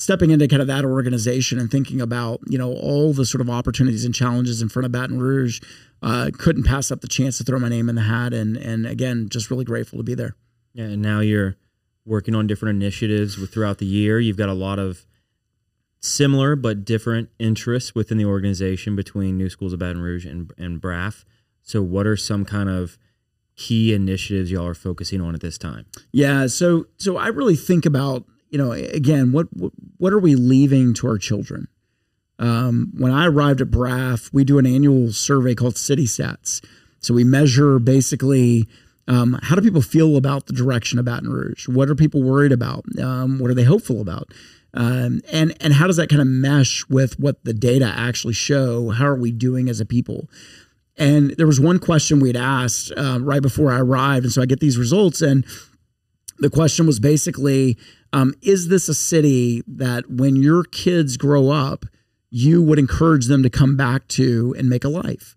stepping 0.04 0.30
into 0.30 0.46
kind 0.46 0.60
of 0.60 0.68
that 0.68 0.84
organization 0.84 1.58
and 1.58 1.70
thinking 1.70 1.98
about 1.98 2.38
you 2.46 2.58
know 2.58 2.74
all 2.74 3.14
the 3.14 3.24
sort 3.24 3.40
of 3.40 3.48
opportunities 3.48 4.04
and 4.04 4.14
challenges 4.14 4.60
in 4.60 4.68
front 4.68 4.84
of 4.84 4.92
Baton 4.92 5.18
Rouge, 5.18 5.60
uh, 6.02 6.30
couldn't 6.36 6.64
pass 6.64 6.90
up 6.90 7.00
the 7.00 7.08
chance 7.08 7.38
to 7.38 7.44
throw 7.44 7.58
my 7.58 7.70
name 7.70 7.88
in 7.88 7.94
the 7.94 8.02
hat. 8.02 8.34
And 8.34 8.58
and 8.58 8.86
again, 8.86 9.30
just 9.30 9.50
really 9.50 9.64
grateful 9.64 9.98
to 9.98 10.02
be 10.02 10.14
there. 10.14 10.36
Yeah, 10.74 10.84
and 10.84 11.00
now 11.00 11.20
you're 11.20 11.56
working 12.04 12.34
on 12.34 12.46
different 12.46 12.76
initiatives 12.76 13.38
with 13.38 13.54
throughout 13.54 13.78
the 13.78 13.86
year. 13.86 14.20
You've 14.20 14.36
got 14.36 14.50
a 14.50 14.54
lot 14.54 14.78
of 14.78 15.06
similar 16.00 16.54
but 16.54 16.84
different 16.84 17.30
interests 17.38 17.94
within 17.94 18.18
the 18.18 18.26
organization 18.26 18.94
between 18.94 19.38
New 19.38 19.48
Schools 19.48 19.72
of 19.72 19.78
Baton 19.78 20.02
Rouge 20.02 20.26
and, 20.26 20.52
and 20.58 20.82
BRAF. 20.82 21.24
So, 21.62 21.80
what 21.80 22.06
are 22.06 22.16
some 22.16 22.44
kind 22.44 22.68
of 22.68 22.98
key 23.56 23.94
initiatives 23.94 24.50
y'all 24.50 24.66
are 24.66 24.74
focusing 24.74 25.22
on 25.22 25.34
at 25.34 25.40
this 25.40 25.56
time? 25.56 25.86
Yeah, 26.12 26.46
so 26.48 26.88
so 26.98 27.16
I 27.16 27.28
really 27.28 27.56
think 27.56 27.86
about 27.86 28.26
you 28.54 28.58
know 28.58 28.70
again 28.70 29.32
what 29.32 29.48
what 29.98 30.12
are 30.12 30.18
we 30.20 30.36
leaving 30.36 30.94
to 30.94 31.08
our 31.08 31.18
children? 31.18 31.66
Um, 32.38 32.92
when 32.96 33.10
I 33.10 33.26
arrived 33.26 33.60
at 33.60 33.68
BRAF, 33.68 34.32
we 34.32 34.44
do 34.44 34.58
an 34.58 34.66
annual 34.66 35.12
survey 35.12 35.56
called 35.56 35.76
City 35.76 36.04
Stats. 36.04 36.64
So 37.00 37.14
we 37.14 37.24
measure 37.24 37.80
basically 37.80 38.68
um, 39.08 39.40
how 39.42 39.56
do 39.56 39.60
people 39.60 39.82
feel 39.82 40.16
about 40.16 40.46
the 40.46 40.52
direction 40.52 41.00
of 41.00 41.04
Baton 41.04 41.30
Rouge? 41.30 41.66
What 41.66 41.88
are 41.88 41.96
people 41.96 42.22
worried 42.22 42.52
about? 42.52 42.84
Um, 43.02 43.40
what 43.40 43.50
are 43.50 43.54
they 43.54 43.64
hopeful 43.64 44.00
about? 44.00 44.28
Um, 44.72 45.20
and 45.32 45.56
and 45.60 45.72
how 45.72 45.88
does 45.88 45.96
that 45.96 46.08
kind 46.08 46.22
of 46.22 46.28
mesh 46.28 46.88
with 46.88 47.18
what 47.18 47.42
the 47.42 47.54
data 47.54 47.92
actually 47.92 48.34
show? 48.34 48.90
How 48.90 49.06
are 49.06 49.16
we 49.16 49.32
doing 49.32 49.68
as 49.68 49.80
a 49.80 49.84
people? 49.84 50.30
And 50.96 51.30
there 51.38 51.48
was 51.48 51.58
one 51.58 51.80
question 51.80 52.20
we 52.20 52.28
had 52.28 52.36
asked 52.36 52.92
uh, 52.96 53.18
right 53.20 53.42
before 53.42 53.72
I 53.72 53.80
arrived, 53.80 54.26
and 54.26 54.32
so 54.32 54.42
I 54.42 54.46
get 54.46 54.60
these 54.60 54.78
results, 54.78 55.22
and 55.22 55.44
the 56.38 56.50
question 56.50 56.86
was 56.86 57.00
basically, 57.00 57.76
um, 58.14 58.34
is 58.42 58.68
this 58.68 58.88
a 58.88 58.94
city 58.94 59.62
that 59.66 60.10
when 60.10 60.36
your 60.36 60.64
kids 60.64 61.16
grow 61.16 61.50
up, 61.50 61.84
you 62.30 62.62
would 62.62 62.78
encourage 62.78 63.26
them 63.26 63.42
to 63.42 63.50
come 63.50 63.76
back 63.76 64.08
to 64.08 64.54
and 64.58 64.68
make 64.68 64.84
a 64.84 64.88
life? 64.88 65.34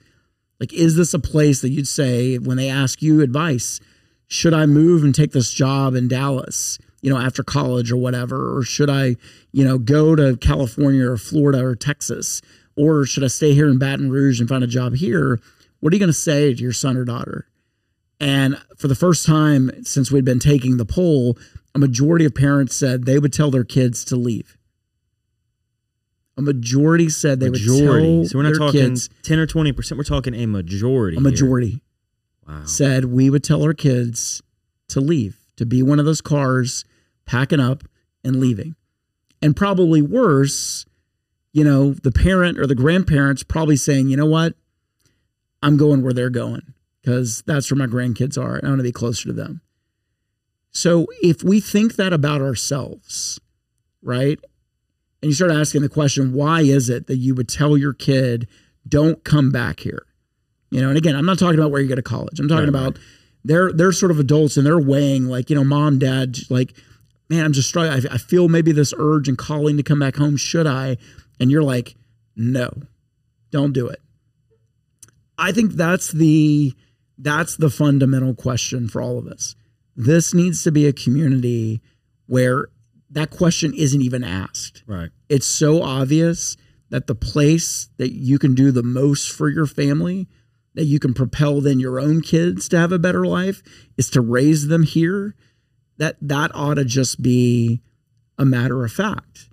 Like, 0.60 0.74
is 0.74 0.96
this 0.96 1.14
a 1.14 1.20
place 1.20 1.62
that 1.62 1.70
you'd 1.70 1.88
say 1.88 2.38
when 2.38 2.58
they 2.58 2.70
ask 2.70 3.02
you 3.02 3.22
advice, 3.22 3.80
should 4.28 4.54
I 4.54 4.66
move 4.66 5.04
and 5.04 5.14
take 5.14 5.32
this 5.32 5.52
job 5.52 5.96
in 5.96 6.08
Dallas? 6.08 6.80
you 7.02 7.14
know, 7.14 7.20
after 7.20 7.44
college 7.44 7.92
or 7.92 7.98
whatever? 7.98 8.58
Or 8.58 8.64
should 8.64 8.90
I, 8.90 9.16
you 9.52 9.64
know, 9.64 9.78
go 9.78 10.16
to 10.16 10.38
California 10.38 11.10
or 11.10 11.18
Florida 11.18 11.64
or 11.64 11.76
Texas? 11.76 12.42
Or 12.76 13.06
should 13.06 13.24
I 13.24 13.28
stay 13.28 13.54
here 13.54 13.70
in 13.70 13.80
Baton 13.80 14.12
Rouge 14.12 14.40
and 14.40 14.50
find 14.50 14.64
a 14.64 14.68
job 14.68 14.96
here? 14.96 15.40
What 15.80 15.94
are 15.94 15.96
you 15.96 16.00
going 16.00 16.10
to 16.10 16.14
say 16.14 16.54
to 16.54 16.62
your 16.62 16.74
son 16.74 16.98
or 16.98 17.06
daughter? 17.06 17.48
And 18.20 18.60
for 18.78 18.88
the 18.88 18.96
first 18.96 19.26
time 19.26 19.72
since 19.84 20.12
we'd 20.12 20.26
been 20.26 20.40
taking 20.40 20.78
the 20.78 20.86
poll, 20.86 21.38
a 21.78 21.80
majority 21.80 22.26
of 22.26 22.34
parents 22.34 22.76
said 22.76 23.06
they 23.06 23.20
would 23.20 23.32
tell 23.32 23.52
their 23.52 23.64
kids 23.64 24.04
to 24.06 24.16
leave. 24.16 24.58
A 26.36 26.42
majority 26.42 27.08
said 27.08 27.40
they 27.40 27.52
majority. 27.52 28.18
would 28.18 28.22
tell 28.24 28.30
so 28.30 28.38
we're 28.40 28.50
not 28.50 28.58
talking 28.58 28.82
kids, 28.82 29.10
10 29.22 29.38
or 29.38 29.46
20%, 29.46 29.96
we're 29.96 30.04
talking 30.04 30.34
a 30.34 30.48
majority. 30.48 31.18
A 31.18 31.20
majority. 31.20 31.84
Wow. 32.48 32.66
Said 32.66 33.06
we 33.06 33.30
would 33.30 33.44
tell 33.44 33.62
our 33.62 33.76
kids 33.76 34.42
to 34.88 35.00
leave 35.00 35.38
to 35.58 35.68
be 35.68 35.84
one 35.84 36.00
of 36.00 36.06
those 36.06 36.20
cars 36.20 36.84
packing 37.28 37.60
up 37.60 37.84
and 38.24 38.40
leaving. 38.40 38.76
And 39.40 39.56
probably 39.56 40.02
worse, 40.02 40.84
you 41.54 41.64
know, 41.64 41.94
the 41.94 42.12
parent 42.12 42.58
or 42.58 42.66
the 42.66 42.74
grandparents 42.74 43.44
probably 43.44 43.76
saying, 43.76 44.08
you 44.08 44.18
know 44.18 44.26
what? 44.26 44.56
I'm 45.62 45.78
going 45.78 46.02
where 46.02 46.14
they're 46.14 46.32
going 46.32 46.74
because 47.04 47.44
that's 47.46 47.70
where 47.70 47.78
my 47.78 47.86
grandkids 47.86 48.36
are. 48.36 48.56
and 48.56 48.66
I 48.66 48.70
want 48.70 48.80
to 48.80 48.84
be 48.84 48.92
closer 48.92 49.26
to 49.26 49.34
them. 49.34 49.62
So 50.72 51.08
if 51.22 51.44
we 51.44 51.60
think 51.60 51.96
that 51.96 52.14
about 52.14 52.42
ourselves, 52.42 53.40
right? 54.02 54.40
And 55.22 55.30
you 55.30 55.34
start 55.34 55.52
asking 55.52 55.82
the 55.82 55.90
question, 55.90 56.34
why 56.34 56.62
is 56.62 56.90
it 56.90 57.08
that 57.08 57.18
you 57.18 57.34
would 57.36 57.50
tell 57.50 57.78
your 57.78 57.94
kid, 57.94 58.48
don't 58.88 59.24
come 59.24 59.52
back 59.52 59.80
here? 59.80 60.06
You 60.70 60.82
know, 60.82 60.90
and 60.90 60.98
again, 60.98 61.16
I'm 61.16 61.26
not 61.26 61.40
talking 61.40 61.60
about 61.60 61.72
where 61.72 61.82
you 61.82 61.88
go 61.88 61.96
to 61.96 62.02
college. 62.02 62.40
I'm 62.40 62.48
talking 62.48 62.66
right, 62.66 62.70
about 62.70 62.98
right 62.98 63.04
they're 63.48 63.72
they're 63.72 63.92
sort 63.92 64.12
of 64.12 64.20
adults 64.20 64.58
and 64.58 64.66
they're 64.66 64.80
weighing 64.80 65.28
like 65.28 65.50
you 65.50 65.56
know 65.56 65.64
mom 65.64 65.98
dad 65.98 66.38
like 66.50 66.74
man 67.30 67.46
i'm 67.46 67.54
just 67.54 67.70
struggling 67.70 68.06
I, 68.10 68.16
I 68.16 68.18
feel 68.18 68.50
maybe 68.50 68.72
this 68.72 68.94
urge 68.98 69.28
and 69.28 69.38
calling 69.38 69.78
to 69.78 69.84
come 69.84 70.00
back 70.00 70.16
home 70.18 70.38
should 70.38 70.68
i 70.68 70.98
and 71.40 71.50
you're 71.50 71.64
like 71.64 71.96
no 72.36 72.70
don't 73.52 73.74
do 73.74 73.88
it 73.88 74.02
i 75.38 75.52
think 75.52 75.74
that's 75.74 76.12
the 76.12 76.74
that's 77.18 77.56
the 77.56 77.70
fundamental 77.70 78.36
question 78.36 78.88
for 78.88 79.02
all 79.02 79.18
of 79.18 79.28
us 79.28 79.56
this 79.98 80.34
needs 80.34 80.64
to 80.64 80.72
be 80.72 80.88
a 80.88 80.94
community 80.94 81.82
where 82.28 82.70
that 83.10 83.32
question 83.32 83.74
isn't 83.74 84.02
even 84.02 84.24
asked. 84.24 84.84
Right. 84.86 85.10
It's 85.28 85.48
so 85.48 85.82
obvious 85.82 86.56
that 86.90 87.08
the 87.08 87.16
place 87.16 87.90
that 87.98 88.14
you 88.14 88.40
can 88.40 88.56
do 88.56 88.72
the 88.72 88.84
most 88.84 89.32
for 89.32 89.50
your 89.50 89.66
family 89.66 90.28
that 90.78 90.86
you 90.86 91.00
can 91.00 91.12
propel 91.12 91.60
then 91.60 91.80
your 91.80 92.00
own 92.00 92.22
kids 92.22 92.70
to 92.70 92.78
have 92.78 92.92
a 92.92 93.00
better 93.00 93.26
life 93.26 93.64
is 93.98 94.12
to 94.12 94.22
raise 94.22 94.68
them 94.68 94.84
here. 94.84 95.36
That 95.98 96.18
that 96.22 96.52
ought 96.54 96.76
to 96.76 96.86
just 96.86 97.24
be 97.24 97.82
a 98.38 98.46
matter 98.46 98.86
of 98.86 98.92
fact. 98.92 99.50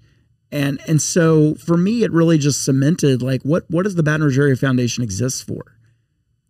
And 0.53 0.79
and 0.87 1.01
so 1.01 1.55
for 1.55 1.79
me 1.79 2.05
it 2.05 2.12
really 2.12 2.37
just 2.37 2.62
cemented 2.62 3.23
like 3.23 3.41
what 3.43 3.65
what 3.71 3.85
does 3.85 3.95
the 3.95 4.03
Baton 4.03 4.25
Rouge 4.25 4.39
Area 4.39 4.55
Foundation 4.55 5.03
exist 5.03 5.47
for? 5.47 5.79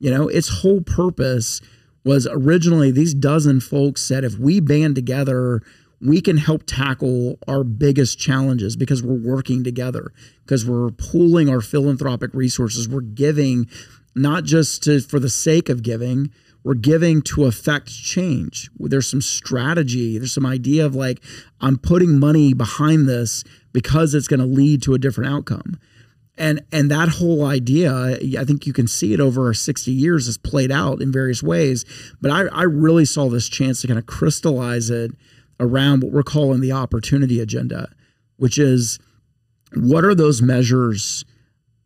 You 0.01 0.11
know 0.11 0.27
its 0.27 0.49
whole 0.49 0.81
purpose 0.81 1.61
was 2.05 2.27
originally 2.31 2.91
these 2.91 3.15
dozen 3.15 3.61
folks 3.61 4.03
said 4.03 4.25
if 4.25 4.39
we 4.39 4.61
band 4.61 4.95
together 4.95 5.63
we 6.01 6.21
can 6.21 6.37
help 6.37 6.65
tackle 6.67 7.39
our 7.49 7.65
biggest 7.65 8.19
challenges 8.19 8.77
because 8.77 9.03
we're 9.03 9.15
working 9.15 9.65
together 9.65 10.13
because 10.45 10.67
we're 10.67 10.91
pooling 10.91 11.49
our 11.49 11.61
philanthropic 11.61 12.33
resources 12.35 12.89
we're 12.89 13.01
giving 13.01 13.67
not 14.15 14.45
just 14.45 14.83
to, 14.85 15.01
for 15.01 15.19
the 15.19 15.29
sake 15.29 15.69
of 15.69 15.83
giving. 15.83 16.31
We're 16.63 16.75
giving 16.75 17.21
to 17.23 17.45
affect 17.45 17.89
change. 17.89 18.71
There's 18.79 19.11
some 19.11 19.21
strategy. 19.21 20.19
There's 20.19 20.33
some 20.33 20.47
idea 20.47 20.87
of 20.87 20.95
like, 20.95 21.23
I'm 21.61 21.77
putting 21.77 22.19
money 22.19 22.55
behind 22.55 23.09
this 23.09 23.45
because 23.73 24.15
it's 24.15 24.29
going 24.29 24.41
to 24.41 24.47
lead 24.47 24.83
to 24.83 24.95
a 24.95 24.99
different 24.99 25.33
outcome. 25.33 25.79
And 26.37 26.65
and 26.73 26.91
that 26.91 27.11
whole 27.11 27.47
idea, 27.47 28.19
I 28.39 28.45
think 28.45 28.67
you 28.67 28.73
can 28.73 28.89
see 28.89 29.15
it 29.15 29.21
over 29.21 29.55
60 29.55 29.91
years 29.91 30.27
has 30.27 30.37
played 30.37 30.73
out 30.73 31.01
in 31.01 31.13
various 31.13 31.43
ways. 31.43 31.85
But 32.21 32.31
I, 32.31 32.47
I 32.47 32.63
really 32.65 33.05
saw 33.05 33.29
this 33.29 33.49
chance 33.49 33.81
to 33.83 33.87
kind 33.87 33.99
of 33.99 34.07
crystallize 34.07 34.91
it 34.91 35.13
around 35.61 36.03
what 36.03 36.13
we're 36.13 36.25
calling 36.25 36.61
the 36.61 36.73
opportunity 36.73 37.41
agenda, 37.41 37.89
which 38.37 38.59
is 38.59 38.99
what 39.75 40.05
are 40.05 40.15
those 40.15 40.43
measures 40.43 41.25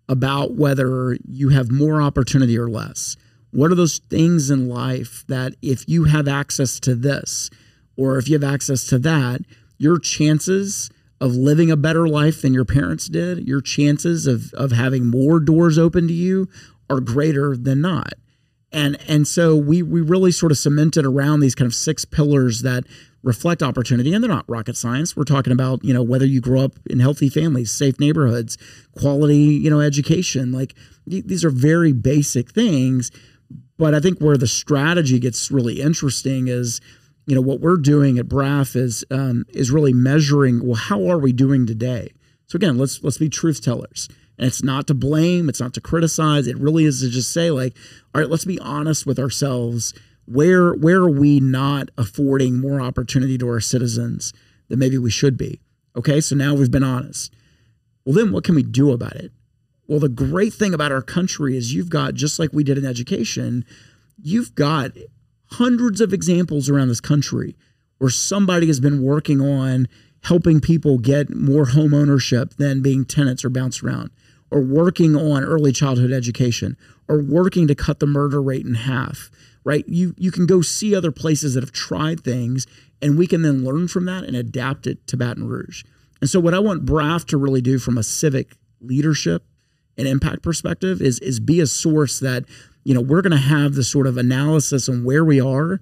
about 0.09 0.55
whether 0.55 1.19
you 1.29 1.51
have 1.51 1.71
more 1.71 2.01
opportunity 2.01 2.59
or 2.59 2.69
less. 2.69 3.17
What 3.51 3.71
are 3.71 3.75
those 3.75 3.99
things 3.99 4.51
in 4.51 4.69
life 4.69 5.25
that 5.29 5.55
if 5.61 5.87
you 5.89 6.05
have 6.05 6.27
access 6.27 6.81
to 6.81 6.95
this 6.95 7.51
or 7.97 8.19
if 8.19 8.29
you 8.29 8.39
have 8.39 8.51
access 8.51 8.87
to 8.89 8.99
that, 9.01 9.41
your 9.79 9.99
chances 9.99 10.91
of 11.21 11.35
living 11.35 11.71
a 11.71 11.77
better 11.77 12.09
life 12.09 12.43
than 12.43 12.55
your 12.55 12.65
parents 12.65 13.09
did, 13.09 13.47
your 13.47 13.61
chances 13.61 14.27
of, 14.27 14.53
of 14.55 14.73
having 14.73 15.07
more 15.07 15.41
doors 15.41 15.79
open 15.79 16.07
to 16.09 16.15
you 16.15 16.49
are 16.89 17.01
greater 17.01 17.57
than 17.57 17.81
not. 17.81 18.15
And 18.71 18.99
and 19.09 19.27
so 19.27 19.57
we 19.57 19.83
we 19.83 20.03
really 20.03 20.31
sort 20.31 20.53
of 20.53 20.59
cemented 20.59 21.07
around 21.07 21.41
these 21.41 21.55
kind 21.55 21.67
of 21.67 21.75
six 21.75 22.05
pillars 22.05 22.63
that 22.63 22.85
reflect 23.23 23.63
opportunity 23.63 24.15
and 24.15 24.23
they're 24.23 24.31
not 24.31 24.49
rocket 24.49 24.77
science 24.77 25.17
we're 25.17 25.25
talking 25.25 25.53
about 25.53 25.83
you 25.83 25.93
know 25.93 26.03
whether 26.03 26.25
you 26.25 26.41
grow 26.41 26.61
up 26.61 26.73
in 26.89 27.01
healthy 27.01 27.29
families 27.29 27.71
safe 27.71 27.99
neighborhoods 27.99 28.57
quality 28.97 29.37
you 29.37 29.69
know 29.69 29.81
education 29.81 30.53
like 30.53 30.75
these 31.05 31.45
are 31.45 31.51
very 31.51 31.93
basic 31.93 32.53
things 32.53 33.11
but 33.77 33.93
i 33.93 33.99
think 33.99 34.21
where 34.21 34.37
the 34.37 34.47
strategy 34.47 35.19
gets 35.19 35.51
really 35.51 35.81
interesting 35.81 36.47
is 36.47 36.81
you 37.29 37.35
know 37.35 37.41
what 37.41 37.61
we're 37.61 37.77
doing 37.77 38.19
at 38.19 38.27
braf 38.27 38.75
is 38.75 39.05
um, 39.11 39.45
is 39.51 39.71
really 39.71 39.93
measuring 39.93 40.67
well 40.67 40.77
how 40.77 41.09
are 41.09 41.19
we 41.19 41.33
doing 41.33 41.67
today 41.67 42.13
so 42.47 42.57
again 42.57 42.79
let's 42.79 43.03
let's 43.05 43.19
be 43.19 43.29
truth 43.29 43.63
tellers 43.63 44.09
and 44.39 44.47
it's 44.47 44.63
not 44.63 44.87
to 44.87 44.95
blame 44.95 45.49
it's 45.49 45.61
not 45.61 45.75
to 45.75 45.81
criticize 45.81 46.47
it 46.47 46.59
really 46.59 46.85
is 46.85 47.01
to 47.01 47.09
just 47.09 47.33
say 47.33 47.51
like 47.51 47.77
all 48.15 48.21
right 48.21 48.31
let's 48.31 48.45
be 48.45 48.59
honest 48.61 49.07
with 49.07 49.19
ourselves 49.19 49.95
where 50.31 50.75
where 50.75 50.99
are 50.99 51.11
we 51.11 51.41
not 51.41 51.91
affording 51.97 52.61
more 52.61 52.81
opportunity 52.81 53.39
to 53.39 53.49
our 53.49 53.61
citizens 53.61 54.33
than 54.69 54.79
maybe 54.79 54.99
we 54.99 55.11
should 55.11 55.37
be? 55.37 55.61
Okay, 55.97 56.21
so 56.21 56.37
now 56.37 56.55
we've 56.55 56.71
been 56.71 56.85
honest. 56.85 57.35
Well, 58.05 58.15
then 58.15 58.33
what 58.33 58.45
can 58.45 58.55
we 58.55 58.63
do 58.63 58.93
about 58.93 59.17
it? 59.17 59.33
Well, 59.87 60.01
the 60.01 60.09
great 60.09 60.53
thing 60.53 60.75
about 60.75 60.93
our 60.93 61.03
country 61.03 61.57
is 61.57 61.73
you've 61.73 61.89
got, 61.89 62.15
just 62.15 62.39
like 62.39 62.53
we 62.53 62.63
did 62.63 62.77
in 62.77 62.85
education, 62.85 63.65
you've 64.23 64.55
got 64.55 64.93
hundreds 65.53 66.01
of 66.01 66.13
examples 66.13 66.69
around 66.69 66.89
this 66.89 67.01
country 67.01 67.57
where 67.99 68.11
somebody 68.11 68.67
has 68.67 68.81
been 68.81 69.03
working 69.03 69.41
on 69.41 69.89
helping 70.23 70.61
people 70.61 70.99
get 70.99 71.35
more 71.35 71.67
home 71.67 71.95
ownership 71.95 72.55
than 72.55 72.83
being 72.83 73.05
tenants 73.05 73.45
or 73.45 73.51
bounce 73.51 73.83
around, 73.83 74.11
or 74.51 74.61
working 74.61 75.17
on 75.17 75.45
early 75.45 75.73
childhood 75.73 76.13
education, 76.13 76.77
or 77.09 77.21
working 77.23 77.67
to 77.67 77.75
cut 77.75 77.99
the 77.99 78.07
murder 78.07 78.43
rate 78.43 78.67
in 78.67 78.75
half 78.75 79.31
right? 79.69 79.87
You 79.87 80.15
you 80.17 80.31
can 80.31 80.47
go 80.47 80.63
see 80.63 80.97
other 80.97 81.13
places 81.13 81.53
that 81.53 81.63
have 81.63 81.73
tried 81.73 82.25
things, 82.25 82.67
and 83.03 83.19
we 83.19 83.27
can 83.27 83.43
then 83.43 83.65
learn 83.65 83.87
from 83.87 84.07
that 84.07 84.25
and 84.25 84.35
adapt 84.35 84.87
it 84.87 85.07
to 85.09 85.17
Baton 85.19 85.47
Rouge. 85.47 85.85
And 86.23 86.31
so, 86.31 86.41
what 86.41 86.55
I 86.55 86.59
want 86.59 86.87
BRAF 86.87 87.27
to 87.27 87.37
really 87.37 87.61
do 87.61 87.79
from 87.79 87.99
a 87.99 88.03
civic 88.03 88.57
leadership 88.81 89.45
and 89.99 90.09
impact 90.09 90.43
perspective 90.43 91.03
is 91.03 91.19
is 91.19 91.39
be 91.39 91.61
a 91.61 91.67
source 91.67 92.19
that 92.21 92.45
you 92.89 92.95
know 92.95 93.03
we're 93.03 93.21
going 93.21 93.33
to 93.33 93.37
have 93.37 93.75
the 93.75 93.85
sort 93.85 94.07
of 94.07 94.17
analysis 94.17 94.89
on 94.89 95.05
where 95.05 95.23
we 95.23 95.39
are 95.39 95.79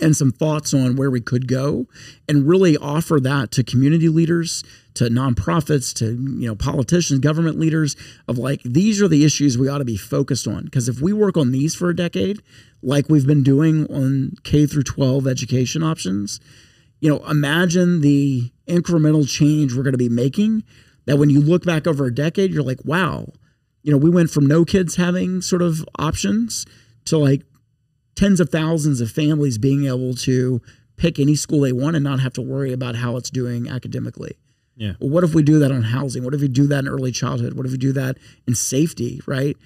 and 0.00 0.16
some 0.16 0.32
thoughts 0.32 0.74
on 0.74 0.96
where 0.96 1.08
we 1.08 1.20
could 1.20 1.46
go 1.46 1.86
and 2.28 2.48
really 2.48 2.76
offer 2.76 3.20
that 3.20 3.52
to 3.52 3.62
community 3.62 4.08
leaders 4.08 4.64
to 4.94 5.04
nonprofits 5.04 5.94
to 5.94 6.06
you 6.40 6.48
know 6.48 6.56
politicians 6.56 7.20
government 7.20 7.60
leaders 7.60 7.94
of 8.26 8.38
like 8.38 8.60
these 8.64 9.00
are 9.00 9.06
the 9.06 9.24
issues 9.24 9.56
we 9.56 9.68
ought 9.68 9.78
to 9.78 9.84
be 9.84 9.96
focused 9.96 10.48
on. 10.48 10.64
Because 10.64 10.88
if 10.88 11.00
we 11.00 11.12
work 11.12 11.36
on 11.36 11.52
these 11.52 11.76
for 11.76 11.90
a 11.90 11.96
decade 11.96 12.42
like 12.82 13.08
we've 13.08 13.26
been 13.26 13.44
doing 13.44 13.86
on 13.86 14.32
K 14.42 14.66
through 14.66 14.82
12 14.82 15.28
education 15.28 15.84
options 15.84 16.40
you 16.98 17.08
know 17.08 17.24
imagine 17.28 18.00
the 18.00 18.50
incremental 18.66 19.28
change 19.28 19.74
we're 19.74 19.84
going 19.84 19.92
to 19.92 19.96
be 19.96 20.08
making 20.08 20.64
that 21.04 21.18
when 21.18 21.30
you 21.30 21.40
look 21.40 21.64
back 21.64 21.86
over 21.86 22.06
a 22.06 22.12
decade 22.12 22.52
you're 22.52 22.64
like 22.64 22.84
wow 22.84 23.28
you 23.86 23.92
know 23.92 23.98
we 23.98 24.10
went 24.10 24.30
from 24.30 24.46
no 24.46 24.64
kids 24.64 24.96
having 24.96 25.40
sort 25.40 25.62
of 25.62 25.86
options 25.96 26.66
to 27.04 27.16
like 27.16 27.42
tens 28.16 28.40
of 28.40 28.50
thousands 28.50 29.00
of 29.00 29.12
families 29.12 29.58
being 29.58 29.86
able 29.86 30.12
to 30.12 30.60
pick 30.96 31.20
any 31.20 31.36
school 31.36 31.60
they 31.60 31.72
want 31.72 31.94
and 31.94 32.02
not 32.02 32.18
have 32.18 32.32
to 32.32 32.42
worry 32.42 32.72
about 32.72 32.96
how 32.96 33.16
it's 33.16 33.30
doing 33.30 33.68
academically. 33.68 34.36
Yeah. 34.76 34.94
Well, 34.98 35.10
what 35.10 35.22
if 35.22 35.34
we 35.34 35.44
do 35.44 35.60
that 35.60 35.70
on 35.70 35.82
housing? 35.82 36.24
What 36.24 36.34
if 36.34 36.40
we 36.40 36.48
do 36.48 36.66
that 36.66 36.80
in 36.80 36.88
early 36.88 37.12
childhood? 37.12 37.54
What 37.54 37.64
if 37.64 37.72
we 37.72 37.78
do 37.78 37.92
that 37.92 38.18
in 38.48 38.56
safety, 38.56 39.20
right? 39.24 39.56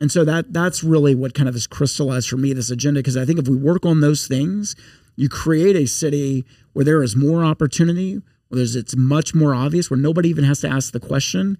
And 0.00 0.10
so 0.10 0.24
that 0.24 0.54
that's 0.54 0.82
really 0.82 1.14
what 1.14 1.34
kind 1.34 1.46
of 1.48 1.54
has 1.54 1.66
crystallized 1.66 2.30
for 2.30 2.38
me 2.38 2.54
this 2.54 2.70
agenda 2.70 3.00
because 3.00 3.16
I 3.16 3.26
think 3.26 3.38
if 3.38 3.46
we 3.46 3.56
work 3.56 3.84
on 3.84 4.00
those 4.00 4.26
things, 4.26 4.74
you 5.16 5.28
create 5.28 5.76
a 5.76 5.86
city 5.86 6.46
where 6.72 6.84
there 6.84 7.02
is 7.02 7.14
more 7.14 7.44
opportunity, 7.44 8.22
where 8.48 8.56
there's 8.56 8.74
it's 8.74 8.96
much 8.96 9.34
more 9.34 9.54
obvious, 9.54 9.90
where 9.90 9.98
nobody 9.98 10.30
even 10.30 10.44
has 10.44 10.60
to 10.62 10.68
ask 10.68 10.92
the 10.92 11.00
question, 11.00 11.58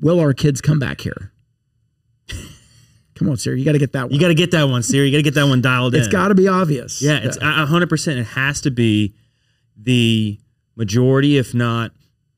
will 0.00 0.20
our 0.20 0.32
kids 0.32 0.60
come 0.60 0.78
back 0.78 1.00
here? 1.00 1.32
Come 3.18 3.30
on, 3.30 3.36
Siri, 3.36 3.58
you 3.58 3.64
got 3.64 3.72
to 3.72 3.78
get 3.78 3.92
that 3.92 4.04
one. 4.04 4.12
You 4.12 4.20
got 4.20 4.28
to 4.28 4.34
get 4.34 4.52
that 4.52 4.68
one, 4.68 4.82
Siri. 4.84 5.06
You 5.06 5.12
got 5.12 5.18
to 5.18 5.22
get 5.24 5.34
that 5.34 5.48
one 5.48 5.60
dialed 5.60 5.94
in. 5.94 6.00
It's 6.00 6.08
got 6.08 6.28
to 6.28 6.36
be 6.36 6.46
obvious. 6.46 7.02
Yeah, 7.02 7.18
it's 7.18 7.36
a 7.36 7.66
hundred 7.66 7.88
percent. 7.88 8.20
It 8.20 8.26
has 8.26 8.60
to 8.60 8.70
be 8.70 9.14
the 9.76 10.38
majority, 10.76 11.36
if 11.36 11.52
not 11.52 11.90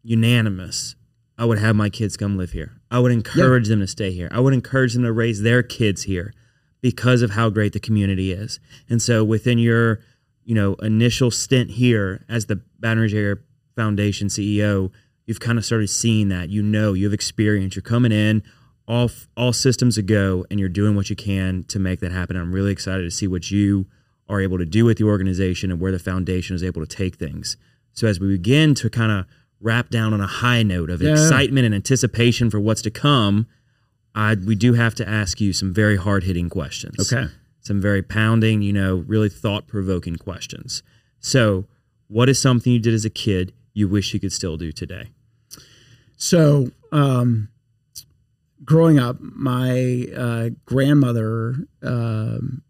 unanimous. 0.03 0.97
I 1.37 1.45
would 1.45 1.59
have 1.59 1.77
my 1.77 1.91
kids 1.91 2.17
come 2.17 2.39
live 2.39 2.53
here. 2.53 2.81
I 2.91 2.99
would 2.99 3.13
encourage 3.13 3.69
them 3.69 3.81
to 3.81 3.87
stay 3.87 4.11
here. 4.11 4.29
I 4.31 4.41
would 4.41 4.55
encourage 4.55 4.95
them 4.95 5.05
to 5.05 5.13
raise 5.13 5.43
their 5.43 5.63
kids 5.63 6.05
here 6.05 6.33
because 6.81 7.21
of 7.21 7.33
how 7.33 7.51
great 7.51 7.75
the 7.75 7.81
community 7.81 8.33
is. 8.33 8.59
And 8.89 9.03
so 9.03 9.23
within 9.23 9.59
your, 9.59 10.01
you 10.45 10.55
know, 10.55 10.75
initial 10.77 11.31
stint 11.31 11.73
here 11.73 12.25
as 12.29 12.47
the 12.47 12.57
Baton 12.79 12.99
Rouge 12.99 13.15
Area 13.15 13.37
Foundation 13.77 14.29
CEO, 14.29 14.91
you've 15.27 15.41
kind 15.41 15.59
of 15.59 15.65
started 15.65 15.89
seeing 15.89 16.29
that. 16.29 16.49
You 16.49 16.63
know, 16.63 16.95
you 16.95 17.05
have 17.05 17.13
experience. 17.15 17.77
You're 17.77 17.83
coming 17.83 18.13
in 18.13 18.43
all 18.91 19.09
all 19.37 19.53
systems 19.53 19.97
a 19.97 20.03
go, 20.03 20.45
and 20.51 20.59
you're 20.59 20.69
doing 20.69 20.97
what 20.97 21.09
you 21.11 21.17
can 21.17 21.63
to 21.69 21.79
make 21.79 22.01
that 22.01 22.11
happen. 22.11 22.37
I'm 22.37 22.53
really 22.53 22.73
excited 22.73 23.05
to 23.05 23.11
see 23.11 23.29
what 23.29 23.51
you 23.51 23.87
are 24.29 24.41
able 24.41 24.59
to 24.59 24.67
do 24.67 24.85
with 24.85 24.99
the 24.99 25.05
organization 25.05 25.71
and 25.71 25.81
where 25.81 25.93
the 25.93 25.99
foundation 25.99 26.57
is 26.57 26.63
able 26.65 26.85
to 26.85 26.97
take 26.97 27.17
things. 27.17 27.57
So 27.93 28.07
as 28.09 28.19
we 28.19 28.29
begin 28.29 28.75
to 28.77 28.91
kind 28.91 29.13
of 29.13 29.27
wrap 29.61 29.91
down 29.91 30.13
on 30.13 30.21
a 30.21 30.27
high 30.27 30.63
note 30.63 30.91
of 30.91 31.01
Yeah. 31.03 31.13
excitement 31.13 31.67
and 31.67 31.75
anticipation 31.75 32.51
for 32.51 32.59
what's 32.59 32.83
to 32.83 32.91
come, 32.91 33.47
I, 34.15 34.35
we 34.35 34.55
do 34.55 34.73
have 34.75 34.95
to 34.97 35.09
ask 35.09 35.41
you 35.41 35.53
some 35.53 35.73
very 35.73 35.97
hard 35.97 36.25
hitting 36.25 36.49
questions. 36.49 37.13
Okay. 37.13 37.29
Some 37.61 37.81
very 37.81 38.03
pounding, 38.03 38.63
you 38.63 38.73
know, 38.73 39.05
really 39.07 39.29
thought 39.29 39.67
provoking 39.69 40.17
questions. 40.17 40.83
So, 41.21 41.67
what 42.09 42.29
is 42.29 42.41
something 42.41 42.73
you 42.73 42.79
did 42.81 42.95
as 42.95 43.05
a 43.05 43.11
kid 43.11 43.53
you 43.75 43.87
wish 43.89 44.13
you 44.15 44.19
could 44.21 44.33
still 44.33 44.57
do 44.57 44.73
today? 44.73 45.11
So, 46.17 46.71
um, 46.93 47.49
growing 48.71 49.01
up, 49.01 49.17
my 49.21 50.07
uh, 50.17 50.49
grandmother, 50.65 51.57
um, 51.83 52.63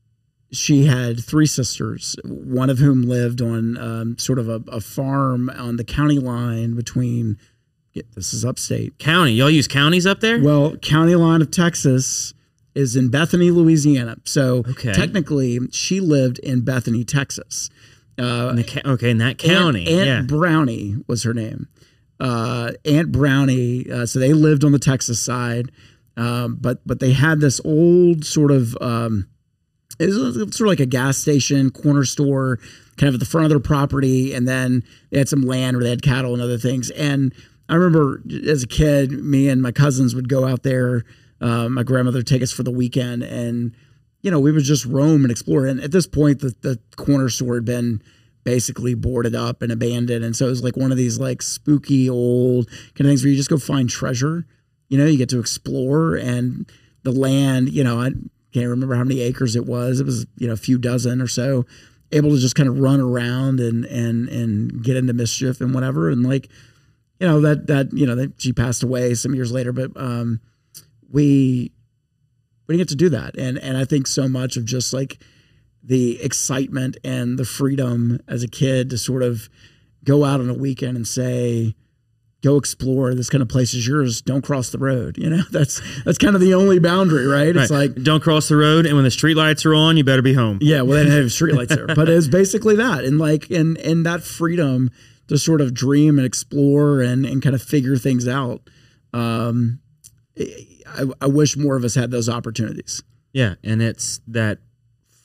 she 0.51 0.87
had 0.87 1.23
three 1.23 1.45
sisters, 1.47 2.17
one 2.25 2.71
of 2.71 2.79
whom 2.79 3.03
lived 3.03 3.43
on 3.43 3.77
um, 3.77 4.19
sort 4.19 4.39
of 4.39 4.49
a, 4.49 4.63
a 4.69 4.81
farm 4.81 5.51
on 5.51 5.77
the 5.77 5.85
county 5.85 6.19
line 6.19 6.75
between. 6.75 7.37
yeah, 7.93 8.03
This 8.17 8.33
is 8.33 8.45
upstate. 8.45 8.99
County. 8.99 9.33
Y'all 9.33 9.51
use 9.51 9.69
counties 9.69 10.07
up 10.07 10.21
there? 10.21 10.43
Well, 10.43 10.77
county 10.79 11.15
line 11.17 11.43
of 11.43 11.51
Texas 11.51 12.33
is 12.75 12.97
in 12.97 13.11
Bethany, 13.11 13.51
Louisiana. 13.51 14.17
So 14.25 14.65
Okay. 14.71 14.93
technically, 14.93 15.59
she 15.71 16.01
lived 16.01 16.39
in 16.39 16.63
Bethany, 16.65 17.05
Texas. 17.05 17.69
Uh, 18.19 18.55
in 18.57 18.65
ca- 18.65 18.83
okay, 18.93 19.11
in 19.11 19.19
that 19.19 19.39
county. 19.39 19.87
Aunt, 19.87 19.99
Aunt 19.99 20.07
yeah. 20.09 20.23
Brownie 20.23 20.97
was 21.07 21.23
her 21.25 21.35
name. 21.35 21.69
Uh, 22.21 22.73
Aunt 22.85 23.11
Brownie. 23.11 23.91
Uh, 23.91 24.05
so 24.05 24.19
they 24.19 24.35
lived 24.35 24.63
on 24.63 24.73
the 24.73 24.79
Texas 24.79 25.21
side, 25.21 25.73
um, 26.17 26.59
but 26.61 26.87
but 26.87 27.01
they 27.01 27.13
had 27.13 27.41
this 27.41 27.61
old 27.65 28.25
sort 28.25 28.51
of 28.51 28.77
um, 28.81 29.27
it 29.99 30.07
was 30.07 30.35
sort 30.57 30.61
of 30.61 30.67
like 30.67 30.81
a 30.81 30.87
gas 30.87 31.19
station, 31.19 31.71
corner 31.71 32.05
store, 32.05 32.59
kind 32.97 33.09
of 33.09 33.15
at 33.15 33.21
the 33.21 33.27
front 33.27 33.45
of 33.45 33.51
their 33.51 33.61
property, 33.61 34.35
and 34.35 34.49
then 34.49 34.83
they 35.11 35.19
had 35.19 35.29
some 35.29 35.43
land 35.43 35.77
where 35.77 35.85
they 35.85 35.91
had 35.91 36.03
cattle 36.03 36.33
and 36.33 36.43
other 36.43 36.59
things. 36.59 36.91
And 36.91 37.35
I 37.69 37.75
remember 37.75 38.23
as 38.49 38.63
a 38.63 38.67
kid, 38.67 39.13
me 39.13 39.49
and 39.49 39.61
my 39.61 39.73
cousins 39.73 40.15
would 40.15 40.29
go 40.29 40.47
out 40.47 40.63
there. 40.63 41.05
Uh, 41.41 41.69
my 41.69 41.83
grandmother 41.83 42.19
would 42.19 42.27
take 42.27 42.43
us 42.43 42.53
for 42.53 42.63
the 42.63 42.71
weekend, 42.71 43.23
and 43.23 43.75
you 44.23 44.31
know 44.31 44.41
we 44.41 44.53
would 44.53 44.65
just 44.65 44.87
roam 44.87 45.23
and 45.23 45.31
explore. 45.31 45.67
And 45.67 45.81
at 45.81 45.93
this 45.93 46.07
point, 46.07 46.41
the 46.41 46.55
the 46.61 46.79
corner 46.97 47.29
store 47.29 47.57
had 47.57 47.65
been 47.65 48.03
basically 48.45 48.95
boarded 48.95 49.35
up 49.35 49.63
and 49.63 49.71
abandoned, 49.73 50.25
and 50.25 50.35
so 50.35 50.47
it 50.47 50.51
was 50.51 50.65
like 50.65 50.77
one 50.77 50.91
of 50.91 50.97
these 50.97 51.19
like 51.19 51.43
spooky 51.43 52.09
old 52.09 52.69
kind 52.69 53.01
of 53.01 53.07
things 53.07 53.23
where 53.23 53.31
you 53.31 53.37
just 53.37 53.51
go 53.51 53.59
find 53.59 53.89
treasure. 53.89 54.47
You 54.89 54.99
know, 54.99 55.07
you 55.07 55.19
get 55.19 55.29
to 55.31 55.41
explore 55.41 56.17
and 56.17 56.71
the 57.03 57.13
land. 57.13 57.71
You 57.71 57.85
know, 57.85 58.01
I 58.01 58.11
can't 58.53 58.69
remember 58.69 58.95
how 58.95 59.05
many 59.05 59.21
acres 59.21 59.57
it 59.57 59.67
was. 59.67 60.01
It 60.01 60.07
was 60.07 60.27
you 60.37 60.47
know 60.47 60.53
a 60.55 60.59
few 60.59 60.79
dozen 60.79 61.21
or 61.21 61.29
so. 61.29 61.67
Able 62.13 62.31
to 62.31 62.39
just 62.39 62.57
kind 62.57 62.69
of 62.69 62.79
run 62.81 63.01
around 63.01 63.61
and 63.61 63.85
and 63.85 64.29
and 64.29 64.83
get 64.83 64.97
into 64.97 65.13
mischief 65.13 65.61
and 65.61 65.73
whatever. 65.73 66.11
And 66.11 66.29
like, 66.29 66.49
you 67.21 67.27
know 67.27 67.41
that 67.41 67.67
that 67.69 67.93
you 67.93 68.07
know 68.07 68.17
that 68.17 68.41
she 68.41 68.53
passed 68.53 68.83
away 68.83 69.15
some 69.15 69.35
years 69.35 69.53
later, 69.53 69.73
but 69.73 69.93
um, 69.97 70.41
we 71.11 71.73
we 72.67 72.77
didn't 72.77 72.89
get 72.89 72.89
to 72.91 72.97
do 72.97 73.09
that. 73.11 73.37
And 73.37 73.59
and 73.59 73.77
I 73.77 73.85
think 73.85 74.07
so 74.07 74.29
much 74.29 74.57
of 74.57 74.65
just 74.65 74.93
like 74.93 75.23
the 75.83 76.23
excitement 76.23 76.97
and 77.05 77.39
the 77.39 77.45
freedom 77.45 78.21
as 78.29 78.43
a 78.43 78.49
kid 78.49 78.91
to 78.91 78.99
sort 78.99 79.23
of 79.23 79.49
go 80.05 80.25
out 80.25 80.41
on 80.41 80.49
a 80.51 80.55
weekend 80.55 80.97
and 80.97 81.07
say 81.07 81.75
go 82.43 82.57
explore 82.57 83.15
this 83.15 83.29
kind 83.29 83.43
of 83.43 83.49
place 83.49 83.75
is 83.75 83.87
yours. 83.87 84.23
Don't 84.23 84.43
cross 84.43 84.71
the 84.71 84.79
road. 84.79 85.19
You 85.19 85.31
know 85.31 85.43
that's 85.51 85.81
that's 86.05 86.19
kind 86.19 86.35
of 86.35 86.41
the 86.41 86.55
only 86.55 86.79
boundary 86.79 87.27
right, 87.27 87.55
it's 87.55 87.71
like 87.71 87.95
don't 88.03 88.23
cross 88.23 88.49
the 88.49 88.57
road, 88.57 88.87
and 88.87 88.95
when 88.95 89.05
the 89.05 89.11
street 89.11 89.37
lights 89.37 89.65
are 89.67 89.75
on, 89.75 89.97
you 89.97 90.05
better 90.05 90.23
be 90.23 90.35
home. 90.35 90.59
yeah 90.61 90.83
well 90.83 90.97
they 90.99 91.05
didn't 91.05 91.19
have 91.23 91.27
streetlights 91.31 91.69
there 91.69 91.87
but 91.87 92.09
it's 92.09 92.29
basically 92.29 92.77
that 92.77 93.05
and 93.05 93.19
like 93.19 93.51
and 93.51 93.77
and 93.79 94.07
that 94.07 94.23
freedom 94.23 94.91
to 95.29 95.39
sort 95.39 95.61
of 95.61 95.73
dream 95.75 96.19
and 96.19 96.27
explore 96.27 97.01
and 97.01 97.25
and 97.27 97.43
kind 97.43 97.55
of 97.55 97.63
figure 97.63 97.97
things 97.97 98.27
out 98.27 98.63
um 99.13 99.81
I, 100.39 101.05
I 101.21 101.27
wish 101.27 101.57
more 101.57 101.77
of 101.77 101.85
us 101.85 101.95
had 101.95 102.11
those 102.11 102.29
opportunities. 102.29 103.03
Yeah, 103.33 103.55
and 103.63 103.81
it's 103.83 104.21
that 104.29 104.59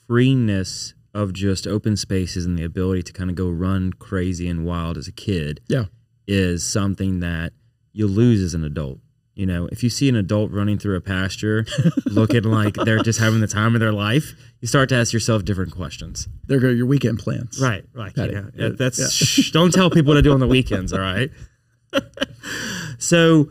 freeness 0.06 0.94
of 1.14 1.32
just 1.32 1.66
open 1.66 1.96
spaces 1.96 2.44
and 2.44 2.58
the 2.58 2.64
ability 2.64 3.02
to 3.02 3.12
kind 3.12 3.30
of 3.30 3.36
go 3.36 3.48
run 3.48 3.92
crazy 3.94 4.48
and 4.48 4.64
wild 4.64 4.98
as 4.98 5.08
a 5.08 5.12
kid 5.12 5.60
yeah 5.68 5.84
is 6.28 6.66
something 6.66 7.20
that 7.20 7.52
you 7.92 8.06
lose 8.06 8.42
as 8.42 8.52
an 8.54 8.64
adult. 8.64 8.98
You 9.34 9.44
know, 9.46 9.68
if 9.70 9.82
you 9.82 9.90
see 9.90 10.08
an 10.08 10.16
adult 10.16 10.50
running 10.50 10.78
through 10.78 10.96
a 10.96 11.00
pasture 11.00 11.66
looking 12.06 12.42
like 12.44 12.74
they're 12.74 13.02
just 13.02 13.18
having 13.20 13.40
the 13.40 13.46
time 13.46 13.74
of 13.74 13.80
their 13.80 13.92
life, 13.92 14.32
you 14.60 14.66
start 14.68 14.88
to 14.88 14.94
ask 14.96 15.12
yourself 15.12 15.44
different 15.44 15.72
questions. 15.72 16.26
there 16.46 16.58
go 16.58 16.68
your 16.70 16.86
weekend 16.86 17.18
plans 17.18 17.60
Right, 17.60 17.84
right. 17.94 18.12
Got 18.14 18.32
yeah, 18.32 18.38
it. 18.38 18.44
yeah, 18.56 18.62
Yeah. 18.68 18.72
that's 18.78 18.98
Yeah. 18.98 19.06
shh, 19.10 19.50
don't 19.50 19.72
tell 19.72 19.88
people 19.90 20.08
what 20.10 20.14
to 20.16 20.22
do 20.22 20.32
on 20.32 20.40
the 20.40 20.46
weekends, 20.48 20.92
all 20.92 21.00
right? 21.00 21.30
so, 22.98 23.48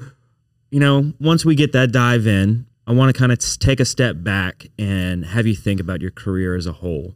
you 0.72 0.80
know, 0.80 1.14
once 1.20 1.46
we 1.46 1.56
get 1.56 1.72
that 1.74 1.92
dive 1.92 2.28
in, 2.28 2.66
I 2.88 2.94
want 2.94 3.14
to 3.14 3.20
kind 3.20 3.32
of 3.32 3.40
take 3.60 3.80
a 3.80 3.86
step 3.86 4.18
back 4.20 4.68
and 4.78 5.26
have 5.26 5.48
you 5.48 5.56
think 5.56 5.80
about 5.80 6.02
your 6.02 6.12
career 6.12 6.56
as 6.56 6.68
a 6.68 6.72
whole 6.72 7.16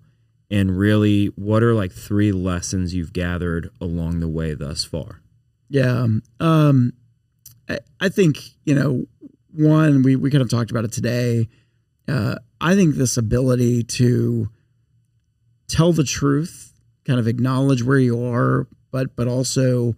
and 0.50 0.78
really 0.78 1.28
what 1.28 1.62
are 1.62 1.76
like 1.76 1.92
three 1.92 2.32
lessons 2.32 2.96
you've 2.96 3.14
gathered 3.14 3.70
along 3.80 4.20
the 4.20 4.28
way 4.28 4.56
thus 4.56 4.84
far? 4.84 5.22
Yeah. 5.70 6.08
Um, 6.40 6.94
I, 7.70 7.80
I 8.00 8.10
think, 8.10 8.40
you 8.66 8.74
know, 8.74 9.06
one, 9.54 10.02
we, 10.02 10.16
we 10.16 10.32
kind 10.32 10.42
of 10.42 10.50
talked 10.50 10.72
about 10.72 10.86
it 10.86 10.92
today. 10.92 11.48
Uh, 12.08 12.36
I 12.60 12.74
think 12.74 12.96
this 12.96 13.18
ability 13.18 13.84
to 13.84 14.50
tell 15.68 15.94
the 15.94 16.04
truth, 16.04 16.74
kind 17.06 17.20
of 17.20 17.28
acknowledge 17.28 17.84
where 17.84 18.00
you 18.00 18.24
are, 18.26 18.68
but, 18.92 19.16
but 19.16 19.28
also 19.28 19.96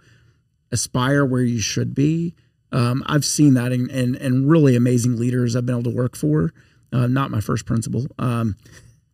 aspire 0.71 1.25
where 1.25 1.43
you 1.43 1.59
should 1.59 1.95
be. 1.95 2.35
Um, 2.71 3.03
I've 3.05 3.25
seen 3.25 3.53
that 3.55 3.71
in, 3.71 3.89
in, 3.89 4.15
in 4.15 4.47
really 4.47 4.75
amazing 4.75 5.17
leaders 5.17 5.55
I've 5.55 5.65
been 5.65 5.75
able 5.75 5.91
to 5.91 5.95
work 5.95 6.15
for. 6.15 6.53
Uh, 6.93 7.07
not 7.07 7.31
my 7.31 7.41
first 7.41 7.65
principal. 7.65 8.05
Um, 8.19 8.55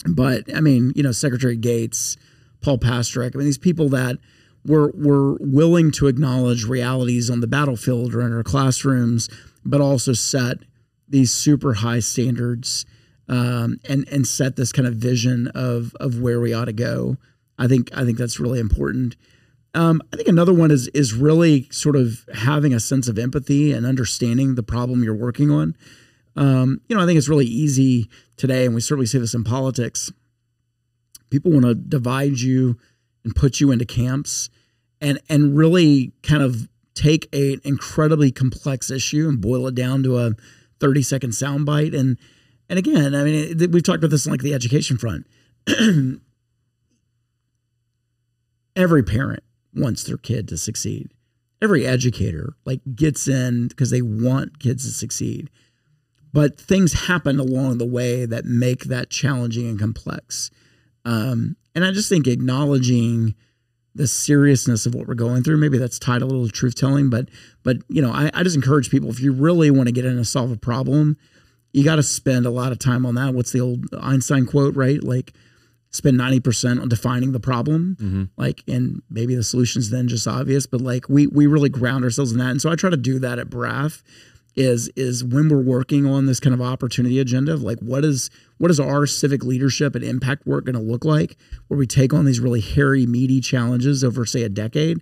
but 0.07 0.43
I 0.55 0.61
mean, 0.61 0.93
you 0.95 1.03
know, 1.03 1.11
Secretary 1.11 1.57
Gates, 1.57 2.17
Paul 2.61 2.77
Pastorek, 2.77 3.35
I 3.35 3.37
mean, 3.37 3.45
these 3.45 3.57
people 3.57 3.89
that 3.89 4.17
were 4.65 4.91
were 4.95 5.35
willing 5.39 5.91
to 5.91 6.07
acknowledge 6.07 6.65
realities 6.65 7.29
on 7.29 7.39
the 7.39 7.47
battlefield 7.47 8.13
or 8.13 8.21
in 8.21 8.33
our 8.33 8.43
classrooms, 8.43 9.29
but 9.65 9.81
also 9.81 10.13
set 10.13 10.57
these 11.07 11.33
super 11.33 11.75
high 11.75 11.99
standards 11.99 12.85
um, 13.29 13.79
and 13.87 14.07
and 14.09 14.27
set 14.27 14.55
this 14.55 14.71
kind 14.71 14.87
of 14.87 14.95
vision 14.95 15.47
of 15.55 15.95
of 15.99 16.19
where 16.19 16.39
we 16.39 16.53
ought 16.53 16.65
to 16.65 16.73
go. 16.73 17.17
I 17.57 17.67
think 17.67 17.89
I 17.95 18.03
think 18.03 18.17
that's 18.17 18.39
really 18.39 18.59
important. 18.59 19.15
Um, 19.77 20.01
I 20.11 20.15
think 20.15 20.27
another 20.27 20.55
one 20.55 20.71
is 20.71 20.87
is 20.87 21.13
really 21.13 21.67
sort 21.69 21.95
of 21.95 22.25
having 22.33 22.73
a 22.73 22.79
sense 22.79 23.07
of 23.07 23.19
empathy 23.19 23.71
and 23.71 23.85
understanding 23.85 24.55
the 24.55 24.63
problem 24.63 25.03
you're 25.03 25.13
working 25.13 25.51
on. 25.51 25.77
Um, 26.35 26.81
you 26.89 26.95
know, 26.95 27.03
I 27.03 27.05
think 27.05 27.19
it's 27.19 27.29
really 27.29 27.45
easy 27.45 28.09
today, 28.37 28.65
and 28.65 28.73
we 28.73 28.81
certainly 28.81 29.05
see 29.05 29.19
this 29.19 29.35
in 29.35 29.43
politics. 29.43 30.11
People 31.29 31.51
want 31.51 31.65
to 31.65 31.75
divide 31.75 32.39
you 32.39 32.79
and 33.23 33.35
put 33.35 33.59
you 33.59 33.69
into 33.69 33.85
camps, 33.85 34.49
and 34.99 35.19
and 35.29 35.55
really 35.55 36.11
kind 36.23 36.41
of 36.41 36.67
take 36.95 37.29
a 37.31 37.59
incredibly 37.63 38.31
complex 38.31 38.89
issue 38.89 39.29
and 39.29 39.39
boil 39.39 39.67
it 39.67 39.75
down 39.75 40.01
to 40.01 40.17
a 40.17 40.31
30 40.79 41.03
second 41.03 41.29
soundbite. 41.33 41.95
And 41.95 42.17
and 42.67 42.79
again, 42.79 43.13
I 43.13 43.23
mean, 43.23 43.61
it, 43.61 43.71
we've 43.71 43.83
talked 43.83 43.99
about 43.99 44.09
this 44.09 44.25
in 44.25 44.31
like 44.31 44.41
the 44.41 44.55
education 44.55 44.97
front. 44.97 45.27
Every 48.75 49.03
parent 49.03 49.43
wants 49.77 50.03
their 50.03 50.17
kid 50.17 50.47
to 50.49 50.57
succeed. 50.57 51.11
Every 51.61 51.85
educator 51.85 52.53
like 52.65 52.81
gets 52.95 53.27
in 53.27 53.67
because 53.67 53.89
they 53.89 54.01
want 54.01 54.59
kids 54.59 54.85
to 54.85 54.91
succeed. 54.91 55.49
But 56.33 56.59
things 56.59 57.07
happen 57.07 57.39
along 57.39 57.77
the 57.77 57.85
way 57.85 58.25
that 58.25 58.45
make 58.45 58.85
that 58.85 59.09
challenging 59.09 59.67
and 59.67 59.79
complex. 59.79 60.51
Um, 61.05 61.55
and 61.73 61.83
I 61.85 61.91
just 61.91 62.09
think 62.09 62.27
acknowledging 62.27 63.33
the 63.95 64.07
seriousness 64.07 64.85
of 64.85 64.93
what 64.93 65.07
we're 65.07 65.15
going 65.15 65.43
through, 65.43 65.57
maybe 65.57 65.77
that's 65.77 65.97
tied 65.97 66.21
a 66.21 66.25
little 66.25 66.45
to 66.45 66.51
truth 66.51 66.75
telling, 66.75 67.09
but 67.09 67.29
but 67.63 67.77
you 67.89 68.01
know, 68.01 68.11
I, 68.11 68.29
I 68.33 68.43
just 68.43 68.55
encourage 68.55 68.91
people 68.91 69.09
if 69.09 69.19
you 69.19 69.31
really 69.31 69.71
want 69.71 69.87
to 69.87 69.91
get 69.91 70.05
in 70.05 70.15
and 70.15 70.27
solve 70.27 70.51
a 70.51 70.57
problem, 70.57 71.17
you 71.73 71.83
got 71.83 71.95
to 71.95 72.03
spend 72.03 72.45
a 72.45 72.51
lot 72.51 72.71
of 72.71 72.79
time 72.79 73.05
on 73.05 73.15
that. 73.15 73.33
What's 73.33 73.51
the 73.51 73.61
old 73.61 73.85
Einstein 73.99 74.45
quote, 74.45 74.75
right? 74.75 75.03
Like 75.03 75.33
spend 75.91 76.19
90% 76.19 76.81
on 76.81 76.89
defining 76.89 77.31
the 77.31 77.39
problem 77.39 77.97
mm-hmm. 77.99 78.23
like 78.35 78.63
and 78.67 79.01
maybe 79.09 79.35
the 79.35 79.43
solution's 79.43 79.89
then 79.89 80.07
just 80.07 80.27
obvious 80.27 80.65
but 80.65 80.81
like 80.81 81.07
we 81.09 81.27
we 81.27 81.47
really 81.47 81.69
ground 81.69 82.03
ourselves 82.03 82.31
in 82.31 82.37
that 82.37 82.51
and 82.51 82.61
so 82.61 82.69
i 82.69 82.75
try 82.75 82.89
to 82.89 82.97
do 82.97 83.19
that 83.19 83.39
at 83.39 83.49
BRAF 83.49 84.03
is 84.57 84.89
is 84.95 85.23
when 85.23 85.47
we're 85.47 85.61
working 85.61 86.05
on 86.05 86.25
this 86.25 86.39
kind 86.39 86.53
of 86.53 86.61
opportunity 86.61 87.19
agenda 87.19 87.53
of 87.53 87.61
like 87.61 87.79
what 87.79 88.03
is 88.03 88.29
what 88.57 88.71
is 88.71 88.79
our 88.79 89.05
civic 89.05 89.43
leadership 89.43 89.93
and 89.93 90.03
impact 90.03 90.45
work 90.47 90.65
going 90.65 90.75
to 90.75 90.81
look 90.81 91.05
like 91.05 91.37
where 91.67 91.77
we 91.77 91.85
take 91.85 92.11
on 92.11 92.25
these 92.25 92.39
really 92.39 92.59
hairy 92.59 93.05
meaty 93.05 93.39
challenges 93.39 94.03
over 94.03 94.25
say 94.25 94.41
a 94.41 94.49
decade 94.49 94.99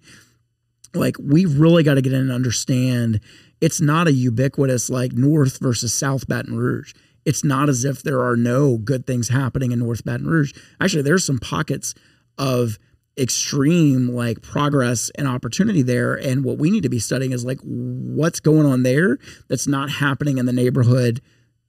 like 0.93 1.15
we've 1.19 1.57
really 1.57 1.83
got 1.83 1.93
to 1.93 2.01
get 2.01 2.11
in 2.11 2.19
and 2.19 2.31
understand 2.31 3.21
it's 3.61 3.79
not 3.79 4.07
a 4.07 4.11
ubiquitous 4.11 4.89
like 4.89 5.13
north 5.13 5.59
versus 5.59 5.93
south 5.93 6.27
baton 6.27 6.57
rouge 6.57 6.93
it's 7.25 7.43
not 7.43 7.69
as 7.69 7.83
if 7.83 8.03
there 8.03 8.21
are 8.23 8.35
no 8.35 8.77
good 8.77 9.05
things 9.05 9.29
happening 9.29 9.71
in 9.71 9.79
North 9.79 10.05
Baton 10.05 10.27
Rouge. 10.27 10.53
Actually, 10.79 11.01
there's 11.01 11.25
some 11.25 11.39
pockets 11.39 11.95
of 12.37 12.77
extreme 13.17 14.09
like 14.09 14.41
progress 14.41 15.09
and 15.15 15.27
opportunity 15.27 15.81
there. 15.81 16.15
And 16.15 16.43
what 16.43 16.57
we 16.57 16.69
need 16.69 16.83
to 16.83 16.89
be 16.89 16.99
studying 16.99 17.31
is 17.31 17.45
like 17.45 17.59
what's 17.63 18.39
going 18.39 18.65
on 18.65 18.83
there 18.83 19.17
that's 19.47 19.67
not 19.67 19.89
happening 19.89 20.37
in 20.37 20.45
the 20.45 20.53
neighborhood 20.53 21.21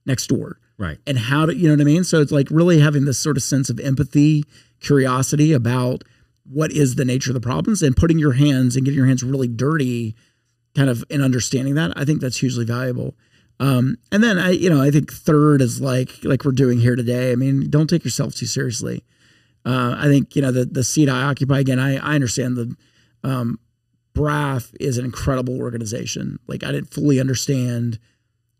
next 0.05 0.27
door. 0.27 0.59
Right. 0.77 0.97
And 1.07 1.17
how 1.17 1.45
to, 1.45 1.55
you 1.55 1.67
know 1.67 1.73
what 1.73 1.81
I 1.81 1.85
mean? 1.85 2.03
So 2.03 2.21
it's 2.21 2.31
like 2.31 2.49
really 2.51 2.79
having 2.79 3.05
this 3.05 3.17
sort 3.17 3.37
of 3.37 3.43
sense 3.43 3.69
of 3.69 3.79
empathy, 3.79 4.43
curiosity 4.79 5.53
about 5.53 6.03
what 6.43 6.71
is 6.71 6.95
the 6.95 7.05
nature 7.05 7.31
of 7.31 7.33
the 7.33 7.41
problems 7.41 7.81
and 7.81 7.97
putting 7.97 8.19
your 8.19 8.33
hands 8.33 8.75
and 8.75 8.85
getting 8.85 8.97
your 8.97 9.07
hands 9.07 9.23
really 9.23 9.47
dirty 9.47 10.15
kind 10.75 10.89
of 10.89 11.03
in 11.09 11.21
understanding 11.21 11.75
that. 11.75 11.91
I 11.95 12.05
think 12.05 12.21
that's 12.21 12.37
hugely 12.37 12.65
valuable. 12.65 13.15
Um, 13.59 13.97
and 14.11 14.23
then 14.23 14.37
I, 14.37 14.51
you 14.51 14.69
know, 14.69 14.81
I 14.81 14.91
think 14.91 15.11
third 15.11 15.61
is 15.61 15.81
like 15.81 16.11
like 16.23 16.45
we're 16.45 16.51
doing 16.51 16.79
here 16.79 16.95
today. 16.95 17.31
I 17.31 17.35
mean, 17.35 17.69
don't 17.69 17.87
take 17.87 18.03
yourself 18.03 18.35
too 18.35 18.45
seriously. 18.45 19.03
Uh, 19.65 19.95
I 19.97 20.05
think 20.07 20.35
you 20.35 20.41
know 20.41 20.51
the 20.51 20.65
the 20.65 20.83
seat 20.83 21.09
I 21.09 21.23
occupy 21.23 21.59
again. 21.59 21.79
I 21.79 21.97
I 21.97 22.15
understand 22.15 22.55
the 22.55 22.75
um, 23.23 23.59
is 24.79 24.97
an 24.97 25.05
incredible 25.05 25.59
organization. 25.59 26.39
Like 26.47 26.63
I 26.63 26.71
didn't 26.71 26.93
fully 26.93 27.19
understand 27.19 27.99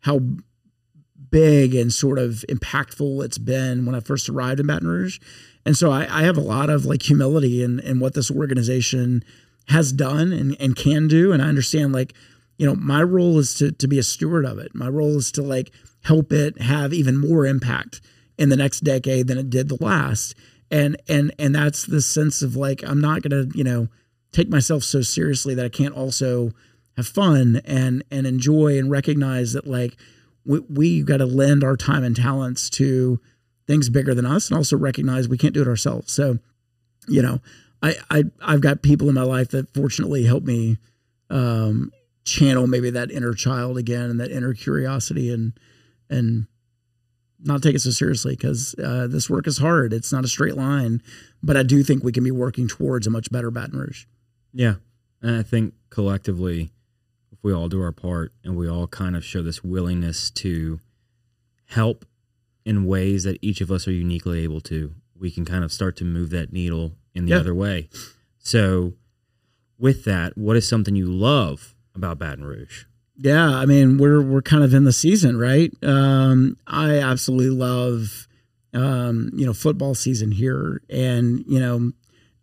how 0.02 0.22
big 1.30 1.76
and 1.76 1.92
sort 1.92 2.20
of 2.20 2.46
impactful 2.50 3.24
it's 3.24 3.38
been 3.38 3.86
when 3.86 3.96
I 3.96 4.00
first 4.00 4.30
arrived 4.30 4.60
in 4.60 4.68
Baton 4.68 4.88
Rouge, 4.88 5.20
and 5.66 5.78
so 5.78 5.92
I, 5.92 6.08
I 6.10 6.24
have 6.24 6.38
a 6.38 6.42
lot 6.42 6.70
of 6.70 6.86
like 6.86 7.04
humility 7.04 7.64
in 7.64 7.80
in 7.80 8.00
what 8.00 8.14
this 8.14 8.32
organization 8.32 9.24
has 9.70 9.92
done 9.92 10.34
and 10.34 10.58
and 10.60 10.76
can 10.76 11.08
do, 11.08 11.32
and 11.32 11.42
I 11.42 11.48
understand 11.48 11.94
like 11.94 12.14
you 12.58 12.66
know, 12.66 12.76
my 12.76 13.04
role 13.04 13.38
is 13.40 13.54
to 13.56 13.72
to 13.72 13.88
be 13.88 14.00
a 14.00 14.04
steward 14.04 14.46
of 14.46 14.58
it. 14.58 14.74
My 14.74 14.88
role 14.88 15.18
is 15.18 15.32
to 15.34 15.42
like 15.42 15.72
help 16.04 16.32
it 16.32 16.62
have 16.62 16.94
even 16.94 17.18
more 17.18 17.46
impact 17.46 18.02
in 18.38 18.50
the 18.50 18.58
next 18.58 18.82
decade 18.82 19.28
than 19.28 19.38
it 19.38 19.50
did 19.50 19.70
the 19.70 19.84
last. 19.84 20.36
And 20.70 21.02
and 21.08 21.34
and 21.40 21.56
that's 21.56 21.86
the 21.86 22.02
sense 22.02 22.42
of 22.42 22.56
like 22.56 22.84
I'm 22.84 23.00
not 23.00 23.24
to, 23.24 23.50
you 23.54 23.64
know, 23.64 23.88
take 24.32 24.50
myself 24.50 24.84
so 24.84 25.02
seriously 25.02 25.56
that 25.56 25.66
I 25.66 25.70
can't 25.70 25.96
also 25.96 26.52
have 26.96 27.08
fun 27.08 27.62
and 27.64 28.04
and 28.10 28.26
enjoy 28.26 28.78
and 28.78 28.90
recognize 28.90 29.54
that 29.54 29.68
like 29.68 29.96
we 30.46 30.60
we 30.70 31.04
got 31.04 31.18
to 31.18 31.26
lend 31.26 31.64
our 31.64 31.78
time 31.78 32.04
and 32.04 32.16
talents 32.16 32.70
to 32.72 33.20
things 33.68 33.90
bigger 33.90 34.16
than 34.16 34.26
us 34.26 34.50
and 34.50 34.58
also 34.58 34.78
recognize 34.78 35.28
we 35.28 35.38
can't 35.38 35.54
do 35.54 35.62
it 35.62 35.68
ourselves. 35.68 36.12
So, 36.12 36.40
you 37.08 37.22
know, 37.22 37.40
I 37.84 37.96
I 38.10 38.24
I've 38.42 38.62
got 38.62 38.82
people 38.82 39.10
in 39.10 39.16
my 39.16 39.24
life 39.24 39.50
that 39.50 39.74
fortunately 39.74 40.24
help 40.24 40.44
me 40.44 40.78
um, 41.30 41.92
channel 42.28 42.68
maybe 42.68 42.90
that 42.90 43.10
inner 43.10 43.34
child 43.34 43.78
again 43.78 44.10
and 44.10 44.20
that 44.20 44.32
inner 44.32 44.54
curiosity 44.54 45.32
and 45.32 45.58
and 46.10 46.46
not 47.40 47.62
take 47.62 47.76
it 47.76 47.80
so 47.80 47.92
seriously 47.92 48.36
because 48.36 48.76
uh, 48.84 49.08
this 49.08 49.30
work 49.30 49.48
is 49.48 49.60
hard. 49.60 49.94
It's 49.94 50.12
not 50.12 50.26
a 50.26 50.28
straight 50.28 50.56
line, 50.56 51.02
but 51.44 51.56
I 51.56 51.64
do 51.64 51.84
think 51.84 52.04
we 52.04 52.12
can 52.12 52.24
be 52.24 52.32
working 52.32 52.68
towards 52.68 53.06
a 53.06 53.12
much 53.12 53.32
better 53.32 53.52
Baton 53.52 53.78
Rouge. 53.80 54.06
Yeah, 54.54 54.76
and 55.22 55.36
I 55.36 55.44
think 55.44 55.76
collectively, 55.90 56.72
if 57.32 57.38
we 57.44 57.54
all 57.54 57.70
do 57.70 57.82
our 57.82 57.92
part 57.92 58.34
and 58.44 58.56
we 58.56 58.68
all 58.68 58.88
kind 58.88 59.16
of 59.16 59.24
show 59.24 59.44
this 59.44 59.64
willingness 59.64 60.32
to 60.32 60.80
help 61.66 62.06
in 62.66 62.86
ways 62.86 63.24
that 63.24 63.38
each 63.42 63.62
of 63.62 63.72
us 63.72 63.88
are 63.88 63.92
uniquely 63.92 64.44
able 64.44 64.62
to, 64.62 64.94
we 65.18 65.30
can 65.30 65.46
kind 65.46 65.64
of 65.64 65.72
start 65.72 65.96
to 65.98 66.06
move 66.06 66.32
that 66.32 66.52
needle 66.52 66.94
in 67.14 67.26
the 67.26 67.32
yeah. 67.32 67.38
other 67.38 67.54
way. 67.54 67.88
So, 68.40 68.94
with 69.78 70.06
that, 70.06 70.36
what 70.38 70.58
is 70.58 70.68
something 70.68 70.96
you 70.96 71.06
love 71.06 71.76
about 71.98 72.20
Baton 72.20 72.46
Rouge? 72.46 72.86
Yeah, 73.18 73.50
I 73.50 73.66
mean 73.66 73.98
we're 73.98 74.22
we're 74.22 74.42
kind 74.42 74.64
of 74.64 74.74
in 74.74 74.84
the 74.84 74.94
season, 74.94 75.38
right? 75.38 75.74
Um, 75.84 76.58
I 76.68 77.00
absolutely 77.00 77.50
love 77.50 78.28
um, 78.74 79.32
you 79.34 79.46
know 79.46 79.54
football 79.54 79.96
season 79.96 80.32
here, 80.32 80.82
and 80.90 81.44
you 81.48 81.60
know 81.60 81.92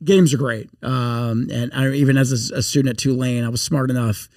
games 0.03 0.35
are 0.35 0.39
great. 0.39 0.69
Um, 0.83 1.49
and 1.53 1.73
I, 1.75 1.91
even 1.93 2.17
as 2.17 2.51
a, 2.51 2.59
a, 2.59 2.63
student 2.63 2.91
at 2.91 2.99
Tulane, 2.99 3.45
I 3.45 3.49
was 3.49 3.63
smart 3.63 3.91
enough 3.91 4.29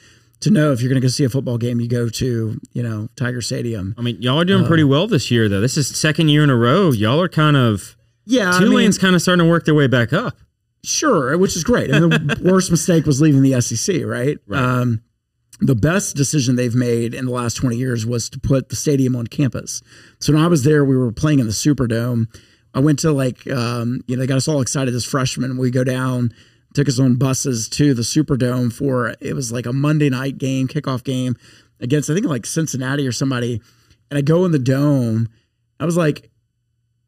to 0.42 0.52
know 0.52 0.72
if 0.72 0.82
you're 0.82 0.90
going 0.90 1.02
to 1.02 1.06
go 1.06 1.10
see 1.10 1.24
a 1.24 1.30
football 1.30 1.58
game, 1.58 1.80
you 1.80 1.88
go 1.88 2.10
to 2.10 2.60
you 2.72 2.84
know 2.84 3.10
Tiger 3.16 3.42
Stadium. 3.42 3.96
I 3.98 4.02
mean, 4.02 4.22
y'all 4.22 4.40
are 4.40 4.46
doing 4.46 4.66
uh, 4.66 4.68
pretty 4.68 4.84
well 4.84 5.08
this 5.08 5.32
year, 5.32 5.50
though. 5.50 5.62
This 5.62 5.78
is 5.78 5.88
second 5.88 6.30
year 6.30 6.44
in 6.44 6.50
a 6.50 6.56
row. 6.56 6.92
Y'all 6.92 7.20
are 7.22 7.30
kind 7.30 7.58
of 7.58 7.96
yeah. 8.26 8.52
Tulane's 8.52 8.98
I 8.98 9.00
mean, 9.00 9.08
kind 9.08 9.16
of 9.16 9.22
starting 9.22 9.46
to 9.46 9.50
work 9.50 9.66
their 9.66 9.76
way 9.76 9.88
back 9.88 10.14
up. 10.14 10.38
Sure, 10.84 11.36
which 11.38 11.56
is 11.56 11.64
great. 11.64 11.90
And 11.90 12.12
the 12.12 12.42
worst 12.52 12.70
mistake 12.72 13.06
was 13.06 13.20
leaving 13.20 13.42
the 13.42 13.60
SEC, 13.62 14.04
right? 14.06 14.38
right. 14.48 14.62
Um, 14.62 15.02
the 15.60 15.76
best 15.76 16.16
decision 16.16 16.56
they've 16.56 16.76
made 16.76 17.14
in 17.14 17.26
the 17.26 17.32
last 17.32 17.56
20 17.56 17.78
years 17.78 18.06
was 18.06 18.30
to 18.30 18.40
put 18.40 18.70
the 18.70 18.76
stadium 18.76 19.16
on 19.16 19.28
campus. 19.28 19.82
So 20.20 20.34
when 20.34 20.42
I 20.42 20.48
was 20.48 20.64
there, 20.64 20.86
we 20.86 20.98
were 20.98 21.12
playing 21.12 21.40
in 21.40 21.48
the 21.48 21.52
Superdome. 21.52 22.28
I 22.74 22.80
went 22.80 23.00
to 23.00 23.12
like, 23.12 23.48
um, 23.48 24.02
you 24.08 24.16
know, 24.16 24.22
they 24.22 24.28
got 24.28 24.38
us 24.38 24.48
all 24.48 24.62
excited 24.62 24.94
as 24.94 25.04
freshmen. 25.04 25.58
We 25.58 25.72
go 25.72 25.84
down, 25.84 26.32
took 26.76 26.88
us 26.88 27.00
on 27.00 27.16
buses 27.16 27.68
to 27.70 27.94
the 27.94 28.04
Superdome 28.04 28.72
for 28.72 29.16
it 29.20 29.34
was 29.34 29.52
like 29.52 29.66
a 29.66 29.74
Monday 29.74 30.10
night 30.10 30.38
game, 30.38 30.68
kickoff 30.68 31.04
game 31.04 31.36
against 31.80 32.10
I 32.10 32.14
think 32.14 32.28
like 32.28 32.46
Cincinnati 32.46 33.08
or 33.08 33.12
somebody. 33.12 33.62
And 34.12 34.18
I 34.18 34.22
go 34.22 34.46
in 34.46 34.52
the 34.52 34.60
dome. 34.60 35.28
I 35.80 35.86
was 35.86 35.98
like, 35.98 36.30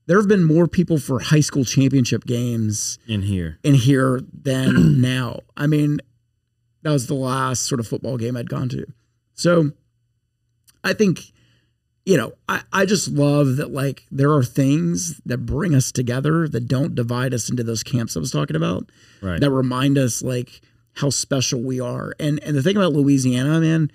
there 0.07 0.17
have 0.17 0.27
been 0.27 0.43
more 0.43 0.67
people 0.67 0.97
for 0.97 1.19
high 1.19 1.39
school 1.39 1.63
championship 1.63 2.25
games 2.25 2.97
in 3.07 3.21
here 3.21 3.59
in 3.63 3.75
here 3.75 4.21
than 4.33 5.01
now. 5.01 5.41
I 5.55 5.67
mean, 5.67 5.99
that 6.81 6.91
was 6.91 7.07
the 7.07 7.13
last 7.13 7.67
sort 7.67 7.79
of 7.79 7.87
football 7.87 8.17
game 8.17 8.37
I'd 8.37 8.49
gone 8.49 8.69
to. 8.69 8.85
So 9.33 9.71
I 10.83 10.93
think, 10.93 11.21
you 12.05 12.17
know, 12.17 12.33
I, 12.47 12.61
I 12.71 12.85
just 12.85 13.09
love 13.09 13.57
that 13.57 13.71
like 13.71 14.05
there 14.11 14.31
are 14.31 14.43
things 14.43 15.19
that 15.25 15.39
bring 15.39 15.75
us 15.75 15.91
together 15.91 16.47
that 16.47 16.67
don't 16.67 16.95
divide 16.95 17.33
us 17.33 17.49
into 17.49 17.63
those 17.63 17.83
camps 17.83 18.15
I 18.15 18.19
was 18.19 18.31
talking 18.31 18.55
about. 18.55 18.89
Right. 19.21 19.39
That 19.39 19.51
remind 19.51 19.97
us 19.97 20.21
like 20.21 20.61
how 20.93 21.09
special 21.09 21.61
we 21.61 21.79
are. 21.79 22.13
And 22.19 22.41
and 22.43 22.55
the 22.55 22.63
thing 22.63 22.77
about 22.77 22.93
Louisiana, 22.93 23.59
man, 23.59 23.91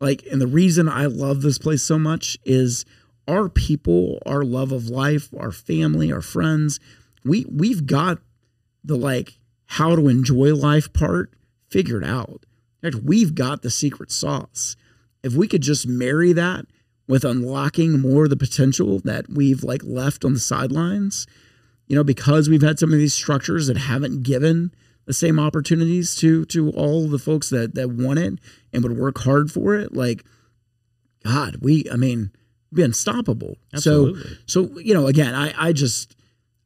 like 0.00 0.24
and 0.30 0.40
the 0.40 0.46
reason 0.46 0.88
I 0.88 1.06
love 1.06 1.42
this 1.42 1.58
place 1.58 1.82
so 1.82 1.98
much 1.98 2.36
is 2.44 2.84
our 3.26 3.48
people, 3.48 4.18
our 4.26 4.42
love 4.42 4.72
of 4.72 4.88
life, 4.88 5.30
our 5.38 5.52
family, 5.52 6.12
our 6.12 6.20
friends, 6.20 6.80
we 7.24 7.46
we've 7.50 7.86
got 7.86 8.18
the 8.82 8.96
like 8.96 9.38
how 9.66 9.96
to 9.96 10.08
enjoy 10.08 10.54
life 10.54 10.92
part 10.92 11.32
figured 11.74 12.04
out. 12.04 12.46
In 12.80 12.92
fact, 12.92 13.04
we've 13.04 13.34
got 13.34 13.62
the 13.62 13.70
secret 13.70 14.12
sauce. 14.12 14.76
If 15.24 15.34
we 15.34 15.48
could 15.48 15.62
just 15.62 15.88
marry 15.88 16.32
that 16.32 16.66
with 17.08 17.24
unlocking 17.24 17.98
more 17.98 18.24
of 18.24 18.30
the 18.30 18.36
potential 18.36 19.00
that 19.00 19.28
we've 19.28 19.64
like 19.64 19.82
left 19.82 20.24
on 20.24 20.34
the 20.34 20.38
sidelines, 20.38 21.26
you 21.88 21.96
know, 21.96 22.04
because 22.04 22.48
we've 22.48 22.62
had 22.62 22.78
some 22.78 22.92
of 22.92 22.98
these 22.98 23.12
structures 23.12 23.66
that 23.66 23.76
haven't 23.76 24.22
given 24.22 24.72
the 25.06 25.12
same 25.12 25.40
opportunities 25.40 26.14
to 26.16 26.44
to 26.46 26.70
all 26.70 27.08
the 27.08 27.18
folks 27.18 27.50
that 27.50 27.74
that 27.74 27.90
want 27.90 28.20
it 28.20 28.38
and 28.72 28.84
would 28.84 28.96
work 28.96 29.18
hard 29.18 29.50
for 29.50 29.74
it, 29.74 29.92
like 29.92 30.24
God, 31.24 31.56
we 31.60 31.90
I 31.92 31.96
mean, 31.96 32.30
be 32.72 32.82
unstoppable. 32.82 33.58
Absolutely. 33.74 34.22
So 34.46 34.68
so 34.68 34.78
you 34.78 34.94
know, 34.94 35.08
again, 35.08 35.34
I 35.34 35.52
I 35.58 35.72
just 35.72 36.14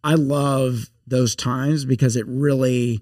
I 0.05 0.17
love 0.17 0.91
those 1.07 1.35
times 1.35 1.87
because 1.87 2.15
it 2.15 2.27
really 2.29 3.01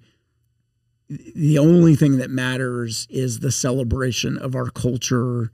the 1.08 1.58
only 1.58 1.94
thing 1.94 2.18
that 2.18 2.30
matters 2.30 3.06
is 3.10 3.40
the 3.40 3.52
celebration 3.52 4.36
of 4.38 4.54
our 4.56 4.70
culture, 4.70 5.52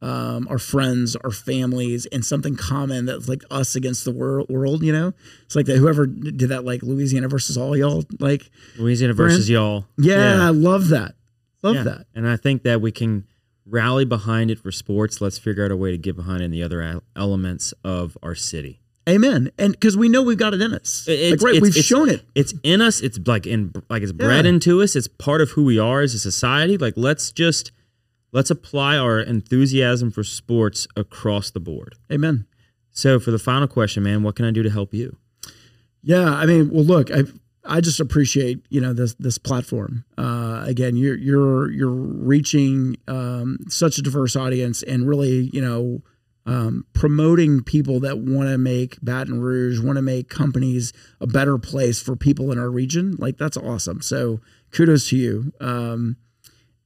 um, 0.00 0.46
our 0.48 0.58
friends, 0.58 1.16
our 1.16 1.30
families, 1.30 2.06
and 2.06 2.24
something 2.24 2.56
common 2.56 3.06
that's 3.06 3.28
like 3.28 3.42
us 3.50 3.74
against 3.74 4.04
the 4.04 4.12
world. 4.12 4.48
World, 4.50 4.82
you 4.82 4.92
know, 4.92 5.12
it's 5.44 5.56
like 5.56 5.66
that. 5.66 5.78
Whoever 5.78 6.06
did 6.06 6.48
that, 6.50 6.64
like 6.64 6.82
Louisiana 6.82 7.28
versus 7.28 7.56
all 7.56 7.76
y'all, 7.76 8.04
like 8.20 8.50
Louisiana 8.78 9.14
versus 9.14 9.48
y'all. 9.50 9.86
yeah, 9.98 10.42
I 10.46 10.50
love 10.50 10.88
that. 10.88 11.14
Love 11.62 11.76
Yeah. 11.76 11.82
that. 11.84 12.06
And 12.14 12.28
I 12.28 12.36
think 12.36 12.62
that 12.64 12.80
we 12.80 12.92
can 12.92 13.24
rally 13.66 14.04
behind 14.04 14.50
it 14.50 14.58
for 14.58 14.70
sports. 14.70 15.20
Let's 15.22 15.38
figure 15.38 15.64
out 15.64 15.70
a 15.70 15.76
way 15.76 15.90
to 15.90 15.96
get 15.98 16.14
behind 16.14 16.42
in 16.42 16.50
the 16.50 16.62
other 16.62 17.00
elements 17.16 17.72
of 17.82 18.18
our 18.22 18.34
city. 18.34 18.80
Amen. 19.08 19.50
And 19.58 19.72
because 19.72 19.96
we 19.96 20.08
know 20.08 20.22
we've 20.22 20.38
got 20.38 20.54
it 20.54 20.62
in 20.62 20.72
us, 20.72 21.06
It's- 21.06 21.32
like 21.32 21.42
right, 21.42 21.50
it's- 21.56 21.62
we've 21.62 21.70
it's- 21.76 21.84
shown 21.84 22.08
it. 22.08 22.22
It's 22.34 22.54
in 22.62 22.80
us. 22.80 23.00
It's 23.00 23.18
like 23.26 23.46
in 23.46 23.72
like 23.90 24.02
it's 24.02 24.12
bred 24.12 24.44
Yeah. 24.46 24.50
into 24.52 24.82
us. 24.82 24.96
It's 24.96 25.08
part 25.08 25.40
of 25.42 25.50
who 25.50 25.64
we 25.64 25.78
are 25.78 26.00
as 26.00 26.14
a 26.14 26.18
society. 26.18 26.78
Like 26.78 26.94
let's 26.96 27.30
just 27.32 27.70
let's 28.32 28.50
apply 28.50 28.96
our 28.96 29.20
enthusiasm 29.20 30.10
for 30.10 30.24
sports 30.24 30.86
across 30.96 31.50
the 31.50 31.60
board. 31.60 31.94
Amen. 32.10 32.46
So 32.92 33.20
for 33.20 33.30
the 33.30 33.38
final 33.38 33.68
question, 33.68 34.02
man, 34.04 34.22
what 34.22 34.36
can 34.36 34.44
I 34.46 34.50
do 34.52 34.62
to 34.62 34.70
help 34.70 34.94
you? 34.94 35.16
Yeah, 36.02 36.32
I 36.34 36.46
mean, 36.46 36.70
well, 36.70 36.84
look, 36.84 37.10
I 37.10 37.24
I 37.66 37.80
just 37.80 38.00
appreciate 38.00 38.60
you 38.70 38.80
know 38.80 38.92
this 38.94 39.14
this 39.14 39.36
platform. 39.38 40.04
Uh, 40.16 40.62
again, 40.66 40.96
you're 40.96 41.16
you're 41.16 41.70
you're 41.70 41.90
reaching 41.90 42.96
um, 43.06 43.58
such 43.68 43.98
a 43.98 44.02
diverse 44.02 44.34
audience 44.36 44.82
and 44.82 45.06
really 45.08 45.50
you 45.52 45.60
know 45.60 46.02
um, 46.46 46.84
promoting 46.92 47.62
people 47.62 48.00
that 48.00 48.18
want 48.18 48.48
to 48.50 48.58
make 48.58 48.98
Baton 49.02 49.40
Rouge, 49.40 49.80
want 49.80 49.96
to 49.96 50.02
make 50.02 50.28
companies 50.28 50.92
a 51.20 51.26
better 51.26 51.58
place 51.58 52.02
for 52.02 52.16
people 52.16 52.52
in 52.52 52.58
our 52.58 52.70
region. 52.70 53.16
Like 53.18 53.38
that's 53.38 53.56
awesome. 53.56 54.02
So 54.02 54.40
kudos 54.70 55.08
to 55.08 55.16
you. 55.16 55.52
Um, 55.60 56.16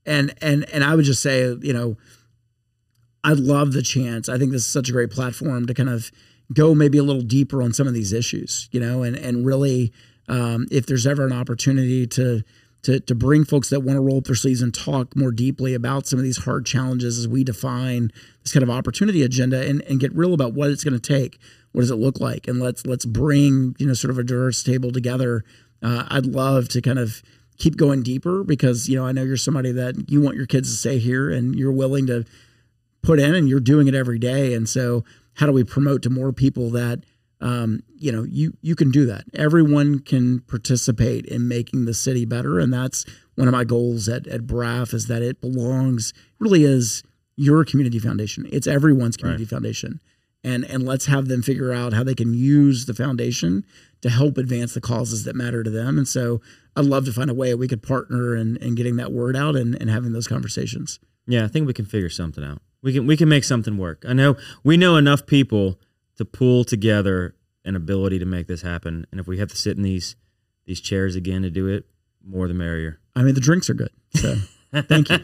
and 0.06 0.34
and 0.40 0.68
and 0.70 0.84
I 0.84 0.94
would 0.94 1.04
just 1.04 1.22
say, 1.22 1.54
you 1.60 1.72
know, 1.72 1.96
I 3.24 3.32
love 3.32 3.72
the 3.72 3.82
chance. 3.82 4.28
I 4.28 4.38
think 4.38 4.52
this 4.52 4.62
is 4.62 4.68
such 4.68 4.88
a 4.88 4.92
great 4.92 5.10
platform 5.10 5.66
to 5.66 5.74
kind 5.74 5.88
of 5.90 6.10
go 6.52 6.74
maybe 6.74 6.98
a 6.98 7.02
little 7.02 7.22
deeper 7.22 7.62
on 7.62 7.72
some 7.72 7.86
of 7.86 7.94
these 7.94 8.12
issues, 8.12 8.68
you 8.72 8.80
know, 8.80 9.02
and 9.02 9.16
and 9.16 9.44
really, 9.44 9.92
um, 10.28 10.66
if 10.70 10.86
there's 10.86 11.06
ever 11.06 11.26
an 11.26 11.32
opportunity 11.32 12.06
to 12.06 12.42
to 12.82 13.00
to 13.00 13.14
bring 13.14 13.44
folks 13.44 13.70
that 13.70 13.80
want 13.80 13.96
to 13.96 14.00
roll 14.00 14.18
up 14.18 14.24
their 14.24 14.34
sleeves 14.34 14.62
and 14.62 14.72
talk 14.72 15.16
more 15.16 15.32
deeply 15.32 15.74
about 15.74 16.06
some 16.06 16.18
of 16.18 16.24
these 16.24 16.44
hard 16.44 16.66
challenges 16.66 17.18
as 17.18 17.26
we 17.28 17.44
define 17.44 18.10
this 18.42 18.52
kind 18.52 18.62
of 18.62 18.70
opportunity 18.70 19.22
agenda 19.22 19.66
and 19.66 19.82
and 19.82 20.00
get 20.00 20.14
real 20.14 20.34
about 20.34 20.54
what 20.54 20.70
it's 20.70 20.84
going 20.84 20.98
to 20.98 21.00
take, 21.00 21.38
what 21.72 21.82
does 21.82 21.90
it 21.90 21.96
look 21.96 22.20
like, 22.20 22.48
and 22.48 22.60
let's 22.60 22.86
let's 22.86 23.04
bring 23.04 23.74
you 23.78 23.86
know 23.86 23.94
sort 23.94 24.10
of 24.10 24.18
a 24.18 24.24
diverse 24.24 24.62
table 24.62 24.92
together. 24.92 25.44
Uh, 25.82 26.04
I'd 26.08 26.26
love 26.26 26.68
to 26.70 26.80
kind 26.80 26.98
of 26.98 27.22
keep 27.56 27.76
going 27.76 28.02
deeper 28.02 28.44
because 28.44 28.88
you 28.88 28.96
know 28.96 29.06
I 29.06 29.12
know 29.12 29.22
you're 29.22 29.36
somebody 29.36 29.72
that 29.72 30.10
you 30.10 30.20
want 30.20 30.36
your 30.36 30.46
kids 30.46 30.70
to 30.70 30.76
stay 30.76 30.98
here 30.98 31.30
and 31.30 31.54
you're 31.54 31.72
willing 31.72 32.06
to 32.06 32.24
put 33.02 33.18
in 33.18 33.34
and 33.34 33.48
you're 33.48 33.60
doing 33.60 33.88
it 33.88 33.94
every 33.94 34.18
day. 34.18 34.54
And 34.54 34.68
so 34.68 35.04
how 35.34 35.46
do 35.46 35.52
we 35.52 35.64
promote 35.64 36.02
to 36.02 36.10
more 36.10 36.32
people 36.32 36.70
that 36.70 37.04
um, 37.40 37.82
you 37.96 38.10
know 38.12 38.24
you 38.24 38.56
you 38.60 38.74
can 38.74 38.90
do 38.90 39.06
that. 39.06 39.24
Everyone 39.34 40.00
can 40.00 40.40
participate 40.40 41.26
in 41.26 41.48
making 41.48 41.84
the 41.84 41.94
city 41.94 42.24
better 42.24 42.58
and 42.58 42.72
that's 42.72 43.04
one 43.34 43.46
of 43.46 43.52
my 43.52 43.64
goals 43.64 44.08
at, 44.08 44.26
at 44.26 44.42
braf 44.42 44.92
is 44.92 45.06
that 45.06 45.22
it 45.22 45.40
belongs 45.40 46.12
really 46.40 46.64
is 46.64 47.02
your 47.36 47.64
community 47.64 48.00
foundation. 48.00 48.48
It's 48.50 48.66
everyone's 48.66 49.16
community 49.16 49.44
foundation. 49.44 50.00
And 50.44 50.64
and 50.64 50.84
let's 50.84 51.06
have 51.06 51.28
them 51.28 51.42
figure 51.42 51.72
out 51.72 51.92
how 51.92 52.04
they 52.04 52.14
can 52.14 52.34
use 52.34 52.86
the 52.86 52.94
foundation 52.94 53.64
to 54.02 54.10
help 54.10 54.38
advance 54.38 54.74
the 54.74 54.80
causes 54.80 55.24
that 55.24 55.36
matter 55.36 55.62
to 55.62 55.70
them. 55.70 55.98
And 55.98 56.06
so 56.06 56.40
i'd 56.76 56.84
love 56.84 57.04
to 57.04 57.12
find 57.12 57.28
a 57.28 57.34
way 57.34 57.54
we 57.54 57.66
could 57.66 57.82
partner 57.82 58.36
in, 58.36 58.56
in 58.58 58.76
getting 58.76 58.96
that 58.96 59.10
word 59.12 59.34
out 59.34 59.56
and, 59.56 59.74
and 59.80 59.90
having 59.90 60.12
those 60.12 60.28
conversations. 60.28 61.00
Yeah, 61.26 61.44
I 61.44 61.48
think 61.48 61.66
we 61.66 61.72
can 61.74 61.86
figure 61.86 62.08
something 62.08 62.42
out. 62.44 62.62
We 62.82 62.92
can 62.92 63.06
we 63.06 63.16
can 63.16 63.28
make 63.28 63.44
something 63.44 63.76
work. 63.76 64.04
I 64.08 64.12
know 64.12 64.36
we 64.64 64.76
know 64.76 64.96
enough 64.96 65.26
people 65.26 65.78
to 66.18 66.24
pull 66.24 66.64
together 66.64 67.34
an 67.64 67.74
ability 67.74 68.18
to 68.18 68.24
make 68.26 68.46
this 68.46 68.62
happen. 68.62 69.06
And 69.10 69.20
if 69.20 69.26
we 69.26 69.38
have 69.38 69.48
to 69.48 69.56
sit 69.56 69.76
in 69.76 69.82
these 69.82 70.14
these 70.66 70.80
chairs 70.80 71.16
again 71.16 71.42
to 71.42 71.50
do 71.50 71.66
it, 71.66 71.86
more 72.22 72.46
the 72.46 72.54
merrier. 72.54 73.00
i 73.16 73.22
mean 73.22 73.34
the 73.34 73.40
drinks 73.40 73.70
are 73.70 73.74
good 73.74 73.90
so 74.14 74.36
thank 74.82 75.08
you 75.08 75.16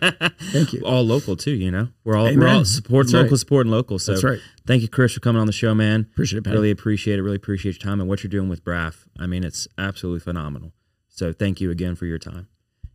thank 0.53 0.73
you 0.73 0.83
All 0.87 1.03
local 1.05 1.37
too, 1.37 1.51
you 1.53 1.71
know. 1.71 1.89
We're 2.03 2.17
all 2.17 2.25
we're 2.25 2.47
all 2.49 2.55
Amen. 2.55 2.65
supporting 2.65 3.09
That's 3.09 3.15
right. 3.15 3.23
local, 3.25 3.37
supporting 3.37 3.73
local. 3.73 3.99
So 3.99 4.13
That's 4.13 4.25
right. 4.25 4.39
thank 4.67 4.81
you, 4.81 4.89
Chris, 4.89 5.13
for 5.13 5.21
coming 5.21 5.39
on 5.39 5.47
the 5.47 5.53
show, 5.53 5.75
man. 5.75 6.09
Appreciate 6.13 6.39
it, 6.39 6.45
Patty. 6.45 6.57
Really 6.57 6.71
appreciate 6.71 7.19
it. 7.19 7.23
Really 7.23 7.37
appreciate 7.37 7.75
your 7.79 7.91
time 7.91 8.01
and 8.01 8.09
what 8.09 8.23
you're 8.23 8.31
doing 8.31 8.49
with 8.49 8.65
BRAF. 8.65 9.07
I 9.19 9.27
mean, 9.27 9.45
it's 9.45 9.69
absolutely 9.77 10.21
phenomenal. 10.21 10.73
So 11.09 11.33
thank 11.35 11.61
you 11.61 11.71
again 11.71 11.95
for 11.95 12.07
your 12.07 12.19
time. 12.19 12.49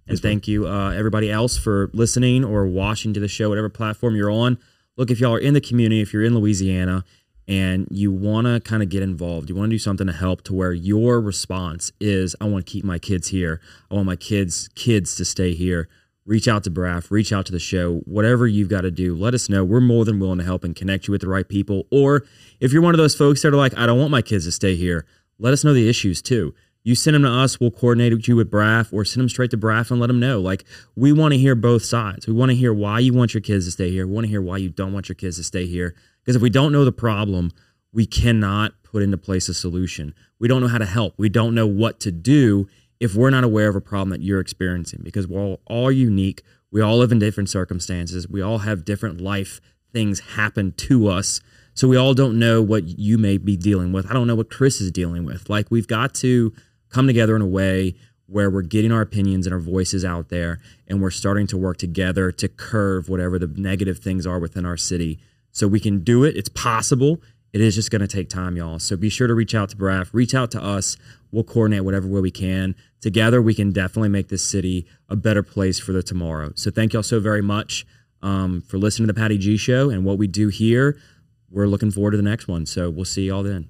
And 0.08 0.20
thank 0.20 0.48
you, 0.48 0.68
uh, 0.68 0.90
everybody 0.90 1.30
else, 1.32 1.56
for 1.56 1.92
listening 1.94 2.44
or 2.44 2.66
watching 2.66 3.14
to 3.14 3.20
the 3.20 3.28
show, 3.28 3.50
whatever 3.50 3.70
platform 3.70 4.16
you're 4.16 4.32
on. 4.32 4.58
Look, 4.98 5.12
if 5.12 5.20
y'all 5.20 5.36
are 5.36 5.40
in 5.40 5.54
the 5.54 5.62
community, 5.62 6.02
if 6.02 6.14
you're 6.14 6.24
in 6.24 6.34
Louisiana 6.36 7.06
and 7.50 7.88
you 7.90 8.12
want 8.12 8.46
to 8.46 8.60
kind 8.60 8.84
of 8.84 8.90
get 8.90 9.02
involved, 9.02 9.50
you 9.50 9.56
want 9.56 9.72
to 9.72 9.74
do 9.74 9.80
something 9.80 10.06
to 10.06 10.14
help 10.14 10.44
to 10.44 10.54
where 10.54 10.72
your 10.72 11.20
response 11.20 11.92
is, 12.00 12.36
I 12.40 12.46
want 12.46 12.64
to 12.68 12.72
keep 12.72 12.86
my 12.86 13.00
kids 13.00 13.30
here. 13.30 13.60
I 13.90 13.96
want 13.96 14.06
my 14.06 14.16
kids' 14.16 14.70
kids 14.76 15.16
to 15.16 15.26
stay 15.26 15.56
here. 15.56 15.90
Reach 16.28 16.48
out 16.48 16.64
to 16.66 16.70
BRAF, 16.70 17.10
reach 17.10 17.34
out 17.34 17.48
to 17.48 17.52
the 17.52 17.60
show, 17.60 18.02
whatever 18.06 18.46
you've 18.46 18.70
got 18.70 18.82
to 18.82 18.92
do. 18.92 19.16
Let 19.16 19.34
us 19.34 19.50
know. 19.50 19.66
We're 19.66 19.82
more 19.82 20.06
than 20.06 20.20
willing 20.20 20.38
to 20.38 20.44
help 20.44 20.64
and 20.64 20.76
connect 20.76 21.08
you 21.08 21.12
with 21.12 21.22
the 21.22 21.28
right 21.28 21.50
people. 21.50 21.88
Or 21.90 22.24
if 22.60 22.72
you're 22.72 22.84
one 22.84 22.94
of 22.94 23.00
those 23.00 23.16
folks 23.16 23.42
that 23.42 23.52
are 23.52 23.58
like, 23.58 23.76
I 23.76 23.88
don't 23.88 23.98
want 23.98 24.12
my 24.12 24.22
kids 24.22 24.46
to 24.46 24.52
stay 24.52 24.76
here, 24.76 25.08
let 25.40 25.52
us 25.52 25.64
know 25.64 25.74
the 25.74 25.90
issues 25.90 26.22
too. 26.22 26.54
You 26.84 26.94
send 26.94 27.16
them 27.16 27.24
to 27.24 27.30
us, 27.30 27.60
we'll 27.60 27.72
coordinate 27.72 28.28
you 28.28 28.36
with 28.36 28.52
BRAF 28.52 28.94
or 28.94 29.04
send 29.04 29.22
them 29.22 29.30
straight 29.30 29.50
to 29.52 29.58
BRAF 29.58 29.90
and 29.90 30.00
let 30.00 30.08
them 30.08 30.20
know. 30.20 30.40
Like, 30.40 30.66
we 30.96 31.12
want 31.12 31.34
to 31.34 31.40
hear 31.40 31.56
both 31.56 31.84
sides. 31.84 32.28
We 32.28 32.34
want 32.34 32.52
to 32.52 32.56
hear 32.56 32.74
why 32.76 33.00
you 33.00 33.12
want 33.12 33.34
your 33.34 33.42
kids 33.42 33.66
to 33.66 33.72
stay 33.72 33.90
here. 33.90 34.06
We 34.06 34.14
want 34.14 34.26
to 34.26 34.30
hear 34.30 34.42
why 34.42 34.58
you 34.58 34.70
don't 34.70 34.94
want 34.94 35.10
your 35.10 35.16
kids 35.16 35.38
to 35.38 35.44
stay 35.44 35.66
here. 35.66 35.96
Because 36.24 36.36
if 36.36 36.42
we 36.42 36.50
don't 36.50 36.72
know 36.72 36.86
the 36.86 36.92
problem, 36.92 37.52
we 37.92 38.06
cannot 38.06 38.74
put 38.84 39.04
into 39.04 39.18
place 39.18 39.50
a 39.50 39.54
solution. 39.54 40.14
We 40.40 40.48
don't 40.48 40.62
know 40.62 40.68
how 40.68 40.78
to 40.78 40.86
help. 40.86 41.14
We 41.18 41.30
don't 41.30 41.56
know 41.56 41.68
what 41.68 42.00
to 42.02 42.12
do 42.12 42.68
if 43.00 43.16
we're 43.16 43.30
not 43.30 43.44
aware 43.44 43.70
of 43.70 43.76
a 43.76 43.82
problem 43.82 44.10
that 44.10 44.22
you're 44.22 44.40
experiencing 44.40 45.02
because 45.04 45.28
we're 45.28 45.58
all, 45.66 45.92
unique. 45.92 46.44
We 46.72 46.82
all 46.82 46.98
live 46.98 47.12
in 47.12 47.20
different 47.20 47.50
circumstances. 47.50 48.28
We 48.28 48.42
all 48.42 48.60
have 48.60 48.86
different 48.86 49.22
life 49.22 49.62
things 49.92 50.20
happen 50.20 50.72
to 50.74 51.08
us. 51.08 51.42
So 51.74 51.88
we 51.88 51.98
all 51.98 52.14
don't 52.14 52.38
know 52.38 52.62
what 52.62 52.84
you 53.00 53.18
may 53.18 53.38
be 53.38 53.58
dealing 53.58 53.92
with. 53.92 54.10
I 54.10 54.14
don't 54.14 54.28
know 54.28 54.36
what 54.36 54.50
Chris 54.50 54.82
is 54.82 54.92
dealing 54.92 55.26
with. 55.26 55.50
Like 55.50 55.72
we've 55.72 55.88
got 55.88 56.14
to 56.16 56.54
come 56.90 57.08
together 57.08 57.36
in 57.36 57.42
a 57.42 57.48
way 57.48 57.96
where 58.28 58.50
we're 58.50 58.62
getting 58.62 58.92
our 58.92 59.02
opinions 59.02 59.48
and 59.48 59.54
our 59.54 59.60
voices 59.60 60.06
out 60.06 60.30
there 60.30 60.60
and 60.88 61.02
we're 61.02 61.10
starting 61.10 61.48
to 61.48 61.58
work 61.58 61.78
together 61.78 62.32
to 62.32 62.48
curve 62.48 63.10
whatever 63.10 63.40
the 63.40 63.48
negative 63.48 64.00
things 64.00 64.28
are 64.28 64.40
within 64.40 64.66
our 64.66 64.78
city. 64.78 65.20
So 65.60 65.68
we 65.68 65.82
can 65.82 66.06
do 66.06 66.24
it. 66.24 66.38
It's 66.38 66.48
possible. 66.48 67.22
It 67.52 67.60
is 67.60 67.76
just 67.76 67.92
going 67.92 68.02
to 68.02 68.08
take 68.08 68.30
time, 68.30 68.56
y'all. 68.56 68.80
So 68.80 68.96
be 68.96 69.10
sure 69.10 69.28
to 69.28 69.34
reach 69.34 69.54
out 69.54 69.70
to 69.70 69.76
BRAF, 69.76 70.14
reach 70.14 70.34
out 70.34 70.52
to 70.52 70.64
us. 70.64 70.96
We'll 71.32 71.44
coordinate 71.44 71.84
whatever 71.84 72.08
way 72.08 72.22
we 72.22 72.32
can. 72.32 72.76
Together, 73.02 73.42
we 73.42 73.54
can 73.54 73.72
definitely 73.72 74.10
make 74.10 74.30
this 74.30 74.44
city 74.44 74.88
a 75.10 75.18
better 75.18 75.44
place 75.44 75.78
for 75.78 75.92
the 75.92 76.02
tomorrow. 76.02 76.52
So 76.56 76.72
thank 76.72 76.94
y'all 76.94 77.04
so 77.04 77.20
very 77.20 77.42
much 77.42 77.86
um, 78.22 78.62
for 78.62 78.78
listening 78.78 79.08
to 79.08 79.14
the 79.14 79.20
Patty 79.20 79.38
G 79.38 79.58
Show 79.58 79.90
and 79.90 80.06
what 80.06 80.18
we 80.18 80.28
do 80.28 80.48
here. 80.48 80.98
We're 81.50 81.68
looking 81.68 81.92
forward 81.92 82.12
to 82.12 82.18
the 82.18 82.24
next 82.24 82.48
one. 82.48 82.66
So 82.66 82.90
we'll 82.90 83.06
see 83.06 83.28
y'all 83.28 83.44
then. 83.44 83.68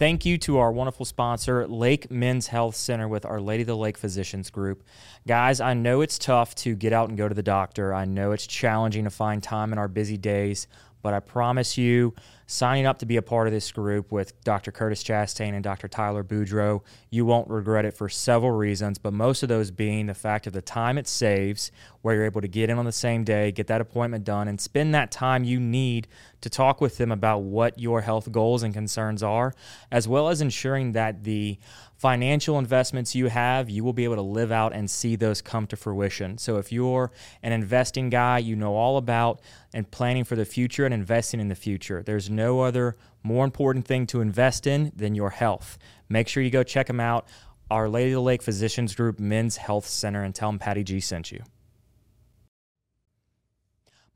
Thank 0.00 0.24
you 0.24 0.38
to 0.38 0.56
our 0.56 0.72
wonderful 0.72 1.04
sponsor, 1.04 1.68
Lake 1.68 2.10
Men's 2.10 2.46
Health 2.46 2.74
Center 2.74 3.06
with 3.06 3.26
Our 3.26 3.38
Lady 3.38 3.64
of 3.64 3.66
the 3.66 3.76
Lake 3.76 3.98
Physicians 3.98 4.48
Group. 4.48 4.82
Guys, 5.28 5.60
I 5.60 5.74
know 5.74 6.00
it's 6.00 6.18
tough 6.18 6.54
to 6.54 6.74
get 6.74 6.94
out 6.94 7.10
and 7.10 7.18
go 7.18 7.28
to 7.28 7.34
the 7.34 7.42
doctor. 7.42 7.92
I 7.92 8.06
know 8.06 8.32
it's 8.32 8.46
challenging 8.46 9.04
to 9.04 9.10
find 9.10 9.42
time 9.42 9.74
in 9.74 9.78
our 9.78 9.88
busy 9.88 10.16
days, 10.16 10.68
but 11.02 11.12
I 11.12 11.20
promise 11.20 11.76
you, 11.76 12.14
signing 12.50 12.84
up 12.84 12.98
to 12.98 13.06
be 13.06 13.16
a 13.16 13.22
part 13.22 13.46
of 13.46 13.52
this 13.52 13.70
group 13.70 14.10
with 14.10 14.42
Dr. 14.42 14.72
Curtis 14.72 15.04
Chastain 15.04 15.54
and 15.54 15.62
Dr. 15.62 15.86
Tyler 15.86 16.24
Boudreau, 16.24 16.82
you 17.08 17.24
won't 17.24 17.48
regret 17.48 17.84
it 17.84 17.92
for 17.92 18.08
several 18.08 18.50
reasons, 18.50 18.98
but 18.98 19.12
most 19.12 19.44
of 19.44 19.48
those 19.48 19.70
being 19.70 20.06
the 20.06 20.14
fact 20.14 20.48
of 20.48 20.52
the 20.52 20.60
time 20.60 20.98
it 20.98 21.06
saves, 21.06 21.70
where 22.02 22.16
you're 22.16 22.24
able 22.24 22.40
to 22.40 22.48
get 22.48 22.68
in 22.68 22.76
on 22.76 22.84
the 22.84 22.90
same 22.90 23.22
day, 23.22 23.52
get 23.52 23.68
that 23.68 23.80
appointment 23.80 24.24
done, 24.24 24.48
and 24.48 24.60
spend 24.60 24.92
that 24.92 25.12
time 25.12 25.44
you 25.44 25.60
need 25.60 26.08
to 26.40 26.50
talk 26.50 26.80
with 26.80 26.96
them 26.96 27.12
about 27.12 27.42
what 27.42 27.78
your 27.78 28.00
health 28.00 28.32
goals 28.32 28.64
and 28.64 28.74
concerns 28.74 29.22
are, 29.22 29.54
as 29.92 30.08
well 30.08 30.28
as 30.28 30.40
ensuring 30.40 30.90
that 30.90 31.22
the 31.22 31.56
financial 32.00 32.58
investments 32.58 33.14
you 33.14 33.26
have, 33.26 33.68
you 33.68 33.84
will 33.84 33.92
be 33.92 34.04
able 34.04 34.14
to 34.14 34.22
live 34.22 34.50
out 34.50 34.72
and 34.72 34.90
see 34.90 35.16
those 35.16 35.42
come 35.42 35.66
to 35.66 35.76
fruition. 35.76 36.38
So 36.38 36.56
if 36.56 36.72
you're 36.72 37.12
an 37.42 37.52
investing 37.52 38.08
guy, 38.08 38.38
you 38.38 38.56
know 38.56 38.74
all 38.74 38.96
about 38.96 39.42
and 39.74 39.88
planning 39.90 40.24
for 40.24 40.34
the 40.34 40.46
future 40.46 40.86
and 40.86 40.94
investing 40.94 41.40
in 41.40 41.48
the 41.48 41.54
future. 41.54 42.02
There's 42.02 42.30
no 42.30 42.60
other 42.60 42.96
more 43.22 43.44
important 43.44 43.86
thing 43.86 44.06
to 44.06 44.22
invest 44.22 44.66
in 44.66 44.92
than 44.96 45.14
your 45.14 45.28
health. 45.28 45.76
Make 46.08 46.26
sure 46.26 46.42
you 46.42 46.48
go 46.48 46.62
check 46.62 46.86
them 46.86 47.00
out. 47.00 47.28
Our 47.70 47.86
Lady 47.86 48.12
of 48.12 48.14
the 48.14 48.22
Lake 48.22 48.40
Physicians 48.40 48.94
Group 48.94 49.20
Men's 49.20 49.58
Health 49.58 49.86
Center 49.86 50.24
and 50.24 50.34
tell 50.34 50.48
them 50.48 50.58
Patty 50.58 50.82
G 50.82 51.00
sent 51.00 51.30
you. 51.30 51.42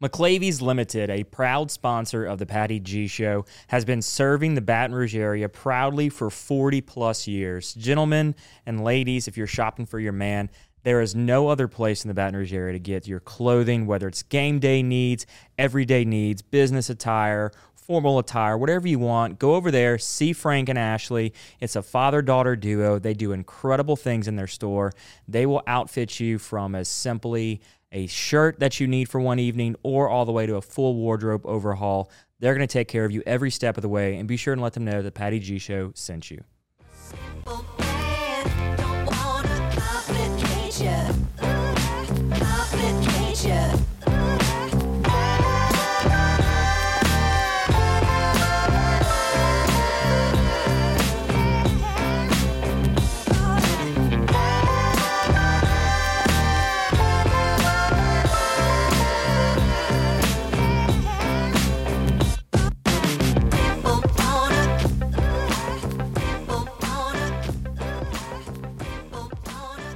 McLavy's 0.02 0.60
Limited, 0.60 1.08
a 1.08 1.22
proud 1.22 1.70
sponsor 1.70 2.24
of 2.24 2.38
the 2.38 2.46
Patty 2.46 2.80
G 2.80 3.06
Show, 3.06 3.44
has 3.68 3.84
been 3.84 4.02
serving 4.02 4.54
the 4.54 4.60
Baton 4.60 4.94
Rouge 4.94 5.14
area 5.14 5.48
proudly 5.48 6.08
for 6.08 6.30
40 6.30 6.80
plus 6.80 7.28
years. 7.28 7.74
Gentlemen 7.74 8.34
and 8.66 8.82
ladies, 8.82 9.28
if 9.28 9.36
you're 9.36 9.46
shopping 9.46 9.86
for 9.86 10.00
your 10.00 10.12
man, 10.12 10.50
there 10.82 11.00
is 11.00 11.14
no 11.14 11.48
other 11.48 11.68
place 11.68 12.04
in 12.04 12.08
the 12.08 12.14
Baton 12.14 12.36
Rouge 12.36 12.52
area 12.52 12.72
to 12.72 12.80
get 12.80 13.06
your 13.06 13.20
clothing, 13.20 13.86
whether 13.86 14.08
it's 14.08 14.24
game 14.24 14.58
day 14.58 14.82
needs, 14.82 15.26
everyday 15.56 16.04
needs, 16.04 16.42
business 16.42 16.90
attire, 16.90 17.52
formal 17.74 18.18
attire, 18.18 18.56
whatever 18.58 18.88
you 18.88 18.98
want. 18.98 19.38
Go 19.38 19.54
over 19.54 19.70
there, 19.70 19.98
see 19.98 20.32
Frank 20.32 20.68
and 20.68 20.78
Ashley. 20.78 21.32
It's 21.60 21.76
a 21.76 21.82
father 21.82 22.20
daughter 22.20 22.56
duo. 22.56 22.98
They 22.98 23.14
do 23.14 23.32
incredible 23.32 23.96
things 23.96 24.26
in 24.26 24.36
their 24.36 24.46
store. 24.46 24.92
They 25.28 25.46
will 25.46 25.62
outfit 25.66 26.18
you 26.18 26.38
from 26.38 26.74
as 26.74 26.88
simply 26.88 27.60
a 27.94 28.06
shirt 28.08 28.60
that 28.60 28.80
you 28.80 28.86
need 28.86 29.08
for 29.08 29.20
one 29.20 29.38
evening, 29.38 29.76
or 29.82 30.08
all 30.10 30.26
the 30.26 30.32
way 30.32 30.44
to 30.44 30.56
a 30.56 30.60
full 30.60 30.96
wardrobe 30.96 31.46
overhaul. 31.46 32.10
They're 32.40 32.54
going 32.54 32.66
to 32.66 32.72
take 32.72 32.88
care 32.88 33.06
of 33.06 33.12
you 33.12 33.22
every 33.24 33.50
step 33.50 33.78
of 33.78 33.82
the 33.82 33.88
way, 33.88 34.16
and 34.16 34.28
be 34.28 34.36
sure 34.36 34.52
and 34.52 34.60
let 34.60 34.74
them 34.74 34.84
know 34.84 35.00
that 35.00 35.14
Patty 35.14 35.38
G 35.38 35.58
Show 35.58 35.92
sent 35.94 36.30
you. 36.30 36.42